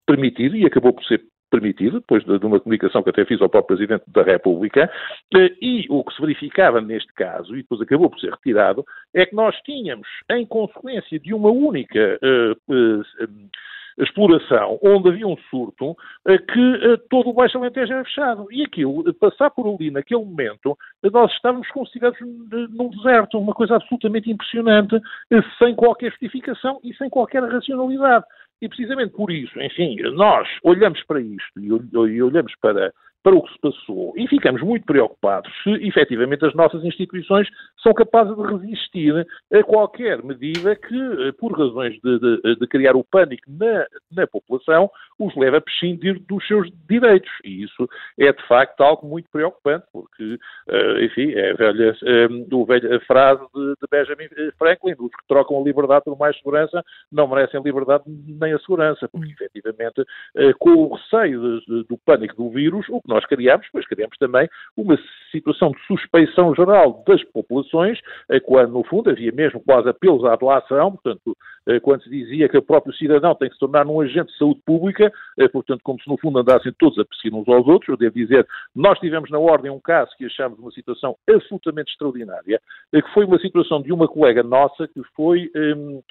permitido 0.07 0.57
e 0.57 0.67
acabou 0.67 0.93
por 0.93 1.03
ser 1.05 1.25
permitido, 1.55 2.01
depois 2.01 2.25
de, 2.25 2.37
de, 2.37 2.47
uma 2.47 2.59
comunicação 2.59 3.03
que 3.03 3.11
até 3.11 3.25
fiz 3.25 3.41
ao 3.41 3.49
próprio 3.49 3.77
Presidente 3.77 4.05
da 4.09 4.23
República, 4.23 4.91
eh, 5.37 5.51
e 5.63 5.87
o 5.89 6.03
que 6.03 6.15
se 6.15 6.21
verificava 6.21 6.81
neste 6.81 7.13
caso, 7.15 7.55
e 7.55 7.63
depois 7.63 7.81
acabou 7.81 8.11
por 8.11 8.19
ser 8.19 8.31
retirado, 8.31 8.85
é 9.15 9.25
que 9.25 9.37
nós 9.37 9.55
tínhamos, 9.63 10.09
em 10.31 10.45
consequência 10.45 11.19
de 11.21 11.33
uma 11.33 11.51
única 11.51 12.19
uh, 12.23 12.73
uh, 12.73 13.03
exploração, 13.97 14.79
onde 14.83 15.09
havia 15.09 15.27
um 15.27 15.37
surto, 15.49 15.97
que 16.27 16.99
todo 17.09 17.31
o 17.31 17.33
Baixo 17.33 17.57
Alentejo 17.59 17.93
era 17.93 18.05
fechado. 18.05 18.49
E 18.51 18.65
aquilo, 18.65 19.15
passar 19.15 19.51
por 19.51 19.73
ali 19.73 19.89
naquele 19.89 20.25
momento, 20.25 20.77
nós 21.13 21.31
estávamos 21.33 21.69
considerados 21.69 22.19
num 22.21 22.91
deserto, 22.91 23.39
uma 23.39 23.55
coisa 23.55 23.77
absolutamente 23.77 24.29
impressionante, 24.29 25.01
sem 25.63 25.77
qualquer 25.77 26.11
justificação 26.11 26.81
e 26.83 26.93
sem 26.97 27.09
qualquer 27.09 27.45
racionalidade. 27.45 28.25
E 28.65 28.69
precisamente 28.69 29.13
por 29.13 29.31
isso, 29.31 29.61
enfim, 29.61 29.95
nós 30.15 30.49
olhamos 30.63 31.03
para 31.05 31.21
isto 31.21 31.61
e 31.61 32.23
olhamos 32.23 32.55
para 32.63 32.91
para 33.25 33.35
o 33.35 33.43
que 33.43 33.53
se 33.55 33.59
passou 33.59 34.13
e 34.17 34.29
ficamos 34.29 34.61
muito 34.61 34.85
preocupados 34.85 35.51
se 35.65 35.71
efetivamente 35.87 36.45
as 36.45 36.55
nossas 36.55 36.85
instituições 36.85 37.49
são 37.83 37.95
capazes 37.95 38.37
de 38.37 38.43
resistir 38.43 39.27
a 39.53 39.63
qualquer 39.63 40.23
medida 40.23 40.77
que, 40.77 40.95
eh, 40.95 41.33
por 41.33 41.59
razões 41.59 41.95
de, 42.03 42.19
de, 42.19 42.57
de 42.57 42.67
criar 42.67 42.95
o 42.95 43.03
pânico 43.03 43.45
na, 43.49 43.87
na, 44.13 44.27
população, 44.27 44.91
os 45.19 45.35
leve 45.37 45.57
a 45.57 45.61
prescindir 45.61 46.21
dos 46.29 46.47
seus 46.47 46.69
direitos. 46.89 47.31
E 47.45 47.65
isso 47.65 47.89
é 48.19 48.31
de 48.31 48.47
facto 48.47 48.83
algo 48.83 49.07
muito 49.07 49.29
preocupante, 49.31 49.87
porque, 49.91 50.39
eh, 50.69 51.05
enfim, 51.05 51.33
é 51.33 51.53
a 51.53 51.55
velha, 51.55 51.91
a 51.93 52.67
velha 52.67 53.01
frase 53.07 53.43
de, 53.55 53.75
de 53.81 53.87
Benjamin 53.91 54.29
Franklin: 54.59 54.95
os 54.99 55.11
que 55.11 55.27
trocam 55.29 55.61
a 55.61 55.65
liberdade 55.65 56.05
por 56.05 56.19
mais 56.19 56.37
segurança 56.37 56.85
não 57.11 57.27
merecem 57.27 57.63
liberdade 57.63 58.05
nem 58.07 58.53
a 58.53 58.59
segurança, 58.59 59.09
porque 59.09 59.33
efetivamente, 59.33 60.05
eh, 60.37 60.53
com 60.59 60.71
o 60.71 60.95
receio 60.95 61.61
do 61.89 61.99
pânico 62.05 62.37
do 62.37 62.51
vírus, 62.51 62.87
o 62.91 63.01
que 63.01 63.14
nós 63.15 63.25
criamos, 63.27 63.67
pois 63.73 63.87
criamos 63.87 64.17
também 64.19 64.49
uma 64.77 64.99
situação 65.31 65.71
de 65.71 65.81
suspeição 65.87 66.53
geral 66.55 67.05
das 67.07 67.23
populações, 67.25 68.01
eh, 68.29 68.41
quando, 68.41 68.73
no 68.73 68.83
fundo, 68.85 69.09
havia 69.09 69.31
mesmo 69.31 69.61
quase 69.61 69.89
apelos 69.89 70.25
à 70.25 70.35
delação, 70.35 70.93
portanto, 70.93 71.37
eh, 71.69 71.79
quando 71.79 72.03
se 72.03 72.11
dizia 72.11 72.49
que 72.49 72.59
o 72.59 72.63
próprio 72.63 72.93
cidadão 72.95 73.35
tem 73.37 73.49
que 73.49 73.55
se 73.55 73.61
tornar 73.61 73.87
um 73.87 74.01
agente 74.01 74.33
de 74.33 74.39
saúde 74.39 74.61
pública, 74.67 75.13
eh, 75.39 75.49
portanto, 75.49 75.81
como 75.85 76.01
se 76.01 76.09
no 76.09 76.19
fundo 76.19 76.41
andassem 76.41 76.73
todos 76.77 76.99
a 76.99 77.05
perseguir 77.05 77.39
uns 77.39 77.49
aos 77.49 77.69
outros, 77.69 77.89
eu 77.89 77.97
devo 77.97 78.17
dizer, 78.17 78.45
nós 78.75 78.99
tivemos 78.99 79.31
na 79.31 79.39
ordem 79.39 79.71
um 79.71 79.81
caso 79.81 80.11
que 80.17 80.27
achamos 80.27 80.59
uma 80.59 80.73
situação 80.73 81.17
absolutamente 81.31 81.93
extraordinária, 81.93 82.61
que 82.93 83.15
foi 83.15 83.25
uma 83.25 83.39
situação 83.39 83.81
de 83.81 83.93
uma 83.93 84.09
colega 84.09 84.43
nossa 84.43 84.89
que 84.89 85.03
foi... 85.15 85.51
Hum, 85.55 86.03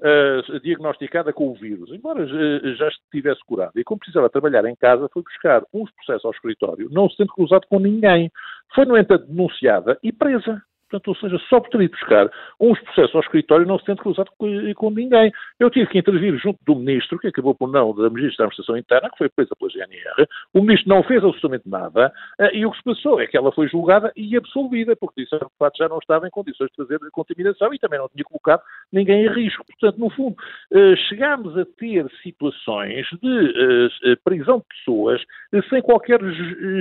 uh, 0.00 0.60
diagnosticada 0.60 1.32
com 1.32 1.48
o 1.48 1.54
vírus, 1.54 1.90
embora 1.90 2.24
uh, 2.24 2.74
já 2.74 2.88
estivesse 2.88 3.40
curada. 3.46 3.72
E 3.76 3.84
como 3.84 3.98
precisava 3.98 4.30
trabalhar 4.30 4.64
em 4.66 4.76
casa, 4.76 5.08
foi 5.12 5.22
buscar 5.22 5.62
uns 5.72 5.90
processos 5.92 6.24
ao 6.24 6.32
escritório, 6.32 6.88
não 6.90 7.08
se 7.08 7.16
tendo 7.16 7.32
cruzado 7.32 7.66
com 7.68 7.78
ninguém. 7.78 8.30
Foi, 8.74 8.84
no 8.84 8.96
entanto, 8.96 9.26
denunciada 9.26 9.98
e 10.02 10.12
presa. 10.12 10.62
Portanto, 10.96 11.08
ou 11.08 11.16
seja, 11.16 11.38
só 11.48 11.60
por 11.60 11.70
ter 11.70 11.82
ido 11.82 11.90
buscar 11.92 12.30
uns 12.60 12.78
processos 12.80 13.14
ao 13.14 13.20
escritório 13.20 13.66
não 13.66 13.78
se 13.78 13.84
tendo 13.84 14.02
cruzado 14.02 14.30
com, 14.38 14.74
com, 14.74 14.90
ninguém. 14.90 15.32
Eu 15.58 15.70
tive 15.70 15.86
que 15.90 15.98
intervir 15.98 16.36
junto 16.38 16.58
do 16.64 16.74
ministro, 16.74 17.18
que 17.18 17.28
acabou 17.28 17.54
por 17.54 17.70
não, 17.70 17.94
da 17.94 18.08
Ministra 18.08 18.44
da 18.44 18.44
Administração 18.44 18.76
Interna, 18.76 19.10
que 19.10 19.18
foi 19.18 19.28
presa 19.28 19.50
pela 19.58 19.70
GNR. 19.70 20.28
O 20.54 20.62
ministro 20.62 20.88
não 20.88 21.02
fez 21.02 21.22
absolutamente 21.22 21.68
nada 21.68 22.12
eh, 22.38 22.56
e 22.56 22.66
o 22.66 22.70
que 22.70 22.78
se 22.78 22.84
passou 22.84 23.20
é 23.20 23.26
que 23.26 23.36
ela 23.36 23.52
foi 23.52 23.68
julgada 23.68 24.12
e 24.16 24.36
absolvida, 24.36 24.96
porque 24.96 25.22
disseram 25.22 25.46
que 25.46 25.52
de 25.52 25.58
facto 25.58 25.76
já 25.78 25.88
não 25.88 25.98
estava 25.98 26.26
em 26.26 26.30
condições 26.30 26.70
de 26.70 26.76
fazer 26.76 26.98
contaminação 27.12 27.72
e 27.74 27.78
também 27.78 27.98
não 27.98 28.08
tinha 28.08 28.24
colocado 28.24 28.62
ninguém 28.92 29.26
em 29.26 29.28
risco. 29.28 29.64
Portanto, 29.66 29.98
no 29.98 30.10
fundo, 30.10 30.36
eh, 30.72 30.96
chegámos 31.08 31.56
a 31.58 31.64
ter 31.64 32.06
situações 32.22 33.06
de 33.22 33.90
eh, 34.04 34.16
prisão 34.24 34.58
de 34.58 34.64
pessoas 34.76 35.22
sem 35.70 35.80
qualquer 35.82 36.20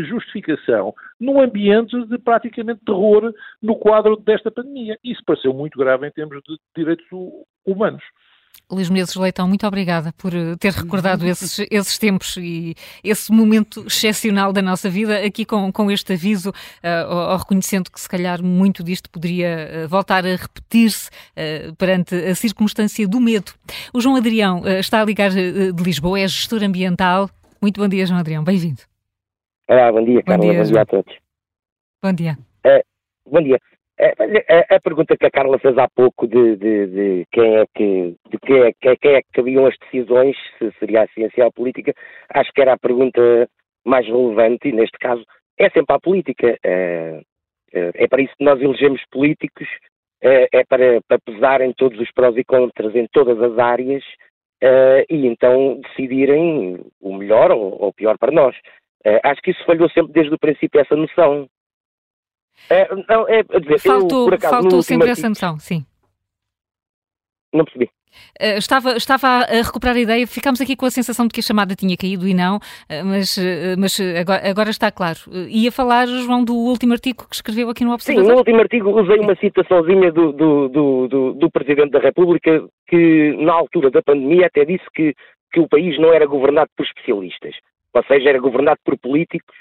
justificação, 0.06 0.94
num 1.20 1.42
ambiente 1.42 1.96
de 2.08 2.18
praticamente 2.18 2.82
terror 2.86 3.34
no 3.62 3.76
qual 3.76 4.05
quadro 4.06 4.18
desta 4.18 4.52
pandemia. 4.52 4.98
Isso 5.04 5.22
pareceu 5.26 5.54
muito 5.54 5.78
grave 5.80 6.08
em 6.08 6.12
termos 6.12 6.42
de 6.44 6.58
direitos 6.76 7.06
humanos. 7.66 8.04
Luís 8.72 8.90
Menezes 8.90 9.16
Leitão, 9.16 9.48
muito 9.48 9.68
obrigada 9.68 10.12
por 10.18 10.34
eh, 10.34 10.56
ter 10.58 10.72
recordado 10.72 11.26
esses, 11.28 11.68
esses 11.70 12.00
tempos 12.00 12.38
e 12.38 12.74
esse 13.04 13.32
momento 13.32 13.86
excepcional 13.86 14.52
da 14.52 14.62
nossa 14.62 14.90
vida, 14.90 15.24
aqui 15.24 15.46
com, 15.46 15.72
com 15.72 15.92
este 15.92 16.14
aviso, 16.14 16.50
uh, 16.50 17.32
ou, 17.32 17.38
reconhecendo 17.38 17.92
que 17.92 18.00
se 18.00 18.10
calhar 18.10 18.42
muito 18.42 18.84
disto 18.84 19.10
poderia 19.10 19.86
uh, 19.86 19.88
voltar 19.88 20.26
a 20.26 20.36
repetir-se 20.36 21.10
uh, 21.10 21.76
perante 21.76 22.16
a 22.16 22.34
circunstância 22.34 23.08
do 23.08 23.20
medo. 23.20 23.52
O 23.94 24.02
João 24.02 24.16
Adrião 24.16 24.64
está 24.80 25.02
a 25.02 25.06
ligar 25.06 25.30
de 25.30 25.84
Lisboa, 25.84 26.20
é 26.20 26.28
gestor 26.28 26.64
ambiental. 26.64 27.30
Muito 27.62 27.80
bom 27.80 27.88
dia, 27.88 28.06
João 28.06 28.20
Adrião, 28.20 28.44
bem-vindo. 28.44 28.82
Olá, 29.68 29.92
bom 29.92 30.04
dia, 30.04 30.24
Carla, 30.24 30.44
bom 30.44 30.52
dia, 30.52 30.64
bom 30.64 30.72
dia 30.72 30.82
a 30.82 30.86
todos. 30.86 31.16
Bom 32.02 32.14
dia. 32.14 32.38
bom 33.28 33.42
dia. 33.42 33.60
É, 33.98 34.10
a, 34.10 34.76
a, 34.76 34.80
pergunta 34.82 35.16
que 35.16 35.26
a 35.26 35.32
Carla 35.32 35.58
fez 35.58 35.78
há 35.78 35.88
pouco 35.88 36.28
de, 36.28 36.58
de, 36.58 36.88
de 36.88 37.26
quem 37.32 37.56
é 37.56 37.66
que 37.74 38.16
de 38.30 38.38
quem 38.40 38.62
é, 38.62 38.74
quem 38.74 39.14
é 39.14 39.22
que 39.22 39.32
cabiam 39.32 39.66
as 39.66 39.76
decisões, 39.78 40.36
se 40.60 40.70
seria 40.80 41.04
a 41.04 41.08
ciência 41.08 41.44
ou 41.44 41.50
a 41.50 41.52
política, 41.52 41.94
acho 42.34 42.52
que 42.52 42.62
era 42.62 42.74
a 42.74 42.78
pergunta 42.78 43.22
mais 43.86 44.06
relevante 44.06 44.68
e 44.68 44.74
neste 44.74 44.98
caso 44.98 45.24
é 45.58 45.70
sempre 45.70 45.96
a 45.96 46.00
política. 46.00 46.58
É, 46.64 47.22
é, 47.74 47.92
é 47.96 48.08
para 48.08 48.22
isso 48.22 48.34
que 48.38 48.44
nós 48.44 48.62
elegemos 48.62 49.02
políticos, 49.12 49.68
é, 50.22 50.48
é 50.52 50.64
para, 50.66 51.02
para 51.08 51.20
pesar 51.20 51.62
em 51.62 51.72
todos 51.72 52.00
os 52.00 52.12
prós 52.12 52.36
e 52.36 52.44
contras 52.44 52.96
em 52.96 53.08
todas 53.08 53.42
as 53.42 53.58
áreas 53.58 54.04
é, 54.62 55.06
e 55.10 55.26
então 55.26 55.80
decidirem 55.82 56.80
o 57.00 57.16
melhor 57.16 57.52
ou, 57.52 57.88
o 57.88 57.94
pior 57.94 58.18
para 58.18 58.32
nós. 58.32 58.56
É, 59.06 59.20
acho 59.24 59.42
que 59.42 59.52
isso 59.52 59.64
falhou 59.66 59.90
sempre 59.90 60.14
desde 60.14 60.34
o 60.34 60.40
princípio 60.40 60.82
essa 60.82 60.96
noção. 60.96 61.48
É, 62.70 62.88
não, 63.08 63.28
é, 63.28 63.44
dizer, 63.44 63.80
faltou, 63.80 64.30
eu, 64.30 64.34
acaso, 64.34 64.54
faltou 64.54 64.82
sempre 64.82 65.10
essa 65.10 65.30
noção, 65.30 65.60
sim. 65.60 65.86
Não 67.54 67.64
percebi. 67.64 67.90
Uh, 68.42 68.58
estava, 68.58 68.96
estava 68.98 69.28
a 69.28 69.62
recuperar 69.62 69.96
a 69.96 70.00
ideia, 70.00 70.28
ficámos 70.28 70.60
aqui 70.62 70.76
com 70.76 70.86
a 70.86 70.92
sensação 70.92 71.28
de 71.28 71.34
que 71.34 71.40
a 71.40 71.44
chamada 71.44 71.76
tinha 71.76 71.96
caído 71.98 72.28
e 72.28 72.34
não, 72.34 72.58
uh, 72.58 73.06
mas, 73.06 73.38
uh, 73.38 73.76
mas 73.78 74.00
agora, 74.20 74.50
agora, 74.50 74.70
está 74.70 74.92
claro. 74.92 75.20
ia 75.50 75.72
falar, 75.72 76.08
João, 76.08 76.44
do 76.44 76.54
último 76.54 76.94
artigo 76.94 77.28
que 77.30 77.36
escreveu 77.36 77.70
aqui 77.70 77.84
no 77.84 77.94
Observador? 77.94 78.26
Sim, 78.26 78.32
no 78.32 78.38
último 78.38 78.60
artigo 78.60 79.02
usei 79.02 79.20
uma 79.20 79.36
citaçãozinha 79.36 80.12
do, 80.12 80.32
do, 80.32 80.70
do, 80.70 81.08
do, 81.08 81.34
do 81.34 81.52
Presidente 81.52 81.92
da 81.92 82.00
República 82.00 82.66
que, 82.88 83.36
na 83.40 83.54
altura 83.54 83.90
da 83.92 84.02
pandemia, 84.02 84.48
até 84.48 84.66
disse 84.66 84.86
que, 84.94 85.14
que 85.52 85.60
o 85.60 85.68
país 85.68 86.00
não 86.00 86.14
era 86.14 86.26
governado 86.26 86.70
por 86.76 86.86
especialistas, 86.86 87.56
ou 87.94 88.04
seja, 88.06 88.30
era 88.30 88.40
governado 88.40 88.80
por 88.84 88.98
políticos 88.98 89.56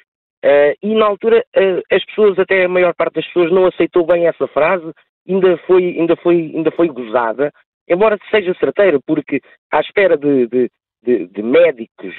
Uh, 0.45 0.77
e 0.83 0.95
na 0.95 1.07
altura 1.07 1.43
uh, 1.57 1.83
as 1.91 2.05
pessoas, 2.05 2.39
até 2.39 2.67
a 2.67 2.69
maior 2.69 2.95
parte 2.95 3.15
das 3.15 3.27
pessoas, 3.29 3.51
não 3.51 3.65
aceitou 3.65 4.05
bem 4.05 4.27
essa 4.27 4.47
frase, 4.49 4.93
ainda 5.27 5.57
foi, 5.67 5.97
ainda 5.99 6.17
foi, 6.17 6.53
ainda 6.55 6.71
foi 6.71 6.89
gozada, 6.89 7.51
embora 7.89 8.19
seja 8.31 8.55
certeira, 8.61 9.01
porque 9.07 9.41
à 9.73 9.81
espera 9.81 10.19
de, 10.19 10.47
de, 10.49 10.71
de, 11.03 11.27
de 11.29 11.43
médicos 11.43 12.15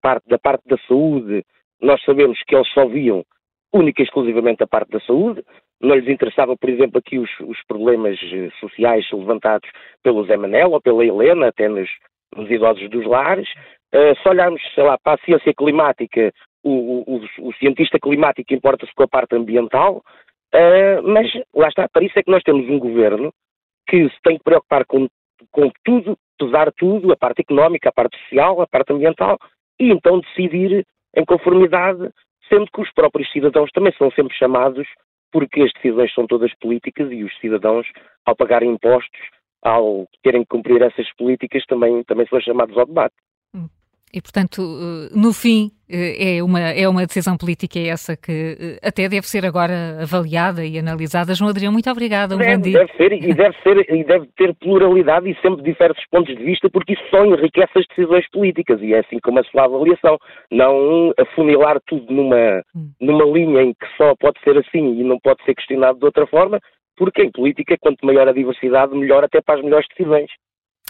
parte, 0.00 0.28
da 0.28 0.38
parte 0.38 0.62
da 0.68 0.78
saúde, 0.86 1.44
nós 1.82 2.00
sabemos 2.04 2.40
que 2.46 2.54
eles 2.54 2.68
só 2.72 2.86
viam 2.86 3.24
única 3.72 4.02
e 4.02 4.04
exclusivamente 4.04 4.62
a 4.62 4.68
parte 4.68 4.92
da 4.92 5.00
saúde, 5.00 5.42
não 5.80 5.96
lhes 5.96 6.08
interessava, 6.08 6.56
por 6.56 6.70
exemplo, 6.70 6.98
aqui 6.98 7.18
os, 7.18 7.30
os 7.40 7.58
problemas 7.66 8.18
eh, 8.22 8.50
sociais 8.60 9.04
levantados 9.12 9.68
pelo 10.02 10.24
Zé 10.24 10.36
Manel 10.36 10.70
ou 10.70 10.80
pela 10.80 11.04
Helena, 11.04 11.48
até 11.48 11.68
nos, 11.68 11.90
nos 12.36 12.48
idosos 12.50 12.88
dos 12.88 13.04
lares. 13.04 13.48
Uh, 13.92 14.16
se 14.20 14.28
olharmos, 14.28 14.62
sei 14.74 14.82
lá, 14.82 14.98
para 14.98 15.14
a 15.14 15.24
ciência 15.24 15.52
climática, 15.54 16.32
o, 16.64 17.04
o, 17.06 17.48
o 17.48 17.52
cientista 17.54 18.00
climático 18.00 18.52
importa-se 18.54 18.92
com 18.94 19.02
a 19.02 19.08
parte 19.08 19.36
ambiental, 19.36 20.02
uh, 20.54 21.02
mas 21.02 21.30
lá 21.54 21.68
está, 21.68 21.88
para 21.88 22.04
isso 22.04 22.18
é 22.18 22.22
que 22.22 22.30
nós 22.30 22.42
temos 22.42 22.68
um 22.68 22.78
governo 22.78 23.32
que 23.86 24.08
se 24.08 24.16
tem 24.22 24.38
que 24.38 24.44
preocupar 24.44 24.86
com, 24.86 25.06
com 25.52 25.70
tudo, 25.84 26.16
pesar 26.38 26.72
tudo, 26.72 27.12
a 27.12 27.16
parte 27.16 27.42
económica, 27.42 27.90
a 27.90 27.92
parte 27.92 28.18
social, 28.22 28.60
a 28.60 28.66
parte 28.66 28.92
ambiental, 28.92 29.38
e 29.78 29.90
então 29.90 30.20
decidir 30.20 30.86
em 31.14 31.24
conformidade, 31.24 32.10
sendo 32.48 32.66
que 32.72 32.80
os 32.80 32.90
próprios 32.92 33.30
cidadãos 33.30 33.70
também 33.72 33.92
são 33.98 34.10
sempre 34.12 34.34
chamados, 34.36 34.88
porque 35.30 35.62
as 35.62 35.72
decisões 35.74 36.12
são 36.14 36.26
todas 36.26 36.54
políticas 36.54 37.10
e 37.12 37.24
os 37.24 37.38
cidadãos, 37.38 37.86
ao 38.24 38.34
pagarem 38.34 38.70
impostos, 38.70 39.20
ao 39.62 40.06
terem 40.22 40.42
que 40.42 40.48
cumprir 40.48 40.80
essas 40.82 41.12
políticas, 41.16 41.64
também, 41.66 42.02
também 42.04 42.26
são 42.26 42.40
chamados 42.40 42.76
ao 42.76 42.86
debate. 42.86 43.14
E, 44.14 44.22
portanto, 44.22 44.62
eh, 44.62 45.10
no 45.12 45.32
fim, 45.32 45.72
eh, 45.90 46.36
é 46.36 46.42
uma, 46.42 46.60
é 46.60 46.88
uma 46.88 47.04
decisão 47.04 47.36
política 47.36 47.80
essa 47.80 48.16
que 48.16 48.30
eh, 48.30 48.78
até 48.80 49.08
deve 49.08 49.26
ser 49.26 49.44
agora 49.44 50.02
avaliada 50.02 50.64
e 50.64 50.78
analisada. 50.78 51.34
João 51.34 51.50
Adrião, 51.50 51.72
muito 51.72 51.90
obrigada. 51.90 52.36
Um 52.36 52.38
deve, 52.38 52.54
bom 52.54 52.62
dia. 52.62 52.78
Deve 52.78 52.92
ser, 52.92 53.12
e 53.12 53.34
deve, 53.34 53.56
ser, 53.64 53.92
e 53.92 54.04
deve 54.04 54.28
ter 54.36 54.54
pluralidade 54.54 55.28
e 55.28 55.34
sempre 55.42 55.64
diversos 55.64 56.04
pontos 56.12 56.32
de 56.32 56.44
vista, 56.44 56.70
porque 56.70 56.92
isso 56.92 57.02
só 57.10 57.24
enriquece 57.24 57.72
as 57.74 57.86
decisões 57.88 58.24
políticas 58.30 58.80
e 58.80 58.94
é 58.94 59.00
assim 59.00 59.18
como 59.18 59.40
a 59.40 59.44
sua 59.44 59.64
avaliação. 59.64 60.16
Não 60.48 61.12
afunilar 61.18 61.80
tudo 61.84 62.06
numa, 62.12 62.62
hum. 62.72 62.92
numa 63.00 63.24
linha 63.24 63.62
em 63.62 63.72
que 63.72 63.86
só 63.96 64.14
pode 64.14 64.38
ser 64.44 64.56
assim 64.56 65.00
e 65.00 65.02
não 65.02 65.18
pode 65.18 65.42
ser 65.44 65.56
questionado 65.56 65.98
de 65.98 66.04
outra 66.04 66.24
forma, 66.28 66.60
porque 66.96 67.20
em 67.20 67.32
política, 67.32 67.76
quanto 67.80 68.06
maior 68.06 68.28
a 68.28 68.32
diversidade, 68.32 68.94
melhor 68.94 69.24
até 69.24 69.40
para 69.40 69.58
as 69.58 69.64
melhores 69.64 69.88
decisões. 69.88 70.30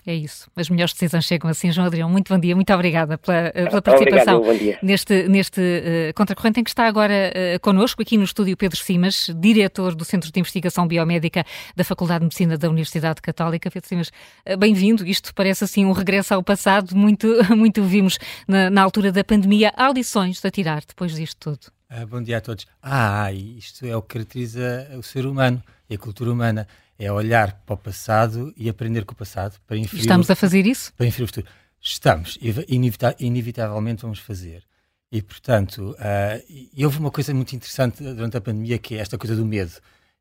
É 0.06 0.14
isso. 0.14 0.50
As 0.54 0.68
melhores 0.68 0.92
decisões 0.92 1.24
chegam 1.24 1.48
assim. 1.48 1.72
João 1.72 1.86
Adrião, 1.86 2.10
muito 2.10 2.32
bom 2.32 2.38
dia, 2.38 2.54
muito 2.54 2.72
obrigada 2.74 3.16
pela, 3.16 3.52
eh, 3.54 3.66
pela 3.66 3.80
participação 3.80 4.42
Obrigado, 4.42 4.78
neste, 4.82 5.28
neste 5.28 5.60
uh, 5.60 6.14
Contracorrente, 6.14 6.60
em 6.60 6.64
que 6.64 6.68
está 6.68 6.86
agora 6.86 7.32
uh, 7.32 7.60
connosco, 7.60 8.02
aqui 8.02 8.18
no 8.18 8.24
estúdio 8.24 8.54
Pedro 8.54 8.78
Simas, 8.78 9.30
diretor 9.34 9.94
do 9.94 10.04
Centro 10.04 10.30
de 10.30 10.38
Investigação 10.38 10.86
Biomédica 10.86 11.42
da 11.74 11.82
Faculdade 11.84 12.20
de 12.20 12.24
Medicina 12.26 12.58
da 12.58 12.68
Universidade 12.68 13.22
Católica. 13.22 13.70
Pedro 13.70 13.88
Simas, 13.88 14.08
uh, 14.46 14.58
bem-vindo. 14.58 15.06
Isto 15.06 15.34
parece 15.34 15.64
assim 15.64 15.86
um 15.86 15.92
regresso 15.92 16.34
ao 16.34 16.42
passado, 16.42 16.94
muito, 16.94 17.26
muito 17.56 17.82
vimos 17.82 18.18
na, 18.46 18.68
na 18.68 18.82
altura 18.82 19.10
da 19.10 19.24
pandemia. 19.24 19.72
Há 19.74 19.90
lições 19.90 20.44
a 20.44 20.50
tirar 20.50 20.82
depois 20.86 21.14
disto 21.14 21.38
tudo? 21.38 21.72
Ah, 21.88 22.04
bom 22.04 22.22
dia 22.22 22.38
a 22.38 22.40
todos. 22.42 22.66
Ah, 22.82 23.32
isto 23.32 23.86
é 23.86 23.96
o 23.96 24.02
que 24.02 24.14
caracteriza 24.14 24.86
o 24.98 25.02
ser 25.02 25.24
humano 25.24 25.62
e 25.88 25.94
a 25.94 25.98
cultura 25.98 26.30
humana 26.30 26.66
é 26.98 27.10
olhar 27.10 27.62
para 27.66 27.74
o 27.74 27.76
passado 27.76 28.52
e 28.56 28.68
aprender 28.68 29.04
com 29.04 29.12
o 29.12 29.16
passado 29.16 29.58
para 29.66 29.76
inferir. 29.76 30.02
Estamos 30.02 30.28
o, 30.28 30.32
a 30.32 30.36
fazer 30.36 30.66
isso? 30.66 30.92
Para 30.94 31.06
inferir 31.06 31.24
o 31.24 31.26
futuro. 31.28 31.46
Estamos, 31.80 32.38
inevita 32.68 33.14
inevitavelmente 33.18 34.02
vamos 34.02 34.18
fazer. 34.18 34.64
E, 35.12 35.20
portanto, 35.20 35.92
uh, 35.92 36.44
e 36.48 36.84
houve 36.84 36.98
uma 36.98 37.10
coisa 37.10 37.32
muito 37.34 37.54
interessante 37.54 38.02
durante 38.02 38.36
a 38.36 38.40
pandemia 38.40 38.78
que 38.78 38.94
é 38.94 38.98
esta 38.98 39.18
coisa 39.18 39.36
do 39.36 39.44
medo, 39.44 39.72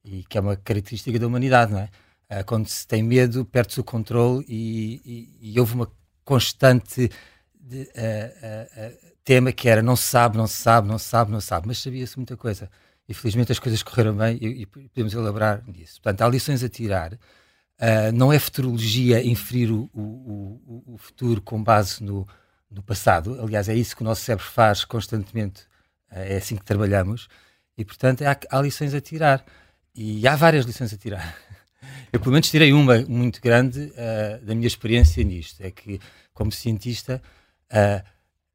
e 0.04 0.24
que 0.24 0.38
é 0.38 0.42
uma 0.42 0.56
característica 0.56 1.18
da 1.18 1.26
humanidade, 1.26 1.72
não 1.72 1.80
é? 1.80 1.90
Uh, 2.30 2.46
quando 2.46 2.68
se 2.68 2.86
tem 2.86 3.02
medo, 3.02 3.46
perde-se 3.46 3.80
o 3.80 3.84
controle 3.84 4.46
e, 4.48 5.02
e, 5.42 5.54
e, 5.54 5.60
houve 5.60 5.74
uma 5.74 5.92
constante 6.24 7.10
de, 7.60 7.82
uh, 7.84 9.14
tema 9.24 9.52
que 9.52 9.70
era 9.70 9.82
não 9.82 9.96
se 9.96 10.04
sabe, 10.04 10.38
não 10.38 10.48
se 10.48 10.56
sabe, 10.56 10.88
não 10.88 11.00
se 11.00 11.06
sabe, 11.06 11.32
não 11.32 11.40
se 11.40 11.48
sabe, 11.48 11.68
mas 11.68 11.78
sabia-se 11.78 12.18
muita 12.18 12.36
coisa 12.36 12.70
e 13.08 13.14
felizmente 13.14 13.52
as 13.52 13.60
coisas 13.60 13.84
correram 13.84 14.16
bem 14.16 14.38
e, 14.42 14.62
e 14.62 14.66
podemos 14.66 15.14
elaborar 15.14 15.64
nisso. 15.68 16.02
Portanto, 16.02 16.22
há 16.22 16.30
lições 16.30 16.64
a 16.64 16.70
tirar. 16.70 17.14
Uh, 17.14 18.12
não 18.14 18.32
é 18.32 18.40
futurologia 18.40 19.26
inferir 19.26 19.72
o, 19.72 19.90
o, 19.94 20.94
o, 20.94 20.98
futuro 20.98 21.42
com 21.42 21.62
base 21.62 22.04
no, 22.04 22.26
no, 22.70 22.82
passado. 22.82 23.42
Aliás, 23.42 23.68
é 23.68 23.76
isso 23.76 23.96
que 23.96 24.04
o 24.04 24.06
nosso 24.06 24.22
cérebro 24.22 24.46
faz 24.46 24.86
constantemente. 24.86 25.64
Uh, 26.12 26.20
é 26.20 26.38
assim 26.38 26.56
que 26.56 26.64
trabalhamos. 26.64 27.28
E, 27.78 27.84
portanto, 27.84 28.24
há, 28.24 28.38
há, 28.50 28.62
lições 28.62 28.94
a 28.94 29.02
tirar. 29.02 29.44
E 29.94 30.26
há 30.28 30.36
várias 30.36 30.66
lições 30.66 30.94
a 30.94 30.98
tirar. 30.98 31.36
Eu, 32.14 32.20
pelo 32.20 32.32
menos, 32.32 32.50
tirei 32.50 32.72
uma 32.72 33.00
muito 33.02 33.42
grande 33.42 33.80
uh, 33.80 34.46
da 34.46 34.56
minha 34.56 34.68
experiência 34.68 35.22
nisto. 35.24 35.62
É 35.62 35.72
que, 35.72 36.00
como 36.34 36.52
cientista, 36.52 37.22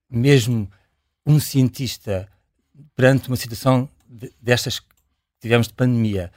mesmo 0.08 0.70
um 1.26 1.38
cientista 1.38 2.28
perante 2.94 3.28
uma 3.28 3.36
situação 3.36 3.88
destas 4.40 4.80
que 4.80 4.86
tivemos 5.40 5.68
de 5.68 5.74
pandemia, 5.74 6.32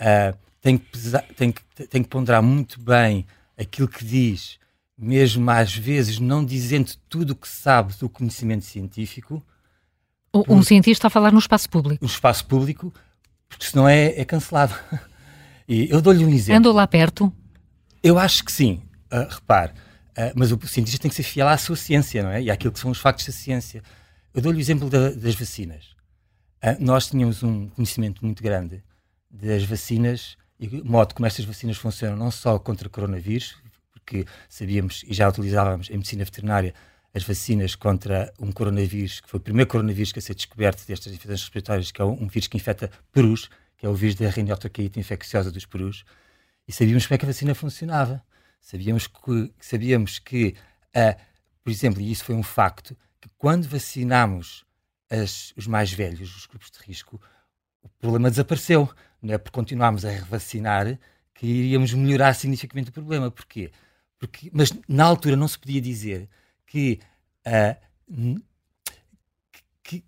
uh, 0.00 0.36
tem, 0.60 0.78
que 0.78 0.86
pesar, 0.86 1.24
tem, 1.36 1.52
que, 1.52 1.62
tem 1.86 2.02
que 2.02 2.08
ponderar 2.08 2.42
muito 2.42 2.80
bem 2.80 3.26
aquilo 3.58 3.88
que 3.88 4.04
diz, 4.04 4.58
mesmo 4.96 5.50
às 5.50 5.74
vezes 5.74 6.18
não 6.18 6.44
dizendo 6.44 6.92
tudo 7.08 7.30
o 7.30 7.36
que 7.36 7.48
sabe 7.48 7.94
do 7.94 8.08
conhecimento 8.08 8.64
científico. 8.64 9.42
Um 10.32 10.42
por, 10.42 10.64
cientista 10.64 11.06
a 11.06 11.10
falar 11.10 11.32
no 11.32 11.38
espaço 11.38 11.68
público. 11.68 12.04
No 12.04 12.10
espaço 12.10 12.44
público, 12.44 12.92
porque 13.48 13.66
senão 13.66 13.88
é, 13.88 14.20
é 14.20 14.24
cancelado. 14.24 14.74
E 15.66 15.88
eu 15.90 16.02
dou-lhe 16.02 16.22
um 16.22 16.28
exemplo. 16.28 16.58
Andou 16.58 16.74
lá 16.74 16.86
perto? 16.86 17.32
Eu 18.02 18.18
acho 18.18 18.44
que 18.44 18.52
sim. 18.52 18.82
Uh, 19.10 19.26
repare, 19.30 19.72
uh, 19.72 20.32
mas 20.34 20.52
o 20.52 20.66
cientista 20.66 21.00
tem 21.00 21.08
que 21.08 21.14
ser 21.14 21.22
fiel 21.22 21.48
à 21.48 21.56
sua 21.56 21.74
ciência, 21.74 22.22
não 22.22 22.30
é? 22.30 22.42
E 22.42 22.50
àquilo 22.50 22.70
que 22.70 22.78
são 22.78 22.90
os 22.90 22.98
factos 22.98 23.24
da 23.24 23.32
ciência. 23.32 23.82
Eu 24.34 24.42
dou-lhe 24.42 24.58
o 24.58 24.60
exemplo 24.60 24.90
da, 24.90 25.08
das 25.08 25.34
vacinas. 25.34 25.93
Ah, 26.66 26.78
nós 26.80 27.08
tínhamos 27.08 27.42
um 27.42 27.68
conhecimento 27.68 28.24
muito 28.24 28.42
grande 28.42 28.82
das 29.30 29.64
vacinas 29.64 30.38
e 30.58 30.66
o 30.66 30.82
modo 30.82 31.14
como 31.14 31.26
estas 31.26 31.44
vacinas 31.44 31.76
funcionam, 31.76 32.16
não 32.16 32.30
só 32.30 32.58
contra 32.58 32.88
coronavírus, 32.88 33.54
porque 33.92 34.24
sabíamos 34.48 35.04
e 35.06 35.12
já 35.12 35.28
utilizávamos 35.28 35.90
em 35.90 35.98
medicina 35.98 36.24
veterinária 36.24 36.72
as 37.12 37.22
vacinas 37.22 37.74
contra 37.74 38.32
um 38.40 38.50
coronavírus, 38.50 39.20
que 39.20 39.28
foi 39.28 39.40
o 39.40 39.42
primeiro 39.42 39.68
coronavírus 39.68 40.10
que 40.10 40.20
a 40.20 40.22
ser 40.22 40.34
descoberto 40.34 40.86
destas 40.86 41.12
infecções 41.12 41.42
respiratórias, 41.42 41.92
que 41.92 42.00
é 42.00 42.04
um 42.06 42.26
vírus 42.26 42.48
que 42.48 42.56
infecta 42.56 42.90
perus, 43.12 43.50
que 43.76 43.84
é 43.84 43.88
o 43.90 43.94
vírus 43.94 44.14
da 44.14 44.30
riniotocaíta 44.30 44.98
infecciosa 44.98 45.52
dos 45.52 45.66
perus, 45.66 46.02
e 46.66 46.72
sabíamos 46.72 47.06
como 47.06 47.16
é 47.16 47.18
que 47.18 47.26
a 47.26 47.28
vacina 47.28 47.54
funcionava. 47.54 48.24
Sabíamos 48.62 49.06
que, 49.06 49.52
sabíamos 49.60 50.18
que 50.18 50.54
uh, 50.96 51.20
por 51.62 51.70
exemplo, 51.70 52.00
e 52.00 52.10
isso 52.10 52.24
foi 52.24 52.34
um 52.34 52.42
facto, 52.42 52.96
que 53.20 53.28
quando 53.36 53.68
vacinamos 53.68 54.63
as, 55.22 55.52
os 55.56 55.66
mais 55.66 55.92
velhos, 55.92 56.36
os 56.36 56.46
grupos 56.46 56.70
de 56.70 56.78
risco, 56.86 57.20
o 57.82 57.88
problema 58.00 58.30
desapareceu. 58.30 58.88
Não 59.22 59.34
é 59.34 59.38
por 59.38 59.50
continuarmos 59.50 60.04
a 60.04 60.10
revacinar 60.10 60.98
que 61.34 61.46
iríamos 61.46 61.92
melhorar 61.94 62.34
significativamente 62.34 62.90
o 62.90 62.92
problema. 62.92 63.30
Porquê? 63.30 63.70
Porque, 64.18 64.50
mas 64.52 64.72
na 64.88 65.04
altura 65.04 65.36
não 65.36 65.48
se 65.48 65.58
podia 65.58 65.80
dizer 65.80 66.28
que, 66.66 67.00
uh, 67.46 68.40
que, 69.82 70.00
que, 70.00 70.04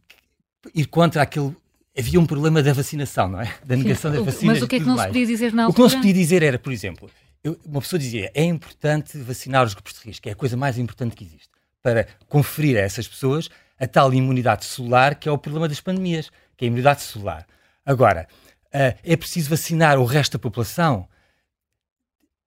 ir 0.74 0.86
contra 0.86 1.22
aquele. 1.22 1.54
Havia 1.98 2.20
um 2.20 2.26
problema 2.26 2.62
da 2.62 2.74
vacinação, 2.74 3.28
não 3.28 3.40
é? 3.40 3.54
Da 3.64 3.74
negação 3.74 4.10
Sim, 4.10 4.18
da 4.18 4.22
vacina. 4.22 4.52
Mas 4.52 4.62
o 4.62 4.68
que 4.68 4.76
é 4.76 4.78
que 4.80 4.84
não 4.84 4.96
mais. 4.96 5.08
se 5.08 5.08
podia 5.08 5.26
dizer 5.26 5.52
na 5.52 5.64
altura? 5.64 5.72
O 5.72 5.74
que 5.74 5.80
não 5.80 5.88
se 5.88 5.96
podia 5.96 6.12
dizer 6.12 6.42
era, 6.42 6.58
por 6.58 6.72
exemplo, 6.72 7.10
eu, 7.42 7.58
uma 7.64 7.80
pessoa 7.80 7.98
dizia 7.98 8.30
é 8.34 8.44
importante 8.44 9.16
vacinar 9.18 9.64
os 9.64 9.72
grupos 9.72 9.94
de 9.94 10.00
risco, 10.00 10.28
é 10.28 10.32
a 10.32 10.34
coisa 10.34 10.56
mais 10.56 10.76
importante 10.78 11.16
que 11.16 11.24
existe, 11.24 11.48
para 11.82 12.06
conferir 12.28 12.76
a 12.76 12.80
essas 12.80 13.08
pessoas 13.08 13.48
a 13.78 13.86
tal 13.86 14.12
imunidade 14.12 14.64
celular 14.64 15.14
que 15.14 15.28
é 15.28 15.32
o 15.32 15.38
problema 15.38 15.68
das 15.68 15.80
pandemias, 15.80 16.30
que 16.56 16.64
é 16.64 16.66
a 16.66 16.68
imunidade 16.68 17.02
celular. 17.02 17.46
Agora, 17.84 18.26
uh, 18.66 18.98
é 19.02 19.16
preciso 19.16 19.50
vacinar 19.50 19.98
o 19.98 20.04
resto 20.04 20.32
da 20.32 20.38
população? 20.38 21.08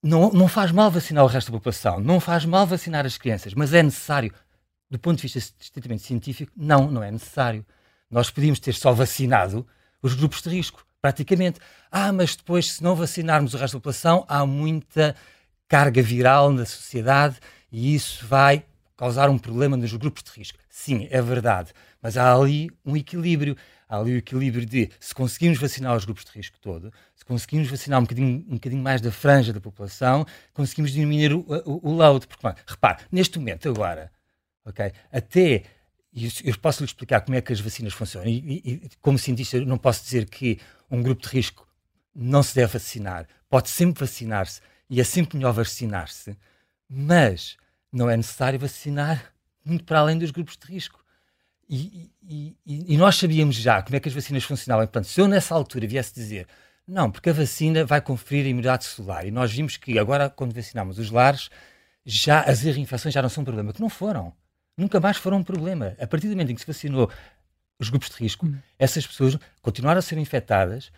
Não, 0.02 0.32
não 0.32 0.48
faz 0.48 0.72
mal 0.72 0.90
vacinar 0.90 1.24
o 1.24 1.28
resto 1.28 1.52
da 1.52 1.58
população, 1.58 2.00
não 2.00 2.20
faz 2.20 2.46
mal 2.46 2.66
vacinar 2.66 3.06
as 3.06 3.18
crianças, 3.18 3.54
mas 3.54 3.74
é 3.74 3.84
necessário, 3.84 4.34
do 4.90 4.98
ponto 4.98 5.18
de 5.18 5.24
vista 5.24 5.40
estritamente 5.60 6.04
científico, 6.04 6.52
não, 6.56 6.90
não 6.90 7.04
é 7.04 7.12
necessário. 7.12 7.66
Nós 8.10 8.32
podíamos 8.32 8.60
ter 8.60 8.74
só 8.74 8.94
vacinado 8.94 9.68
os 10.02 10.16
grupos 10.16 10.42
de 10.42 10.50
risco, 10.50 10.86
praticamente. 11.02 11.60
Ah, 11.92 12.12
mas 12.12 12.36
depois, 12.36 12.74
se 12.74 12.84
não 12.84 12.96
vacinarmos 12.96 13.54
o 13.54 13.58
resto 13.58 13.74
da 13.74 13.80
população, 13.80 14.26
há 14.28 14.46
muita 14.46 15.16
carga 15.68 16.02
viral 16.02 16.52
na 16.52 16.66
sociedade 16.66 17.38
e 17.72 17.94
isso 17.94 18.26
vai 18.26 18.66
causar 19.00 19.30
um 19.30 19.38
problema 19.38 19.78
nos 19.78 19.94
grupos 19.94 20.22
de 20.24 20.30
risco. 20.32 20.60
Sim, 20.70 21.08
é 21.10 21.22
verdade, 21.22 21.72
mas 22.02 22.18
há 22.18 22.36
ali 22.36 22.70
um 22.86 22.98
equilíbrio. 22.98 23.56
Há 23.88 23.98
ali 23.98 24.14
o 24.14 24.18
equilíbrio 24.18 24.66
de 24.66 24.92
se 25.00 25.16
conseguirmos 25.16 25.58
vacinar 25.58 25.96
os 25.96 26.04
grupos 26.04 26.26
de 26.26 26.32
risco 26.32 26.60
todo, 26.60 26.92
se 27.16 27.24
conseguirmos 27.24 27.70
vacinar 27.70 27.98
um 27.98 28.04
bocadinho, 28.04 28.46
um 28.46 28.56
bocadinho 28.56 28.84
mais 28.84 29.00
da 29.00 29.10
franja 29.10 29.54
da 29.54 29.62
população, 29.62 30.26
conseguimos 30.54 30.92
diminuir 30.92 31.34
o, 31.34 31.46
o, 31.66 31.90
o 31.90 31.94
load. 31.94 32.28
Porque, 32.28 32.46
repare, 32.68 33.04
neste 33.10 33.40
momento 33.40 33.70
agora, 33.70 34.12
okay, 34.66 34.92
até 35.10 35.64
eu 36.44 36.60
posso 36.60 36.84
lhe 36.84 36.86
explicar 36.86 37.22
como 37.22 37.38
é 37.38 37.42
que 37.42 37.54
as 37.54 37.62
vacinas 37.62 37.94
funcionam. 37.94 38.28
E, 38.28 38.38
e, 38.38 38.72
e, 38.74 38.90
como 39.00 39.18
cientista, 39.18 39.62
não 39.62 39.78
posso 39.78 40.04
dizer 40.04 40.26
que 40.30 40.60
um 40.92 41.02
grupo 41.02 41.22
de 41.22 41.30
risco 41.30 41.66
não 42.14 42.44
se 42.44 42.54
deve 42.54 42.74
vacinar. 42.74 43.26
Pode 43.50 43.70
sempre 43.70 44.02
vacinar-se 44.02 44.60
e 44.90 45.00
é 45.00 45.06
sempre 45.06 45.38
melhor 45.38 45.54
vacinar-se, 45.54 46.36
mas 46.90 47.56
não 47.92 48.10
é 48.10 48.18
necessário 48.18 48.60
vacinar 48.60 49.34
muito 49.64 49.84
para 49.84 50.00
além 50.00 50.18
dos 50.18 50.32
grupos 50.32 50.58
de 50.58 50.72
risco. 50.72 51.04
E, 51.70 52.12
e, 52.24 52.58
e, 52.66 52.98
nós 52.98 53.16
sabíamos 53.16 53.56
já 53.56 53.82
como 53.84 53.96
é 53.96 54.00
que 54.00 54.10
as 54.10 54.16
vacinas 54.16 54.44
funcionavam. 54.44 54.88
Portanto, 54.88 55.06
se 55.06 55.22
eu 55.22 55.28
nessa 55.28 55.54
altura 55.54 55.86
viesse 55.86 56.14
dizer 56.14 56.48
não, 56.88 57.12
porque 57.12 57.30
a 57.30 57.34
vacina 57.34 57.86
vai 57.86 58.02
conferir 58.02 58.48
a 58.48 58.50
imunidade 58.50 58.84
celular, 58.84 59.24
e 59.24 59.30
nós 59.30 59.54
vimos 59.54 59.78
que 59.78 60.00
agora, 60.00 60.28
quando 60.28 60.56
vacinamos 60.56 60.98
os 60.98 61.12
lares, 61.12 61.52
já 62.04 62.42
as 62.42 62.62
reinfecções 62.62 63.14
já 63.14 63.22
não 63.22 63.30
são 63.30 63.44
um 63.44 63.46
problema, 63.46 63.72
que 63.72 63.80
não 63.80 63.90
foram. 63.90 64.34
Nunca 64.76 65.00
mais 65.00 65.18
foram 65.18 65.38
um 65.38 65.44
problema. 65.44 65.96
A 66.00 66.08
partir 66.08 66.26
do 66.28 66.32
momento 66.32 66.52
em 66.52 66.56
que 66.56 66.62
se 66.62 66.66
vacinou 66.66 67.12
os 67.78 67.90
grupos 67.90 68.10
de 68.10 68.16
risco, 68.16 68.48
hum. 68.48 68.58
essas 68.80 69.06
pessoas 69.06 69.38
continuaram 69.62 70.00
a 70.00 70.02
ser 70.02 70.18
infectadas 70.18 70.92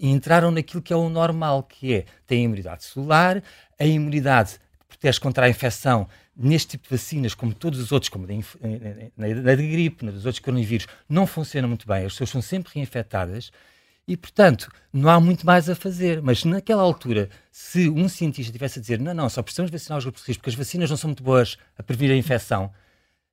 e 0.00 0.08
entraram 0.08 0.52
naquilo 0.52 0.80
que 0.80 0.92
é 0.92 0.96
o 0.96 1.08
normal, 1.08 1.64
que 1.64 1.94
é 1.94 2.04
têm 2.28 2.42
a 2.42 2.44
imunidade 2.44 2.84
celular, 2.84 3.42
a 3.76 3.84
imunidade 3.84 4.60
que 4.78 4.86
protege 4.86 5.18
contra 5.18 5.46
a 5.46 5.48
infecção 5.48 6.08
neste 6.36 6.70
tipo 6.70 6.84
de 6.84 6.90
vacinas, 6.90 7.34
como 7.34 7.54
todos 7.54 7.78
os 7.78 7.92
outros, 7.92 8.08
como 8.08 8.26
na, 8.26 9.28
da 9.42 9.54
gripe, 9.54 10.06
dos 10.06 10.26
outros 10.26 10.40
coronavírus, 10.40 10.86
não 11.08 11.26
funciona 11.26 11.68
muito 11.68 11.86
bem. 11.86 12.04
As 12.04 12.12
pessoas 12.12 12.30
são 12.30 12.42
sempre 12.42 12.72
reinfectadas 12.74 13.50
e, 14.06 14.16
portanto, 14.16 14.70
não 14.92 15.08
há 15.08 15.20
muito 15.20 15.46
mais 15.46 15.68
a 15.70 15.74
fazer. 15.74 16.20
Mas 16.20 16.44
naquela 16.44 16.82
altura, 16.82 17.30
se 17.50 17.88
um 17.88 18.08
cientista 18.08 18.52
tivesse 18.52 18.78
a 18.78 18.82
dizer 18.82 19.00
não, 19.00 19.14
não, 19.14 19.28
só 19.28 19.42
precisamos 19.42 19.70
vacinar 19.70 19.98
os 19.98 20.04
grupos 20.04 20.22
de 20.22 20.28
risco 20.28 20.40
porque 20.40 20.50
as 20.50 20.56
vacinas 20.56 20.90
não 20.90 20.96
são 20.96 21.08
muito 21.08 21.22
boas 21.22 21.56
a 21.78 21.82
prevenir 21.82 22.14
a 22.14 22.18
infecção, 22.18 22.72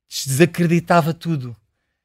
desacreditava 0.08 1.12
tudo. 1.12 1.56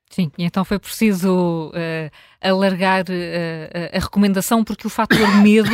Sim, 0.09 0.31
então 0.37 0.63
foi 0.63 0.79
preciso 0.79 1.69
uh, 1.69 2.11
alargar 2.41 3.03
uh, 3.03 3.95
a 3.95 3.99
recomendação 3.99 4.63
porque 4.63 4.87
o 4.87 4.89
fator 4.89 5.27
medo 5.41 5.69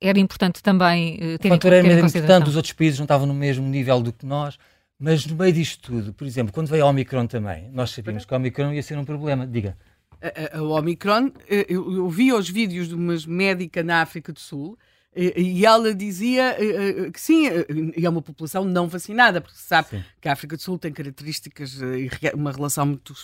era 0.00 0.18
importante 0.18 0.62
também 0.62 1.16
uh, 1.16 1.38
ter, 1.38 1.48
o 1.48 1.50
fator 1.50 1.72
em, 1.72 1.90
era 1.90 2.06
importante, 2.06 2.48
os 2.48 2.56
outros 2.56 2.72
países 2.72 2.98
não 2.98 3.04
estavam 3.04 3.26
no 3.26 3.34
mesmo 3.34 3.66
nível 3.66 4.00
do 4.00 4.12
que 4.12 4.24
nós, 4.24 4.58
mas 4.98 5.26
no 5.26 5.36
meio 5.36 5.52
disto 5.52 5.90
tudo, 5.90 6.12
por 6.12 6.26
exemplo, 6.26 6.52
quando 6.52 6.68
veio 6.68 6.84
a 6.84 6.88
Omicron 6.88 7.26
também, 7.26 7.70
nós 7.72 7.90
sabíamos 7.90 8.24
que 8.24 8.32
a 8.32 8.36
Omicron 8.36 8.72
ia 8.72 8.82
ser 8.82 8.98
um 8.98 9.04
problema. 9.04 9.46
Diga. 9.46 9.76
A, 10.20 10.56
a, 10.56 10.58
a 10.58 10.62
Omicron, 10.62 11.30
eu, 11.48 11.92
eu 11.96 12.08
vi 12.08 12.32
os 12.32 12.48
vídeos 12.48 12.88
de 12.88 12.94
uma 12.94 13.14
médica 13.26 13.82
na 13.82 14.00
África 14.02 14.32
do 14.32 14.40
Sul 14.40 14.76
e 15.14 15.64
ela 15.64 15.92
dizia 15.94 16.56
que 17.12 17.20
sim, 17.20 17.48
e 17.96 18.04
é 18.04 18.08
uma 18.08 18.22
população 18.22 18.64
não 18.64 18.86
vacinada, 18.86 19.40
porque 19.40 19.56
se 19.56 19.64
sabe 19.64 19.88
sim. 19.88 20.04
que 20.20 20.28
a 20.28 20.32
África 20.32 20.56
do 20.56 20.62
Sul 20.62 20.78
tem 20.78 20.92
características 20.92 21.80
e 21.80 22.08
uma 22.34 22.52
relação 22.52 22.86
muito 22.86 23.14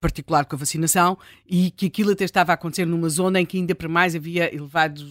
particular 0.00 0.44
com 0.44 0.56
a 0.56 0.58
vacinação 0.58 1.18
e 1.46 1.70
que 1.70 1.86
aquilo 1.86 2.12
até 2.12 2.24
estava 2.24 2.52
a 2.52 2.54
acontecer 2.54 2.86
numa 2.86 3.08
zona 3.08 3.40
em 3.40 3.46
que 3.46 3.58
ainda 3.58 3.74
para 3.74 3.88
mais 3.88 4.14
havia 4.14 4.54
elevados 4.54 5.04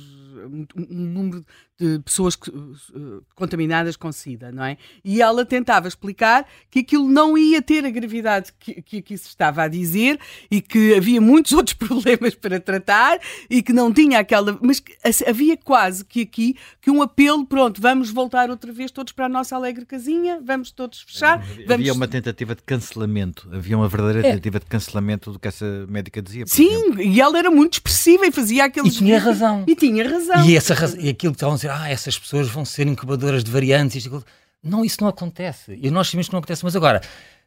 um, 0.45 0.65
número 0.75 1.45
de 1.79 1.99
pessoas 1.99 2.35
que, 2.35 2.49
uh, 2.49 3.23
contaminadas 3.35 3.95
com 3.95 4.11
SIDA, 4.11 4.51
não 4.51 4.63
é? 4.63 4.77
E 5.03 5.21
ela 5.21 5.45
tentava 5.45 5.87
explicar 5.87 6.45
que 6.69 6.79
aquilo 6.79 7.07
não 7.07 7.37
ia 7.37 7.61
ter 7.61 7.85
a 7.85 7.89
gravidade 7.89 8.51
que, 8.59 8.81
que 8.81 8.97
aqui 8.97 9.17
se 9.17 9.27
estava 9.27 9.63
a 9.63 9.67
dizer 9.67 10.19
e 10.51 10.61
que 10.61 10.93
havia 10.93 11.21
muitos 11.21 11.51
outros 11.53 11.73
problemas 11.73 12.35
para 12.35 12.59
tratar 12.59 13.19
e 13.49 13.61
que 13.61 13.71
não 13.71 13.93
tinha 13.93 14.19
aquela. 14.19 14.59
Mas 14.61 14.83
havia 15.25 15.55
quase 15.55 16.03
que 16.03 16.21
aqui 16.21 16.57
que 16.81 16.91
um 16.91 17.01
apelo, 17.01 17.45
pronto, 17.45 17.81
vamos 17.81 18.09
voltar 18.09 18.49
outra 18.49 18.71
vez 18.73 18.91
todos 18.91 19.13
para 19.13 19.27
a 19.27 19.29
nossa 19.29 19.55
alegre 19.55 19.85
casinha, 19.85 20.41
vamos 20.43 20.71
todos 20.71 21.01
fechar. 21.01 21.39
Havia 21.39 21.65
vamos... 21.65 21.89
uma 21.89 22.07
tentativa 22.07 22.55
de 22.55 22.61
cancelamento, 22.63 23.49
havia 23.53 23.77
uma 23.77 23.87
verdadeira 23.87 24.27
é. 24.27 24.31
tentativa 24.31 24.57
é. 24.57 24.59
de 24.59 24.65
cancelamento 24.65 25.31
do 25.31 25.39
que 25.39 25.47
essa 25.47 25.85
médica 25.87 26.21
dizia. 26.21 26.43
Sim, 26.45 26.73
exemplo. 26.73 27.01
e 27.01 27.21
ela 27.21 27.39
era 27.39 27.49
muito 27.49 27.73
expressiva 27.73 28.25
e 28.27 28.31
fazia 28.31 28.65
aqueles. 28.65 28.95
E 28.95 28.97
tinha 28.97 29.19
razão. 29.19 29.63
E 29.67 29.75
tinha 29.75 30.09
razão. 30.09 30.28
E, 30.45 30.55
essa, 30.55 30.73
e 30.99 31.09
aquilo 31.09 31.33
que 31.33 31.37
estavam 31.37 31.53
a 31.53 31.55
dizer, 31.55 31.71
ah, 31.71 31.89
essas 31.89 32.17
pessoas 32.17 32.47
vão 32.47 32.65
ser 32.65 32.87
incubadoras 32.87 33.43
de 33.43 33.51
variantes. 33.51 34.05
Isto, 34.05 34.25
não, 34.63 34.83
isso 34.83 34.97
não 35.01 35.07
acontece. 35.07 35.77
E 35.81 35.89
nós 35.89 36.07
sabemos 36.07 36.27
que 36.27 36.33
não 36.33 36.39
acontece. 36.39 36.63
Mas 36.63 36.75
agora, 36.75 37.01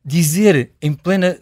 dizer 0.04 0.72
em 0.80 0.92
plena 0.92 1.38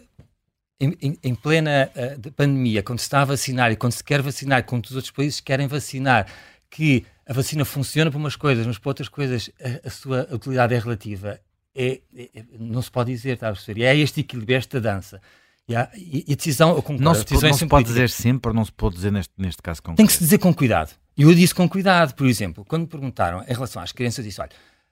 em, 0.79 0.97
em, 0.99 1.17
em, 1.23 1.35
plena 1.35 1.91
uh, 1.95 2.31
pandemia, 2.31 2.81
quando 2.81 2.97
se 2.97 3.05
está 3.05 3.21
a 3.21 3.25
vacinar 3.25 3.71
e 3.71 3.75
quando 3.75 3.91
se 3.91 4.03
quer 4.03 4.19
vacinar, 4.21 4.63
quando 4.63 4.85
os 4.85 4.95
outros 4.95 5.11
países 5.11 5.39
querem 5.39 5.67
vacinar, 5.67 6.25
que 6.71 7.05
a 7.27 7.33
vacina 7.33 7.63
funciona 7.63 8.09
para 8.09 8.17
umas 8.17 8.35
coisas, 8.35 8.65
mas 8.65 8.79
para 8.79 8.89
outras 8.89 9.07
coisas 9.07 9.51
a, 9.61 9.87
a 9.87 9.89
sua 9.91 10.27
utilidade 10.31 10.73
é 10.73 10.79
relativa, 10.79 11.39
é, 11.75 12.01
é, 12.15 12.29
é 12.33 12.43
não 12.59 12.81
se 12.81 12.89
pode 12.89 13.11
dizer, 13.11 13.33
está 13.33 13.49
a 13.49 13.51
perceber? 13.53 13.81
E 13.81 13.83
é 13.83 13.95
este 13.95 14.21
equilíbrio, 14.21 14.57
esta 14.57 14.81
dança. 14.81 15.21
E 15.67 15.75
a, 15.75 15.89
e 15.95 16.25
a 16.31 16.35
decisão, 16.35 16.69
eu 16.69 16.81
concordo, 16.81 17.03
não 17.03 17.13
se, 17.13 17.25
pode, 17.25 17.43
não 17.43 17.53
se 17.53 17.67
pode 17.67 17.85
dizer 17.85 18.09
sempre, 18.09 18.51
não 18.51 18.65
se 18.65 18.71
pode 18.71 18.95
dizer 18.95 19.11
neste, 19.11 19.33
neste 19.37 19.61
caso 19.61 19.83
concreto. 19.83 19.97
Tem 19.97 20.07
que 20.07 20.13
se 20.13 20.19
dizer 20.19 20.39
com 20.39 20.53
cuidado. 20.53 20.95
E 21.17 21.23
eu 21.23 21.33
disse 21.33 21.53
com 21.53 21.67
cuidado, 21.67 22.13
por 22.15 22.25
exemplo, 22.25 22.63
quando 22.65 22.83
me 22.83 22.87
perguntaram 22.87 23.43
em 23.43 23.53
relação 23.53 23.81
às 23.81 23.91
crianças, 23.91 24.19
eu 24.19 24.29
disse: 24.29 24.41
olha, 24.41 24.51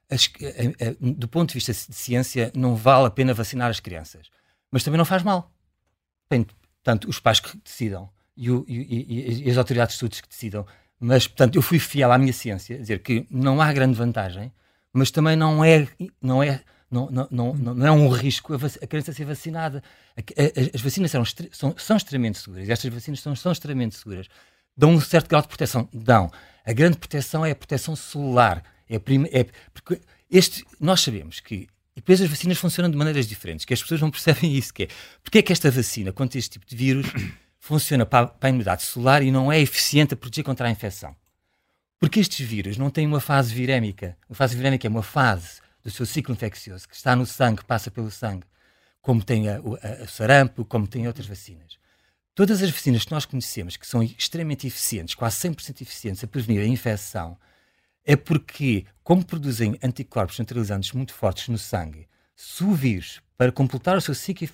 as, 0.09 0.29
a, 0.41 0.89
a, 0.89 0.95
do 0.99 1.27
ponto 1.27 1.49
de 1.49 1.55
vista 1.55 1.71
de 1.71 1.95
ciência, 1.95 2.51
não 2.55 2.75
vale 2.75 3.07
a 3.07 3.11
pena 3.11 3.33
vacinar 3.33 3.69
as 3.69 3.79
crianças, 3.79 4.29
mas 4.71 4.83
também 4.83 4.97
não 4.97 5.05
faz 5.05 5.23
mal. 5.23 5.51
portanto, 6.27 7.07
os 7.07 7.19
pais 7.19 7.39
que 7.39 7.55
decidam 7.63 8.09
e, 8.35 8.49
o, 8.49 8.65
e, 8.67 9.43
e, 9.45 9.51
as 9.51 9.57
autoridades 9.57 9.93
de 9.93 9.95
estudos 9.97 10.21
que 10.21 10.27
decidam. 10.27 10.65
Mas, 10.99 11.27
portanto, 11.27 11.55
eu 11.55 11.61
fui 11.61 11.79
fiel 11.79 12.11
à 12.11 12.17
minha 12.17 12.33
ciência, 12.33 12.77
dizer 12.77 12.99
que 12.99 13.25
não 13.29 13.61
há 13.61 13.71
grande 13.71 13.95
vantagem, 13.95 14.51
mas 14.91 15.11
também 15.11 15.35
não 15.35 15.63
é, 15.63 15.87
não 16.21 16.43
é, 16.43 16.61
não, 16.91 17.09
não, 17.09 17.27
não, 17.31 17.53
não 17.53 17.87
é 17.87 17.91
um 17.91 18.09
risco 18.09 18.53
a, 18.53 18.87
criança 18.87 19.13
ser 19.13 19.25
vacinada. 19.25 19.81
As 20.73 20.81
vacinas 20.81 21.11
são, 21.11 21.23
são, 21.51 21.75
são 21.77 21.95
extremamente 21.95 22.39
seguras, 22.39 22.67
estas 22.67 22.93
vacinas 22.93 23.21
são, 23.21 23.35
são 23.35 23.51
extremamente 23.51 23.95
seguras 23.95 24.27
dão 24.79 24.91
um 24.91 25.01
certo 25.01 25.27
grau 25.27 25.41
de 25.41 25.47
proteção. 25.49 25.89
Dão. 25.93 26.31
A 26.65 26.71
grande 26.71 26.97
proteção 26.97 27.45
é 27.45 27.51
a 27.51 27.55
proteção 27.55 27.95
celular. 27.95 28.63
É, 28.89 28.95
é 28.95 29.45
porque 29.73 29.99
este, 30.31 30.65
nós 30.79 31.01
sabemos 31.01 31.41
que 31.41 31.67
e 31.95 32.01
depois 32.01 32.21
as 32.21 32.29
vacinas 32.29 32.57
funcionam 32.57 32.89
de 32.89 32.95
maneiras 32.95 33.27
diferentes, 33.27 33.65
que 33.65 33.73
as 33.73 33.81
pessoas 33.81 33.99
não 33.99 34.09
percebem 34.09 34.55
isso, 34.55 34.73
que 34.73 34.83
é 34.83 34.87
porque 35.21 35.39
é 35.39 35.41
que 35.41 35.51
esta 35.51 35.69
vacina 35.69 36.13
contra 36.13 36.39
este 36.39 36.51
tipo 36.51 36.65
de 36.65 36.73
vírus 36.73 37.07
funciona 37.59 38.05
para, 38.05 38.27
para 38.27 38.47
a 38.47 38.49
imunidade 38.51 38.83
celular 38.83 39.21
e 39.21 39.31
não 39.31 39.51
é 39.51 39.59
eficiente 39.59 40.13
a 40.13 40.17
proteger 40.17 40.45
contra 40.45 40.67
a 40.67 40.71
infecção. 40.71 41.13
Porque 41.99 42.21
estes 42.21 42.47
vírus 42.47 42.77
não 42.77 42.89
têm 42.89 43.05
uma 43.05 43.19
fase 43.19 43.53
virémica. 43.53 44.17
A 44.29 44.33
fase 44.33 44.55
virémica 44.55 44.87
é 44.87 44.89
uma 44.89 45.03
fase 45.03 45.59
do 45.83 45.91
seu 45.91 46.05
ciclo 46.05 46.33
infeccioso 46.33 46.87
que 46.87 46.95
está 46.95 47.17
no 47.17 47.25
sangue, 47.25 47.65
passa 47.65 47.91
pelo 47.91 48.09
sangue, 48.09 48.45
como 49.01 49.21
tem 49.21 49.49
a 49.49 50.07
sarampo, 50.07 50.63
como 50.63 50.87
tem 50.87 51.05
outras 51.05 51.27
vacinas. 51.27 51.77
Todas 52.39 52.63
as 52.63 52.69
vacinas 52.69 53.03
que 53.03 53.11
nós 53.11 53.25
conhecemos, 53.25 53.75
que 53.75 53.85
são 53.85 54.01
extremamente 54.01 54.65
eficientes, 54.65 55.13
quase 55.13 55.35
100% 55.45 55.81
eficientes 55.81 56.23
a 56.23 56.27
prevenir 56.27 56.61
a 56.61 56.65
infecção, 56.65 57.37
é 58.05 58.15
porque, 58.15 58.85
como 59.03 59.25
produzem 59.25 59.77
anticorpos 59.83 60.39
neutralizantes 60.39 60.93
muito 60.93 61.13
fortes 61.13 61.49
no 61.49 61.57
sangue, 61.57 62.07
se 62.37 62.63
o 62.63 62.73
vírus, 62.73 63.21
para 63.37 63.51
completar 63.51 63.97
o 63.97 63.99
seu 63.99 64.15
ciclo, 64.15 64.47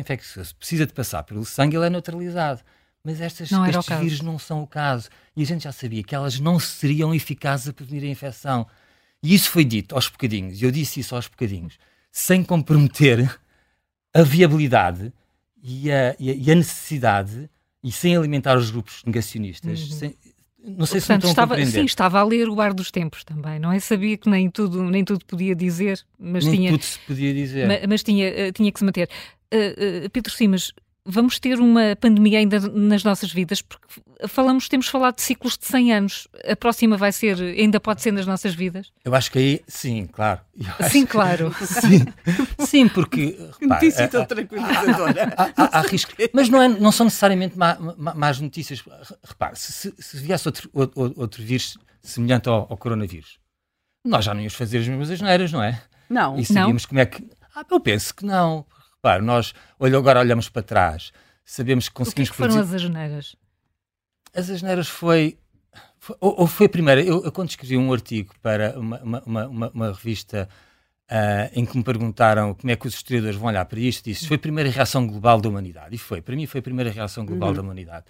infeccioso, 0.00 0.56
precisa 0.56 0.86
de 0.86 0.94
passar 0.94 1.24
pelo 1.24 1.44
sangue, 1.44 1.76
ele 1.76 1.84
é 1.84 1.90
neutralizado. 1.90 2.62
Mas 3.04 3.20
estas, 3.20 3.52
estes 3.52 3.98
vírus 3.98 4.20
não 4.22 4.38
são 4.38 4.62
o 4.62 4.66
caso. 4.66 5.10
E 5.36 5.42
a 5.42 5.44
gente 5.44 5.64
já 5.64 5.72
sabia 5.72 6.02
que 6.02 6.14
elas 6.14 6.40
não 6.40 6.58
seriam 6.58 7.14
eficazes 7.14 7.68
a 7.68 7.72
prevenir 7.74 8.04
a 8.04 8.10
infecção. 8.10 8.66
E 9.22 9.34
isso 9.34 9.50
foi 9.50 9.66
dito 9.66 9.94
aos 9.94 10.08
bocadinhos, 10.08 10.62
e 10.62 10.64
eu 10.64 10.70
disse 10.70 11.00
isso 11.00 11.14
aos 11.14 11.28
bocadinhos, 11.28 11.78
sem 12.10 12.42
comprometer 12.42 13.38
a 14.14 14.22
viabilidade 14.22 15.12
e 15.66 15.90
a, 15.90 16.14
e 16.18 16.50
a 16.50 16.54
necessidade 16.54 17.50
e 17.82 17.90
sem 17.90 18.16
alimentar 18.16 18.56
os 18.56 18.70
grupos 18.70 19.02
negacionistas. 19.04 19.80
Uhum. 19.80 19.98
Sem, 19.98 20.14
não 20.66 20.86
sei 20.86 21.00
Portanto, 21.00 21.22
se 21.22 21.28
estava, 21.28 21.64
Sim, 21.64 21.84
estava 21.84 22.20
a 22.20 22.24
ler 22.24 22.48
o 22.48 22.60
Ar 22.60 22.72
dos 22.74 22.90
Tempos 22.90 23.22
também, 23.24 23.58
não 23.58 23.70
é? 23.70 23.78
Sabia 23.78 24.16
que 24.16 24.28
nem 24.28 24.50
tudo, 24.50 24.82
nem 24.84 25.04
tudo 25.04 25.24
podia 25.24 25.54
dizer, 25.54 26.04
mas 26.18 26.44
nem 26.44 26.56
tinha... 26.56 26.70
tudo 26.70 26.84
se 26.84 26.98
podia 27.00 27.32
dizer. 27.32 27.66
Mas, 27.68 27.86
mas 27.86 28.02
tinha, 28.02 28.26
eh, 28.26 28.52
tinha 28.52 28.72
que 28.72 28.78
se 28.78 28.84
manter. 28.84 29.08
Uh, 29.54 30.06
uh, 30.06 30.10
Pedro 30.10 30.32
Simas, 30.32 30.72
vamos 31.06 31.38
ter 31.38 31.60
uma 31.60 31.96
pandemia 32.00 32.40
ainda 32.40 32.58
nas 32.60 33.04
nossas 33.04 33.32
vidas, 33.32 33.62
porque 33.62 33.86
falamos, 34.26 34.68
temos 34.68 34.88
falado 34.88 35.16
de 35.16 35.22
ciclos 35.22 35.56
de 35.56 35.64
100 35.64 35.92
anos. 35.92 36.28
A 36.44 36.56
próxima 36.56 36.96
vai 36.96 37.12
ser, 37.12 37.40
ainda 37.40 37.78
pode 37.78 38.02
ser 38.02 38.12
nas 38.12 38.26
nossas 38.26 38.54
vidas? 38.54 38.92
Eu 39.04 39.14
acho 39.14 39.30
que 39.30 39.38
aí, 39.38 39.60
sim, 39.68 40.06
claro. 40.06 40.40
Sim, 40.90 41.06
claro. 41.06 41.54
sim, 41.62 42.04
sim, 42.66 42.88
porque. 42.88 43.38
Notícia 43.62 44.08
tão 44.08 44.26
tranquilizadora. 44.26 45.32
Há, 45.36 45.52
há, 45.56 45.78
há 45.78 45.80
risco. 45.82 46.12
Mas 46.34 46.48
não, 46.48 46.60
é, 46.60 46.68
não 46.68 46.90
são 46.90 47.04
necessariamente 47.04 47.56
má, 47.56 47.76
má, 47.96 48.14
más 48.14 48.40
notícias. 48.40 48.82
Repare, 49.24 49.56
se, 49.56 49.72
se, 49.72 49.94
se 49.98 50.16
viesse 50.18 50.48
outro, 50.48 50.68
outro, 50.72 51.14
outro 51.16 51.42
vírus 51.42 51.78
semelhante 52.02 52.48
ao, 52.48 52.66
ao, 52.68 52.76
coronavírus, 52.76 53.38
nós 54.04 54.24
já 54.24 54.34
não 54.34 54.40
íamos 54.40 54.54
fazer 54.54 54.78
as 54.78 54.88
mesmas 54.88 55.10
asneiras, 55.10 55.52
não 55.52 55.62
é? 55.62 55.80
Não. 56.10 56.38
E 56.38 56.44
sabíamos 56.44 56.82
não. 56.82 56.88
como 56.88 57.00
é 57.00 57.06
que. 57.06 57.24
Ah, 57.54 57.64
eu 57.70 57.80
penso 57.80 58.14
que 58.14 58.24
não 58.24 58.66
Repare, 58.96 59.22
nós 59.22 59.52
olha, 59.78 59.98
agora 59.98 60.20
olhamos 60.20 60.48
para 60.48 60.62
trás, 60.62 61.12
sabemos 61.44 61.88
que 61.88 61.94
conseguimos 61.94 62.30
o 62.30 62.32
que, 62.32 62.42
é 62.42 62.46
que 62.46 62.50
foram 62.50 62.54
produzir... 62.54 62.76
as 62.76 62.82
asneiras? 62.82 63.36
As 64.34 64.50
asneiras 64.50 64.88
foi. 64.88 65.38
foi 65.98 66.16
ou, 66.20 66.40
ou, 66.40 66.46
foi 66.46 66.66
a 66.66 66.68
primeira. 66.68 67.02
Eu, 67.02 67.24
eu, 67.24 67.32
quando 67.32 67.50
escrevi 67.50 67.76
um 67.76 67.92
artigo 67.92 68.34
para 68.42 68.78
uma, 68.78 69.00
uma, 69.02 69.46
uma, 69.46 69.70
uma 69.70 69.92
revista 69.92 70.48
uh, 71.10 71.50
em 71.52 71.64
que 71.64 71.76
me 71.76 71.84
perguntaram 71.84 72.54
como 72.54 72.70
é 72.70 72.76
que 72.76 72.86
os 72.86 72.94
historiadores 72.94 73.36
vão 73.36 73.48
olhar 73.48 73.64
para 73.64 73.80
isto, 73.80 74.04
disse: 74.04 74.26
foi 74.26 74.36
a 74.36 74.40
primeira 74.40 74.70
reação 74.70 75.06
global 75.06 75.40
da 75.40 75.48
humanidade. 75.48 75.94
E 75.94 75.98
foi. 75.98 76.20
Para 76.20 76.36
mim, 76.36 76.46
foi 76.46 76.60
a 76.60 76.62
primeira 76.62 76.90
reação 76.90 77.24
global 77.24 77.50
uhum. 77.50 77.54
da 77.54 77.62
humanidade. 77.62 78.04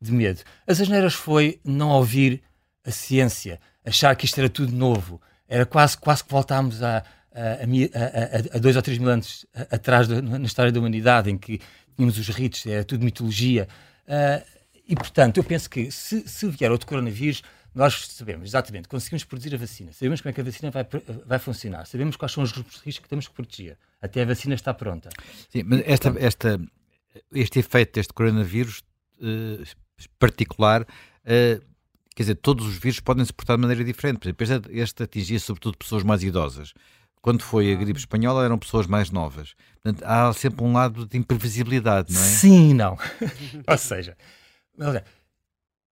De 0.00 0.12
medo. 0.12 0.42
As 0.66 0.80
asneiras 0.80 1.14
foi 1.14 1.60
não 1.64 1.90
ouvir 1.90 2.42
a 2.84 2.90
ciência, 2.90 3.60
achar 3.84 4.14
que 4.16 4.24
isto 4.24 4.38
era 4.38 4.48
tudo 4.48 4.72
novo. 4.72 5.20
Era 5.48 5.64
quase, 5.64 5.96
quase 5.96 6.24
que 6.24 6.30
voltámos 6.30 6.82
a 6.82 7.04
a, 7.34 8.54
a, 8.54 8.56
a, 8.56 8.58
dois 8.58 8.76
ou 8.76 8.82
três 8.82 8.98
mil 8.98 9.08
anos 9.08 9.46
atrás 9.70 10.08
na 10.08 10.38
história 10.40 10.70
da 10.70 10.78
humanidade, 10.78 11.30
em 11.30 11.38
que 11.38 11.60
tínhamos 11.96 12.18
os 12.18 12.28
ritos, 12.28 12.66
era 12.66 12.84
tudo 12.84 13.04
mitologia. 13.04 13.68
Uh, 14.06 14.44
e, 14.86 14.94
portanto, 14.94 15.38
eu 15.38 15.44
penso 15.44 15.70
que 15.70 15.90
se, 15.90 16.28
se 16.28 16.46
vier 16.48 16.70
outro 16.70 16.86
coronavírus, 16.86 17.42
nós 17.74 18.06
sabemos 18.08 18.50
exatamente, 18.50 18.88
conseguimos 18.88 19.24
produzir 19.24 19.54
a 19.54 19.58
vacina, 19.58 19.92
sabemos 19.92 20.20
como 20.20 20.30
é 20.30 20.32
que 20.34 20.40
a 20.40 20.44
vacina 20.44 20.70
vai, 20.70 20.86
vai 21.24 21.38
funcionar, 21.38 21.86
sabemos 21.86 22.16
quais 22.16 22.32
são 22.32 22.42
os 22.42 22.52
grupos 22.52 22.74
de 22.74 22.82
risco 22.84 23.02
que 23.02 23.08
temos 23.08 23.26
que 23.28 23.34
proteger, 23.34 23.78
até 24.00 24.22
a 24.22 24.26
vacina 24.26 24.54
está 24.54 24.74
pronta. 24.74 25.08
Sim, 25.48 25.62
mas 25.64 25.82
esta, 25.86 26.14
esta, 26.18 26.60
este 27.32 27.60
efeito 27.60 27.94
deste 27.94 28.12
coronavírus 28.12 28.82
uh, 29.20 29.64
particular, 30.18 30.82
uh, 30.82 31.64
quer 32.14 32.22
dizer, 32.22 32.34
todos 32.34 32.66
os 32.66 32.76
vírus 32.76 33.00
podem 33.00 33.24
se 33.24 33.32
portar 33.32 33.56
de 33.56 33.62
maneira 33.62 33.82
diferente. 33.82 34.32
Por 34.32 34.44
exemplo, 34.44 34.70
este 34.70 35.02
atingia 35.02 35.40
sobretudo 35.40 35.78
pessoas 35.78 36.02
mais 36.02 36.22
idosas. 36.22 36.74
Quando 37.22 37.42
foi 37.44 37.72
a 37.72 37.76
gripe 37.76 38.00
espanhola 38.00 38.44
eram 38.44 38.58
pessoas 38.58 38.88
mais 38.88 39.10
novas. 39.12 39.54
Portanto, 39.80 40.04
há 40.04 40.32
sempre 40.32 40.64
um 40.64 40.72
lado 40.72 41.06
de 41.06 41.16
imprevisibilidade, 41.16 42.12
não 42.12 42.20
é? 42.20 42.24
Sim 42.24 42.74
não. 42.74 42.98
Ou 43.66 43.78
seja, 43.78 44.16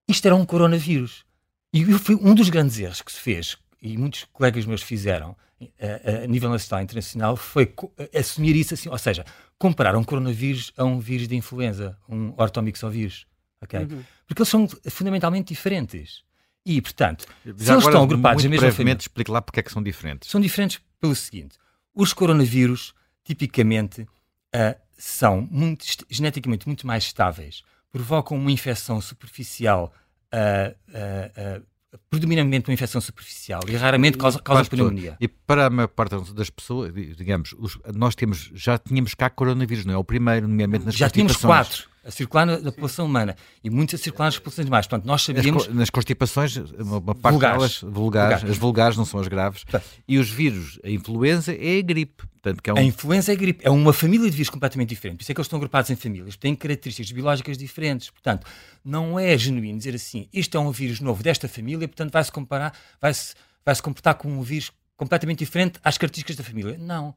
isto 0.09 0.27
era 0.27 0.35
um 0.35 0.45
coronavírus. 0.45 1.25
E 1.73 1.85
foi 1.95 2.17
um 2.17 2.35
dos 2.35 2.51
grandes 2.51 2.81
erros 2.81 3.01
que 3.01 3.13
se 3.13 3.21
fez, 3.21 3.57
e 3.81 3.97
muitos 3.97 4.27
colegas 4.33 4.67
meus 4.67 4.83
fizeram, 4.83 5.37
a, 5.81 6.25
a 6.25 6.27
nível 6.27 6.51
nacional 6.51 6.83
e 6.83 6.85
internacional, 6.85 7.37
foi 7.37 7.73
assumir 8.13 8.57
isso 8.57 8.75
assim, 8.75 8.89
ou 8.89 8.99
seja, 8.99 9.25
comparar 9.57 9.95
um 9.95 10.03
coronavírus 10.03 10.73
a 10.77 10.85
um 10.85 10.99
vírus 10.99 11.29
de 11.29 11.37
influenza, 11.37 11.97
um 12.09 12.35
ortomixovírus. 12.37 13.25
Okay? 13.63 13.81
Uhum. 13.81 14.03
Porque 14.27 14.43
eles 14.43 14.49
são 14.49 14.67
fundamentalmente 14.89 15.55
diferentes. 15.55 16.25
E, 16.67 16.81
portanto, 16.83 17.25
Já 17.45 17.65
se 17.65 17.73
eles 17.73 17.85
estão 17.85 18.03
agrupados 18.03 18.43
na 18.43 18.51
mesma 18.51 18.73
família... 18.73 18.99
explique 18.99 19.31
lá 19.31 19.41
porque 19.41 19.61
é 19.61 19.63
que 19.63 19.71
são 19.71 19.83
diferentes. 19.83 20.29
São 20.29 20.41
diferentes 20.41 20.81
pelo 21.01 21.15
seguinte: 21.15 21.59
os 21.95 22.13
coronavírus, 22.13 22.95
tipicamente, 23.25 24.03
uh, 24.03 24.79
são 24.97 25.49
muito, 25.51 25.85
geneticamente 26.09 26.67
muito 26.67 26.87
mais 26.87 27.05
estáveis, 27.05 27.63
provocam 27.91 28.37
uma 28.37 28.53
infecção 28.53 29.01
superficial, 29.01 29.93
uh, 30.33 31.61
uh, 31.61 31.99
predominantemente 32.09 32.69
uma 32.69 32.75
infecção 32.75 33.01
superficial 33.01 33.63
e 33.67 33.75
raramente 33.75 34.17
causa, 34.17 34.39
causa 34.41 34.71
pneumonia. 34.71 35.17
E 35.21 35.27
para 35.27 35.67
a 35.67 35.71
maior 35.71 35.89
parte 35.89 36.15
das 36.35 36.51
pessoas, 36.51 36.93
digamos, 36.95 37.55
os, 37.59 37.79
nós 37.95 38.15
temos, 38.15 38.51
já 38.55 38.79
tínhamos 38.79 39.15
cá 39.15 39.29
coronavírus, 39.29 39.85
não 39.85 39.95
é? 39.95 39.97
O 39.97 40.05
primeiro, 40.05 40.47
nomeadamente 40.47 40.87
nas 40.87 40.95
Já 40.95 41.11
tínhamos 41.11 41.37
quatro 41.37 41.90
a 42.05 42.11
circular 42.11 42.47
na, 42.47 42.59
na 42.59 42.73
população 42.73 43.07
humana 43.07 43.37
e 43.63 43.71
muitos 43.71 43.95
a 43.95 43.99
circular 43.99 44.27
nas 44.27 44.37
populações 44.37 44.65
animais. 44.65 44.87
Portanto, 44.87 45.07
nós 45.07 45.23
sabíamos. 45.23 45.67
Nas, 45.67 45.77
nas 45.77 45.91
constipações, 45.91 46.57
uma 46.57 47.15
parte 47.15 47.33
vulgares. 47.33 47.59
delas, 47.59 47.81
vulgares, 47.81 47.95
vulgares, 47.95 48.45
as 48.51 48.57
vulgares 48.59 48.97
não 48.97 49.05
são 49.05 49.21
as 49.21 49.29
graves. 49.29 49.65
E 50.07 50.19
os 50.19 50.31
vírus, 50.31 50.79
a 50.85 50.91
influenza 50.91 51.53
é 51.53 51.79
a 51.79 51.83
gripe. 51.83 52.25
Portanto, 52.43 52.67
é 52.67 52.73
um... 52.73 52.77
A 52.79 52.83
influenza 52.83 53.33
é 53.33 53.35
a 53.35 53.39
gripe. 53.39 53.61
É 53.65 53.71
uma 53.71 53.93
família 53.93 54.31
de 54.31 54.37
vírus 54.37 54.51
completamente 54.51 54.89
diferente. 54.89 55.19
Por 55.19 55.23
isso 55.23 55.33
é 55.33 55.35
que 55.35 55.41
eles 55.41 55.47
estão 55.47 55.59
agrupados 55.59 55.91
em 55.91 55.97
famílias. 55.97 56.37
Têm 56.37 56.55
características 56.55 57.13
biológicas 57.13 57.59
diferentes. 57.59 58.11
Portanto, 58.11 58.47
não 58.85 59.19
é 59.19 59.37
genuíno 59.37 59.77
dizer 59.77 59.95
assim: 59.95 60.27
isto 60.33 60.57
é 60.57 60.61
um 60.61 60.71
vírus 60.71 61.01
novo 61.01 61.23
desta 61.23 61.49
família, 61.49 61.87
portanto, 61.87 62.13
vai-se 62.13 62.33
comparar, 62.33 62.73
vai-se 63.01 63.35
vai 63.65 63.75
-se 63.75 63.83
comportar 63.83 64.15
com 64.15 64.29
um 64.29 64.43
vírus 64.43 64.73
completamente 64.97 65.41
diferente 65.41 65.79
às 65.85 65.99
características 65.99 66.37
da 66.37 66.45
família. 66.45 66.77
Não 66.79 67.15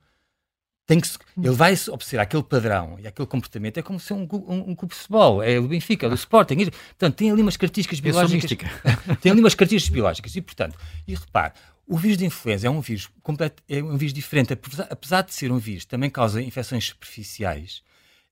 tem 0.86 1.00
que 1.00 1.08
ele 1.38 1.56
vai 1.56 1.74
observar 1.90 2.24
aquele 2.24 2.44
padrão 2.44 2.98
e 3.00 3.08
aquele 3.08 3.28
comportamento 3.28 3.78
é 3.78 3.82
como 3.82 4.00
se 4.00 4.14
um, 4.14 4.28
um, 4.32 4.72
um 4.72 4.76
clube 4.76 4.94
de 4.94 5.00
futebol, 5.00 5.42
é 5.42 5.58
o 5.58 5.68
Benfica, 5.68 6.08
é 6.08 6.10
o 6.10 6.14
Sporting. 6.14 6.58
Portanto, 6.66 7.16
tem 7.16 7.32
ali 7.32 7.42
umas 7.42 7.56
características 7.56 8.00
biológicas. 8.02 8.52
tem 9.22 9.32
ali 9.32 9.40
umas 9.40 9.56
características 9.56 9.94
biológicas. 9.94 10.36
E, 10.36 10.42
portanto, 10.42 10.78
e 11.08 11.16
repare, 11.16 11.54
o 11.88 11.98
vírus 11.98 12.18
de 12.18 12.26
influenza 12.26 12.68
é 12.68 12.70
um 12.70 12.82
vírus 12.82 13.10
completo, 13.22 13.64
é 13.68 13.82
um 13.82 13.96
vírus 13.98 14.14
diferente, 14.14 14.54
apesar, 14.54 14.88
apesar 14.90 15.22
de 15.22 15.34
ser 15.34 15.52
um 15.52 15.58
vírus, 15.58 15.86
também 15.86 16.10
causa 16.10 16.42
infecções 16.42 16.86
superficiais. 16.86 17.82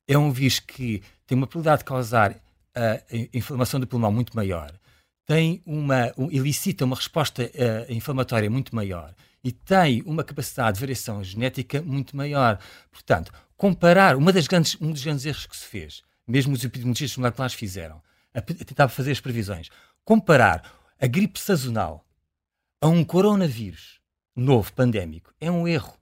É 0.06 0.18
um 0.18 0.32
vírus 0.32 0.60
que 0.60 1.02
tem 1.26 1.38
uma 1.38 1.48
probabilidade 1.48 1.80
de 1.80 1.86
causar 1.86 2.32
uh, 2.32 3.30
inflamação 3.34 3.80
do 3.80 3.88
pulmão 3.88 4.11
muito 4.11 4.36
maior. 4.36 4.73
Tem 5.26 5.61
uma, 5.65 6.11
um, 6.18 6.30
elicita 6.30 6.84
uma 6.84 6.98
resposta 6.98 7.44
uh, 7.44 7.91
inflamatória 7.91 8.49
muito 8.49 8.76
maior 8.76 9.14
e 9.44 9.52
tem 9.52 10.02
uma 10.04 10.24
capacidade 10.24 10.76
de 10.76 10.82
variação 10.82 11.24
genética 11.24 11.82
muito 11.82 12.16
maior. 12.16 12.60
Portanto, 12.92 13.32
comparar, 13.58 14.16
uma 14.16 14.32
das 14.32 14.48
grandes, 14.48 14.78
um 14.80 14.92
dos 14.92 15.04
grandes 15.04 15.26
erros 15.26 15.46
que 15.46 15.58
se 15.58 15.66
fez, 15.66 16.04
mesmo 16.28 16.54
os 16.54 16.64
epidemiologistas 16.64 17.18
moleculares 17.18 17.56
fizeram, 17.56 18.02
a, 18.34 18.40
a 18.40 18.42
tentar 18.42 18.88
fazer 18.88 19.12
as 19.12 19.20
previsões, 19.20 19.70
comparar 20.04 20.72
a 21.00 21.08
gripe 21.08 21.40
sazonal 21.40 22.06
a 22.80 22.88
um 22.88 23.04
coronavírus 23.04 24.00
novo, 24.36 24.72
pandémico, 24.74 25.34
é 25.40 25.52
um 25.52 25.68
erro. 25.68 25.98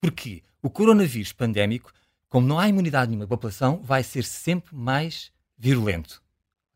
Porque 0.00 0.42
o 0.62 0.70
coronavírus 0.70 1.32
pandémico, 1.32 1.92
como 2.28 2.46
não 2.46 2.58
há 2.58 2.68
imunidade 2.68 3.10
nenhuma 3.10 3.26
da 3.26 3.28
população, 3.28 3.80
vai 3.82 4.02
ser 4.02 4.24
sempre 4.24 4.74
mais 4.74 5.30
virulento 5.56 6.22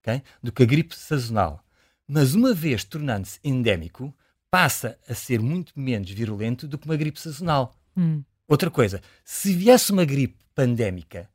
okay? 0.00 0.22
do 0.42 0.52
que 0.52 0.62
a 0.62 0.66
gripe 0.66 0.96
sazonal. 0.96 1.64
Mas 2.06 2.34
uma 2.34 2.54
vez 2.54 2.84
tornando-se 2.84 3.38
endémico, 3.44 4.14
passa 4.50 4.98
a 5.08 5.14
ser 5.14 5.40
muito 5.40 5.72
menos 5.76 6.10
virulento 6.10 6.66
do 6.66 6.78
que 6.78 6.86
uma 6.86 6.96
gripe 6.96 7.20
sazonal. 7.20 7.74
Hum. 7.96 8.22
Outra 8.46 8.70
coisa, 8.70 9.00
se 9.24 9.52
viesse 9.52 9.92
uma 9.92 10.04
gripe 10.04 10.38
pandémica, 10.54 11.28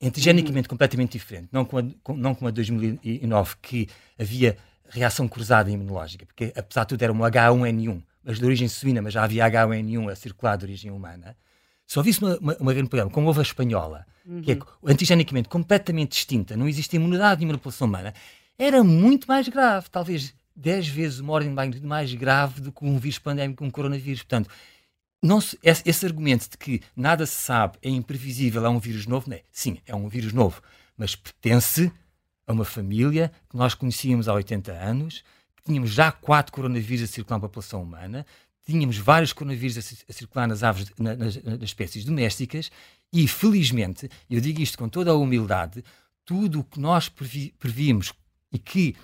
antigenicamente 0.00 0.66
hum. 0.66 0.70
completamente 0.70 1.12
diferente, 1.12 1.48
não 1.50 1.64
como, 1.64 1.94
a, 2.06 2.12
não 2.14 2.34
como 2.34 2.48
a 2.48 2.50
2009, 2.50 3.56
que 3.62 3.88
havia 4.18 4.56
reação 4.88 5.28
cruzada 5.28 5.70
imunológica, 5.70 6.24
porque 6.26 6.52
apesar 6.56 6.84
de 6.84 6.88
tudo 6.88 7.02
era 7.02 7.12
um 7.12 7.18
H1N1, 7.18 8.02
mas 8.22 8.38
de 8.38 8.44
origem 8.44 8.68
suína, 8.68 9.02
mas 9.02 9.12
já 9.12 9.24
havia 9.24 9.48
H1N1 9.48 10.10
a 10.10 10.16
circular 10.16 10.56
de 10.56 10.64
origem 10.64 10.90
humana. 10.90 11.36
Se 11.86 11.98
houvesse 11.98 12.20
uma, 12.22 12.38
uma, 12.38 12.56
uma 12.56 12.72
grande 12.72 12.88
problema, 12.88 13.10
como 13.10 13.26
houve 13.26 13.40
a 13.40 13.42
espanhola, 13.42 14.06
uhum. 14.26 14.42
que 14.42 14.52
é 14.52 14.54
uhum. 14.54 14.60
antigenicamente 14.86 15.48
completamente 15.48 16.12
distinta, 16.12 16.56
não 16.56 16.68
existe 16.68 16.96
imunidade 16.96 17.40
nenhuma 17.40 17.54
na 17.54 17.58
população 17.58 17.86
humana, 17.86 18.14
era 18.58 18.82
muito 18.82 19.26
mais 19.26 19.48
grave, 19.48 19.88
talvez 19.90 20.34
10 20.58 20.88
vezes 20.88 21.20
uma 21.20 21.32
ordem 21.32 21.50
de 21.50 21.54
magnitude 21.54 21.86
mais 21.86 22.12
grave 22.14 22.60
do 22.60 22.72
que 22.72 22.84
um 22.84 22.98
vírus 22.98 23.18
pandémico, 23.18 23.64
um 23.64 23.70
coronavírus. 23.70 24.22
Portanto, 24.22 24.50
se, 25.40 25.58
esse, 25.62 25.82
esse, 25.84 26.06
argumento 26.06 26.50
de 26.50 26.58
que 26.58 26.80
nada 26.96 27.24
se 27.26 27.34
sabe, 27.34 27.78
é 27.82 27.88
imprevisível, 27.88 28.64
é 28.66 28.68
um 28.68 28.78
vírus 28.78 29.06
novo, 29.06 29.30
não 29.30 29.36
é? 29.36 29.42
Sim, 29.52 29.78
é 29.86 29.94
um 29.94 30.08
vírus 30.08 30.32
novo, 30.32 30.60
mas 30.96 31.14
pertence 31.14 31.92
a 32.46 32.52
uma 32.52 32.64
família 32.64 33.32
que 33.48 33.56
nós 33.56 33.74
conhecíamos 33.74 34.28
há 34.28 34.34
80 34.34 34.72
anos, 34.72 35.22
que 35.56 35.62
tínhamos 35.64 35.90
já 35.90 36.10
quatro 36.10 36.52
coronavírus 36.52 37.04
a 37.04 37.12
circular 37.12 37.36
na 37.36 37.48
população 37.48 37.82
humana, 37.82 38.26
tínhamos 38.66 38.98
vários 38.98 39.32
coronavírus 39.32 39.78
a, 39.78 40.12
circular 40.12 40.48
nas 40.48 40.62
aves, 40.62 40.90
na, 40.98 41.14
nas, 41.14 41.42
nas 41.42 41.62
espécies 41.62 42.04
domésticas, 42.04 42.70
e 43.12 43.26
felizmente, 43.28 44.08
eu 44.28 44.40
digo 44.40 44.60
isto 44.60 44.76
com 44.76 44.88
toda 44.88 45.10
a 45.10 45.14
humildade, 45.14 45.84
tudo 46.24 46.60
o 46.60 46.64
que 46.64 46.78
nós 46.78 47.08
previ, 47.08 47.54
prevíamos 47.58 48.12
e 48.52 48.58
que 48.58 48.94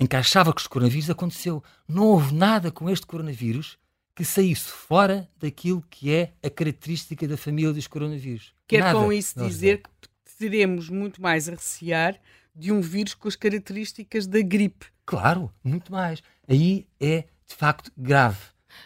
encaixava 0.00 0.52
com 0.52 0.58
os 0.58 0.66
coronavírus 0.66 1.10
aconteceu. 1.10 1.62
Não 1.86 2.04
houve 2.04 2.34
nada 2.34 2.70
com 2.70 2.88
este 2.88 3.06
coronavírus 3.06 3.78
que 4.14 4.24
saísse 4.24 4.70
fora 4.70 5.28
daquilo 5.38 5.84
que 5.88 6.12
é 6.12 6.32
a 6.42 6.50
característica 6.50 7.28
da 7.28 7.36
família 7.36 7.72
dos 7.72 7.86
coronavírus. 7.86 8.52
Quer 8.66 8.80
nada. 8.80 8.98
com 8.98 9.12
isso 9.12 9.38
dizer 9.38 9.78
que 9.78 10.08
teremos 10.38 10.88
muito 10.88 11.20
mais 11.20 11.48
a 11.48 11.52
recear 11.52 12.18
de 12.54 12.72
um 12.72 12.80
vírus 12.80 13.14
com 13.14 13.28
as 13.28 13.36
características 13.36 14.26
da 14.26 14.40
gripe. 14.40 14.86
Claro, 15.04 15.52
muito 15.62 15.92
mais. 15.92 16.22
Aí 16.48 16.86
é 16.98 17.24
de 17.46 17.54
facto 17.54 17.92
grave. 17.96 18.38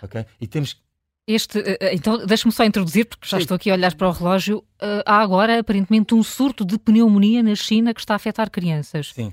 Okay? 0.03 0.27
E 0.41 0.47
temos 0.47 0.83
este, 1.27 1.59
eh, 1.59 1.79
eh, 1.81 1.95
então, 1.95 2.25
deixe-me 2.27 2.53
só 2.53 2.65
introduzir, 2.65 3.07
porque 3.07 3.27
já 3.27 3.39
Sim. 3.39 3.43
estou 3.43 3.55
aqui 3.55 3.71
a 3.71 3.75
olhar 3.75 3.95
para 3.95 4.09
o 4.09 4.13
relógio. 4.13 4.59
Uh, 4.59 5.01
há 5.07 5.23
agora, 5.23 5.59
aparentemente, 5.61 6.15
um 6.15 6.23
surto 6.23 6.65
de 6.67 6.79
pneumonia 6.79 7.43
na 7.43 7.55
China 7.55 7.95
que 7.95 8.01
está 8.01 8.15
a 8.15 8.17
afetar 8.17 8.51
crianças. 8.51 9.13
Sim. 9.15 9.33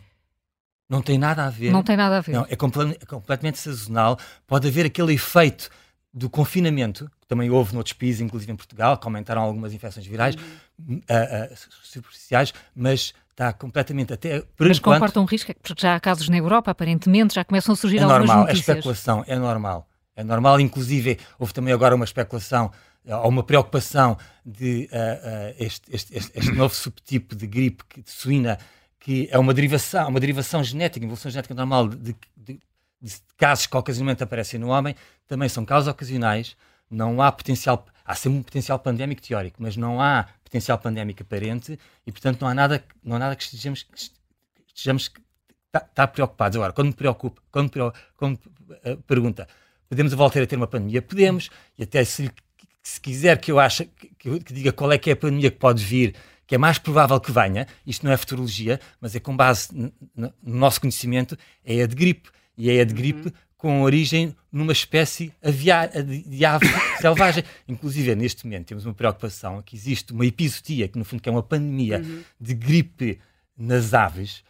Não 0.91 1.01
tem 1.01 1.17
nada 1.17 1.45
a 1.45 1.49
ver. 1.49 1.71
Não 1.71 1.81
tem 1.81 1.95
nada 1.95 2.17
a 2.17 2.19
ver. 2.19 2.33
Não, 2.33 2.45
é, 2.49 2.55
completamente, 2.57 2.99
é 3.01 3.05
completamente 3.05 3.57
sazonal. 3.59 4.19
Pode 4.45 4.67
haver 4.67 4.85
aquele 4.85 5.13
efeito 5.13 5.69
do 6.13 6.29
confinamento, 6.29 7.09
que 7.21 7.27
também 7.27 7.49
houve 7.49 7.73
noutros 7.73 7.93
países, 7.93 8.19
inclusive 8.19 8.51
em 8.51 8.55
Portugal, 8.57 8.97
que 8.97 9.07
aumentaram 9.07 9.41
algumas 9.41 9.73
infecções 9.73 10.05
virais 10.05 10.35
uhum. 10.77 10.95
uh, 10.97 11.53
uh, 11.53 11.57
superficiais, 11.81 12.53
mas 12.75 13.13
está 13.29 13.53
completamente 13.53 14.11
até. 14.11 14.41
Por 14.41 14.67
mas 14.67 14.79
enquanto, 14.79 14.95
comporta 14.95 15.21
um 15.21 15.23
risco, 15.23 15.53
porque 15.63 15.81
já 15.81 15.95
há 15.95 15.99
casos 16.01 16.27
na 16.27 16.37
Europa, 16.37 16.69
aparentemente, 16.71 17.35
já 17.35 17.45
começam 17.45 17.71
a 17.71 17.75
surgir 17.77 17.99
é 17.99 18.01
algumas 18.01 18.27
normal, 18.27 18.39
notícias. 18.47 18.67
É 18.67 18.71
especulação, 18.73 19.23
é 19.25 19.39
normal. 19.39 19.87
É 20.13 20.25
normal, 20.25 20.59
inclusive, 20.59 21.17
houve 21.39 21.53
também 21.53 21.73
agora 21.73 21.95
uma 21.95 22.03
especulação 22.03 22.69
ou 23.05 23.29
uma 23.29 23.43
preocupação 23.43 24.17
de 24.45 24.89
uh, 24.91 25.55
este, 25.57 25.95
este, 25.95 26.17
este, 26.17 26.37
este, 26.37 26.51
novo 26.51 26.75
subtipo 26.75 27.33
de 27.33 27.47
gripe 27.47 27.83
de 28.03 28.11
suína, 28.11 28.59
que 29.01 29.27
é 29.29 29.37
uma 29.37 29.53
derivação, 29.53 30.07
uma 30.07 30.19
derivação 30.19 30.63
genética, 30.63 31.05
evolução 31.05 31.29
genética 31.29 31.53
normal 31.53 31.89
de, 31.89 32.15
de, 32.37 32.59
de 33.01 33.13
casos 33.37 33.67
que 33.67 33.75
ocasionalmente 33.75 34.23
aparecem 34.23 34.57
no 34.57 34.69
homem, 34.69 34.95
também 35.27 35.49
são 35.49 35.65
casos 35.65 35.89
ocasionais, 35.89 36.55
não 36.89 37.21
há 37.21 37.29
potencial, 37.29 37.85
há 38.05 38.15
sempre 38.15 38.39
um 38.39 38.43
potencial 38.43 38.79
pandémico 38.79 39.21
teórico, 39.21 39.57
mas 39.61 39.75
não 39.75 40.01
há 40.01 40.29
potencial 40.43 40.77
pandémico 40.77 41.21
aparente 41.21 41.77
e, 42.07 42.11
portanto, 42.13 42.41
não 42.41 42.47
há 42.47 42.53
nada, 42.53 42.81
não 43.03 43.17
há 43.17 43.19
nada 43.19 43.35
que 43.35 43.43
estejamos, 43.43 43.83
que 43.83 44.11
estejamos 44.67 45.11
tá, 45.69 45.81
tá 45.81 46.07
preocupados. 46.07 46.55
Agora, 46.55 46.71
quando 46.71 46.87
me 46.87 46.93
preocupa, 46.93 47.41
quando, 47.51 47.93
quando 48.15 48.35
uh, 48.85 48.97
pergunta 49.07 49.45
Podemos 49.91 50.13
voltar 50.13 50.41
a 50.41 50.47
ter 50.47 50.55
uma 50.55 50.67
pandemia? 50.67 51.01
Podemos, 51.01 51.49
e 51.77 51.83
até 51.83 52.05
se, 52.05 52.31
se 52.81 53.01
quiser 53.01 53.37
que 53.41 53.51
eu 53.51 53.59
ache, 53.59 53.89
que, 54.17 54.39
que, 54.39 54.53
diga 54.53 54.71
qual 54.71 54.89
é 54.89 54.97
que 54.97 55.09
é 55.09 55.13
a 55.13 55.17
pandemia 55.17 55.51
que 55.51 55.57
pode 55.57 55.83
vir, 55.83 56.15
que 56.51 56.55
é 56.55 56.57
mais 56.57 56.77
provável 56.77 57.17
que 57.17 57.31
venha, 57.31 57.65
isto 57.87 58.05
não 58.05 58.11
é 58.11 58.17
futurologia, 58.17 58.77
mas 58.99 59.15
é 59.15 59.21
com 59.21 59.33
base 59.33 59.69
no, 59.73 59.89
no 60.13 60.33
nosso 60.43 60.81
conhecimento, 60.81 61.37
é 61.63 61.81
a 61.81 61.87
de 61.87 61.95
gripe. 61.95 62.29
E 62.57 62.69
é 62.69 62.81
a 62.81 62.83
de 62.83 62.93
gripe 62.93 63.27
uhum. 63.27 63.33
com 63.55 63.81
origem 63.83 64.35
numa 64.51 64.73
espécie 64.73 65.31
aviária, 65.41 66.03
de 66.03 66.43
ave 66.43 66.67
selvagem. 66.99 67.45
Inclusive, 67.69 68.13
neste 68.15 68.43
momento, 68.43 68.67
temos 68.67 68.85
uma 68.85 68.93
preocupação 68.93 69.61
que 69.61 69.77
existe 69.77 70.11
uma 70.11 70.25
episotia, 70.25 70.89
que 70.89 70.99
no 70.99 71.05
fundo 71.05 71.21
que 71.21 71.29
é 71.29 71.31
uma 71.31 71.41
pandemia 71.41 71.99
uhum. 71.99 72.21
de 72.37 72.53
gripe 72.53 73.17
nas 73.57 73.93
aves, 73.93 74.43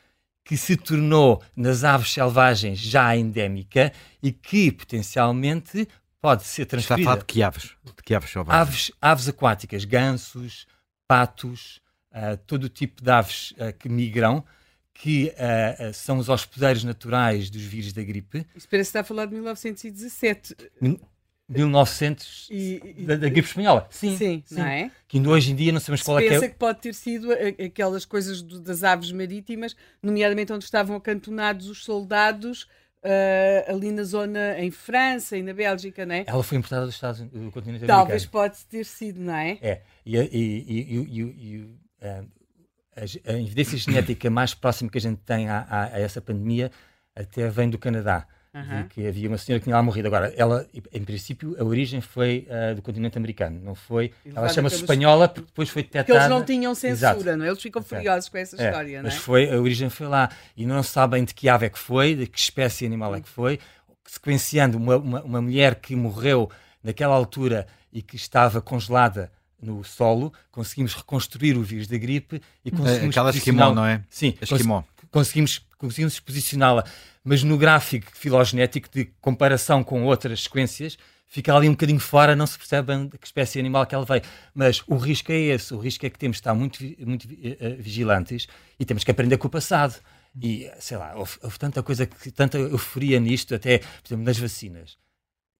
que 0.43 0.57
se 0.57 0.75
tornou 0.75 1.43
nas 1.55 1.83
aves 1.83 2.11
selvagens 2.11 2.79
já 2.79 3.15
endémica 3.15 3.93
e 4.23 4.31
que 4.31 4.71
potencialmente 4.71 5.87
pode 6.19 6.45
ser 6.45 6.65
transferida. 6.65 7.01
Está 7.01 7.11
a 7.11 7.13
falar 7.13 7.19
de 7.19 7.25
que 7.31 7.43
aves? 7.43 7.75
De 7.85 8.03
que 8.03 8.15
aves 8.15 8.31
selvagens? 8.31 8.59
Aves, 8.59 8.91
aves 8.99 9.27
aquáticas, 9.27 9.85
gansos, 9.85 10.65
patos, 11.07 11.79
uh, 12.11 12.37
todo 12.45 12.65
o 12.65 12.69
tipo 12.69 13.03
de 13.03 13.09
aves 13.09 13.51
uh, 13.51 13.73
que 13.77 13.89
migram, 13.89 14.43
que 14.93 15.33
uh, 15.33 15.93
são 15.93 16.17
os 16.17 16.29
hospedeiros 16.29 16.83
naturais 16.83 17.49
dos 17.49 17.61
vírus 17.61 17.93
da 17.93 18.03
gripe. 18.03 18.45
Isso 18.55 18.67
parece 18.69 18.89
estar 18.89 18.99
a 19.01 19.03
falar 19.03 19.25
de 19.25 19.33
1917. 19.33 20.55
1900 21.49 22.47
e, 22.49 22.93
e, 22.97 23.05
da, 23.05 23.15
da, 23.15 23.27
gripe 23.27 23.47
espanhola. 23.47 23.85
Sim, 23.89 24.15
sim, 24.15 24.43
sim. 24.45 24.55
Não 24.55 24.65
é? 24.65 24.91
Que 25.07 25.17
ainda 25.17 25.29
hoje 25.29 25.51
em 25.51 25.55
dia 25.55 25.71
não 25.71 25.81
sabemos 25.81 26.01
qual 26.01 26.17
Se 26.17 26.23
é 26.23 26.27
que 26.27 26.33
é. 26.33 26.39
pensa 26.39 26.49
que 26.49 26.57
pode 26.57 26.79
ter 26.79 26.93
sido 26.93 27.27
aquelas 27.33 28.05
coisas 28.05 28.41
do, 28.41 28.59
das 28.59 28.83
aves 28.83 29.11
marítimas, 29.11 29.75
nomeadamente 30.01 30.53
onde 30.53 30.63
estavam 30.63 30.95
acantonados 30.95 31.67
os 31.67 31.83
soldados 31.83 32.67
uh, 33.03 33.71
ali 33.71 33.91
na 33.91 34.03
zona 34.03 34.59
em 34.59 34.71
França 34.71 35.37
e 35.37 35.43
na 35.43 35.53
Bélgica, 35.53 36.05
não 36.05 36.15
é? 36.15 36.23
Ela 36.25 36.43
foi 36.43 36.57
importada 36.57 36.85
dos 36.85 36.95
Estados 36.95 37.19
Unidos, 37.19 37.41
do 37.41 37.51
continente 37.51 37.85
Talvez 37.85 38.25
pode 38.25 38.57
ter 38.65 38.85
sido, 38.85 39.19
não 39.19 39.35
é? 39.35 39.57
É. 39.61 39.81
E, 40.05 40.17
e, 40.17 41.03
e 41.09 41.69
a, 42.01 43.01
a, 43.31 43.39
evidência 43.39 43.77
genética 43.77 44.29
mais 44.29 44.53
próxima 44.53 44.89
que 44.89 44.97
a 44.97 45.01
gente 45.01 45.19
tem 45.19 45.49
a, 45.49 45.65
a, 45.69 45.83
a 45.85 45.99
essa 45.99 46.21
pandemia 46.21 46.71
até 47.15 47.49
vem 47.49 47.69
do 47.69 47.77
Canadá 47.77 48.27
Uhum. 48.53 48.85
que 48.89 49.07
havia 49.07 49.29
uma 49.29 49.37
senhora 49.37 49.61
que 49.61 49.63
tinha 49.63 49.75
lá 49.77 49.81
morrido. 49.81 50.09
Agora, 50.09 50.33
ela, 50.35 50.67
em 50.91 51.05
princípio, 51.05 51.55
a 51.57 51.63
origem 51.63 52.01
foi 52.01 52.45
uh, 52.49 52.75
do 52.75 52.81
continente 52.81 53.17
americano, 53.17 53.61
não 53.63 53.73
foi. 53.73 54.11
ela 54.25 54.49
chama-se 54.49 54.75
pelos... 54.75 54.81
espanhola 54.81 55.29
porque 55.29 55.47
depois 55.47 55.69
foi 55.69 55.83
detectada. 55.83 56.05
Porque 56.05 56.17
eles 56.17 56.29
não 56.29 56.43
tinham 56.43 56.75
censura, 56.75 57.11
Exato. 57.11 57.37
não 57.37 57.45
é? 57.45 57.47
Eles 57.47 57.61
ficam 57.61 57.81
furiosos 57.81 58.27
com 58.27 58.37
essa 58.37 58.61
é, 58.61 58.67
história, 58.67 59.01
não 59.01 59.09
é? 59.09 59.13
Mas 59.13 59.21
foi, 59.21 59.49
a 59.49 59.57
origem 59.57 59.89
foi 59.89 60.05
lá. 60.07 60.29
E 60.57 60.65
não 60.65 60.83
sabem 60.83 61.23
de 61.23 61.33
que 61.33 61.47
ave 61.47 61.67
é 61.67 61.69
que 61.69 61.79
foi, 61.79 62.13
de 62.13 62.27
que 62.27 62.37
espécie 62.37 62.85
animal 62.85 63.15
é 63.15 63.21
que 63.21 63.29
foi. 63.29 63.57
Sequenciando 64.05 64.77
uma, 64.77 64.97
uma, 64.97 65.23
uma 65.23 65.41
mulher 65.41 65.75
que 65.75 65.95
morreu 65.95 66.51
naquela 66.83 67.15
altura 67.15 67.65
e 67.93 68.01
que 68.01 68.17
estava 68.17 68.61
congelada 68.61 69.31
no 69.61 69.83
solo, 69.83 70.33
conseguimos 70.51 70.93
reconstruir 70.93 71.57
o 71.57 71.61
vírus 71.61 71.87
da 71.87 71.97
gripe 71.97 72.41
e 72.65 72.69
é, 72.69 72.71
conseguimos. 72.71 73.15
Aquela 73.15 73.29
esquimó, 73.29 73.73
não 73.73 73.85
é? 73.85 74.03
Sim, 74.09 74.35
esquimó. 74.41 74.83
Conseguimos, 75.11 75.61
conseguimos 75.77 76.19
posicioná-la 76.19 76.85
mas 77.23 77.43
no 77.43 77.57
gráfico 77.57 78.11
filogenético 78.13 78.89
de 78.91 79.05
comparação 79.21 79.83
com 79.83 80.03
outras 80.03 80.43
sequências, 80.43 80.97
fica 81.27 81.55
ali 81.55 81.67
um 81.69 81.73
bocadinho 81.73 81.99
fora, 81.99 82.35
não 82.35 82.47
se 82.47 82.57
percebe 82.57 82.95
de 83.07 83.17
que 83.17 83.25
espécie 83.25 83.59
animal 83.59 83.85
que 83.85 83.93
ela 83.93 84.05
veio. 84.05 84.23
Mas 84.53 84.83
o 84.87 84.97
risco 84.97 85.31
é 85.31 85.37
esse, 85.39 85.73
o 85.73 85.77
risco 85.77 86.05
é 86.05 86.09
que 86.09 86.17
temos 86.17 86.37
de 86.37 86.41
estar 86.41 86.53
muito, 86.53 86.83
muito 87.05 87.25
uh, 87.25 87.77
vigilantes 87.79 88.47
e 88.79 88.85
temos 88.85 89.03
que 89.03 89.11
aprender 89.11 89.37
com 89.37 89.47
o 89.47 89.51
passado. 89.51 89.95
E, 90.41 90.69
sei 90.79 90.97
lá, 90.97 91.13
houve, 91.15 91.33
houve 91.43 91.59
tanta 91.59 91.83
coisa, 91.83 92.05
que, 92.05 92.31
tanta 92.31 92.57
euforia 92.57 93.19
nisto, 93.19 93.53
até, 93.53 93.79
por 93.79 94.07
exemplo, 94.07 94.25
nas 94.25 94.39
vacinas, 94.39 94.97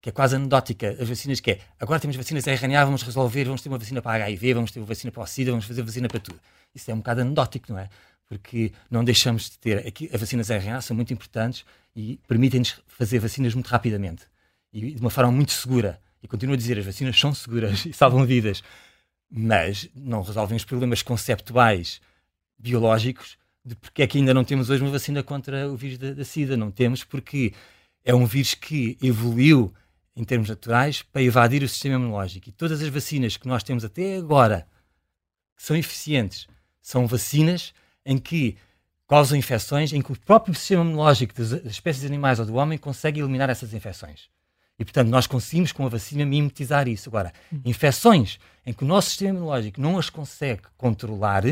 que 0.02 0.10
é 0.10 0.12
quase 0.12 0.36
anedótica. 0.36 0.98
As 1.00 1.08
vacinas 1.08 1.40
que 1.40 1.52
é, 1.52 1.60
agora 1.80 2.00
temos 2.00 2.16
vacinas 2.16 2.48
RNA, 2.48 2.86
vamos 2.86 3.04
resolver, 3.04 3.46
vamos 3.46 3.62
ter 3.62 3.70
uma 3.70 3.78
vacina 3.78 4.02
para 4.02 4.24
HIV, 4.26 4.54
vamos 4.56 4.72
ter 4.72 4.80
uma 4.80 4.86
vacina 4.86 5.12
para 5.12 5.24
o 5.24 5.28
SIDA, 5.28 5.52
vamos 5.52 5.66
fazer 5.66 5.84
vacina 5.84 6.08
para 6.08 6.20
tudo. 6.20 6.40
Isso 6.74 6.90
é 6.90 6.94
um 6.94 6.98
bocado 6.98 7.22
anedótico, 7.22 7.72
não 7.72 7.80
é? 7.80 7.90
porque 8.32 8.72
não 8.90 9.04
deixamos 9.04 9.50
de 9.50 9.60
ter. 9.60 9.86
Aqui, 9.86 10.10
as 10.14 10.18
vacinas 10.18 10.50
RNA 10.50 10.80
são 10.80 10.96
muito 10.96 11.12
importantes 11.12 11.66
e 11.94 12.18
permitem-nos 12.30 12.82
fazer 12.88 13.20
vacinas 13.20 13.54
muito 13.54 13.68
rapidamente 13.68 14.24
e 14.72 14.94
de 14.94 15.02
uma 15.02 15.10
forma 15.10 15.34
muito 15.34 15.52
segura. 15.52 16.00
E 16.24 16.30
continuo 16.30 16.54
a 16.54 16.58
dizer, 16.58 16.80
as 16.80 16.86
vacinas 16.86 17.20
são 17.20 17.34
seguras 17.34 17.84
e 17.86 17.92
salvam 17.92 18.26
vidas, 18.26 18.64
mas 19.30 19.90
não 19.94 20.22
resolvem 20.22 20.56
os 20.56 20.64
problemas 20.64 21.04
conceptuais 21.04 22.00
biológicos 22.58 23.38
de 23.66 23.76
porque 23.76 24.02
é 24.02 24.08
que 24.08 24.18
ainda 24.18 24.34
não 24.34 24.46
temos 24.46 24.70
hoje 24.70 24.82
uma 24.82 24.92
vacina 24.92 25.22
contra 25.22 25.70
o 25.70 25.76
vírus 25.76 25.98
da, 25.98 26.14
da 26.14 26.24
SIDA. 26.24 26.56
Não 26.56 26.72
temos 26.72 27.04
porque 27.04 27.52
é 28.02 28.16
um 28.16 28.26
vírus 28.26 28.54
que 28.54 28.98
evoluiu 29.04 29.74
em 30.22 30.24
termos 30.24 30.48
naturais 30.48 31.02
para 31.02 31.24
evadir 31.24 31.64
o 31.64 31.68
sistema 31.68 31.96
imunológico. 31.96 32.48
E 32.48 32.52
todas 32.52 32.80
as 32.80 32.88
vacinas 32.90 33.38
que 33.38 33.48
nós 33.48 33.64
temos 33.64 33.84
até 33.84 34.18
agora, 34.18 34.68
que 35.58 35.64
são 35.64 35.76
eficientes, 35.76 36.48
são 36.80 37.08
vacinas 37.08 37.74
em 38.06 38.20
que 38.20 38.56
causam 39.08 39.36
infecções, 39.36 39.92
em 39.92 40.00
que 40.00 40.12
o 40.12 40.20
próprio 40.20 40.54
sistema 40.54 40.84
imunológico 40.84 41.34
das, 41.34 41.52
espécies 41.66 42.06
animais 42.06 42.40
ou 42.40 42.46
do 42.46 42.54
homem 42.54 42.78
consegue 42.78 43.20
eliminar 43.20 43.50
essas 43.50 43.74
infecções. 43.74 44.30
E, 44.78 44.86
portanto, 44.86 45.10
nós 45.10 45.26
conseguimos 45.26 45.72
com 45.72 45.88
a 45.88 45.90
vacina 45.90 46.24
mimetizar 46.24 46.88
isso. 46.88 47.10
Agora, 47.10 47.34
hum. 47.52 47.60
infecções 47.66 48.38
em 48.64 48.74
que 48.74 48.84
o 48.84 48.88
nosso 48.88 49.10
sistema 49.10 49.32
imunológico 49.32 49.82
não 49.82 49.98
as 49.98 50.08
consegue 50.08 50.62
controlar, 50.78 51.46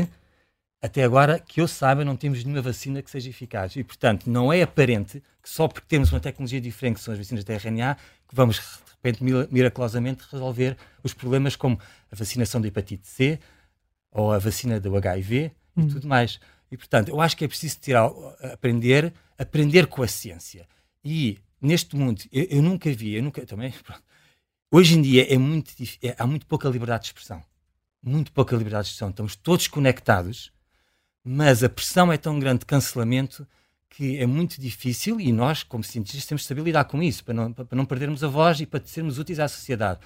até 0.82 1.04
agora, 1.04 1.38
que 1.38 1.60
eu 1.60 1.68
saiba, 1.68 2.04
não 2.04 2.16
temos 2.16 2.42
nenhuma 2.42 2.62
vacina 2.62 3.02
que 3.02 3.10
seja 3.10 3.28
eficaz. 3.28 3.76
E, 3.76 3.84
portanto, 3.84 4.30
não 4.30 4.50
é 4.50 4.62
aparente 4.62 5.22
que 5.42 5.48
só 5.48 5.68
porque 5.68 5.86
temos 5.86 6.10
uma 6.10 6.20
tecnologia 6.20 6.60
diferente, 6.60 6.96
que 6.96 7.02
são 7.02 7.12
as 7.12 7.18
vacinas 7.18 7.44
de 7.44 7.52
RNA, 7.52 7.96
que 8.26 8.34
vamos, 8.34 8.56
de 8.56 8.92
repente, 8.92 9.22
miraculosamente 9.52 10.24
resolver 10.30 10.76
os 11.02 11.12
problemas 11.12 11.54
como 11.54 11.78
a 12.10 12.16
vacinação 12.16 12.60
da 12.60 12.68
hepatite 12.68 13.06
C 13.06 13.38
ou 14.10 14.32
a 14.32 14.38
vacina 14.38 14.80
do 14.80 14.96
HIV 14.96 15.52
e 15.76 15.80
hum. 15.80 15.88
tudo 15.88 16.08
mais. 16.08 16.40
E, 16.70 16.76
portanto, 16.76 17.08
eu 17.08 17.20
acho 17.20 17.36
que 17.36 17.44
é 17.44 17.48
preciso 17.48 17.78
tirar, 17.78 18.10
aprender, 18.52 19.12
aprender 19.36 19.86
com 19.86 20.02
a 20.02 20.08
ciência. 20.08 20.66
E, 21.04 21.38
neste 21.60 21.94
mundo, 21.94 22.22
eu, 22.32 22.44
eu 22.44 22.62
nunca 22.62 22.90
vi, 22.90 23.14
eu 23.14 23.22
nunca, 23.22 23.44
também, 23.44 23.70
pronto, 23.84 24.02
hoje 24.70 24.96
em 24.96 25.02
dia 25.02 25.32
é 25.32 25.36
muito, 25.36 25.72
é, 26.02 26.14
há 26.18 26.26
muito 26.26 26.46
pouca 26.46 26.68
liberdade 26.68 27.02
de 27.02 27.08
expressão. 27.08 27.42
Muito 28.02 28.32
pouca 28.32 28.56
liberdade 28.56 28.84
de 28.84 28.90
expressão. 28.90 29.10
Estamos 29.10 29.36
todos 29.36 29.68
conectados, 29.68 30.50
mas 31.24 31.62
a 31.62 31.68
pressão 31.68 32.12
é 32.12 32.16
tão 32.16 32.38
grande 32.38 32.60
de 32.60 32.66
cancelamento 32.66 33.46
que 33.90 34.18
é 34.18 34.26
muito 34.26 34.60
difícil 34.60 35.20
e 35.20 35.32
nós, 35.32 35.62
como 35.62 35.82
cientistas, 35.82 36.24
temos 36.24 36.42
de 36.42 36.48
saber 36.48 36.62
lidar 36.62 36.84
com 36.84 37.02
isso, 37.02 37.24
para 37.24 37.34
não, 37.34 37.52
para 37.52 37.76
não 37.76 37.84
perdermos 37.84 38.22
a 38.22 38.28
voz 38.28 38.60
e 38.60 38.66
para 38.66 38.80
sermos 38.84 39.18
úteis 39.18 39.40
à 39.40 39.48
sociedade. 39.48 40.00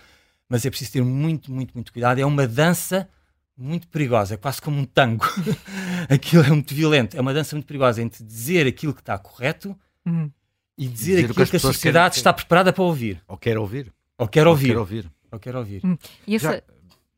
Mas 0.48 0.64
é 0.64 0.70
preciso 0.70 0.92
ter 0.92 1.02
muito, 1.02 1.52
muito, 1.52 1.74
muito 1.74 1.92
cuidado. 1.92 2.18
É 2.18 2.24
uma 2.24 2.46
dança 2.46 3.08
muito 3.56 3.86
perigosa, 3.88 4.34
é 4.34 4.36
quase 4.36 4.60
como 4.60 4.78
um 4.78 4.84
tango. 4.84 5.24
aquilo 6.08 6.42
é 6.42 6.48
muito 6.48 6.74
violento. 6.74 7.16
É 7.16 7.20
uma 7.20 7.32
dança 7.32 7.54
muito 7.54 7.66
perigosa 7.66 8.02
entre 8.02 8.24
dizer 8.24 8.66
aquilo 8.66 8.94
que 8.94 9.00
está 9.00 9.18
correto 9.18 9.78
uhum. 10.04 10.30
e 10.76 10.88
dizer, 10.88 11.16
dizer 11.16 11.30
aquilo 11.30 11.44
que, 11.44 11.50
que 11.50 11.56
a 11.56 11.60
sociedade 11.60 12.14
querem... 12.14 12.20
está 12.20 12.32
preparada 12.32 12.72
para 12.72 12.82
ouvir. 12.82 13.22
Ou 13.28 13.36
quer 13.36 13.58
ouvir. 13.58 13.92
Ou 14.18 14.26
quer 14.26 14.46
ouvir. 14.46 14.76
Ou 14.76 14.86
quer 14.86 14.96
ouvir. 14.96 15.12
Ou 15.30 15.38
quer 15.38 15.56
ouvir. 15.56 15.80
Hum. 15.84 15.96
E 16.26 16.36
essa... 16.36 16.52
Já... 16.52 16.62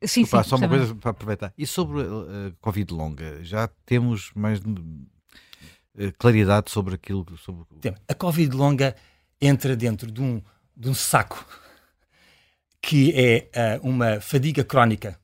Sim, 0.04 0.24
Opa, 0.24 0.42
sim, 0.42 0.50
só 0.50 0.56
uma 0.56 0.68
coisa 0.68 0.94
para 0.94 1.10
aproveitar. 1.10 1.54
E 1.56 1.66
sobre 1.66 2.02
a 2.02 2.04
uh, 2.04 2.56
Covid 2.60 2.92
longa, 2.92 3.42
já 3.42 3.66
temos 3.86 4.30
mais 4.34 4.60
uh, 4.60 6.12
claridade 6.18 6.70
sobre 6.70 6.94
aquilo? 6.94 7.24
Sobre... 7.38 7.64
A 8.06 8.14
Covid 8.14 8.54
longa 8.54 8.94
entra 9.40 9.74
dentro 9.74 10.10
de 10.10 10.20
um, 10.20 10.42
de 10.76 10.88
um 10.90 10.94
saco 10.94 11.46
que 12.80 13.12
é 13.14 13.78
uh, 13.80 13.88
uma 13.88 14.20
fadiga 14.20 14.62
crónica 14.62 15.18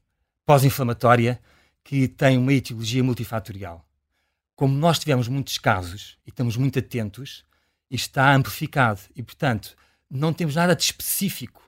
pós-inflamatória 0.45 1.41
que 1.85 2.09
tem 2.09 2.39
uma 2.39 2.53
etiologia 2.53 3.05
multifatorial. 3.05 3.87
Como 4.57 4.75
nós 4.75 4.99
tivemos 4.99 5.29
muitos 5.29 5.59
casos 5.59 6.19
e 6.27 6.31
estamos 6.31 6.57
muito 6.57 6.79
atentos, 6.79 7.45
isto 7.91 8.07
está 8.07 8.35
amplificado 8.35 9.01
e, 9.15 9.23
portanto, 9.23 9.77
não 10.11 10.33
temos 10.33 10.55
nada 10.55 10.75
de 10.75 10.83
específico 10.83 11.63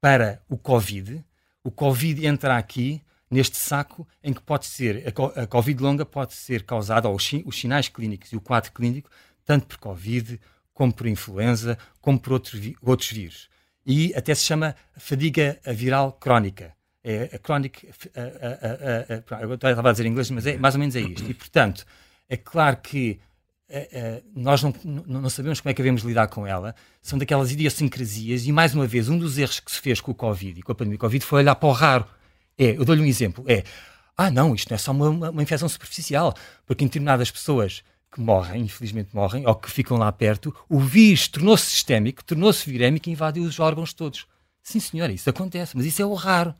para 0.00 0.42
o 0.48 0.56
Covid. 0.56 1.24
O 1.62 1.70
Covid 1.70 2.26
entra 2.26 2.56
aqui 2.56 3.02
neste 3.30 3.56
saco 3.56 4.06
em 4.22 4.32
que 4.32 4.42
pode 4.42 4.66
ser, 4.66 5.04
a 5.36 5.46
Covid 5.46 5.82
longa 5.82 6.04
pode 6.04 6.34
ser 6.34 6.64
causada, 6.64 7.08
ou 7.08 7.16
os 7.16 7.58
sinais 7.58 7.88
clínicos 7.88 8.32
e 8.32 8.36
o 8.36 8.40
quadro 8.40 8.72
clínico, 8.72 9.10
tanto 9.44 9.66
por 9.66 9.78
Covid, 9.78 10.40
como 10.74 10.92
por 10.92 11.06
influenza, 11.06 11.78
como 12.00 12.18
por 12.18 12.32
outro, 12.32 12.58
outros 12.82 13.10
vírus. 13.10 13.48
E 13.86 14.14
até 14.14 14.34
se 14.34 14.44
chama 14.44 14.74
fadiga 14.96 15.58
viral 15.66 16.12
crónica. 16.12 16.74
É 17.02 17.30
a 17.34 17.38
chronic. 17.38 17.88
A, 18.14 19.34
a, 19.34 19.38
a, 19.38 19.42
eu 19.42 19.54
estava 19.54 19.88
a 19.88 19.92
dizer 19.92 20.06
em 20.06 20.10
inglês, 20.10 20.30
mas 20.30 20.46
é, 20.46 20.58
mais 20.58 20.74
ou 20.74 20.80
menos 20.80 20.94
é 20.96 21.00
isto. 21.00 21.30
E, 21.30 21.34
portanto, 21.34 21.86
é 22.28 22.36
claro 22.36 22.76
que 22.76 23.18
nós 24.34 24.62
não, 24.62 24.74
não, 24.84 25.30
sabemos 25.30 25.60
como 25.60 25.70
é 25.70 25.74
que 25.74 25.82
devemos 25.82 26.02
lidar 26.02 26.26
com 26.28 26.46
ela, 26.46 26.74
são 27.00 27.18
daquelas 27.18 27.52
idiosincrasias, 27.52 28.46
e 28.46 28.52
mais 28.52 28.74
uma 28.74 28.86
vez, 28.86 29.08
um 29.08 29.18
dos 29.18 29.38
erros 29.38 29.60
que 29.60 29.70
se 29.70 29.80
fez 29.80 30.00
com 30.00 30.10
o 30.10 30.14
Covid 30.14 30.58
e 30.58 30.62
com 30.62 30.72
a 30.72 30.74
pandemia 30.74 30.98
do 30.98 31.00
Covid 31.00 31.24
foi 31.24 31.40
olhar 31.40 31.54
para 31.54 31.68
o 31.68 31.72
raro. 31.72 32.04
É, 32.58 32.76
eu 32.76 32.84
dou-lhe 32.84 33.02
um 33.02 33.06
exemplo: 33.06 33.44
é, 33.46 33.64
ah, 34.16 34.30
não, 34.30 34.54
isto 34.54 34.70
não 34.70 34.74
é 34.74 34.78
só 34.78 34.92
uma, 34.92 35.08
uma, 35.08 35.30
uma 35.30 35.42
infecção 35.42 35.68
superficial, 35.68 36.34
porque 36.66 36.84
em 36.84 36.88
determinadas 36.88 37.30
pessoas 37.30 37.82
que 38.12 38.20
morrem, 38.20 38.62
infelizmente 38.62 39.10
morrem, 39.14 39.46
ou 39.46 39.54
que 39.54 39.70
ficam 39.70 39.96
lá 39.96 40.10
perto, 40.10 40.54
o 40.68 40.80
vírus 40.80 41.28
tornou-se 41.28 41.66
sistémico, 41.66 42.24
tornou-se 42.24 42.68
virémico 42.68 43.08
e 43.08 43.12
invadiu 43.12 43.44
os 43.44 43.60
órgãos 43.60 43.92
todos. 43.92 44.26
Sim, 44.62 44.80
senhora, 44.80 45.12
isso 45.12 45.30
acontece, 45.30 45.76
mas 45.76 45.86
isso 45.86 46.02
é 46.02 46.04
o 46.04 46.14
raro. 46.14 46.54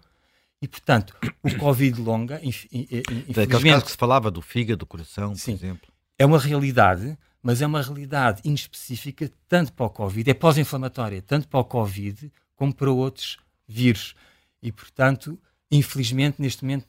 E, 0.62 0.68
portanto, 0.68 1.14
o 1.42 1.56
Covid 1.56 2.00
longa, 2.00 2.40
infelizmente... 2.42 3.40
Aqueles 3.40 3.62
casos 3.62 3.84
que 3.84 3.90
se 3.92 3.96
falava 3.96 4.30
do 4.30 4.42
fígado, 4.42 4.78
do 4.78 4.86
coração, 4.86 5.34
sim, 5.34 5.56
por 5.56 5.64
exemplo. 5.64 5.89
É 6.20 6.26
uma 6.26 6.38
realidade, 6.38 7.16
mas 7.42 7.62
é 7.62 7.66
uma 7.66 7.80
realidade 7.80 8.42
inespecífica 8.44 9.30
tanto 9.48 9.72
para 9.72 9.86
o 9.86 9.88
Covid, 9.88 10.30
é 10.30 10.34
pós-inflamatória, 10.34 11.22
tanto 11.22 11.48
para 11.48 11.60
o 11.60 11.64
Covid 11.64 12.30
como 12.55 12.74
para 12.74 12.90
outros 12.90 13.38
vírus. 13.66 14.14
E, 14.62 14.70
portanto, 14.70 15.40
infelizmente, 15.70 16.36
neste 16.38 16.62
momento, 16.62 16.86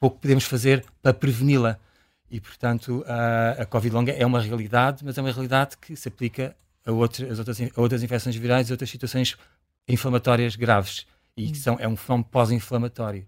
pouco 0.00 0.18
podemos 0.18 0.42
fazer 0.42 0.84
para 1.00 1.14
preveni-la. 1.14 1.78
E, 2.28 2.40
portanto, 2.40 3.04
a, 3.06 3.62
a 3.62 3.66
Covid 3.66 3.94
longa 3.94 4.10
é 4.10 4.26
uma 4.26 4.40
realidade, 4.40 5.04
mas 5.04 5.16
é 5.16 5.20
uma 5.20 5.30
realidade 5.30 5.76
que 5.78 5.94
se 5.94 6.08
aplica 6.08 6.56
a 6.84 6.90
outras, 6.90 7.38
outras, 7.38 7.60
a 7.60 7.80
outras 7.80 8.02
infecções 8.02 8.34
virais 8.34 8.68
e 8.68 8.72
outras 8.72 8.90
situações 8.90 9.36
inflamatórias 9.86 10.56
graves. 10.56 11.06
E 11.36 11.52
que 11.52 11.58
são, 11.58 11.76
é 11.78 11.86
um 11.86 11.94
fenómeno 11.94 12.28
pós-inflamatório. 12.32 13.24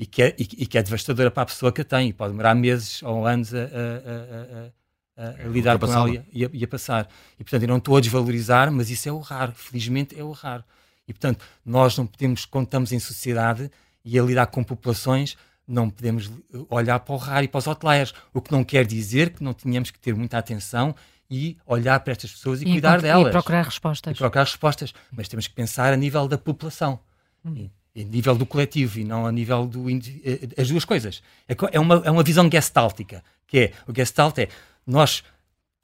E 0.00 0.06
que, 0.06 0.22
é, 0.22 0.34
e, 0.38 0.42
e, 0.42 0.66
que 0.66 0.78
é 0.78 0.82
devastadora 0.82 1.30
para 1.30 1.42
a 1.42 1.46
pessoa 1.46 1.70
que 1.70 1.82
a 1.82 1.84
tem. 1.84 2.08
E 2.08 2.12
pode 2.14 2.32
demorar 2.32 2.54
meses 2.54 3.02
ou 3.02 3.26
anos 3.26 3.54
a, 3.54 3.58
a, 3.58 5.22
a, 5.22 5.26
a 5.26 5.42
é, 5.42 5.46
lidar 5.46 5.78
com 5.78 5.92
ela 5.92 6.08
e 6.32 6.46
a, 6.46 6.50
e 6.50 6.64
a, 6.64 6.66
passar. 6.66 7.06
E, 7.38 7.44
portanto, 7.44 7.64
eu 7.64 7.68
não 7.68 7.76
estou 7.76 7.98
a 7.98 8.00
desvalorizar, 8.00 8.72
mas 8.72 8.88
isso 8.88 9.06
é 9.10 9.12
o 9.12 9.18
raro. 9.18 9.52
Felizmente 9.54 10.18
é 10.18 10.24
o 10.24 10.30
raro. 10.30 10.64
E, 11.06 11.12
portanto, 11.12 11.44
nós 11.62 11.98
não 11.98 12.06
podemos, 12.06 12.46
quando 12.46 12.64
estamos 12.64 12.92
em 12.92 12.98
sociedade 12.98 13.70
e 14.02 14.18
a 14.18 14.22
lidar 14.22 14.46
com 14.46 14.64
populações, 14.64 15.36
não 15.68 15.90
podemos 15.90 16.30
olhar 16.70 16.98
para 17.00 17.14
o 17.14 17.18
raro 17.18 17.44
e 17.44 17.48
para 17.48 17.58
os 17.58 17.68
outliers, 17.68 18.14
o 18.32 18.40
que 18.40 18.50
não 18.50 18.64
quer 18.64 18.86
dizer 18.86 19.34
que 19.34 19.44
não 19.44 19.52
tenhamos 19.52 19.90
que 19.90 19.98
ter 19.98 20.14
muita 20.14 20.38
atenção 20.38 20.94
e 21.30 21.58
olhar 21.66 22.00
para 22.00 22.12
estas 22.12 22.32
pessoas 22.32 22.62
e, 22.62 22.64
e 22.64 22.72
cuidar 22.72 23.02
delas. 23.02 23.28
E 23.28 23.30
procurar 23.32 23.66
respostas. 23.66 24.16
E 24.16 24.18
procurar 24.18 24.44
respostas. 24.44 24.94
Mas 25.12 25.28
temos 25.28 25.46
que 25.46 25.52
pensar 25.52 25.92
a 25.92 25.96
nível 25.96 26.26
da 26.26 26.38
população, 26.38 26.98
hum. 27.44 27.68
A 27.96 28.02
nível 28.02 28.34
do 28.36 28.46
coletivo 28.46 29.00
e 29.00 29.04
não 29.04 29.26
a 29.26 29.32
nível 29.32 29.66
do. 29.66 29.90
Eh, 29.90 30.48
as 30.56 30.68
duas 30.68 30.84
coisas. 30.84 31.22
É, 31.48 31.56
é 31.72 31.80
uma, 31.80 32.02
é 32.04 32.10
uma 32.10 32.22
visão 32.22 32.48
gestáltica, 32.50 33.22
que 33.46 33.58
é, 33.58 33.72
o 33.86 33.94
gestalt 33.94 34.38
é, 34.38 34.48
nós, 34.86 35.24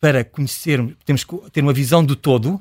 para 0.01 0.25
conhecermos, 0.25 0.95
temos 1.05 1.25
que 1.25 1.51
ter 1.51 1.63
uma 1.63 1.73
visão 1.73 2.05
do 2.05 2.15
todo, 2.15 2.61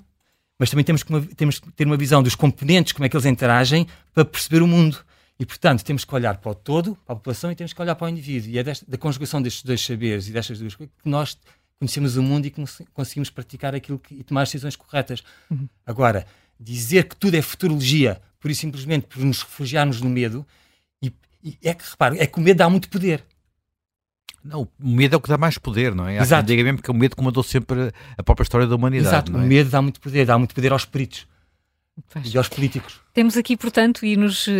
mas 0.57 0.69
também 0.69 0.83
temos 0.83 1.03
que, 1.03 1.09
uma, 1.09 1.21
temos 1.21 1.59
que 1.59 1.71
ter 1.71 1.85
uma 1.85 1.97
visão 1.97 2.23
dos 2.23 2.35
componentes, 2.35 2.93
como 2.93 3.05
é 3.05 3.09
que 3.09 3.15
eles 3.15 3.25
interagem, 3.25 3.87
para 4.13 4.25
perceber 4.25 4.61
o 4.61 4.67
mundo. 4.67 4.97
E, 5.37 5.45
portanto, 5.45 5.83
temos 5.83 6.05
que 6.05 6.15
olhar 6.15 6.37
para 6.37 6.51
o 6.51 6.55
todo, 6.55 6.95
para 7.05 7.13
a 7.13 7.15
população, 7.15 7.51
e 7.51 7.55
temos 7.55 7.73
que 7.73 7.81
olhar 7.81 7.95
para 7.95 8.05
o 8.05 8.09
indivíduo. 8.09 8.49
E 8.49 8.57
é 8.57 8.63
desta, 8.63 8.85
da 8.87 8.97
conjugação 8.97 9.41
destes 9.41 9.63
dois 9.63 9.81
saberes 9.81 10.29
e 10.29 10.31
destas 10.31 10.59
duas 10.59 10.75
coisas 10.75 10.95
que 11.03 11.09
nós 11.09 11.37
conhecemos 11.77 12.15
o 12.15 12.23
mundo 12.23 12.45
e 12.45 12.53
conseguimos 12.93 13.29
praticar 13.29 13.75
aquilo 13.75 13.99
que, 13.99 14.15
e 14.15 14.23
tomar 14.23 14.43
as 14.43 14.49
decisões 14.49 14.77
corretas. 14.77 15.21
Uhum. 15.51 15.67
Agora, 15.85 16.25
dizer 16.57 17.03
que 17.09 17.15
tudo 17.17 17.35
é 17.35 17.41
futurologia, 17.41 18.21
por 18.45 18.51
isso 18.51 18.61
simplesmente 18.61 19.07
por 19.07 19.23
nos 19.23 19.41
refugiarmos 19.41 19.99
no 20.01 20.07
medo, 20.07 20.45
e, 21.01 21.11
e 21.43 21.57
é 21.63 21.73
que, 21.73 21.83
repare, 21.89 22.19
é 22.19 22.27
que 22.27 22.37
o 22.37 22.41
medo 22.41 22.57
dá 22.57 22.69
muito 22.69 22.87
poder. 22.89 23.23
Não, 24.43 24.69
o 24.79 24.87
medo 24.87 25.15
é 25.15 25.17
o 25.17 25.19
que 25.19 25.27
dá 25.27 25.35
mais 25.35 25.57
poder, 25.57 25.95
não 25.95 26.07
é? 26.07 26.19
Exato. 26.19 26.45
Diga 26.45 26.63
mesmo 26.63 26.79
que 26.79 26.91
o 26.91 26.93
medo 26.93 27.15
comandou 27.15 27.41
sempre 27.41 27.91
a 28.15 28.21
própria 28.21 28.43
história 28.43 28.67
da 28.67 28.75
humanidade. 28.75 29.07
Exato, 29.07 29.31
é? 29.35 29.35
o 29.35 29.39
medo 29.39 29.71
dá 29.71 29.81
muito 29.81 29.99
poder, 29.99 30.27
dá 30.27 30.37
muito 30.37 30.53
poder 30.53 30.71
aos 30.71 30.83
espíritos. 30.83 31.25
Faz. 32.07 32.33
E 32.33 32.37
aos 32.37 32.49
políticos. 32.49 32.99
Temos 33.13 33.37
aqui, 33.37 33.55
portanto, 33.55 34.05
e 34.05 34.17
nos 34.17 34.47
uh, 34.47 34.51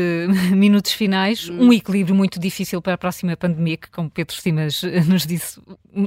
minutos 0.56 0.94
finais, 0.94 1.50
um 1.50 1.74
equilíbrio 1.74 2.16
muito 2.16 2.40
difícil 2.40 2.82
para 2.82 2.94
a 2.94 2.98
próxima 2.98 3.36
pandemia, 3.36 3.78
que, 3.78 3.90
como 3.90 4.10
Pedro 4.10 4.36
Simas 4.36 4.84
uh, 4.84 4.90
nos 5.08 5.26
disse, 5.26 5.60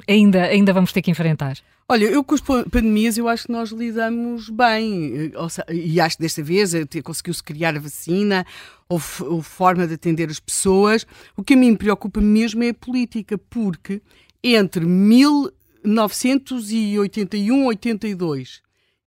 ainda, 0.09 0.45
ainda 0.45 0.73
vamos 0.73 0.93
ter 0.93 1.03
que 1.03 1.11
enfrentar. 1.11 1.59
Olha, 1.91 2.05
eu 2.05 2.23
com 2.23 2.35
as 2.35 2.41
pandemias 2.41 3.17
eu 3.17 3.27
acho 3.29 3.47
que 3.47 3.53
nós 3.53 3.71
lidamos 3.71 4.51
bem 4.51 5.11
eh, 5.15 5.33
e 5.73 5.99
acho 5.99 6.19
que 6.19 6.23
desta 6.23 6.43
vez 6.43 6.73
conseguiu-se 7.03 7.43
criar 7.43 7.75
a 7.75 7.81
vacina, 7.81 8.45
houve, 8.87 9.23
houve 9.23 9.49
forma 9.49 9.87
de 9.87 9.95
atender 9.95 10.29
as 10.29 10.39
pessoas. 10.39 11.07
O 11.35 11.43
que 11.43 11.55
a 11.55 11.57
mim 11.57 11.71
me 11.71 11.79
preocupa 11.79 12.21
mesmo 12.21 12.63
é 12.63 12.69
a 12.69 12.75
política, 12.75 13.39
porque 13.39 14.03
entre 14.43 14.85
1981 14.85 17.67
82 17.69 18.61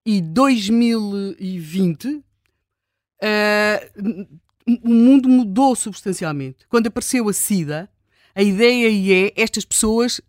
e 0.06 0.22
2020, 0.22 2.06
uh, 2.08 2.24
o 4.84 4.90
mundo 4.90 5.30
mudou 5.30 5.76
substancialmente. 5.76 6.66
Quando 6.68 6.88
apareceu 6.88 7.28
a 7.30 7.34
SIDA, 7.34 7.90
a 8.34 8.42
ideia 8.42 9.26
é 9.28 9.34
estas 9.36 9.66
pessoas 9.66 10.22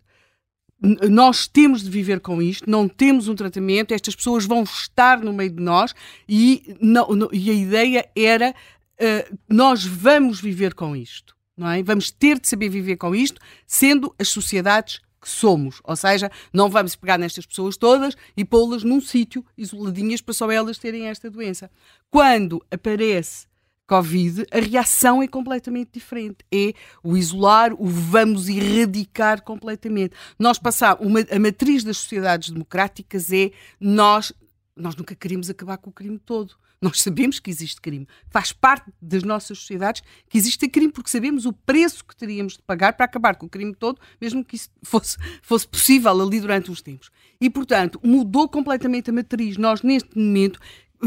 nós 1.09 1.47
temos 1.47 1.83
de 1.85 1.91
viver 1.91 2.19
com 2.19 2.43
isto, 2.43 2.69
não 2.69 2.89
temos 2.89 3.29
um 3.29 3.37
tratamento, 3.37 3.95
estas 3.95 4.17
pessoas 4.17 4.45
vão 4.45 4.65
estar 4.65 5.21
no 5.21 5.33
meio 5.33 5.51
de 5.51 5.63
nós 5.63 5.95
e, 6.29 6.77
não, 6.81 7.09
não, 7.11 7.29
e 7.33 7.51
a 7.51 7.55
ideia 7.55 8.11
era 8.17 8.51
uh, 8.51 9.39
nós 9.49 9.85
vamos 9.85 10.41
viver 10.41 10.75
com 10.75 10.97
isto, 10.97 11.37
não 11.57 11.71
é? 11.71 11.83
Vamos 11.85 12.11
ter 12.11 12.41
de 12.41 12.49
saber 12.49 12.69
viver 12.69 12.97
com 12.97 13.15
isto, 13.15 13.41
sendo 13.65 14.13
as 14.19 14.29
sociedades 14.29 15.01
que 15.23 15.29
somos. 15.29 15.81
Ou 15.85 15.95
seja, 15.95 16.31
não 16.53 16.69
vamos 16.69 16.97
pegar 16.97 17.17
nestas 17.17 17.47
pessoas 17.47 17.77
todas 17.77 18.17
e 18.37 18.45
pô-las 18.45 18.83
num 18.83 19.01
sítio 19.01 19.45
isoladinhas 19.57 20.21
para 20.21 20.35
só 20.35 20.51
elas 20.51 20.77
terem 20.77 21.07
esta 21.07 21.31
doença. 21.31 21.71
Quando 22.11 22.61
aparece 22.71 23.47
Covid, 23.87 24.47
a 24.51 24.59
reação 24.59 25.23
é 25.23 25.29
completamente 25.29 25.91
diferente. 25.93 26.39
É 26.53 26.73
o 27.03 27.17
isolar, 27.17 27.73
o 27.75 27.87
vamos 27.87 28.49
erradicar 28.49 29.43
completamente. 29.43 30.15
Nós 30.39 30.59
passamos, 30.59 31.07
uma, 31.07 31.21
a 31.21 31.39
matriz 31.39 31.85
das 31.85 31.99
sociedades 31.99 32.51
democráticas 32.51 33.33
é 33.33 33.51
nós, 33.79 34.33
nós 34.75 34.97
nunca 34.97 35.15
queremos 35.15 35.51
acabar 35.51 35.77
com 35.79 35.91
o 35.91 35.93
crime 35.93 36.19
todo. 36.19 36.55
Nós 36.83 37.01
sabemos 37.01 37.39
que 37.39 37.49
existe 37.49 37.81
crime. 37.81 38.09
Faz 38.29 38.53
parte 38.53 38.93
das 39.01 39.23
nossas 39.23 39.57
sociedades 39.57 40.03
que 40.29 40.37
existe 40.37 40.69
crime, 40.69 40.91
porque 40.91 41.09
sabemos 41.09 41.47
o 41.47 41.53
preço 41.53 42.05
que 42.05 42.17
teríamos 42.17 42.55
de 42.55 42.63
pagar 42.63 42.95
para 42.95 43.07
acabar 43.07 43.37
com 43.37 43.47
o 43.47 43.49
crime 43.49 43.73
todo, 43.73 44.01
mesmo 44.21 44.45
que 44.45 44.57
isso 44.57 44.69
fosse, 44.83 45.17
fosse 45.41 45.69
possível 45.69 46.21
ali 46.21 46.41
durante 46.41 46.73
uns 46.73 46.83
tempos. 46.83 47.09
E, 47.41 47.49
portanto, 47.49 48.01
mudou 48.03 48.49
completamente 48.49 49.11
a 49.11 49.13
matriz. 49.13 49.57
Nós, 49.57 49.83
neste 49.83 50.19
momento, 50.19 50.59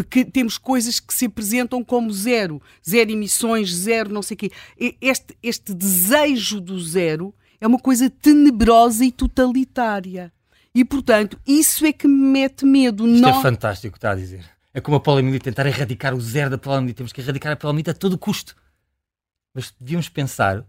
que 0.10 0.24
temos 0.24 0.58
coisas 0.58 1.00
que 1.00 1.14
se 1.14 1.26
apresentam 1.26 1.84
como 1.84 2.12
zero, 2.12 2.62
zero 2.88 3.12
emissões, 3.12 3.74
zero 3.74 4.14
não 4.14 4.22
sei 4.22 4.36
o 4.36 4.38
quê. 4.38 4.52
Este, 5.02 5.38
este 5.44 5.74
desejo 5.74 6.62
do 6.62 6.80
zero 6.80 7.34
é 7.60 7.68
uma 7.68 7.80
coisa 7.80 8.10
tenebrosa 8.10 9.04
e 9.04 9.12
totalitária. 9.12 10.32
E, 10.74 10.86
portanto, 10.86 11.40
isso 11.46 11.86
é 11.86 11.92
que 11.92 12.08
me 12.08 12.32
mete 12.32 12.66
medo. 12.66 13.06
Isto 13.08 13.22
não... 13.22 13.40
é 13.40 13.42
fantástico 13.42 13.90
o 13.90 13.92
que 13.94 13.98
está 13.98 14.12
a 14.12 14.16
dizer. 14.16 14.55
É 14.76 14.82
como 14.82 14.98
a 14.98 15.00
poliomielite, 15.00 15.46
tentar 15.46 15.66
erradicar 15.66 16.14
o 16.14 16.20
zero 16.20 16.50
da 16.50 16.58
poliomielite. 16.58 16.98
Temos 16.98 17.14
que 17.14 17.22
erradicar 17.22 17.54
a 17.54 17.56
poliomielite 17.56 17.92
a 17.92 17.94
todo 17.94 18.18
custo. 18.18 18.58
Mas 19.54 19.74
devíamos 19.80 20.10
pensar 20.10 20.68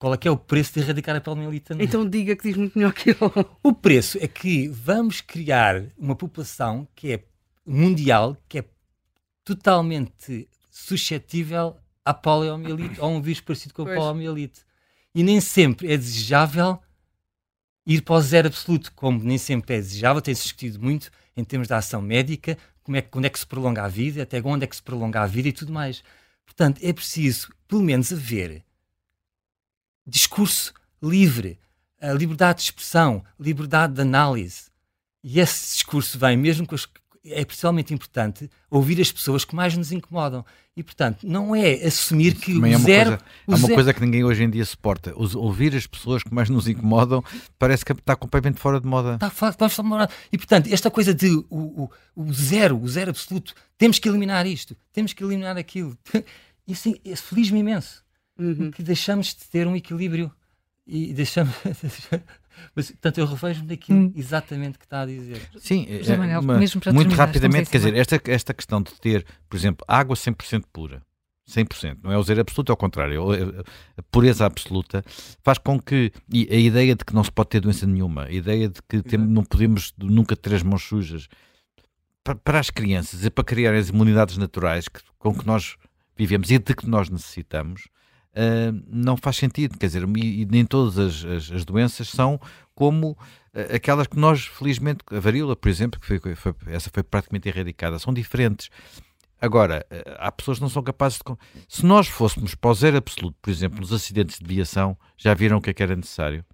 qual 0.00 0.12
é 0.12 0.16
que 0.16 0.26
é 0.26 0.30
o 0.32 0.36
preço 0.36 0.74
de 0.74 0.80
erradicar 0.80 1.14
a 1.14 1.20
poliomielite. 1.20 1.72
Então 1.78 2.04
diga 2.10 2.34
que 2.34 2.42
diz 2.42 2.56
muito 2.56 2.76
melhor 2.76 2.92
que 2.92 3.10
eu. 3.10 3.16
O 3.62 3.72
preço 3.72 4.18
é 4.20 4.26
que 4.26 4.66
vamos 4.66 5.20
criar 5.20 5.84
uma 5.96 6.16
população 6.16 6.88
que 6.92 7.12
é 7.12 7.24
mundial, 7.64 8.36
que 8.48 8.58
é 8.58 8.64
totalmente 9.44 10.48
suscetível 10.68 11.76
à 12.04 12.12
poliomielite, 12.12 13.00
ou 13.00 13.06
a 13.06 13.10
um 13.10 13.22
vírus 13.22 13.40
parecido 13.40 13.74
com 13.74 13.82
a 13.82 13.84
Pois. 13.84 13.96
poliomielite. 13.96 14.62
E 15.14 15.22
nem 15.22 15.40
sempre 15.40 15.92
é 15.92 15.96
desejável 15.96 16.80
ir 17.86 18.02
para 18.02 18.16
o 18.16 18.20
zero 18.20 18.48
absoluto, 18.48 18.92
como 18.92 19.22
nem 19.22 19.38
sempre 19.38 19.76
é 19.76 19.78
desejável, 19.78 20.20
tem-se 20.20 20.42
discutido 20.42 20.80
muito 20.80 21.12
em 21.36 21.44
termos 21.44 21.68
da 21.68 21.76
ação 21.76 22.02
médica, 22.02 22.58
como 22.86 22.96
é, 22.96 23.02
quando 23.02 23.24
é 23.24 23.28
que 23.28 23.38
se 23.38 23.46
prolonga 23.46 23.82
a 23.82 23.88
vida, 23.88 24.22
até 24.22 24.40
onde 24.40 24.62
é 24.62 24.66
que 24.68 24.76
se 24.76 24.82
prolonga 24.82 25.20
a 25.20 25.26
vida 25.26 25.48
e 25.48 25.52
tudo 25.52 25.72
mais. 25.72 26.04
Portanto, 26.44 26.80
é 26.80 26.92
preciso, 26.92 27.52
pelo 27.66 27.82
menos, 27.82 28.12
haver 28.12 28.64
discurso 30.06 30.72
livre, 31.02 31.58
liberdade 32.16 32.58
de 32.60 32.66
expressão, 32.66 33.24
liberdade 33.40 33.94
de 33.94 34.02
análise. 34.02 34.70
E 35.20 35.40
esse 35.40 35.74
discurso 35.74 36.16
vem 36.16 36.36
mesmo 36.36 36.64
com 36.64 36.76
as, 36.76 36.86
é 37.26 37.44
principalmente 37.44 37.92
importante 37.94 38.50
ouvir 38.70 39.00
as 39.00 39.10
pessoas 39.12 39.44
que 39.44 39.54
mais 39.54 39.76
nos 39.76 39.92
incomodam. 39.92 40.44
E, 40.76 40.82
portanto, 40.82 41.26
não 41.26 41.54
é 41.56 41.72
assumir 41.86 42.34
que 42.34 42.52
Também 42.54 42.72
o 42.72 42.74
é 42.74 42.76
uma, 42.76 42.84
zero... 42.86 43.10
coisa, 43.10 43.24
o 43.46 43.52
há 43.52 43.54
uma 43.54 43.58
zero- 43.66 43.74
coisa 43.74 43.94
que 43.94 44.00
ninguém 44.00 44.24
hoje 44.24 44.44
em 44.44 44.50
dia 44.50 44.64
suporta. 44.64 45.12
Os- 45.16 45.34
ouvir 45.34 45.74
as 45.74 45.86
pessoas 45.86 46.22
que 46.22 46.32
mais 46.34 46.50
nos 46.50 46.68
incomodam 46.68 47.24
parece 47.58 47.84
que 47.84 47.92
está 47.92 48.14
completamente 48.14 48.60
fora 48.60 48.78
de 48.80 48.86
moda. 48.86 49.16
Tá, 49.18 49.30
fa- 49.30 49.54
vamos 49.58 49.74
falar- 49.74 50.10
E 50.30 50.36
portanto, 50.36 50.66
esta 50.72 50.90
coisa 50.90 51.14
de 51.14 51.30
o, 51.30 51.46
o, 51.50 51.90
o 52.14 52.32
zero, 52.32 52.78
o 52.80 52.86
zero 52.88 53.10
absoluto, 53.10 53.54
temos 53.78 53.98
que 53.98 54.08
eliminar 54.08 54.46
isto, 54.46 54.76
temos 54.92 55.12
que 55.12 55.22
eliminar 55.24 55.56
aquilo. 55.56 55.96
Isso, 56.68 56.92
isso 57.04 57.22
feliz-me 57.22 57.60
imenso. 57.60 58.02
Uhum. 58.36 58.72
Que 58.72 58.82
deixamos 58.82 59.28
de 59.28 59.44
ter 59.44 59.68
um 59.68 59.76
equilíbrio 59.76 60.32
e 60.84 61.12
deixamos. 61.14 61.54
Mas, 62.74 62.90
portanto, 62.90 63.18
eu 63.18 63.26
revejo-me 63.26 63.66
daquilo 63.68 63.98
Hum. 63.98 64.12
exatamente 64.14 64.78
que 64.78 64.84
está 64.84 65.02
a 65.02 65.06
dizer. 65.06 65.40
Sim, 65.58 65.86
é- 65.88 65.98
José 65.98 66.16
Manuel, 66.16 66.40
uma- 66.40 66.58
mesmo 66.58 66.80
para 66.80 66.92
muito 66.92 67.08
terminar, 67.08 67.26
rapidamente, 67.26 67.70
quer 67.70 67.78
dizer, 67.78 67.94
esta, 67.94 68.20
esta 68.26 68.54
questão 68.54 68.82
de 68.82 68.92
ter, 69.00 69.24
por 69.48 69.56
exemplo, 69.56 69.84
água 69.88 70.14
100% 70.16 70.64
pura, 70.72 71.02
100%, 71.46 71.98
não 72.02 72.10
é 72.12 72.18
o 72.18 72.22
zero 72.22 72.40
absoluto, 72.40 72.70
é 72.70 72.72
ao 72.72 72.76
contrário, 72.76 73.30
a- 73.30 73.62
a 73.98 74.02
pureza 74.10 74.44
absoluta 74.44 75.04
faz 75.44 75.58
com 75.58 75.78
que, 75.80 76.10
e 76.32 76.48
a 76.50 76.56
ideia 76.56 76.94
de 76.96 77.04
que 77.04 77.14
não 77.14 77.22
se 77.22 77.30
pode 77.30 77.50
ter 77.50 77.60
doença 77.60 77.86
nenhuma, 77.86 78.24
a 78.24 78.30
ideia 78.32 78.68
de 78.68 78.80
que 78.88 79.00
tem- 79.02 79.18
não 79.18 79.44
podemos 79.44 79.92
nunca 79.98 80.34
ter 80.34 80.54
as 80.54 80.62
mãos 80.62 80.82
sujas, 80.82 81.28
para, 82.24 82.34
para 82.34 82.58
as 82.58 82.70
crianças 82.70 83.24
e 83.24 83.30
para 83.30 83.44
criar 83.44 83.74
as 83.74 83.88
imunidades 83.90 84.36
naturais 84.36 84.88
que- 84.88 85.00
com 85.18 85.32
que 85.32 85.46
nós 85.46 85.76
vivemos 86.16 86.50
e 86.50 86.58
de 86.58 86.74
que 86.74 86.88
nós 86.88 87.08
necessitamos, 87.08 87.86
ah, 88.36 88.72
não 88.88 89.16
faz 89.16 89.36
sentido, 89.36 89.78
quer 89.78 89.86
dizer, 89.86 90.06
e, 90.16 90.42
e 90.42 90.46
nem 90.46 90.64
todas 90.64 90.98
as, 90.98 91.24
as- 91.24 91.50
as 91.52 91.64
doenças 91.64 92.08
são 92.08 92.38
como 92.74 93.16
ah, 93.54 93.74
aquelas 93.74 94.06
que 94.06 94.18
nós, 94.18 94.44
felizmente, 94.46 95.00
a 95.10 95.18
varíola, 95.18 95.56
por 95.56 95.68
exemplo, 95.68 95.98
que 95.98 96.06
foi, 96.18 96.34
foi- 96.34 96.54
essa 96.66 96.90
foi 96.92 97.02
praticamente 97.02 97.48
erradicada, 97.48 97.98
são 97.98 98.12
diferentes. 98.12 98.68
Agora, 99.40 99.84
ah, 99.90 100.26
há 100.28 100.32
pessoas 100.32 100.58
que 100.58 100.62
não 100.62 100.68
são 100.70 100.82
capazes 100.82 101.18
de. 101.18 101.24
Se 101.68 101.84
nós 101.84 102.06
fôssemos 102.08 102.54
para 102.54 102.70
o 102.70 102.74
zero 102.74 102.96
absoluto, 102.98 103.36
por 103.40 103.50
exemplo, 103.50 103.80
nos 103.80 103.92
acidentes 103.92 104.38
de 104.38 104.46
viação, 104.46 104.96
já 105.16 105.34
viram 105.34 105.56
o 105.58 105.60
que 105.60 105.70
é 105.70 105.74
que 105.74 105.82
era 105.82 105.96
necessário? 105.96 106.44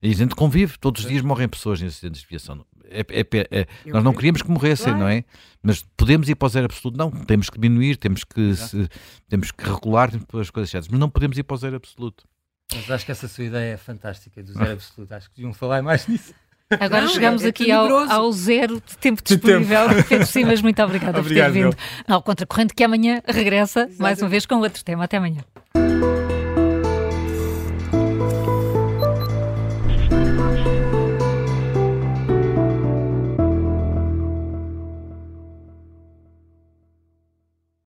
E 0.00 0.10
a 0.10 0.14
gente 0.14 0.34
convive, 0.34 0.78
todos 0.78 1.02
os 1.02 1.08
dias 1.08 1.22
morrem 1.22 1.48
pessoas 1.48 1.82
em 1.82 1.86
acidentes 1.86 2.20
de 2.20 2.26
viação. 2.28 2.64
É- 2.90 3.06
é 3.20 3.26
é- 3.60 3.66
nós 3.86 4.02
não 4.02 4.12
queríamos 4.12 4.42
que 4.42 4.50
morressem, 4.50 4.86
Claro. 4.86 4.98
não 5.00 5.08
é? 5.08 5.24
Mas 5.62 5.84
podemos 5.96 6.28
ir 6.28 6.34
para 6.34 6.46
o 6.46 6.48
zero 6.48 6.66
absoluto? 6.66 6.96
Não, 6.96 7.10
temos 7.10 7.50
que 7.50 7.58
diminuir, 7.58 7.96
temos 7.96 8.24
que, 8.24 8.54
se- 8.54 8.88
temos 9.28 9.50
que 9.50 9.64
regular 9.64 10.10
temos 10.10 10.24
que 10.24 10.30
pôr 10.32 10.40
as 10.40 10.50
coisas 10.50 10.70
certas, 10.70 10.88
mas 10.88 10.98
não 11.00 11.08
podemos 11.10 11.36
ir 11.38 11.42
para 11.42 11.54
o 11.54 11.58
zero 11.58 11.76
absoluto. 11.76 12.24
Mas 12.74 12.90
acho 12.90 13.04
que 13.06 13.12
essa 13.12 13.26
sua 13.28 13.44
ideia 13.44 13.74
é 13.74 13.76
fantástica, 13.76 14.42
do 14.42 14.52
zero 14.52 14.72
absoluto. 14.72 15.12
Acho 15.14 15.28
que 15.30 15.36
deviam 15.36 15.52
falar 15.54 15.82
mais 15.82 16.06
nisso. 16.06 16.34
Agora 16.70 17.00
Não, 17.06 17.08
chegamos 17.08 17.42
é- 17.42 17.46
é 17.46 17.48
aqui 17.48 17.70
ao, 17.72 17.88
ao 17.90 18.30
zero 18.30 18.74
de 18.86 18.98
tempo 18.98 19.22
De 19.24 19.36
disponível. 19.36 19.86
Pedro 20.06 20.26
Simas, 20.26 20.60
muito 20.60 20.82
obrigada 20.82 21.18
Obrigado, 21.18 21.46
por 21.48 21.54
ter 21.54 21.62
vindo 21.64 21.76
ao 22.06 22.22
Contracorrente, 22.22 22.74
que 22.74 22.84
amanhã 22.84 23.22
regressa 23.26 23.88
mais 23.98 24.20
uma 24.20 24.28
vez 24.28 24.44
com 24.44 24.56
outro 24.56 24.84
tema. 24.84 25.04
Até 25.04 25.16
amanhã. 25.16 25.40